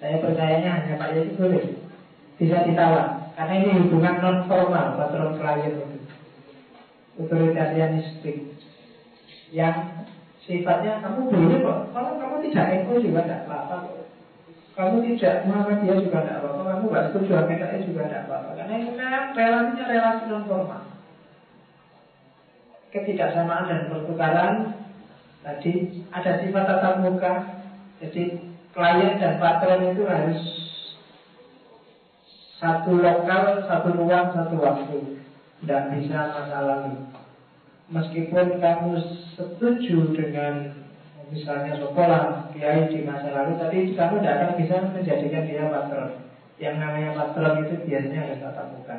Saya 0.00 0.16
percayanya 0.20 0.70
hanya 0.80 0.94
Pak 1.00 1.08
Yai 1.16 1.24
itu 1.28 1.34
boleh 1.38 1.64
bisa 2.42 2.66
ditawar. 2.66 3.30
Karena 3.38 3.54
ini 3.62 3.86
hubungan 3.86 4.18
non 4.18 4.38
formal 4.50 4.98
patron 4.98 5.38
klien. 5.38 5.78
Itu 7.14 7.22
otoritarianistik 7.22 8.58
yang 9.54 10.02
sifatnya 10.42 10.98
kamu 10.98 11.30
boleh 11.30 11.58
kok. 11.62 11.78
Kalau 11.94 12.18
kamu 12.18 12.36
tidak 12.50 12.66
ego 12.82 12.98
juga 12.98 13.22
tidak 13.22 13.46
apa-apa 13.46 14.02
kamu 14.72 15.04
tidak 15.04 15.44
Muhammadiyah 15.44 16.00
juga 16.00 16.18
tidak 16.24 16.38
apa-apa. 16.40 16.62
Kamu 16.64 16.84
gak 16.88 17.06
setuju 17.12 17.32
PKI 17.44 17.78
juga 17.92 18.02
tidak 18.08 18.24
apa-apa. 18.24 18.50
Karena 18.56 18.74
ini 18.80 18.90
relasinya 19.36 19.84
relasi 19.84 20.24
non 20.32 20.44
formal 20.48 20.82
Ketidaksamaan 22.92 23.68
dan 23.68 23.80
pertukaran 23.88 24.54
Tadi 25.42 25.72
ada 26.14 26.38
sifat 26.38 26.64
tatap 26.70 27.02
muka. 27.02 27.34
Jadi 27.98 28.38
klien 28.70 29.18
dan 29.18 29.42
patron 29.42 29.90
itu 29.90 30.06
harus 30.06 30.38
Satu 32.62 33.02
lokal, 33.02 33.66
satu 33.66 33.90
ruang, 33.90 34.30
satu 34.30 34.54
waktu 34.62 35.18
Tidak 35.66 35.82
bisa 35.98 36.18
masa 36.30 36.58
lalu 36.62 37.10
Meskipun 37.90 38.62
kamu 38.62 39.02
setuju 39.34 40.14
dengan 40.16 40.82
misalnya 41.28 41.76
sekolah 41.76 42.52
kiai 42.52 42.88
di 42.88 43.04
masa 43.04 43.32
lalu, 43.32 43.60
tapi 43.60 43.92
kamu 43.92 44.20
tidak 44.20 44.36
akan 44.36 44.52
bisa 44.60 44.74
menjadikan 44.92 45.44
dia 45.48 45.68
patron. 45.68 46.10
Yang 46.56 46.76
namanya 46.80 47.10
patron 47.16 47.68
itu 47.68 47.74
biasanya 47.88 48.20
harus 48.24 48.40
tatap 48.40 48.66
muka. 48.72 48.98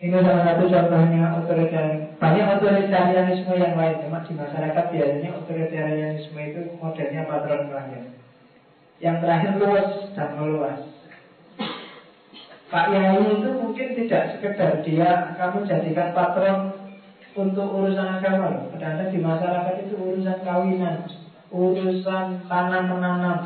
Ini 0.00 0.16
salah 0.16 0.44
satu 0.48 0.64
contohnya 0.66 1.22
otoritarian. 1.36 2.16
Banyak 2.16 2.46
otoritarianisme 2.56 3.54
yang 3.54 3.76
lain, 3.76 4.00
cuma 4.02 4.24
di 4.24 4.32
masyarakat 4.32 4.84
biasanya 4.90 5.30
otoritarianisme 5.36 6.40
itu 6.40 6.60
modelnya 6.80 7.22
patron 7.28 7.68
klien. 7.68 8.19
Yang 9.00 9.16
terakhir 9.24 9.52
luas 9.56 9.88
dan 10.12 10.28
meluas. 10.36 10.80
Pak 12.70 12.86
Yai 12.94 13.18
itu 13.18 13.50
mungkin 13.50 13.88
tidak 13.98 14.38
sekedar 14.38 14.78
dia 14.86 15.34
kamu 15.34 15.66
jadikan 15.66 16.14
patron 16.14 16.58
untuk 17.34 17.66
urusan 17.66 18.20
agama. 18.20 18.70
Kadang-kadang 18.70 19.10
di 19.10 19.18
masyarakat 19.18 19.74
itu 19.88 19.94
urusan 19.98 20.38
kawinan, 20.46 20.96
urusan 21.50 22.26
tanam 22.46 22.84
menanam, 22.94 23.38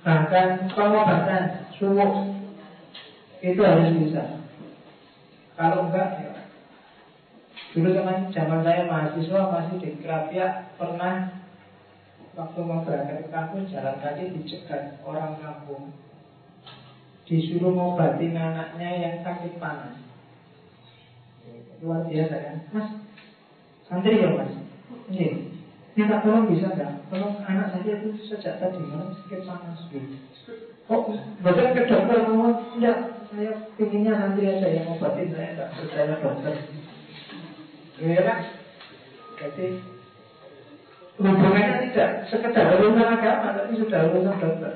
bahkan 0.00 0.64
pengobatan, 0.72 1.68
suwuk 1.76 2.40
itu 3.44 3.60
harus 3.60 3.92
bisa. 4.00 4.40
Kalau 5.60 5.90
enggak, 5.90 6.08
ya. 6.24 6.32
Dulu 7.74 7.90
zaman 7.90 8.30
zaman 8.32 8.60
saya 8.62 8.86
mahasiswa 8.86 9.40
masih 9.50 9.76
di 9.82 9.88
Kerapia 9.98 10.72
pernah 10.78 11.43
waktu 12.34 12.60
mau 12.66 12.82
berangkat 12.82 13.26
ke 13.26 13.28
kampus 13.30 13.70
jalan 13.70 13.96
kaki 14.02 14.34
dicegat 14.34 14.98
orang 15.06 15.38
kampung 15.38 15.94
disuruh 17.24 17.72
ngobatin 17.72 18.36
anaknya 18.36 18.90
yang 19.00 19.16
sakit 19.22 19.56
panas 19.62 19.96
luar 21.82 22.04
biasa 22.10 22.36
kan 22.36 22.56
mas 22.74 22.88
Santri 23.84 24.20
ya 24.20 24.34
mas 24.34 24.52
Ini 25.12 25.54
Minta 25.94 26.18
tolong 26.26 26.50
bisa 26.50 26.74
nggak? 26.74 27.06
Tolong 27.06 27.38
anak 27.46 27.70
saya 27.70 28.02
itu 28.02 28.18
sejak 28.26 28.58
tadi 28.58 28.82
malam 28.82 29.14
sedikit 29.14 29.46
panas 29.46 29.78
gitu. 29.94 30.18
Oh, 30.90 31.06
betul 31.38 31.70
ke 31.70 31.86
dokter 31.86 32.18
mau 32.34 32.50
enggak? 32.74 33.30
Saya 33.30 33.70
pinginnya 33.78 34.18
santri 34.18 34.50
aja 34.50 34.74
yang 34.74 34.90
obatin 34.90 35.30
saya 35.30 35.54
enggak 35.54 35.70
percaya 35.78 36.18
dokter. 36.18 36.54
Iya 38.02 38.20
kan? 38.26 38.40
Jadi 39.38 39.66
hubungannya 41.18 41.90
tidak 41.90 42.26
sekedar 42.26 42.74
urusan 42.78 43.06
agama, 43.06 43.54
tapi 43.54 43.72
sudah 43.78 44.00
urusan 44.10 44.36
dokter. 44.42 44.72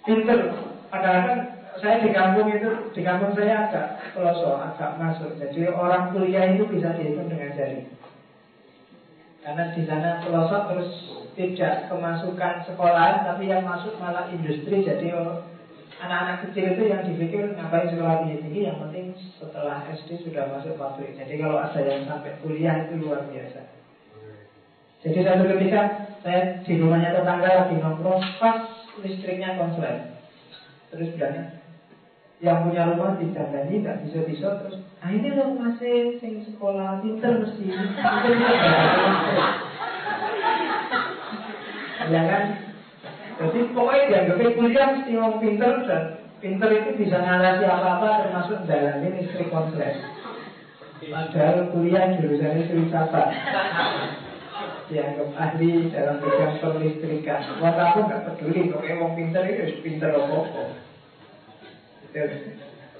Pinter, 0.00 0.38
kadang-kadang 0.90 1.40
saya 1.78 2.02
di 2.02 2.10
kampung 2.10 2.48
itu 2.50 2.70
di 2.92 3.02
kampung 3.06 3.32
saya 3.32 3.70
agak 3.70 3.86
pelosok, 4.12 4.56
agak 4.58 4.90
masuk. 4.98 5.30
Jadi 5.38 5.70
orang 5.70 6.10
kuliah 6.10 6.50
itu 6.52 6.66
bisa 6.66 6.92
dihitung 6.98 7.30
dengan 7.30 7.54
jari. 7.54 7.86
Karena 9.40 9.72
di 9.72 9.82
sana 9.88 10.20
pelosok 10.20 10.62
terus 10.74 10.90
tidak 11.38 11.88
kemasukan 11.88 12.54
sekolah, 12.68 13.24
tapi 13.24 13.48
yang 13.48 13.64
masuk 13.64 13.96
malah 13.96 14.28
industri. 14.28 14.84
Jadi 14.84 15.14
anak-anak 16.00 16.48
kecil 16.48 16.76
itu 16.76 16.82
yang 16.90 17.02
dipikir 17.06 17.56
ngapain 17.56 17.88
sekolah 17.92 18.24
tinggi 18.24 18.40
tinggi 18.44 18.60
yang 18.68 18.78
penting 18.82 19.16
setelah 19.40 19.84
SD 19.88 20.26
sudah 20.26 20.48
masuk 20.52 20.76
pabrik. 20.76 21.16
Jadi 21.16 21.40
kalau 21.40 21.60
ada 21.60 21.80
yang 21.80 22.04
sampai 22.08 22.36
kuliah 22.44 22.88
itu 22.88 23.00
luar 23.00 23.24
biasa. 23.28 23.79
Jadi 25.00 25.18
satu 25.24 25.44
ketika 25.56 25.82
saya 26.20 26.60
di 26.60 26.76
rumahnya 26.76 27.16
tetangga 27.16 27.48
lagi 27.48 27.80
nongkrong 27.80 28.20
pas 28.36 28.68
listriknya 29.00 29.56
konslet. 29.56 30.20
Terus 30.92 31.16
bilangnya, 31.16 31.44
yang 32.44 32.68
punya 32.68 32.92
rumah 32.92 33.16
tadi 33.16 33.80
tidak 33.80 33.96
bisa 34.04 34.18
bisa 34.28 34.48
terus 34.60 34.76
ah 35.00 35.08
ini 35.08 35.32
loh 35.32 35.56
masih 35.56 36.20
sing 36.20 36.44
sekolah 36.44 37.00
pinter 37.00 37.44
mesti. 37.44 37.64
Ya 42.10 42.26
kan? 42.26 42.44
Jadi 43.38 43.70
pokoknya 43.70 44.08
dianggapnya 44.08 44.56
kuliah 44.58 44.88
mesti 44.98 45.12
orang 45.14 45.38
pinter 45.38 45.72
dan 45.86 46.02
pinter 46.40 46.70
itu 46.74 46.90
bisa 46.96 47.16
ngalasi 47.22 47.64
apa-apa 47.68 48.08
termasuk 48.26 48.58
ini 48.66 49.08
listrik 49.20 49.52
konslet 49.52 50.00
padahal 51.00 51.72
kuliah 51.72 52.16
jurusannya 52.16 52.68
filsafat 52.68 53.28
dianggap 54.90 55.30
ahli 55.38 55.88
dalam 55.94 56.18
bidang 56.18 56.58
perlistrikan 56.58 57.40
Wah 57.62 57.72
aku 57.78 58.10
nggak 58.10 58.22
peduli 58.26 58.68
pokoknya 58.74 58.94
orang 58.98 59.14
pinter 59.14 59.42
itu 59.46 59.78
pinter 59.86 60.10
apa-apa. 60.10 60.62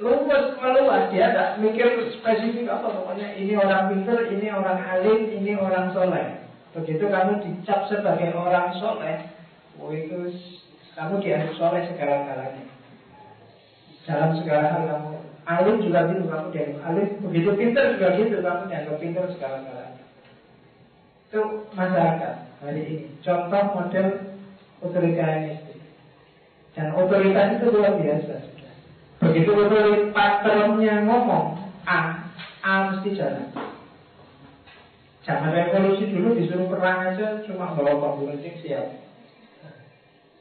Luas 0.01 0.47
meluas 0.57 1.05
dia 1.11 1.35
tak 1.35 1.59
mikir 1.59 2.09
spesifik 2.15 2.71
apa 2.71 2.89
pokoknya 2.89 3.35
ini 3.37 3.53
orang 3.59 3.91
pinter 3.91 4.17
ini 4.31 4.49
orang 4.49 4.79
alim 4.79 5.21
ini 5.35 5.53
orang 5.59 5.91
soleh. 5.91 6.39
Begitu 6.71 7.05
kamu 7.11 7.43
dicap 7.43 7.91
sebagai 7.91 8.31
orang 8.39 8.71
soleh 8.79 9.27
oh 9.83 9.91
itu 9.91 10.31
kamu 10.95 11.19
dianggap 11.19 11.53
soleh 11.59 11.83
segala-galanya. 11.91 12.65
Dalam 14.07 14.31
segala 14.39 14.65
hal 14.73 14.83
kamu 14.87 15.11
alim 15.45 15.77
juga 15.83 16.01
gitu 16.15 16.23
kamu 16.31 16.47
dianggap 16.55 16.81
alim. 16.87 17.09
Begitu 17.27 17.49
pinter 17.59 17.85
juga 17.99 18.09
gitu 18.15 18.37
kamu 18.39 18.63
dianggap 18.71 18.97
pinter 19.03 19.25
segala-galanya 19.35 19.90
itu 21.31 21.43
masyarakat 21.79 22.35
hari 22.59 22.83
ini 22.91 23.07
contoh 23.23 23.63
model 23.79 24.07
otoritarianistik 24.83 25.79
dan 26.75 26.91
otoritas 26.99 27.63
itu 27.63 27.67
luar 27.71 27.95
biasa 28.03 28.51
Begitu 29.21 29.53
betul 29.53 30.17
patronnya 30.17 31.05
ngomong 31.05 31.61
A, 31.85 32.25
A 32.65 32.73
mesti 32.89 33.21
jalan. 33.21 33.53
Zaman 35.21 35.53
revolusi 35.53 36.09
dulu 36.09 36.41
disuruh 36.41 36.73
perang 36.73 37.13
aja 37.13 37.45
cuma 37.45 37.77
bawa 37.77 38.17
runcing 38.17 38.57
siap. 38.65 38.97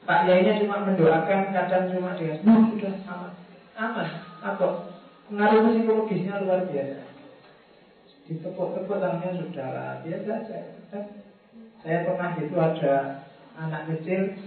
Pak 0.08 0.24
Yainya 0.24 0.64
cuma 0.64 0.88
mendoakan, 0.88 1.52
kadang 1.52 1.92
cuma 1.92 2.16
dia, 2.16 2.40
nah, 2.40 2.72
sudah 2.72 2.94
aman, 3.04 3.32
aman. 3.76 4.08
Apa? 4.40 4.66
Pengaruh 5.28 5.76
psikologisnya 5.76 6.40
luar 6.40 6.64
biasa. 6.64 7.09
Ditepuk-tepuk 8.30 9.02
tangannya 9.02 9.42
sudah 9.42 9.68
lah, 9.74 9.92
biasa 10.06 10.46
saja. 10.46 11.00
Saya 11.82 12.06
pernah 12.06 12.38
gitu 12.38 12.54
ada 12.54 13.26
anak 13.58 13.90
kecil 13.90 14.38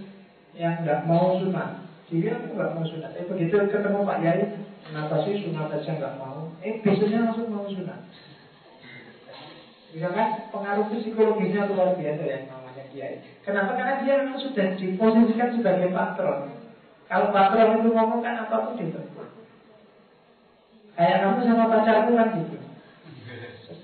yang 0.56 0.80
nggak 0.80 1.04
mau 1.04 1.36
sunat 1.36 1.84
dia 2.12 2.36
aku 2.36 2.54
nggak 2.54 2.72
mau 2.76 2.84
sunat. 2.84 3.10
Eh 3.16 3.24
begitu 3.24 3.56
ketemu 3.72 4.04
Pak 4.04 4.18
Yai, 4.20 4.44
kenapa 4.84 5.14
sih 5.24 5.40
sunat 5.40 5.72
aja 5.72 5.90
nggak 5.96 6.16
mau? 6.20 6.52
Eh 6.60 6.78
besoknya 6.84 7.26
langsung 7.26 7.48
mau 7.48 7.64
sunat. 7.64 8.00
Bisa 9.94 10.10
kan 10.10 10.28
pengaruh 10.50 10.90
psikologisnya 10.90 11.70
luar 11.70 11.94
biasa 11.96 12.22
yang 12.26 12.44
namanya 12.50 12.84
Kiai. 12.90 13.22
Kenapa? 13.46 13.78
Karena 13.78 14.02
dia 14.02 14.14
memang 14.20 14.42
sudah 14.42 14.66
diposisikan 14.74 15.50
sebagai 15.54 15.88
patron. 15.94 16.40
Kalau 17.08 17.28
patron 17.30 17.78
itu 17.80 17.88
ngomong 17.94 18.20
kan 18.20 18.34
apa 18.42 18.56
pun 18.68 18.74
ditebak. 18.76 19.28
Kayak 20.94 21.18
kamu 21.24 21.40
sama 21.46 21.72
pacarku 21.72 22.12
kan 22.14 22.28
gitu. 22.42 22.58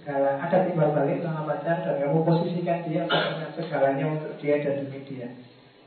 Segala 0.01 0.41
ada 0.41 0.65
timbal 0.65 0.97
balik 0.97 1.21
sama 1.21 1.45
pacar 1.45 1.85
dan 1.85 2.01
kamu 2.01 2.25
posisikan 2.25 2.89
dia 2.89 3.05
segalanya 3.53 4.17
untuk 4.17 4.33
dia 4.41 4.57
dan 4.65 4.81
demi 4.81 5.05
dia. 5.05 5.29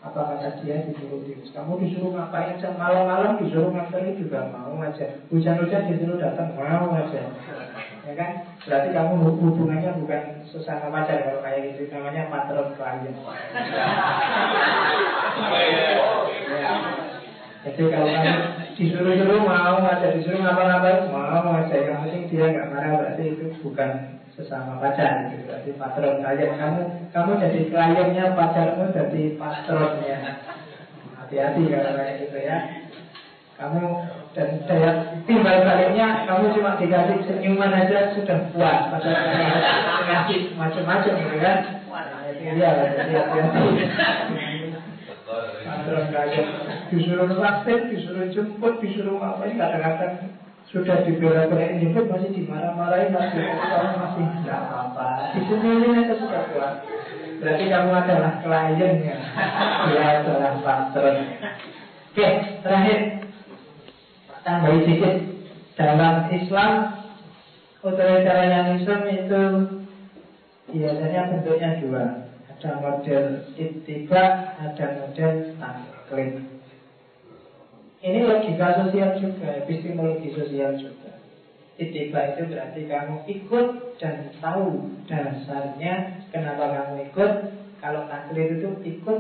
Apa 0.06 0.38
kata 0.38 0.62
dia? 0.62 0.86
Disuruh 0.86 1.26
tidur. 1.26 1.50
Kamu 1.50 1.82
disuruh 1.82 2.14
ngapain 2.14 2.54
aja? 2.54 2.70
Malam-malam 2.78 3.42
disuruh 3.42 3.74
ngapain 3.74 4.14
juga 4.14 4.54
mau 4.54 4.78
aja. 4.86 5.18
Hujan-hujan 5.34 5.90
disuruh 5.90 6.22
datang 6.22 6.54
mau 6.54 6.94
aja. 6.94 7.26
Ya 8.06 8.14
kan? 8.14 8.32
Berarti 8.70 8.90
kamu 8.94 9.34
hubungannya 9.34 9.98
bukan 9.98 10.22
sesama 10.46 10.94
pacar 10.94 11.26
kalau 11.26 11.42
kayak 11.42 11.74
gitu. 11.74 11.90
Namanya 11.90 12.30
patron 12.30 12.78
klien. 12.78 13.18
Ya. 16.54 16.72
jadi 17.66 17.84
kalau 17.90 18.08
kamu 18.14 18.63
disuruh-suruh 18.74 19.42
mau 19.46 19.78
aja 19.86 20.08
disuruh 20.18 20.42
ngapa-ngapain 20.42 21.10
mau 21.14 21.54
aja 21.54 21.76
yang 21.78 22.02
penting 22.02 22.24
dia 22.30 22.46
nggak 22.50 22.70
marah 22.74 22.92
berarti 22.98 23.24
itu 23.38 23.46
bukan 23.62 23.90
sesama 24.34 24.82
pacar 24.82 25.30
gitu. 25.30 25.46
Berarti 25.46 25.70
patron 25.78 26.26
klien 26.26 26.52
kamu 26.58 26.82
kamu 27.14 27.32
jadi 27.38 27.60
kliennya 27.70 28.26
pacarmu 28.34 28.84
jadi 28.90 29.22
patronnya. 29.38 30.18
Hati-hati 31.22 31.62
kalau 31.70 31.92
kayak 31.98 32.14
gitu 32.26 32.38
ya. 32.42 32.58
Kamu 33.54 33.84
dan 34.34 34.50
saya 34.66 34.90
timbal 35.30 35.62
baliknya 35.62 36.26
kamu 36.26 36.58
cuma 36.58 36.74
dikasih 36.82 37.22
senyuman 37.30 37.70
aja 37.70 38.18
sudah 38.18 38.50
puas 38.50 38.90
padahal 38.90 39.22
kamu 39.22 39.46
ngasih 40.10 40.40
macam-macam 40.58 41.14
gitu 41.22 41.38
kan. 41.38 41.58
Itu 42.34 42.42
dia 42.58 42.70
hati-hati. 42.74 43.66
Patron 45.64 46.06
klien 46.12 46.48
disuruh 46.92 47.32
vaksin, 47.32 47.80
disuruh 47.90 48.28
jemput, 48.30 48.74
disuruh 48.84 49.18
apa 49.24 49.48
ini 49.48 49.56
kadang-kadang 49.58 50.14
sudah 50.72 51.06
dibela-belain 51.08 51.80
jemput 51.80 52.06
masih 52.12 52.30
dimarah-marahin 52.36 53.16
masih 53.16 53.42
kamu 53.46 53.96
masih 54.00 54.26
tidak 54.44 54.60
apa-apa. 54.68 55.08
Disemelin 55.36 56.00
aja 56.04 56.16
sudah 56.20 56.44
kuat 56.52 56.74
berarti 57.44 57.66
kamu 57.68 57.92
adalah 57.92 58.34
klien 58.40 58.94
ya? 59.04 59.18
Dia 59.92 60.04
adalah 60.24 60.54
patron. 60.64 61.16
Oke 62.16 62.28
terakhir. 62.64 63.00
Tambahin 64.44 64.80
sedikit. 64.84 65.16
Dalam 65.74 66.30
Islam 66.30 66.72
otoritarianisme 67.84 68.98
itu 69.12 69.44
biasanya 70.72 71.22
bentuknya 71.34 71.70
dua 71.84 72.23
ada 72.64 72.80
model 72.80 73.44
ittiba 73.60 74.56
ada 74.56 74.86
model 75.04 75.52
taklid 75.60 76.54
ini 78.04 78.20
logika 78.28 78.84
sosial 78.84 79.16
juga, 79.16 79.64
epistemologi 79.64 80.36
sosial 80.36 80.76
juga. 80.76 81.24
Itiba 81.80 82.36
itu 82.36 82.52
berarti 82.52 82.82
kamu 82.84 83.16
ikut 83.32 83.68
dan 83.96 84.28
tahu 84.44 84.92
dasarnya 85.08 86.20
kenapa 86.28 86.68
kamu 86.68 87.08
ikut. 87.08 87.32
Kalau 87.80 88.04
taklid 88.12 88.60
itu 88.60 88.70
ikut 88.84 89.20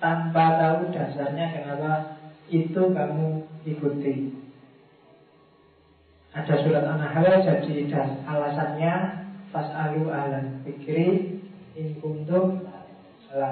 tanpa 0.00 0.44
tahu 0.56 0.88
dasarnya 0.88 1.52
kenapa 1.52 2.16
itu 2.48 2.80
kamu 2.80 3.44
ikuti. 3.68 4.40
Ada 6.32 6.64
surat 6.64 6.88
An-Nahl 6.88 7.44
jadi 7.44 7.92
alasannya 8.24 8.92
pas 9.52 9.68
alu 9.68 10.08
alam 10.08 10.64
pikri 10.64 11.31
in 11.76 11.96
kuntum 12.00 12.68
la 13.32 13.50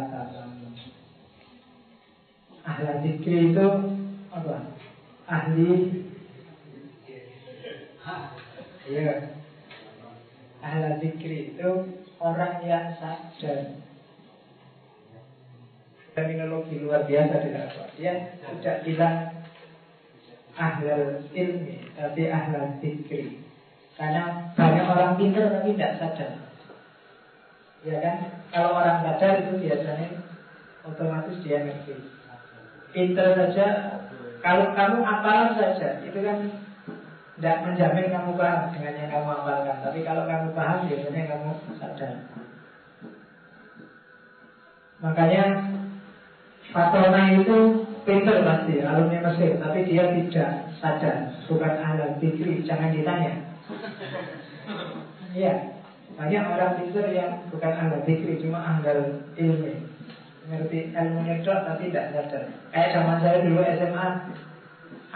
Ahlan 2.61 3.01
pikri 3.01 3.57
itu 3.57 3.67
apa? 4.29 4.77
Ahli 5.25 6.01
ya 8.91 9.33
ahli 10.61 10.89
zikri 11.01 11.57
itu 11.57 11.71
orang 12.21 12.61
yang 12.67 12.93
sadar. 13.01 13.81
Terminologi 16.11 16.83
luar 16.83 17.07
biasa 17.07 17.39
apa 17.39 17.83
dia 17.95 18.35
tidak 18.43 18.77
bilang 18.83 19.17
ahlul 20.59 21.23
ilmi 21.33 21.87
tapi 21.95 22.23
ahlul 22.29 22.77
zikri 22.83 23.41
karena 23.95 24.53
banyak 24.59 24.85
orang 24.91 25.15
pintar 25.17 25.55
tapi 25.55 25.79
tidak 25.79 25.97
sadar 26.03 26.49
ya 27.81 27.97
kan 28.05 28.16
kalau 28.52 28.77
orang 28.77 29.01
sadar 29.05 29.40
itu 29.40 29.52
biasanya 29.57 30.09
otomatis 30.85 31.40
dia 31.40 31.65
ngerti 31.65 31.97
pintar 32.93 33.32
saja 33.39 33.66
kalau 34.40 34.73
kamu 34.73 35.05
apalan 35.05 35.52
saja, 35.52 36.01
itu 36.01 36.19
kan 36.24 36.48
tidak 37.36 37.57
menjamin 37.65 38.09
kamu 38.09 38.31
paham 38.40 38.73
dengan 38.73 38.94
yang 38.97 39.11
kamu 39.12 39.28
apalkan. 39.36 39.77
Tapi 39.85 39.98
kalau 40.01 40.24
kamu 40.24 40.48
paham, 40.57 40.78
biasanya 40.89 41.23
kamu 41.28 41.51
sadar. 41.77 42.12
Makanya 45.01 45.44
Fatona 46.73 47.23
itu 47.36 47.57
pinter 48.05 48.47
pasti, 48.47 48.81
alumni 48.81 49.19
Mesir, 49.28 49.61
tapi 49.61 49.85
dia 49.85 50.09
tidak 50.09 50.51
sadar, 50.81 51.36
bukan 51.48 51.74
alam 51.81 52.16
pikri, 52.16 52.65
jangan 52.65 52.97
ditanya. 52.97 53.44
Iya, 55.36 55.80
banyak 56.21 56.45
orang 56.53 56.77
pinter 56.77 57.07
yang 57.17 57.49
bukan 57.49 57.73
alam 57.73 58.05
pikri, 58.05 58.37
cuma 58.45 58.61
andal 58.61 59.25
ilmu 59.41 59.73
ngerti 60.53 60.93
ilmu 60.93 61.19
nyedot 61.25 61.65
tapi 61.65 61.89
tidak 61.89 62.13
sadar. 62.13 62.45
Kayak 62.75 62.93
zaman 62.93 63.17
saya 63.25 63.39
dulu 63.41 63.61
SMA, 63.65 64.07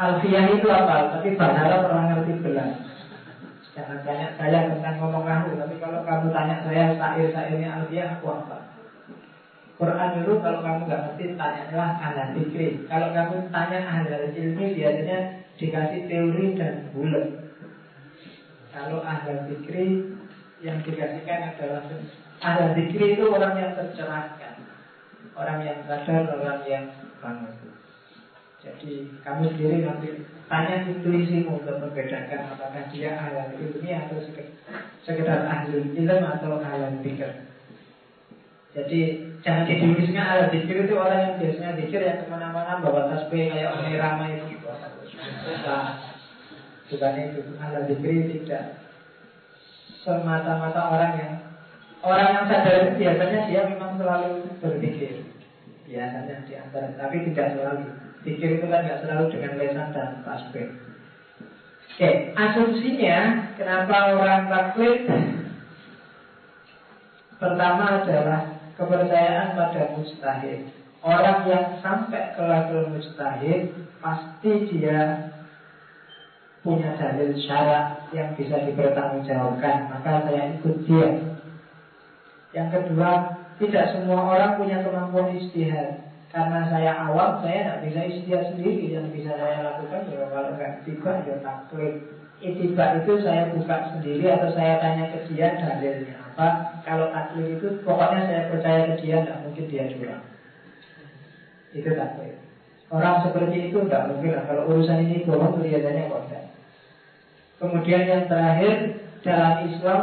Alfiah 0.01 0.47
itu 0.49 0.69
apa? 0.73 0.97
Tapi 1.13 1.37
bahasa 1.37 1.85
orang 1.85 2.09
ngerti 2.09 2.33
belas. 2.41 2.73
Jangan 3.77 4.01
tanya 4.07 4.33
saya 4.41 4.71
tentang 4.71 4.97
ngomong 5.03 5.29
kamu, 5.29 5.61
tapi 5.61 5.75
kalau 5.83 6.01
kamu 6.09 6.27
tanya 6.33 6.57
saya 6.65 6.85
sair-sairnya 6.97 7.69
Alfiah 7.69 8.17
aku 8.17 8.27
apa? 8.31 8.57
Quran 9.75 10.11
itu 10.23 10.33
kalau 10.39 10.61
kamu 10.63 10.81
nggak 10.87 11.03
ngerti 11.05 11.25
tanyalah 11.35 11.91
ahli 12.01 12.23
fikri. 12.39 12.69
Kalau 12.89 13.13
kamu 13.13 13.37
tanya 13.53 13.79
ahli 13.85 14.33
ilmi 14.33 14.73
biasanya 14.73 15.19
dikasih 15.61 16.01
teori 16.09 16.47
dan 16.57 16.89
bulat. 16.97 17.27
Kalau 18.71 19.03
ahli 19.03 19.35
fikri 19.51 20.14
yang 20.65 20.81
dikasihkan 20.81 21.53
adalah 21.53 21.85
ahli 22.41 22.67
fikri 22.73 23.21
itu 23.21 23.29
orang 23.29 23.55
yang 23.61 23.77
tercerahkan, 23.77 24.65
orang 25.37 25.61
yang 25.61 25.79
sadar, 25.85 26.25
orang 26.41 26.65
yang 26.65 26.89
bangun. 27.21 27.53
Jadi 28.65 29.13
kamu 29.21 29.53
sendiri 29.53 29.85
nanti 29.85 30.25
tanya 30.49 30.89
intuisimu 30.89 31.61
untuk 31.61 31.85
membedakan 31.85 32.57
apakah 32.57 32.89
dia 32.89 33.13
ahli 33.13 33.61
ilmi 33.61 33.93
atau 33.93 34.25
sekedar 35.05 35.45
ahli 35.45 35.85
ilmu 35.93 36.25
atau 36.25 36.57
ahli 36.57 37.05
fikir. 37.05 37.45
Jadi 38.75 39.01
jangan 39.45 39.69
didefinisikan 39.69 40.27
ada 40.27 40.51
dikir 40.51 40.89
itu 40.89 40.97
orang 40.99 41.21
yang 41.21 41.35
biasanya 41.39 41.79
dikir 41.79 42.01
yang 42.03 42.25
ke 42.25 42.27
mana-mana 42.27 42.83
bawa 42.83 43.07
tasbih 43.13 43.53
kayak 43.53 43.71
orang 43.71 43.95
ramai 44.01 44.41
itu 44.41 44.59
bukan 46.91 47.15
itu. 47.21 47.41
Ada 47.61 47.87
dikir 47.87 48.13
tidak 48.33 48.84
semata-mata 50.05 50.81
orang 50.93 51.13
yang 51.17 51.35
orang 52.05 52.29
yang 52.37 52.45
sadar 52.53 52.75
itu 52.85 52.93
biasanya 53.01 53.41
dia 53.49 53.61
memang 53.73 53.97
selalu 53.97 54.31
berpikir. 54.61 55.25
Biasanya 55.89 56.45
di 56.45 56.55
antara 56.61 56.93
tapi 57.01 57.25
tidak 57.33 57.57
selalu. 57.57 57.89
Pikir 58.25 58.61
itu 58.61 58.67
kan 58.69 58.85
tidak 58.85 59.01
selalu 59.05 59.25
dengan 59.33 59.53
lesan 59.57 59.89
dan 59.97 60.11
tasbih. 60.25 60.69
Oke 61.95 62.11
asumsinya 62.37 63.19
kenapa 63.57 63.97
orang 64.13 64.43
taklid? 64.53 65.03
Pertama 67.41 67.85
adalah 68.01 68.41
kepercayaan 68.77 69.57
pada 69.57 69.83
mustahil. 69.97 70.61
Orang 71.05 71.45
yang 71.45 71.67
sampai 71.85 72.33
ke 72.33 72.41
level 72.41 72.97
mustahil 72.97 73.61
pasti 74.01 74.53
dia 74.73 75.33
punya 76.65 76.97
dalil 76.97 77.37
syarat 77.37 78.09
yang 78.17 78.33
bisa 78.35 78.65
dipertanggungjawabkan. 78.65 79.93
Maka 79.93 80.25
saya 80.25 80.57
ikut 80.57 80.77
dia. 80.89 81.09
Yang 82.57 82.69
kedua, 82.81 83.11
tidak 83.61 83.93
semua 83.93 84.21
orang 84.33 84.57
punya 84.57 84.81
kemampuan 84.81 85.37
istihad. 85.37 86.09
Karena 86.33 86.67
saya 86.67 87.07
awam, 87.07 87.45
saya 87.45 87.63
tidak 87.63 87.81
bisa 87.87 88.01
istihad 88.09 88.43
sendiri. 88.51 88.97
Yang 88.97 89.07
bisa 89.13 89.37
saya 89.37 89.59
lakukan 89.61 90.09
ya 90.09 90.25
kalau 90.33 90.51
nggak 90.57 90.73
tiba 90.89 91.13
ya 91.29 91.37
taklid. 91.45 91.95
Itiba 92.43 92.99
itu 92.99 93.23
saya 93.23 93.55
buka 93.55 93.95
sendiri 93.95 94.27
atau 94.27 94.51
saya 94.53 94.77
tanya 94.83 95.09
ke 95.15 95.33
dia 95.33 95.55
dalilnya 95.55 96.25
apa 96.35 96.83
kalau 96.83 97.15
taklid 97.15 97.63
itu 97.63 97.79
pokoknya 97.87 98.27
saya 98.27 98.43
percaya 98.51 98.91
ke 98.91 99.07
dia 99.07 99.23
tidak 99.23 99.39
mungkin 99.47 99.71
dia 99.71 99.87
curang 99.87 100.25
itu 101.71 101.91
taklid 101.95 102.35
orang 102.91 103.23
seperti 103.23 103.71
itu 103.71 103.79
tidak 103.87 104.11
mungkin 104.11 104.35
lah 104.35 104.45
kalau 104.51 104.67
urusan 104.67 104.99
ini 105.07 105.23
bohong 105.23 105.63
kelihatannya 105.63 106.11
kok 106.11 106.27
kemudian 107.59 108.03
yang 108.07 108.25
terakhir 108.27 109.05
dalam 109.25 109.55
Islam 109.71 110.01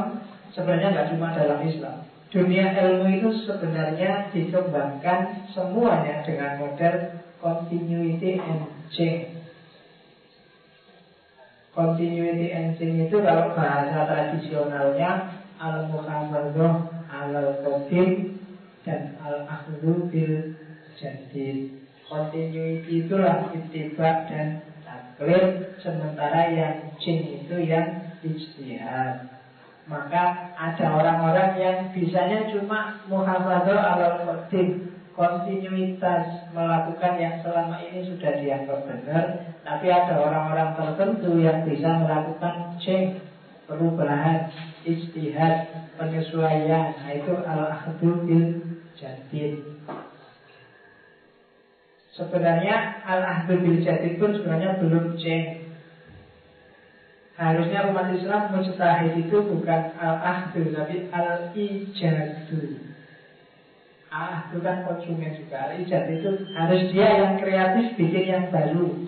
sebenarnya 0.52 0.88
nggak 0.94 1.10
cuma 1.16 1.28
dalam 1.36 1.60
Islam 1.64 1.96
dunia 2.32 2.72
ilmu 2.72 3.08
itu 3.12 3.30
sebenarnya 3.44 4.32
dikembangkan 4.32 5.52
semuanya 5.52 6.24
dengan 6.24 6.64
model 6.64 6.96
continuity 7.44 8.40
and 8.40 8.64
change 8.88 9.42
continuity 11.76 12.52
and 12.52 12.76
change 12.76 13.08
itu 13.08 13.18
kalau 13.20 13.56
bahasa 13.56 14.08
tradisionalnya 14.08 15.40
al-muhafadah 15.60 16.74
al-qadim 17.08 18.42
dan 18.82 19.16
al-akhdu 19.22 20.10
bil 20.10 20.58
jadid. 20.98 21.80
Continuity 22.10 23.08
itulah 23.08 23.56
itibak 23.56 24.28
dan 24.28 24.60
taklid 25.22 25.78
Sementara 25.82 26.50
yang 26.50 26.98
jin 26.98 27.46
itu 27.46 27.56
yang 27.70 28.18
ijtihad 28.26 29.30
Maka 29.86 30.54
ada 30.58 30.86
orang-orang 30.94 31.52
yang 31.58 31.78
bisanya 31.94 32.50
cuma 32.50 33.06
muhafadah 33.06 33.98
al-qadim 33.98 34.90
Kontinuitas 35.14 36.50
melakukan 36.56 37.14
yang 37.20 37.36
selama 37.46 37.78
ini 37.86 38.10
sudah 38.10 38.32
dianggap 38.42 38.80
benar 38.90 39.26
Tapi 39.62 39.88
ada 39.94 40.18
orang-orang 40.18 40.74
tertentu 40.74 41.38
yang 41.38 41.62
bisa 41.70 42.02
melakukan 42.02 42.82
change 42.82 43.22
Perubahan 43.70 44.52
istihad, 44.84 45.88
penyesuaian. 45.96 46.92
Nah, 46.92 47.12
itu 47.16 47.32
al-ahdu 47.40 48.10
bil 48.28 48.48
jadid. 49.00 49.71
Sebenarnya 52.12 53.08
al-ahdu 53.08 53.64
bil 53.64 53.80
jadid 53.80 54.20
pun 54.20 54.36
sebenarnya 54.36 54.84
belum 54.84 55.16
change. 55.16 55.64
Harusnya 57.40 57.88
umat 57.88 58.12
Islam 58.12 58.52
mujtahid 58.52 59.16
itu 59.16 59.38
bukan 59.40 59.82
al-ahdu 59.96 60.76
tapi 60.76 61.08
al-ijadu. 61.08 62.60
Ah, 64.12 64.52
itu 64.52 64.60
kan 64.60 64.84
konsumen 64.84 65.40
juga. 65.40 65.72
Al-ijad 65.72 66.04
itu 66.20 66.30
harus 66.52 66.82
dia 66.92 67.10
yang 67.16 67.40
kreatif 67.40 67.96
bikin 67.96 68.26
yang 68.28 68.46
baru. 68.52 69.08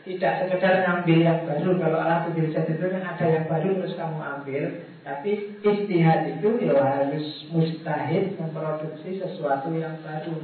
Tidak 0.00 0.32
sekedar 0.40 0.88
ngambil 0.88 1.18
yang 1.20 1.40
baru 1.44 1.76
Kalau 1.76 1.98
alat 2.00 2.32
ijad 2.32 2.66
itu 2.72 2.84
kan 2.88 3.04
ada 3.04 3.26
yang 3.28 3.44
baru 3.52 3.68
terus 3.84 4.00
kamu 4.00 4.16
ambil 4.16 4.62
Tapi 5.04 5.30
istihad 5.60 6.40
itu 6.40 6.48
ya 6.64 6.72
harus 6.80 7.26
mustahid 7.52 8.32
memproduksi 8.40 9.20
sesuatu 9.20 9.68
yang 9.76 10.00
baru 10.00 10.40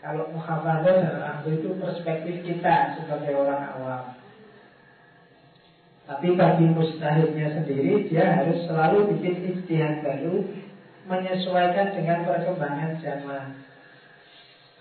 Kalau 0.00 0.32
muhafadah 0.32 0.96
dan 0.96 1.20
ambil 1.20 1.60
itu 1.60 1.76
perspektif 1.76 2.40
kita 2.40 2.96
sebagai 2.96 3.36
orang 3.36 3.62
awam 3.76 4.04
tapi 6.10 6.34
bagi 6.34 6.66
mustahidnya 6.66 7.54
sendiri 7.54 8.10
Dia 8.10 8.42
harus 8.42 8.66
selalu 8.66 9.14
bikin 9.14 9.54
istihad 9.54 10.02
baru 10.02 10.42
Menyesuaikan 11.06 11.94
dengan 11.94 12.26
perkembangan 12.26 12.98
zaman 12.98 13.62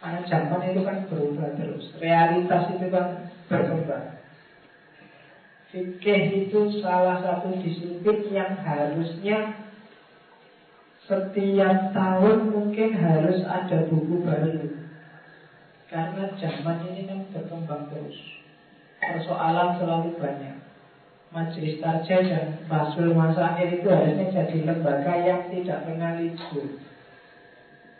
Karena 0.02 0.26
zaman 0.26 0.62
itu 0.74 0.82
kan 0.82 1.06
berubah 1.06 1.54
terus 1.54 1.94
Realitas 2.02 2.74
itu 2.74 2.90
kan 2.90 3.30
berkembang. 3.46 4.22
Fikih 5.70 6.50
itu 6.50 6.82
salah 6.82 7.22
satu 7.22 7.62
disiplin 7.62 8.30
yang 8.34 8.58
harusnya 8.62 9.70
setiap 11.06 11.94
tahun 11.94 12.54
mungkin 12.54 12.90
harus 12.98 13.42
ada 13.46 13.86
buku 13.90 14.22
baru. 14.22 14.89
Karena 15.90 16.24
zaman 16.38 16.78
ini 16.94 17.10
kan 17.10 17.20
berkembang 17.34 17.90
terus. 17.90 18.18
Persoalan 19.02 19.82
selalu 19.82 20.22
banyak. 20.22 20.58
Majelis 21.30 21.78
Tarja 21.78 22.26
dan 22.26 22.48
Basul 22.66 23.14
Masail 23.14 23.70
itu 23.70 23.86
harusnya 23.86 24.34
jadi 24.34 24.66
lembaga 24.66 25.14
yang 25.18 25.46
tidak 25.54 25.86
pernah 25.86 26.18
libur. 26.18 26.78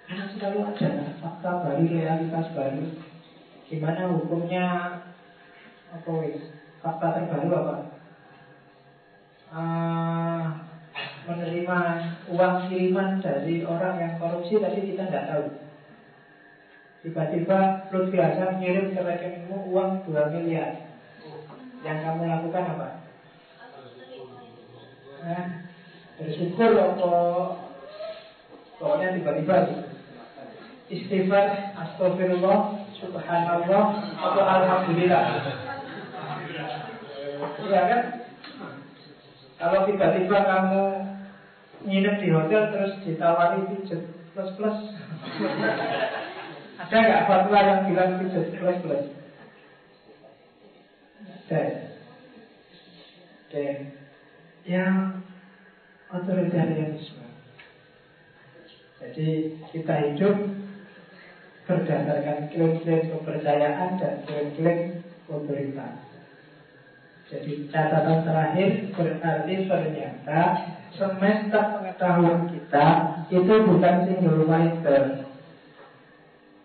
Karena 0.06 0.26
selalu 0.34 0.60
ada 0.66 0.90
fakta 1.22 1.52
baru, 1.62 1.84
realitas 1.86 2.48
baru. 2.58 2.86
Gimana 3.70 4.02
hukumnya 4.18 4.66
apa 5.90 6.10
wis 6.22 6.38
fakta 6.86 7.08
terbaru 7.18 7.50
apa 7.54 7.76
uh, 9.50 10.46
menerima 11.26 11.80
uang 12.30 12.56
kiriman 12.70 13.22
dari 13.22 13.66
orang 13.66 13.96
yang 13.98 14.14
korupsi 14.22 14.62
tapi 14.62 14.94
kita 14.94 15.10
tidak 15.10 15.26
tahu 15.30 15.46
tiba-tiba 17.00 17.88
Lutfi 17.92 18.18
Hasan 18.20 18.60
ngirim 18.60 18.92
ke 18.92 19.00
rekeningmu 19.00 19.72
uang 19.72 20.04
2 20.04 20.36
miliar. 20.36 20.92
Yang 21.80 21.98
kamu 22.04 22.24
lakukan 22.28 22.64
apa? 22.76 22.90
Nah, 25.20 25.46
bersyukur 26.20 26.72
atau 26.76 27.20
pokoknya 28.80 29.16
tiba-tiba 29.16 29.58
istighfar 30.92 31.76
astagfirullah 31.76 32.84
subhanallah 33.00 33.84
atau 34.20 34.44
alhamdulillah. 34.44 35.24
Iya 37.64 37.82
kan? 37.88 38.02
Kalau 39.60 39.80
tiba-tiba 39.88 40.38
kamu 40.40 40.84
nginep 41.88 42.16
di 42.20 42.28
hotel 42.36 42.62
terus 42.76 42.94
ditawari 43.08 43.64
pijet 43.72 44.04
plus 44.36 44.52
plus 44.60 44.78
Ada 46.90 47.06
nggak 47.06 47.26
fatwa 47.30 47.60
yang 47.62 47.82
bilang 47.86 48.18
pijet 48.18 48.50
plus 48.58 48.78
plus? 48.82 49.06
Ada 51.46 51.62
Dan 53.54 53.78
yang 54.66 55.22
otoritarianisme 56.10 57.30
Jadi 58.98 59.54
kita 59.70 59.94
hidup 60.02 60.38
berdasarkan 61.70 62.50
klaim-klaim 62.50 63.02
kepercayaan 63.14 63.90
dan 64.02 64.14
klaim-klaim 64.26 65.06
otoritas. 65.30 65.94
Jadi 67.30 67.70
catatan 67.70 68.26
terakhir 68.26 68.70
berarti 68.98 69.56
ternyata 69.70 70.42
semester 70.98 71.64
pengetahuan 71.78 72.50
kita 72.50 72.88
itu 73.30 73.54
bukan 73.70 73.96
single 74.10 74.50
fighter. 74.50 75.29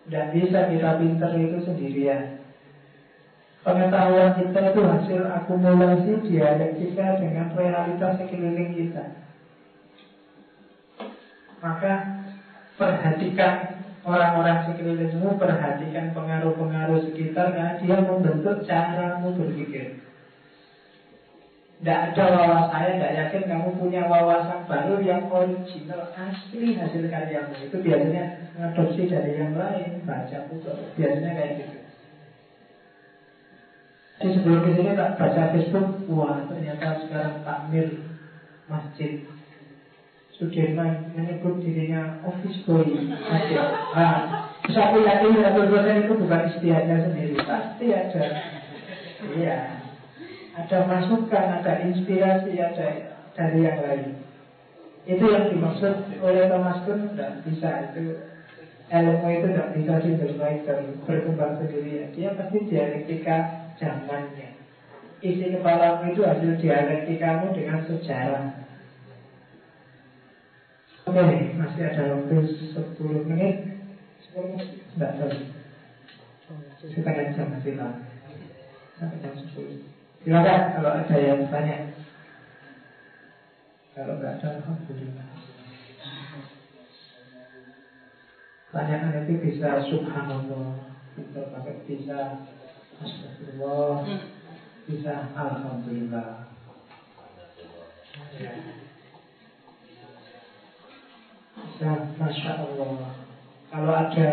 Tidak 0.05 0.25
bisa 0.37 0.69
kita 0.69 1.01
pinter 1.01 1.31
itu 1.33 1.57
sendirian. 1.65 2.45
Pengetahuan 3.65 4.37
kita 4.37 4.59
itu 4.69 4.81
hasil 4.85 5.21
akumulasi 5.25 6.21
dialektika 6.29 7.17
dengan 7.17 7.49
realitas 7.57 8.21
sekeliling 8.21 8.77
kita. 8.77 9.25
Maka 11.65 11.93
perhatikan 12.77 13.81
orang-orang 14.05 14.69
sekelilingmu, 14.69 15.41
perhatikan 15.41 16.13
pengaruh-pengaruh 16.13 17.09
sekitar 17.09 17.57
karena 17.57 17.81
dia 17.81 17.97
membentuk 18.05 18.61
caramu 18.69 19.33
berpikir. 19.33 20.04
Tidak 21.75 21.99
ada 22.11 22.23
wawasan, 22.31 22.97
tidak 22.97 23.13
yakin 23.19 23.43
kamu 23.51 23.69
punya 23.75 24.07
wawasan 24.07 24.63
baru 24.63 24.95
yang 25.03 25.27
original, 25.27 26.07
asli 26.15 26.79
hasil 26.79 27.03
karyamu. 27.11 27.51
Itu 27.67 27.77
biasanya 27.83 28.23
mengadopsi 28.55 29.11
dari 29.11 29.35
yang 29.35 29.59
lain, 29.59 30.01
baca 30.07 30.37
buku, 30.47 30.71
biasanya 30.95 31.31
kayak 31.35 31.51
gitu. 31.59 31.77
Di 34.15 34.27
sebelum 34.31 34.63
ke 34.63 34.71
sini 34.79 34.95
tak 34.95 35.19
baca 35.19 35.41
Facebook, 35.51 36.07
wah 36.07 36.47
ternyata 36.47 37.03
sekarang 37.03 37.43
takmir 37.43 37.87
masjid 38.71 39.27
Sudirman 40.35 41.15
menyebut 41.15 41.63
dirinya 41.63 42.19
office 42.27 42.59
boy 42.67 42.83
masjid. 43.07 43.55
Ah, 43.95 44.51
saya 44.67 44.99
yakin 44.99 45.39
satu 45.39 45.63
itu 45.63 46.13
bukan 46.19 46.41
istiadatnya 46.51 47.07
sendiri, 47.07 47.35
pasti 47.39 47.85
ada. 47.95 48.23
Iya, 49.31 49.74
ada 50.55 50.77
masukan, 50.87 51.45
ada 51.61 51.73
inspirasi, 51.83 52.55
ada 52.55 52.87
dari 53.35 53.59
yang 53.67 53.79
lain. 53.83 54.23
Itu 55.05 55.27
yang 55.27 55.51
dimaksud 55.51 56.17
oleh 56.23 56.47
Thomas 56.47 56.81
Kuhn 56.87 57.13
tidak 57.13 57.43
bisa 57.45 57.93
itu 57.93 58.17
ilmu 58.89 59.27
itu 59.29 59.47
tidak 59.53 59.69
bisa 59.75 59.93
single 60.01 60.33
berkembang 61.05 61.59
sendiri. 61.59 62.09
Dia 62.15 62.33
pasti 62.33 62.57
dialektika 62.71 63.37
zamannya. 63.77 64.55
Isi 65.21 65.45
kepalamu 65.57 66.13
itu 66.13 66.21
hasil 66.23 66.57
dialektikamu 66.57 67.53
dengan 67.53 67.81
sejarah. 67.85 68.45
Oke, 71.05 71.37
masih 71.53 71.81
ada 71.85 72.03
waktu 72.17 72.37
10 72.73 73.29
menit. 73.29 73.57
10 74.33 74.51
menit, 74.57 74.69
tidak 74.97 75.11
tahu. 75.21 75.33
Setengah 76.81 77.29
jam 77.37 77.47
masih 77.53 77.73
lama. 77.77 78.01
Sampai 78.97 79.21
jam 79.21 79.33
10. 79.37 79.94
Silakan 80.25 80.61
kalau 80.73 80.89
ada 80.89 81.17
yang 81.21 81.45
tanya. 81.53 81.93
Kalau 83.93 84.17
nggak 84.17 84.41
ada, 84.41 84.47
alhamdulillah. 84.57 85.29
Tanyaan 88.73 89.21
itu 89.21 89.33
bisa 89.37 89.85
subhanallah, 89.85 90.97
bisa 91.13 91.39
pakai 91.53 91.77
bisa 91.85 92.41
astagfirullah, 93.05 94.01
bisa 94.89 95.13
alhamdulillah. 95.37 96.49
Bisa 101.53 101.89
masya 102.17 102.51
Allah. 102.65 103.13
Kalau 103.69 103.93
ada 103.93 104.29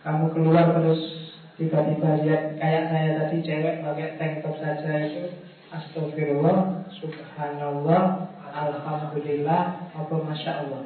kamu 0.00 0.26
keluar 0.32 0.66
terus 0.72 1.21
tiba-tiba 1.60 2.08
lihat 2.24 2.56
kayak 2.56 2.84
saya 2.88 3.08
tadi 3.20 3.36
cewek 3.44 3.84
pakai 3.84 4.16
tank 4.16 4.34
top 4.40 4.56
saja 4.60 4.92
itu 5.04 5.24
astagfirullah 5.68 6.88
subhanallah 6.88 8.32
alhamdulillah 8.52 9.92
apa 9.92 10.14
masya 10.24 10.52
Allah 10.64 10.82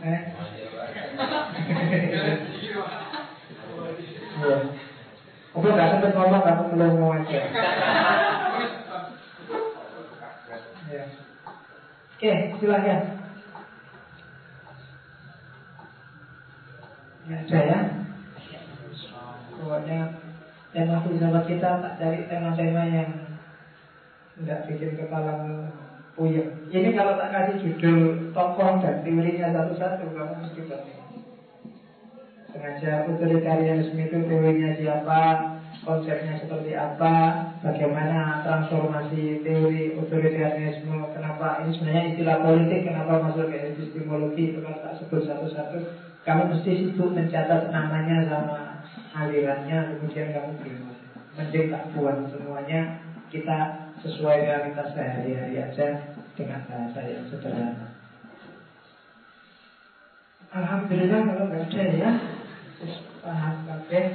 eh 0.00 0.20
ya. 4.40 4.56
Aku 5.50 5.66
gak 5.66 5.90
sempat 5.98 6.14
ngomong, 6.14 6.46
aku 6.46 6.62
belum 6.78 7.10
aja. 7.10 7.40
ya. 10.88 11.02
Oke, 12.14 12.32
silahkan. 12.62 13.19
Ada 17.34 17.58
ya. 17.62 17.80
Pokoknya 19.60 20.00
tema 20.74 21.02
filsafat 21.04 21.44
kita 21.46 21.70
tak 21.82 21.94
cari 22.00 22.26
tema-tema 22.26 22.82
yang 22.90 23.10
tidak 24.40 24.66
bikin 24.66 24.96
kepala 24.96 25.32
puyeng. 26.16 26.50
Ini 26.72 26.96
kalau 26.96 27.14
tak 27.20 27.30
kasih 27.30 27.56
judul 27.60 28.32
tokoh 28.32 28.80
dan 28.82 29.04
teorinya 29.04 29.52
satu-satu 29.52 30.04
kamu 30.10 30.34
mesti 30.42 30.62
baca 30.66 31.00
sengaja 32.50 33.06
otoritarianisme 33.06 34.00
itu 34.04 34.18
teorinya 34.26 34.70
siapa 34.74 35.20
konsepnya 35.86 36.34
seperti 36.36 36.74
apa 36.74 37.14
bagaimana 37.62 38.42
transformasi 38.44 39.40
teori 39.46 39.96
otoritarianisme 39.96 41.14
kenapa 41.14 41.62
ini 41.64 41.70
sebenarnya 41.78 42.04
istilah 42.12 42.36
politik 42.42 42.80
kenapa 42.90 43.12
masuk 43.22 43.48
ke 43.48 43.56
epistemologi 43.70 44.42
itu 44.52 44.58
kalau 44.60 44.82
tak 44.82 44.94
sebut 44.98 45.22
satu-satu 45.24 45.78
kamu 46.30 46.54
mesti 46.54 46.94
sibuk 46.94 47.10
mencatat 47.10 47.74
namanya 47.74 48.22
sama 48.30 48.86
alirannya, 49.18 49.98
kemudian 49.98 50.30
kamu 50.30 50.62
bingung. 50.62 50.94
Mending 51.34 51.74
tak 51.74 51.90
buat 51.90 52.22
semuanya, 52.30 53.02
kita 53.34 53.90
sesuai 53.98 54.46
realitas 54.46 54.94
sehari-hari 54.94 55.58
aja 55.58 56.14
dengan 56.38 56.62
bahasa 56.70 57.02
yang 57.02 57.26
sederhana. 57.26 57.98
Alhamdulillah 60.54 61.20
kalau 61.34 61.44
nggak 61.50 61.66
ada 61.66 61.84
ya, 61.98 62.10
paham 63.26 63.54
kabeh. 63.66 64.06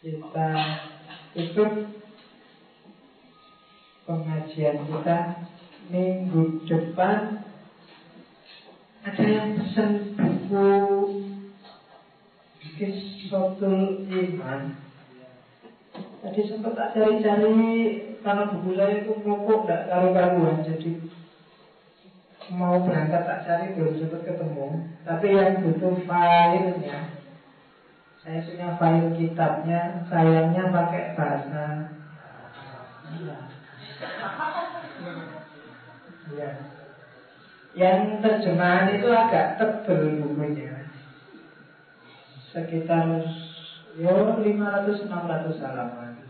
Kita 0.00 0.48
tutup 1.36 1.72
pengajian 4.08 4.76
kita 4.88 5.16
minggu 5.88 6.64
depan. 6.64 7.44
Ada 9.04 9.20
yang 9.20 9.60
pesan 9.60 10.16
buku 10.16 10.88
Kisotul 12.80 14.08
Iman. 14.08 14.80
Tadi 16.24 16.40
sempat 16.48 16.72
tak 16.72 16.96
cari-cari 16.96 17.52
Karena 18.24 18.48
buku 18.48 18.80
saya 18.80 19.04
itu 19.04 19.12
ngopok 19.20 19.68
Tidak 19.68 19.92
karu-karuan. 19.92 20.64
Jadi 20.64 21.04
mau 22.56 22.80
berangkat 22.80 23.28
tak 23.28 23.44
cari 23.44 23.76
Belum 23.76 24.00
sempat 24.00 24.24
ketemu. 24.24 24.88
Tapi 25.04 25.26
yang 25.36 25.60
butuh 25.60 25.94
filenya 26.08 27.12
Saya 28.24 28.40
punya 28.40 28.68
file 28.80 29.12
kitabnya 29.20 30.08
Sayangnya 30.08 30.72
pakai 30.72 31.12
bahasa 31.12 31.64
Ya. 36.32 36.50
Yang 37.74 38.24
terjemahan 38.24 38.96
itu 38.96 39.08
agak 39.12 39.60
tebel 39.60 40.24
bukunya. 40.24 40.88
Sekitar 42.48 43.28
yo 43.98 44.38
500-600 44.40 45.10
halaman. 45.60 46.24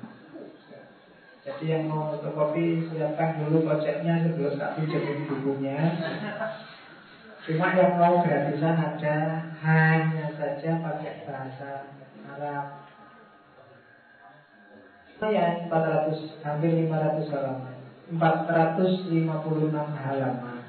Jadi 1.44 1.64
yang 1.68 1.92
mau 1.92 2.16
fotokopi 2.16 2.88
siapkan 2.88 3.36
dulu 3.44 3.68
proyeknya 3.68 4.24
sebelum 4.24 4.56
tak 4.56 4.80
pinjemin 4.80 5.28
bukunya. 5.28 5.76
Cuma 7.44 7.76
yang 7.76 8.00
mau 8.00 8.24
gratisan 8.24 8.80
ada 8.80 9.16
hanya 9.60 10.32
saja 10.32 10.80
pakai 10.80 11.28
bahasa 11.28 11.92
Arab. 12.32 12.88
Yang 15.24 15.68
400 15.68 16.40
hampir 16.40 16.72
500 16.88 17.32
halaman. 17.36 17.73
456 18.12 19.72
halaman. 19.72 20.60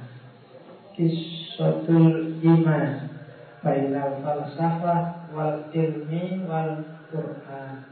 Kisotul 0.96 2.40
Iman 2.40 3.12
Bainal 3.60 4.24
Falsafah 4.24 5.28
Wal 5.36 5.68
Ilmi 5.76 6.48
Wal 6.48 6.88
Quran. 7.12 7.84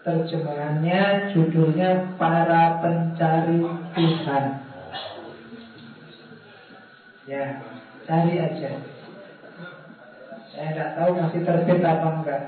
Terjemahannya 0.00 1.36
judulnya 1.36 2.16
Para 2.16 2.80
Pencari 2.80 3.60
Tuhan. 3.92 4.44
Ya, 7.28 7.60
cari 8.08 8.34
aja. 8.40 8.72
Saya 10.50 10.68
tidak 10.72 10.90
tahu 10.98 11.10
masih 11.20 11.40
terbit 11.46 11.84
apa 11.84 12.08
enggak 12.16 12.42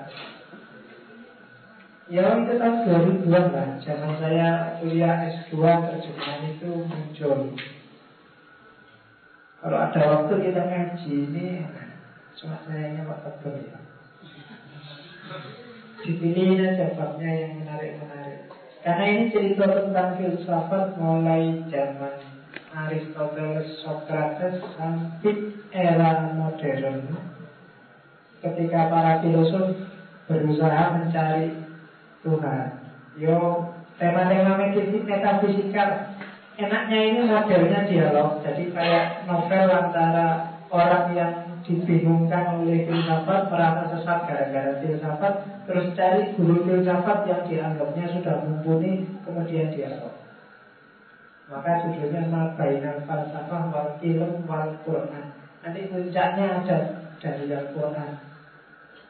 Ya 2.13 2.29
itu 2.45 2.53
tahun 2.61 2.77
2000-an 3.25 3.45
lah. 3.57 3.69
Zaman 3.81 4.13
saya 4.21 4.77
kuliah 4.85 5.33
S2 5.33 5.57
terjemahan 5.65 6.45
itu 6.53 6.85
muncul. 6.85 7.57
Kalau 9.65 9.79
ada 9.81 10.01
waktu 10.05 10.35
kita 10.45 10.61
ngaji 10.61 11.15
ini 11.33 11.47
Cuma 12.43 12.59
sayangnya 12.67 13.07
Pak 13.07 13.23
Tegur 13.23 13.55
ya. 13.55 13.79
Dipilih 16.03 16.59
aja 16.59 16.99
babnya 16.99 17.31
yang 17.31 17.63
menarik-menarik. 17.63 18.51
Karena 18.83 19.05
ini 19.07 19.25
cerita 19.31 19.71
tentang 19.71 20.19
filsafat 20.19 20.99
mulai 20.99 21.63
zaman 21.71 22.19
Aristoteles, 22.75 23.79
Socrates 23.87 24.59
sampai 24.75 25.55
era 25.71 26.35
modern. 26.35 27.15
Ketika 28.43 28.91
para 28.91 29.23
filosof 29.23 29.79
berusaha 30.27 30.83
mencari 30.99 31.62
Tuhan. 32.23 32.67
Yo 33.19 33.67
tema-tema 33.99 34.59
metafisika. 34.63 36.15
Enaknya 36.57 36.99
ini 37.11 37.21
modelnya 37.27 37.81
dialog. 37.91 38.39
Jadi 38.47 38.71
kayak 38.71 39.27
novel 39.27 39.67
antara 39.69 40.55
orang 40.71 41.07
yang 41.17 41.35
dibingungkan 41.63 42.63
oleh 42.63 42.87
filsafat 42.87 43.51
merasa 43.51 43.85
sesat 43.95 44.19
gara-gara 44.27 44.83
filsafat 44.83 45.35
terus 45.67 45.95
cari 45.95 46.35
guru 46.35 46.67
filsafat 46.67 47.19
yang 47.31 47.43
dianggapnya 47.47 48.07
sudah 48.19 48.35
mumpuni 48.47 49.07
kemudian 49.23 49.71
dialog. 49.71 50.15
Maka 51.53 51.85
judulnya 51.85 52.33
Mabainal 52.33 53.05
Falsafah 53.05 53.63
wal 53.71 53.91
Ilm 54.01 54.43
wal 54.49 54.73
Quran. 54.83 55.37
Nanti 55.63 55.81
puncaknya 55.87 56.65
ada 56.65 56.79
dari 57.23 57.47
Al-Quran 57.55 58.33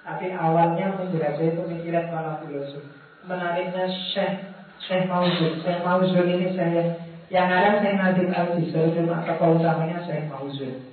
tapi 0.02 0.34
awalnya 0.34 0.98
menjelajahi 0.98 1.54
pemikiran 1.54 2.10
para 2.10 2.42
filosof 2.42 2.82
menariknya 3.28 3.86
Syekh 4.12 4.34
Syekh 4.82 5.06
Mauzun 5.06 5.62
Syekh 5.62 5.80
Mauzun 5.86 6.26
ini 6.26 6.48
saya 6.54 6.98
yang 7.30 7.48
ada 7.48 7.80
Syekh 7.80 7.96
Nadim 7.96 8.28
Al-Jisr 8.30 8.94
cuma 8.98 9.22
tokoh 9.26 9.58
utamanya 9.58 10.02
Syekh 10.06 10.26
Mauzun 10.30 10.92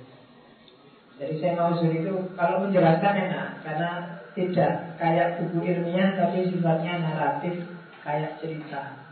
jadi 1.20 1.36
saya 1.36 1.52
mau 1.52 1.76
itu 1.76 2.32
kalau 2.32 2.64
menjelaskan 2.64 3.12
enak 3.28 3.60
karena 3.60 3.90
tidak 4.32 4.96
kayak 4.96 5.36
buku 5.36 5.68
ilmiah 5.68 6.16
tapi 6.16 6.48
sifatnya 6.48 6.96
naratif 6.96 7.60
kayak 8.00 8.40
cerita. 8.40 9.04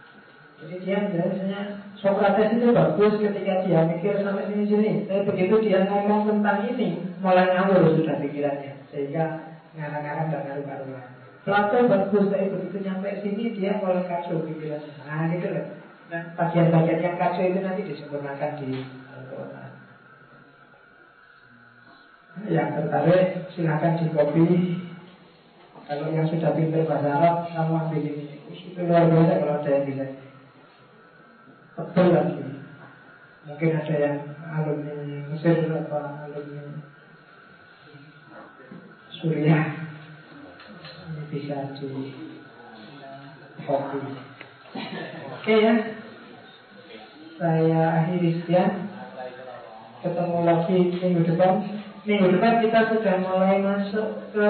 Jadi 0.56 0.74
dia 0.88 1.04
misalnya 1.04 1.84
Socrates 2.00 2.56
itu 2.56 2.72
bagus 2.72 3.12
ketika 3.20 3.60
dia 3.60 3.84
mikir 3.84 4.24
sampai 4.24 4.48
sini 4.48 4.64
sini. 4.64 4.92
Tapi 5.04 5.28
begitu 5.28 5.68
dia 5.68 5.84
ngomong 5.84 6.32
tentang 6.32 6.64
ini 6.64 6.96
mulai 7.20 7.52
ngawur 7.52 7.92
sudah 7.92 8.16
pikirannya 8.24 8.72
sehingga 8.88 9.44
ngarang-ngarang 9.76 10.32
dan 10.32 10.40
ngaruh-ngaruh. 10.48 11.17
Plato 11.48 11.88
bagus 11.88 12.28
tapi 12.28 12.52
begitu 12.52 12.84
nyampe 12.84 13.08
sini 13.24 13.56
dia 13.56 13.80
mulai 13.80 14.04
kacau 14.04 14.44
pikirannya. 14.44 15.00
Nah 15.08 15.32
gitu 15.32 15.48
loh. 15.48 15.64
Nah 16.12 16.22
bagian-bagian 16.36 17.00
yang 17.00 17.16
kacau 17.16 17.40
itu 17.40 17.58
nanti 17.64 17.88
disempurnakan 17.88 18.52
di 18.60 18.84
Yang 22.52 22.68
tertarik 22.76 23.48
silahkan 23.56 23.96
di 23.96 24.12
copy. 24.12 24.44
Kalau 25.88 26.12
yang 26.12 26.28
sudah 26.28 26.52
pintar 26.52 26.84
bahasa 26.84 27.16
Arab 27.16 27.36
Kamu 27.48 27.72
ambil 27.80 28.04
ini. 28.04 28.44
Itu 28.52 28.84
luar 28.84 29.08
biasa 29.08 29.40
kalau 29.40 29.56
ada 29.56 29.70
yang 29.72 29.84
bisa. 29.88 30.06
Betul 31.80 32.06
lagi. 32.12 32.44
Mungkin 33.48 33.70
ada 33.72 33.94
yang 33.96 34.16
alumni 34.52 34.96
Mesir 35.32 35.64
atau 35.64 35.96
alumni 36.28 36.76
Suriah 39.16 39.87
Di 41.28 41.38
copy 43.68 44.00
Oke 45.28 45.54
ya 45.60 45.74
Saya 47.36 47.82
akhiri 48.00 48.40
sekian 48.40 48.88
Ketemu 50.00 50.38
lagi 50.46 50.78
minggu 50.94 51.22
depan 51.26 51.78
minggu 52.08 52.40
depan 52.40 52.64
kita 52.64 52.80
sudah 52.88 53.14
mulai 53.20 53.60
masuk 53.60 54.32
ke 54.32 54.48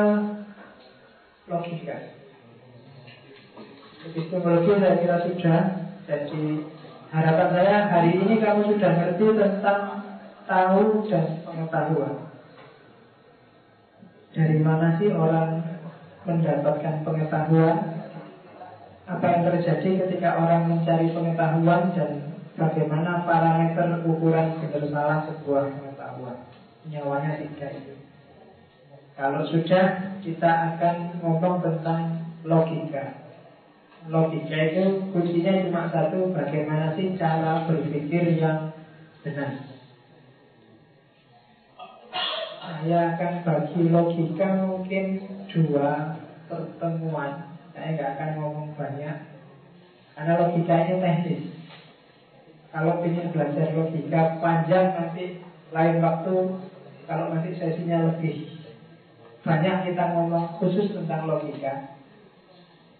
logika. 1.48 1.96
Epistemologi 4.06 4.72
saya 4.78 4.94
kira 5.00 5.16
sudah. 5.26 5.60
Jadi 6.06 6.44
harapan 7.12 7.48
saya 7.52 7.76
hari 7.90 8.10
ini 8.14 8.38
kamu 8.38 8.76
sudah 8.76 8.90
ngerti 8.94 9.26
tentang 9.34 9.82
tahu 10.46 11.08
dan 11.10 11.26
pengetahuan. 11.42 12.14
Dari 14.32 14.58
mana 14.62 14.96
sih 15.00 15.10
orang 15.12 15.67
mendapatkan 16.28 17.00
pengetahuan? 17.00 17.76
Apa 19.08 19.24
yang 19.24 19.42
terjadi 19.48 20.04
ketika 20.04 20.36
orang 20.36 20.68
mencari 20.68 21.08
pengetahuan 21.16 21.96
dan 21.96 22.36
bagaimana 22.60 23.24
parameter 23.24 24.04
ukuran 24.04 24.60
benar 24.60 24.84
salah 24.92 25.18
sebuah 25.24 25.64
pengetahuan? 25.72 26.36
nyawanya 26.88 27.36
tiga 27.36 27.68
itu. 27.74 27.94
Kalau 29.18 29.42
sudah 29.50 30.14
kita 30.22 30.50
akan 30.74 31.20
ngomong 31.20 31.60
tentang 31.60 32.30
logika. 32.46 33.28
Logika 34.08 34.56
itu 34.56 35.10
kuncinya 35.10 35.52
cuma 35.66 35.82
satu, 35.90 36.30
bagaimana 36.32 36.94
sih 36.94 37.18
cara 37.18 37.66
berpikir 37.66 38.38
yang 38.38 38.72
benar. 39.26 39.68
Saya 42.62 42.98
akan 43.16 43.32
bagi 43.42 43.82
logika 43.90 44.48
mungkin 44.70 45.06
dua 45.50 46.14
pertemuan. 46.48 47.54
Saya 47.76 47.94
nggak 47.94 48.10
akan 48.18 48.30
ngomong 48.42 48.68
banyak, 48.74 49.16
karena 50.18 50.32
logika 50.34 50.74
ini 50.82 50.94
teknis. 50.98 51.42
Kalau 52.74 53.00
ingin 53.06 53.30
belajar 53.30 53.70
logika 53.72 54.42
panjang 54.42 54.86
nanti 54.92 55.40
lain 55.70 55.96
waktu 56.02 56.34
kalau 57.06 57.24
nanti 57.32 57.54
sesinya 57.56 58.12
lebih 58.12 58.60
banyak 59.46 59.76
kita 59.88 60.04
ngomong 60.12 60.58
khusus 60.58 60.92
tentang 60.92 61.30
logika. 61.30 61.96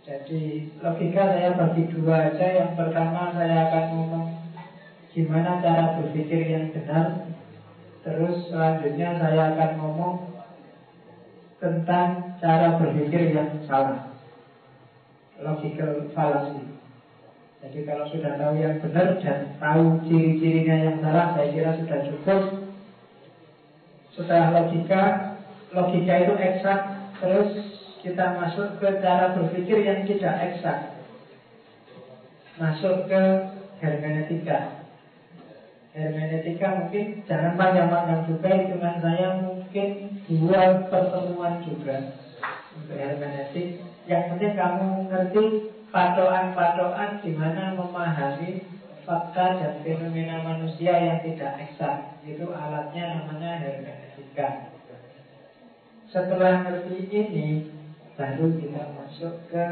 Jadi 0.06 0.72
logika 0.80 1.36
saya 1.36 1.52
bagi 1.52 1.84
dua 1.92 2.32
aja. 2.32 2.46
Yang 2.48 2.72
pertama 2.80 3.34
saya 3.36 3.68
akan 3.68 3.84
ngomong 3.92 4.26
gimana 5.12 5.60
cara 5.60 6.00
berpikir 6.00 6.48
yang 6.48 6.72
benar. 6.72 7.28
Terus 8.00 8.48
selanjutnya 8.48 9.20
saya 9.20 9.52
akan 9.52 9.70
ngomong 9.76 10.14
tentang 11.58 12.38
cara 12.38 12.78
berpikir 12.78 13.34
yang 13.34 13.50
salah. 13.66 14.14
Logical 15.38 16.10
fallacy. 16.14 16.66
Jadi 17.58 17.78
kalau 17.82 18.06
sudah 18.06 18.38
tahu 18.38 18.54
yang 18.62 18.78
benar 18.78 19.18
dan 19.18 19.58
tahu 19.58 19.98
ciri-cirinya 20.06 20.76
yang 20.78 20.96
salah, 21.02 21.34
saya 21.34 21.50
kira 21.50 21.70
sudah 21.74 22.00
cukup 22.06 22.42
setelah 24.14 24.50
logika, 24.50 25.02
logika 25.74 26.14
itu 26.26 26.34
eksak, 26.38 26.80
terus 27.22 27.50
kita 28.02 28.34
masuk 28.34 28.78
ke 28.82 28.88
cara 28.98 29.34
berpikir 29.38 29.78
yang 29.82 30.02
tidak 30.06 30.34
eksak. 30.42 30.78
Masuk 32.58 33.06
ke 33.06 33.22
hermeneutika. 33.78 34.82
Hermeneutika 35.94 36.66
mungkin 36.82 37.22
jangan 37.30 37.54
panjang-panjang 37.54 38.22
juga, 38.26 38.50
hitungan 38.58 38.96
saya 38.98 39.28
mungkin 39.68 40.24
dua 40.24 40.88
pertemuan 40.88 41.60
juga 41.60 42.16
untuk 42.72 42.96
hermeneutik. 42.96 43.84
Yang 44.08 44.24
penting 44.32 44.56
kamu 44.56 45.12
ngerti 45.12 45.44
patokan-patokan 45.92 47.20
di 47.20 47.36
mana 47.36 47.76
memahami 47.76 48.64
fakta 49.04 49.60
dan 49.60 49.84
fenomena 49.84 50.40
manusia 50.40 50.96
yang 50.96 51.20
tidak 51.20 51.68
eksak. 51.68 52.16
Itu 52.24 52.48
alatnya 52.48 53.20
namanya 53.20 53.60
hermeneutika. 53.60 54.72
Setelah 56.08 56.64
ngerti 56.64 57.04
ini, 57.12 57.68
baru 58.16 58.48
kita 58.56 58.96
masuk 58.96 59.52
ke 59.52 59.64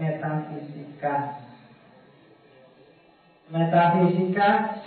metafisika. 0.00 1.44
Metafisika 3.52 4.80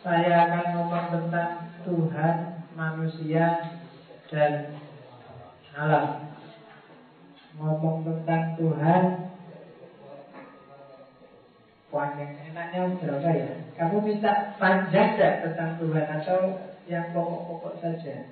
saya 0.00 0.48
akan 0.48 0.64
ngomong 0.72 1.06
tentang 1.12 1.52
Tuhan, 1.84 2.36
manusia, 2.72 3.76
dan 4.28 4.76
alam. 5.74 6.28
Ngomong 7.58 8.06
tentang 8.06 8.54
Tuhan, 8.54 9.28
Panjang 11.88 12.36
enaknya 12.52 13.00
berapa 13.00 13.30
ya? 13.32 13.52
Kamu 13.80 14.04
minta 14.04 14.52
panjang 14.60 15.16
gak 15.16 15.40
tentang 15.40 15.80
Tuhan 15.80 16.04
atau 16.20 16.60
yang 16.84 17.16
pokok-pokok 17.16 17.80
saja? 17.80 18.28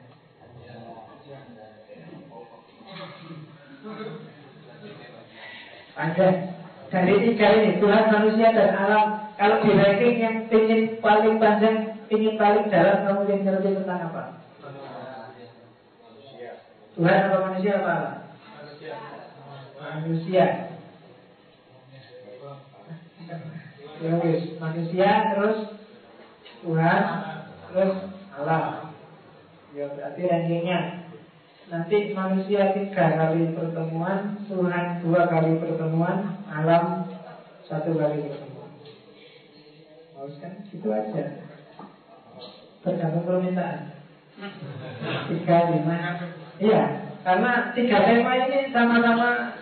Panjang. 5.97 6.36
Dari 6.93 7.14
tiga 7.32 7.47
ini 7.56 7.81
Tuhan, 7.81 8.05
manusia 8.12 8.52
dan 8.52 8.70
alam. 8.77 9.06
Kalau 9.40 9.64
di 9.64 9.73
ranking 9.73 10.16
yang 10.20 10.36
ingin 10.52 11.01
paling 11.01 11.40
panjang, 11.40 11.97
ingin 12.12 12.36
paling 12.36 12.68
dalam, 12.68 13.09
kamu 13.09 13.20
ingin 13.24 13.40
ngerti 13.48 13.70
tentang 13.82 14.01
apa? 14.12 14.45
Tuhan 16.97 17.28
atau 17.28 17.40
manusia 17.44 17.73
apa? 17.77 17.97
Manusia. 18.56 18.97
Manusia. 19.77 20.47
Ya 23.97 24.12
manusia 24.60 25.10
terus 25.32 25.59
Tuhan 26.64 27.01
terus 27.68 27.94
Allah. 28.32 28.93
Ya 29.77 29.93
berarti 29.93 30.24
rankingnya 30.24 30.81
Nanti 31.68 32.16
manusia 32.16 32.73
tiga 32.73 33.06
kali 33.12 33.52
pertemuan 33.52 34.40
Tuhan 34.48 35.05
dua 35.05 35.28
kali 35.28 35.60
pertemuan 35.60 36.40
Alam 36.48 37.12
satu 37.68 37.93
kali 37.93 38.24
pertemuan 38.24 38.73
Mau 40.16 40.32
kan 40.40 40.52
gitu 40.73 40.89
aja 40.89 41.44
Tergantung 42.81 43.28
permintaan 43.28 44.01
Tiga, 45.28 45.59
lima 45.77 45.97
Iya, 46.56 46.82
karena 47.20 47.76
tiga 47.76 47.98
tema 48.08 48.32
ini 48.48 48.72
sama-sama 48.72 49.52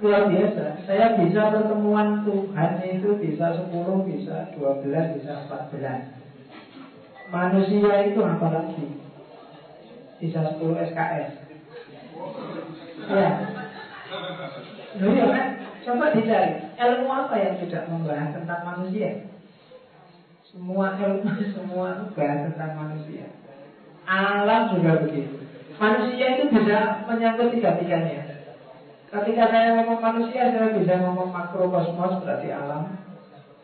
luar 0.00 0.24
biasa. 0.32 0.82
Saya 0.88 1.20
bisa 1.20 1.52
pertemuan 1.52 2.24
Tuhan 2.24 2.72
itu 2.80 3.08
bisa 3.20 3.54
10, 3.54 4.08
bisa 4.08 4.50
12, 4.56 5.14
bisa 5.20 5.32
14. 5.46 6.16
Manusia 7.28 7.92
itu 8.08 8.20
apa 8.24 8.46
lagi? 8.50 8.86
Bisa 10.16 10.58
10 10.58 10.80
SKS. 10.90 11.30
Ya. 13.12 13.30
Loh 14.96 15.08
iya 15.12 15.26
kan? 15.28 15.48
Coba 15.82 16.14
dicari. 16.16 16.72
Ilmu 16.78 17.08
apa 17.10 17.34
yang 17.36 17.54
tidak 17.62 17.84
membahas 17.92 18.32
tentang 18.32 18.62
manusia? 18.64 19.28
Semua 20.48 20.98
ilmu, 20.98 21.30
semua 21.56 21.88
membahas 22.10 22.40
tentang 22.48 22.72
manusia. 22.80 23.26
Alam 24.02 24.62
juga 24.78 25.04
begitu. 25.06 25.41
Manusia 25.82 26.26
itu 26.38 26.44
bisa 26.54 27.02
menyangkut 27.10 27.50
tiga-tiganya. 27.58 28.22
Ketika 29.10 29.44
saya 29.50 29.82
ngomong 29.82 29.98
manusia, 29.98 30.54
saya 30.54 30.78
bisa 30.78 30.94
ngomong 31.02 31.34
makrokosmos 31.34 32.22
berarti 32.22 32.54
alam, 32.54 33.02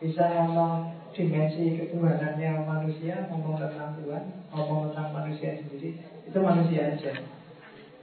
bisa 0.03 0.27
ngomong 0.27 0.99
dimensi 1.15 1.79
ketuhanannya 1.79 2.67
manusia, 2.67 3.23
ngomong 3.31 3.55
tentang 3.63 3.95
Tuhan, 4.03 4.23
ngomong 4.51 4.91
tentang 4.91 5.15
manusia 5.15 5.63
sendiri, 5.63 5.95
itu 6.27 6.37
manusia 6.43 6.91
aja. 6.91 7.23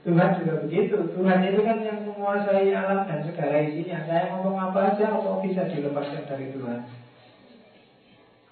Tuhan 0.01 0.29
juga 0.41 0.53
begitu. 0.65 0.97
Tuhan 1.13 1.39
itu 1.45 1.59
kan 1.61 1.77
yang 1.85 1.99
menguasai 2.09 2.73
alam 2.73 3.05
dan 3.05 3.21
segala 3.21 3.59
isinya. 3.69 4.01
Saya 4.09 4.33
ngomong 4.33 4.57
apa 4.71 4.97
aja, 4.97 5.13
apa 5.13 5.45
bisa 5.45 5.67
dilepaskan 5.69 6.25
dari 6.25 6.47
Tuhan. 6.57 6.79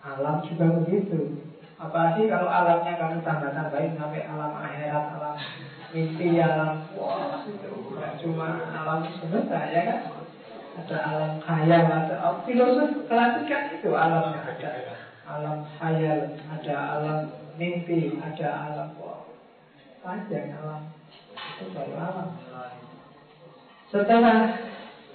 Alam 0.05 0.45
juga 0.45 0.65
begitu. 0.83 1.41
Apalagi 1.75 2.31
kalau 2.31 2.47
alamnya 2.47 2.95
kamu 2.95 3.19
tambah-tambahin 3.19 3.99
sampai 3.99 4.23
alam 4.23 4.53
akhirat, 4.55 5.05
alam 5.19 5.35
mimpi, 5.91 6.39
alam 6.39 6.87
wah 6.95 7.43
itu 7.43 7.71
cuma 8.23 8.63
alam 8.71 9.03
semesta 9.19 9.59
ya 9.75 9.81
kan? 9.83 10.01
Ada 10.75 10.97
alam 11.03 11.33
khayal, 11.43 11.83
ada 11.87 12.15
oh, 12.23 12.43
filosof 12.47 13.07
klasik 13.11 13.51
kan 13.51 13.75
itu 13.75 13.91
alamnya 13.91 14.39
ada 14.39 14.71
alam 15.27 15.67
khayal, 15.75 16.39
ada 16.47 16.75
alam 16.95 17.19
mimpi, 17.59 18.23
ada 18.23 18.47
alam 18.71 18.89
wah 18.95 19.27
panjang 19.99 20.55
alam 20.55 20.95
itu 21.35 21.75
baru 21.75 21.95
alam. 21.99 22.29
Setelah 23.91 24.63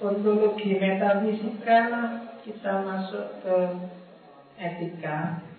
ontologi 0.01 0.77
metafisika 0.77 1.81
kita 2.45 2.73
masuk 2.85 3.27
ke 3.45 3.57
etika 4.61 5.50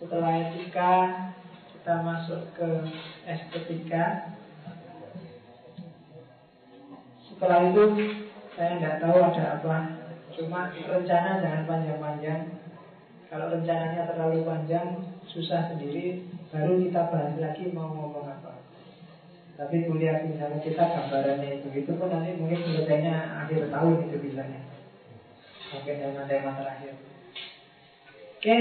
setelah 0.00 0.32
etika 0.48 0.92
kita 1.76 1.94
masuk 2.00 2.40
ke 2.56 2.68
estetika. 3.28 4.32
Setelah 7.28 7.68
itu 7.68 7.84
saya 8.56 8.80
tidak 8.80 8.96
tahu 9.04 9.16
ada 9.20 9.60
apa. 9.60 9.76
Cuma 10.32 10.72
rencana 10.72 11.40
jangan 11.44 11.62
panjang-panjang. 11.68 12.40
Kalau 13.28 13.46
rencananya 13.52 14.08
terlalu 14.08 14.44
panjang, 14.44 15.04
susah 15.28 15.72
sendiri. 15.72 16.24
Baru 16.52 16.80
kita 16.84 17.12
bahas 17.12 17.36
lagi 17.36 17.68
mau 17.70 17.92
ngomong 17.92 18.28
apa. 18.28 18.60
Tapi 19.56 19.84
kuliah 19.84 20.24
misalnya 20.24 20.64
kita 20.64 20.80
gambarannya 20.80 21.60
itu, 21.60 21.68
itu 21.84 21.92
pun 21.96 22.08
nanti 22.08 22.36
mungkin 22.40 22.64
selesainya 22.64 23.44
akhir 23.44 23.68
tahun 23.68 24.08
itu 24.08 24.16
bisanya. 24.20 24.60
Sampai 25.68 26.00
tema-tema 26.00 26.56
terakhir. 26.56 26.96
Oke, 28.40 28.56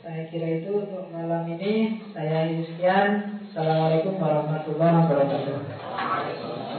saya 0.00 0.32
kira 0.32 0.64
itu 0.64 0.80
untuk 0.80 1.12
malam 1.12 1.44
ini. 1.44 2.00
Saya 2.16 2.48
Yuskian. 2.48 3.36
Assalamualaikum 3.52 4.16
warahmatullahi 4.16 4.96
wabarakatuh. 4.96 6.69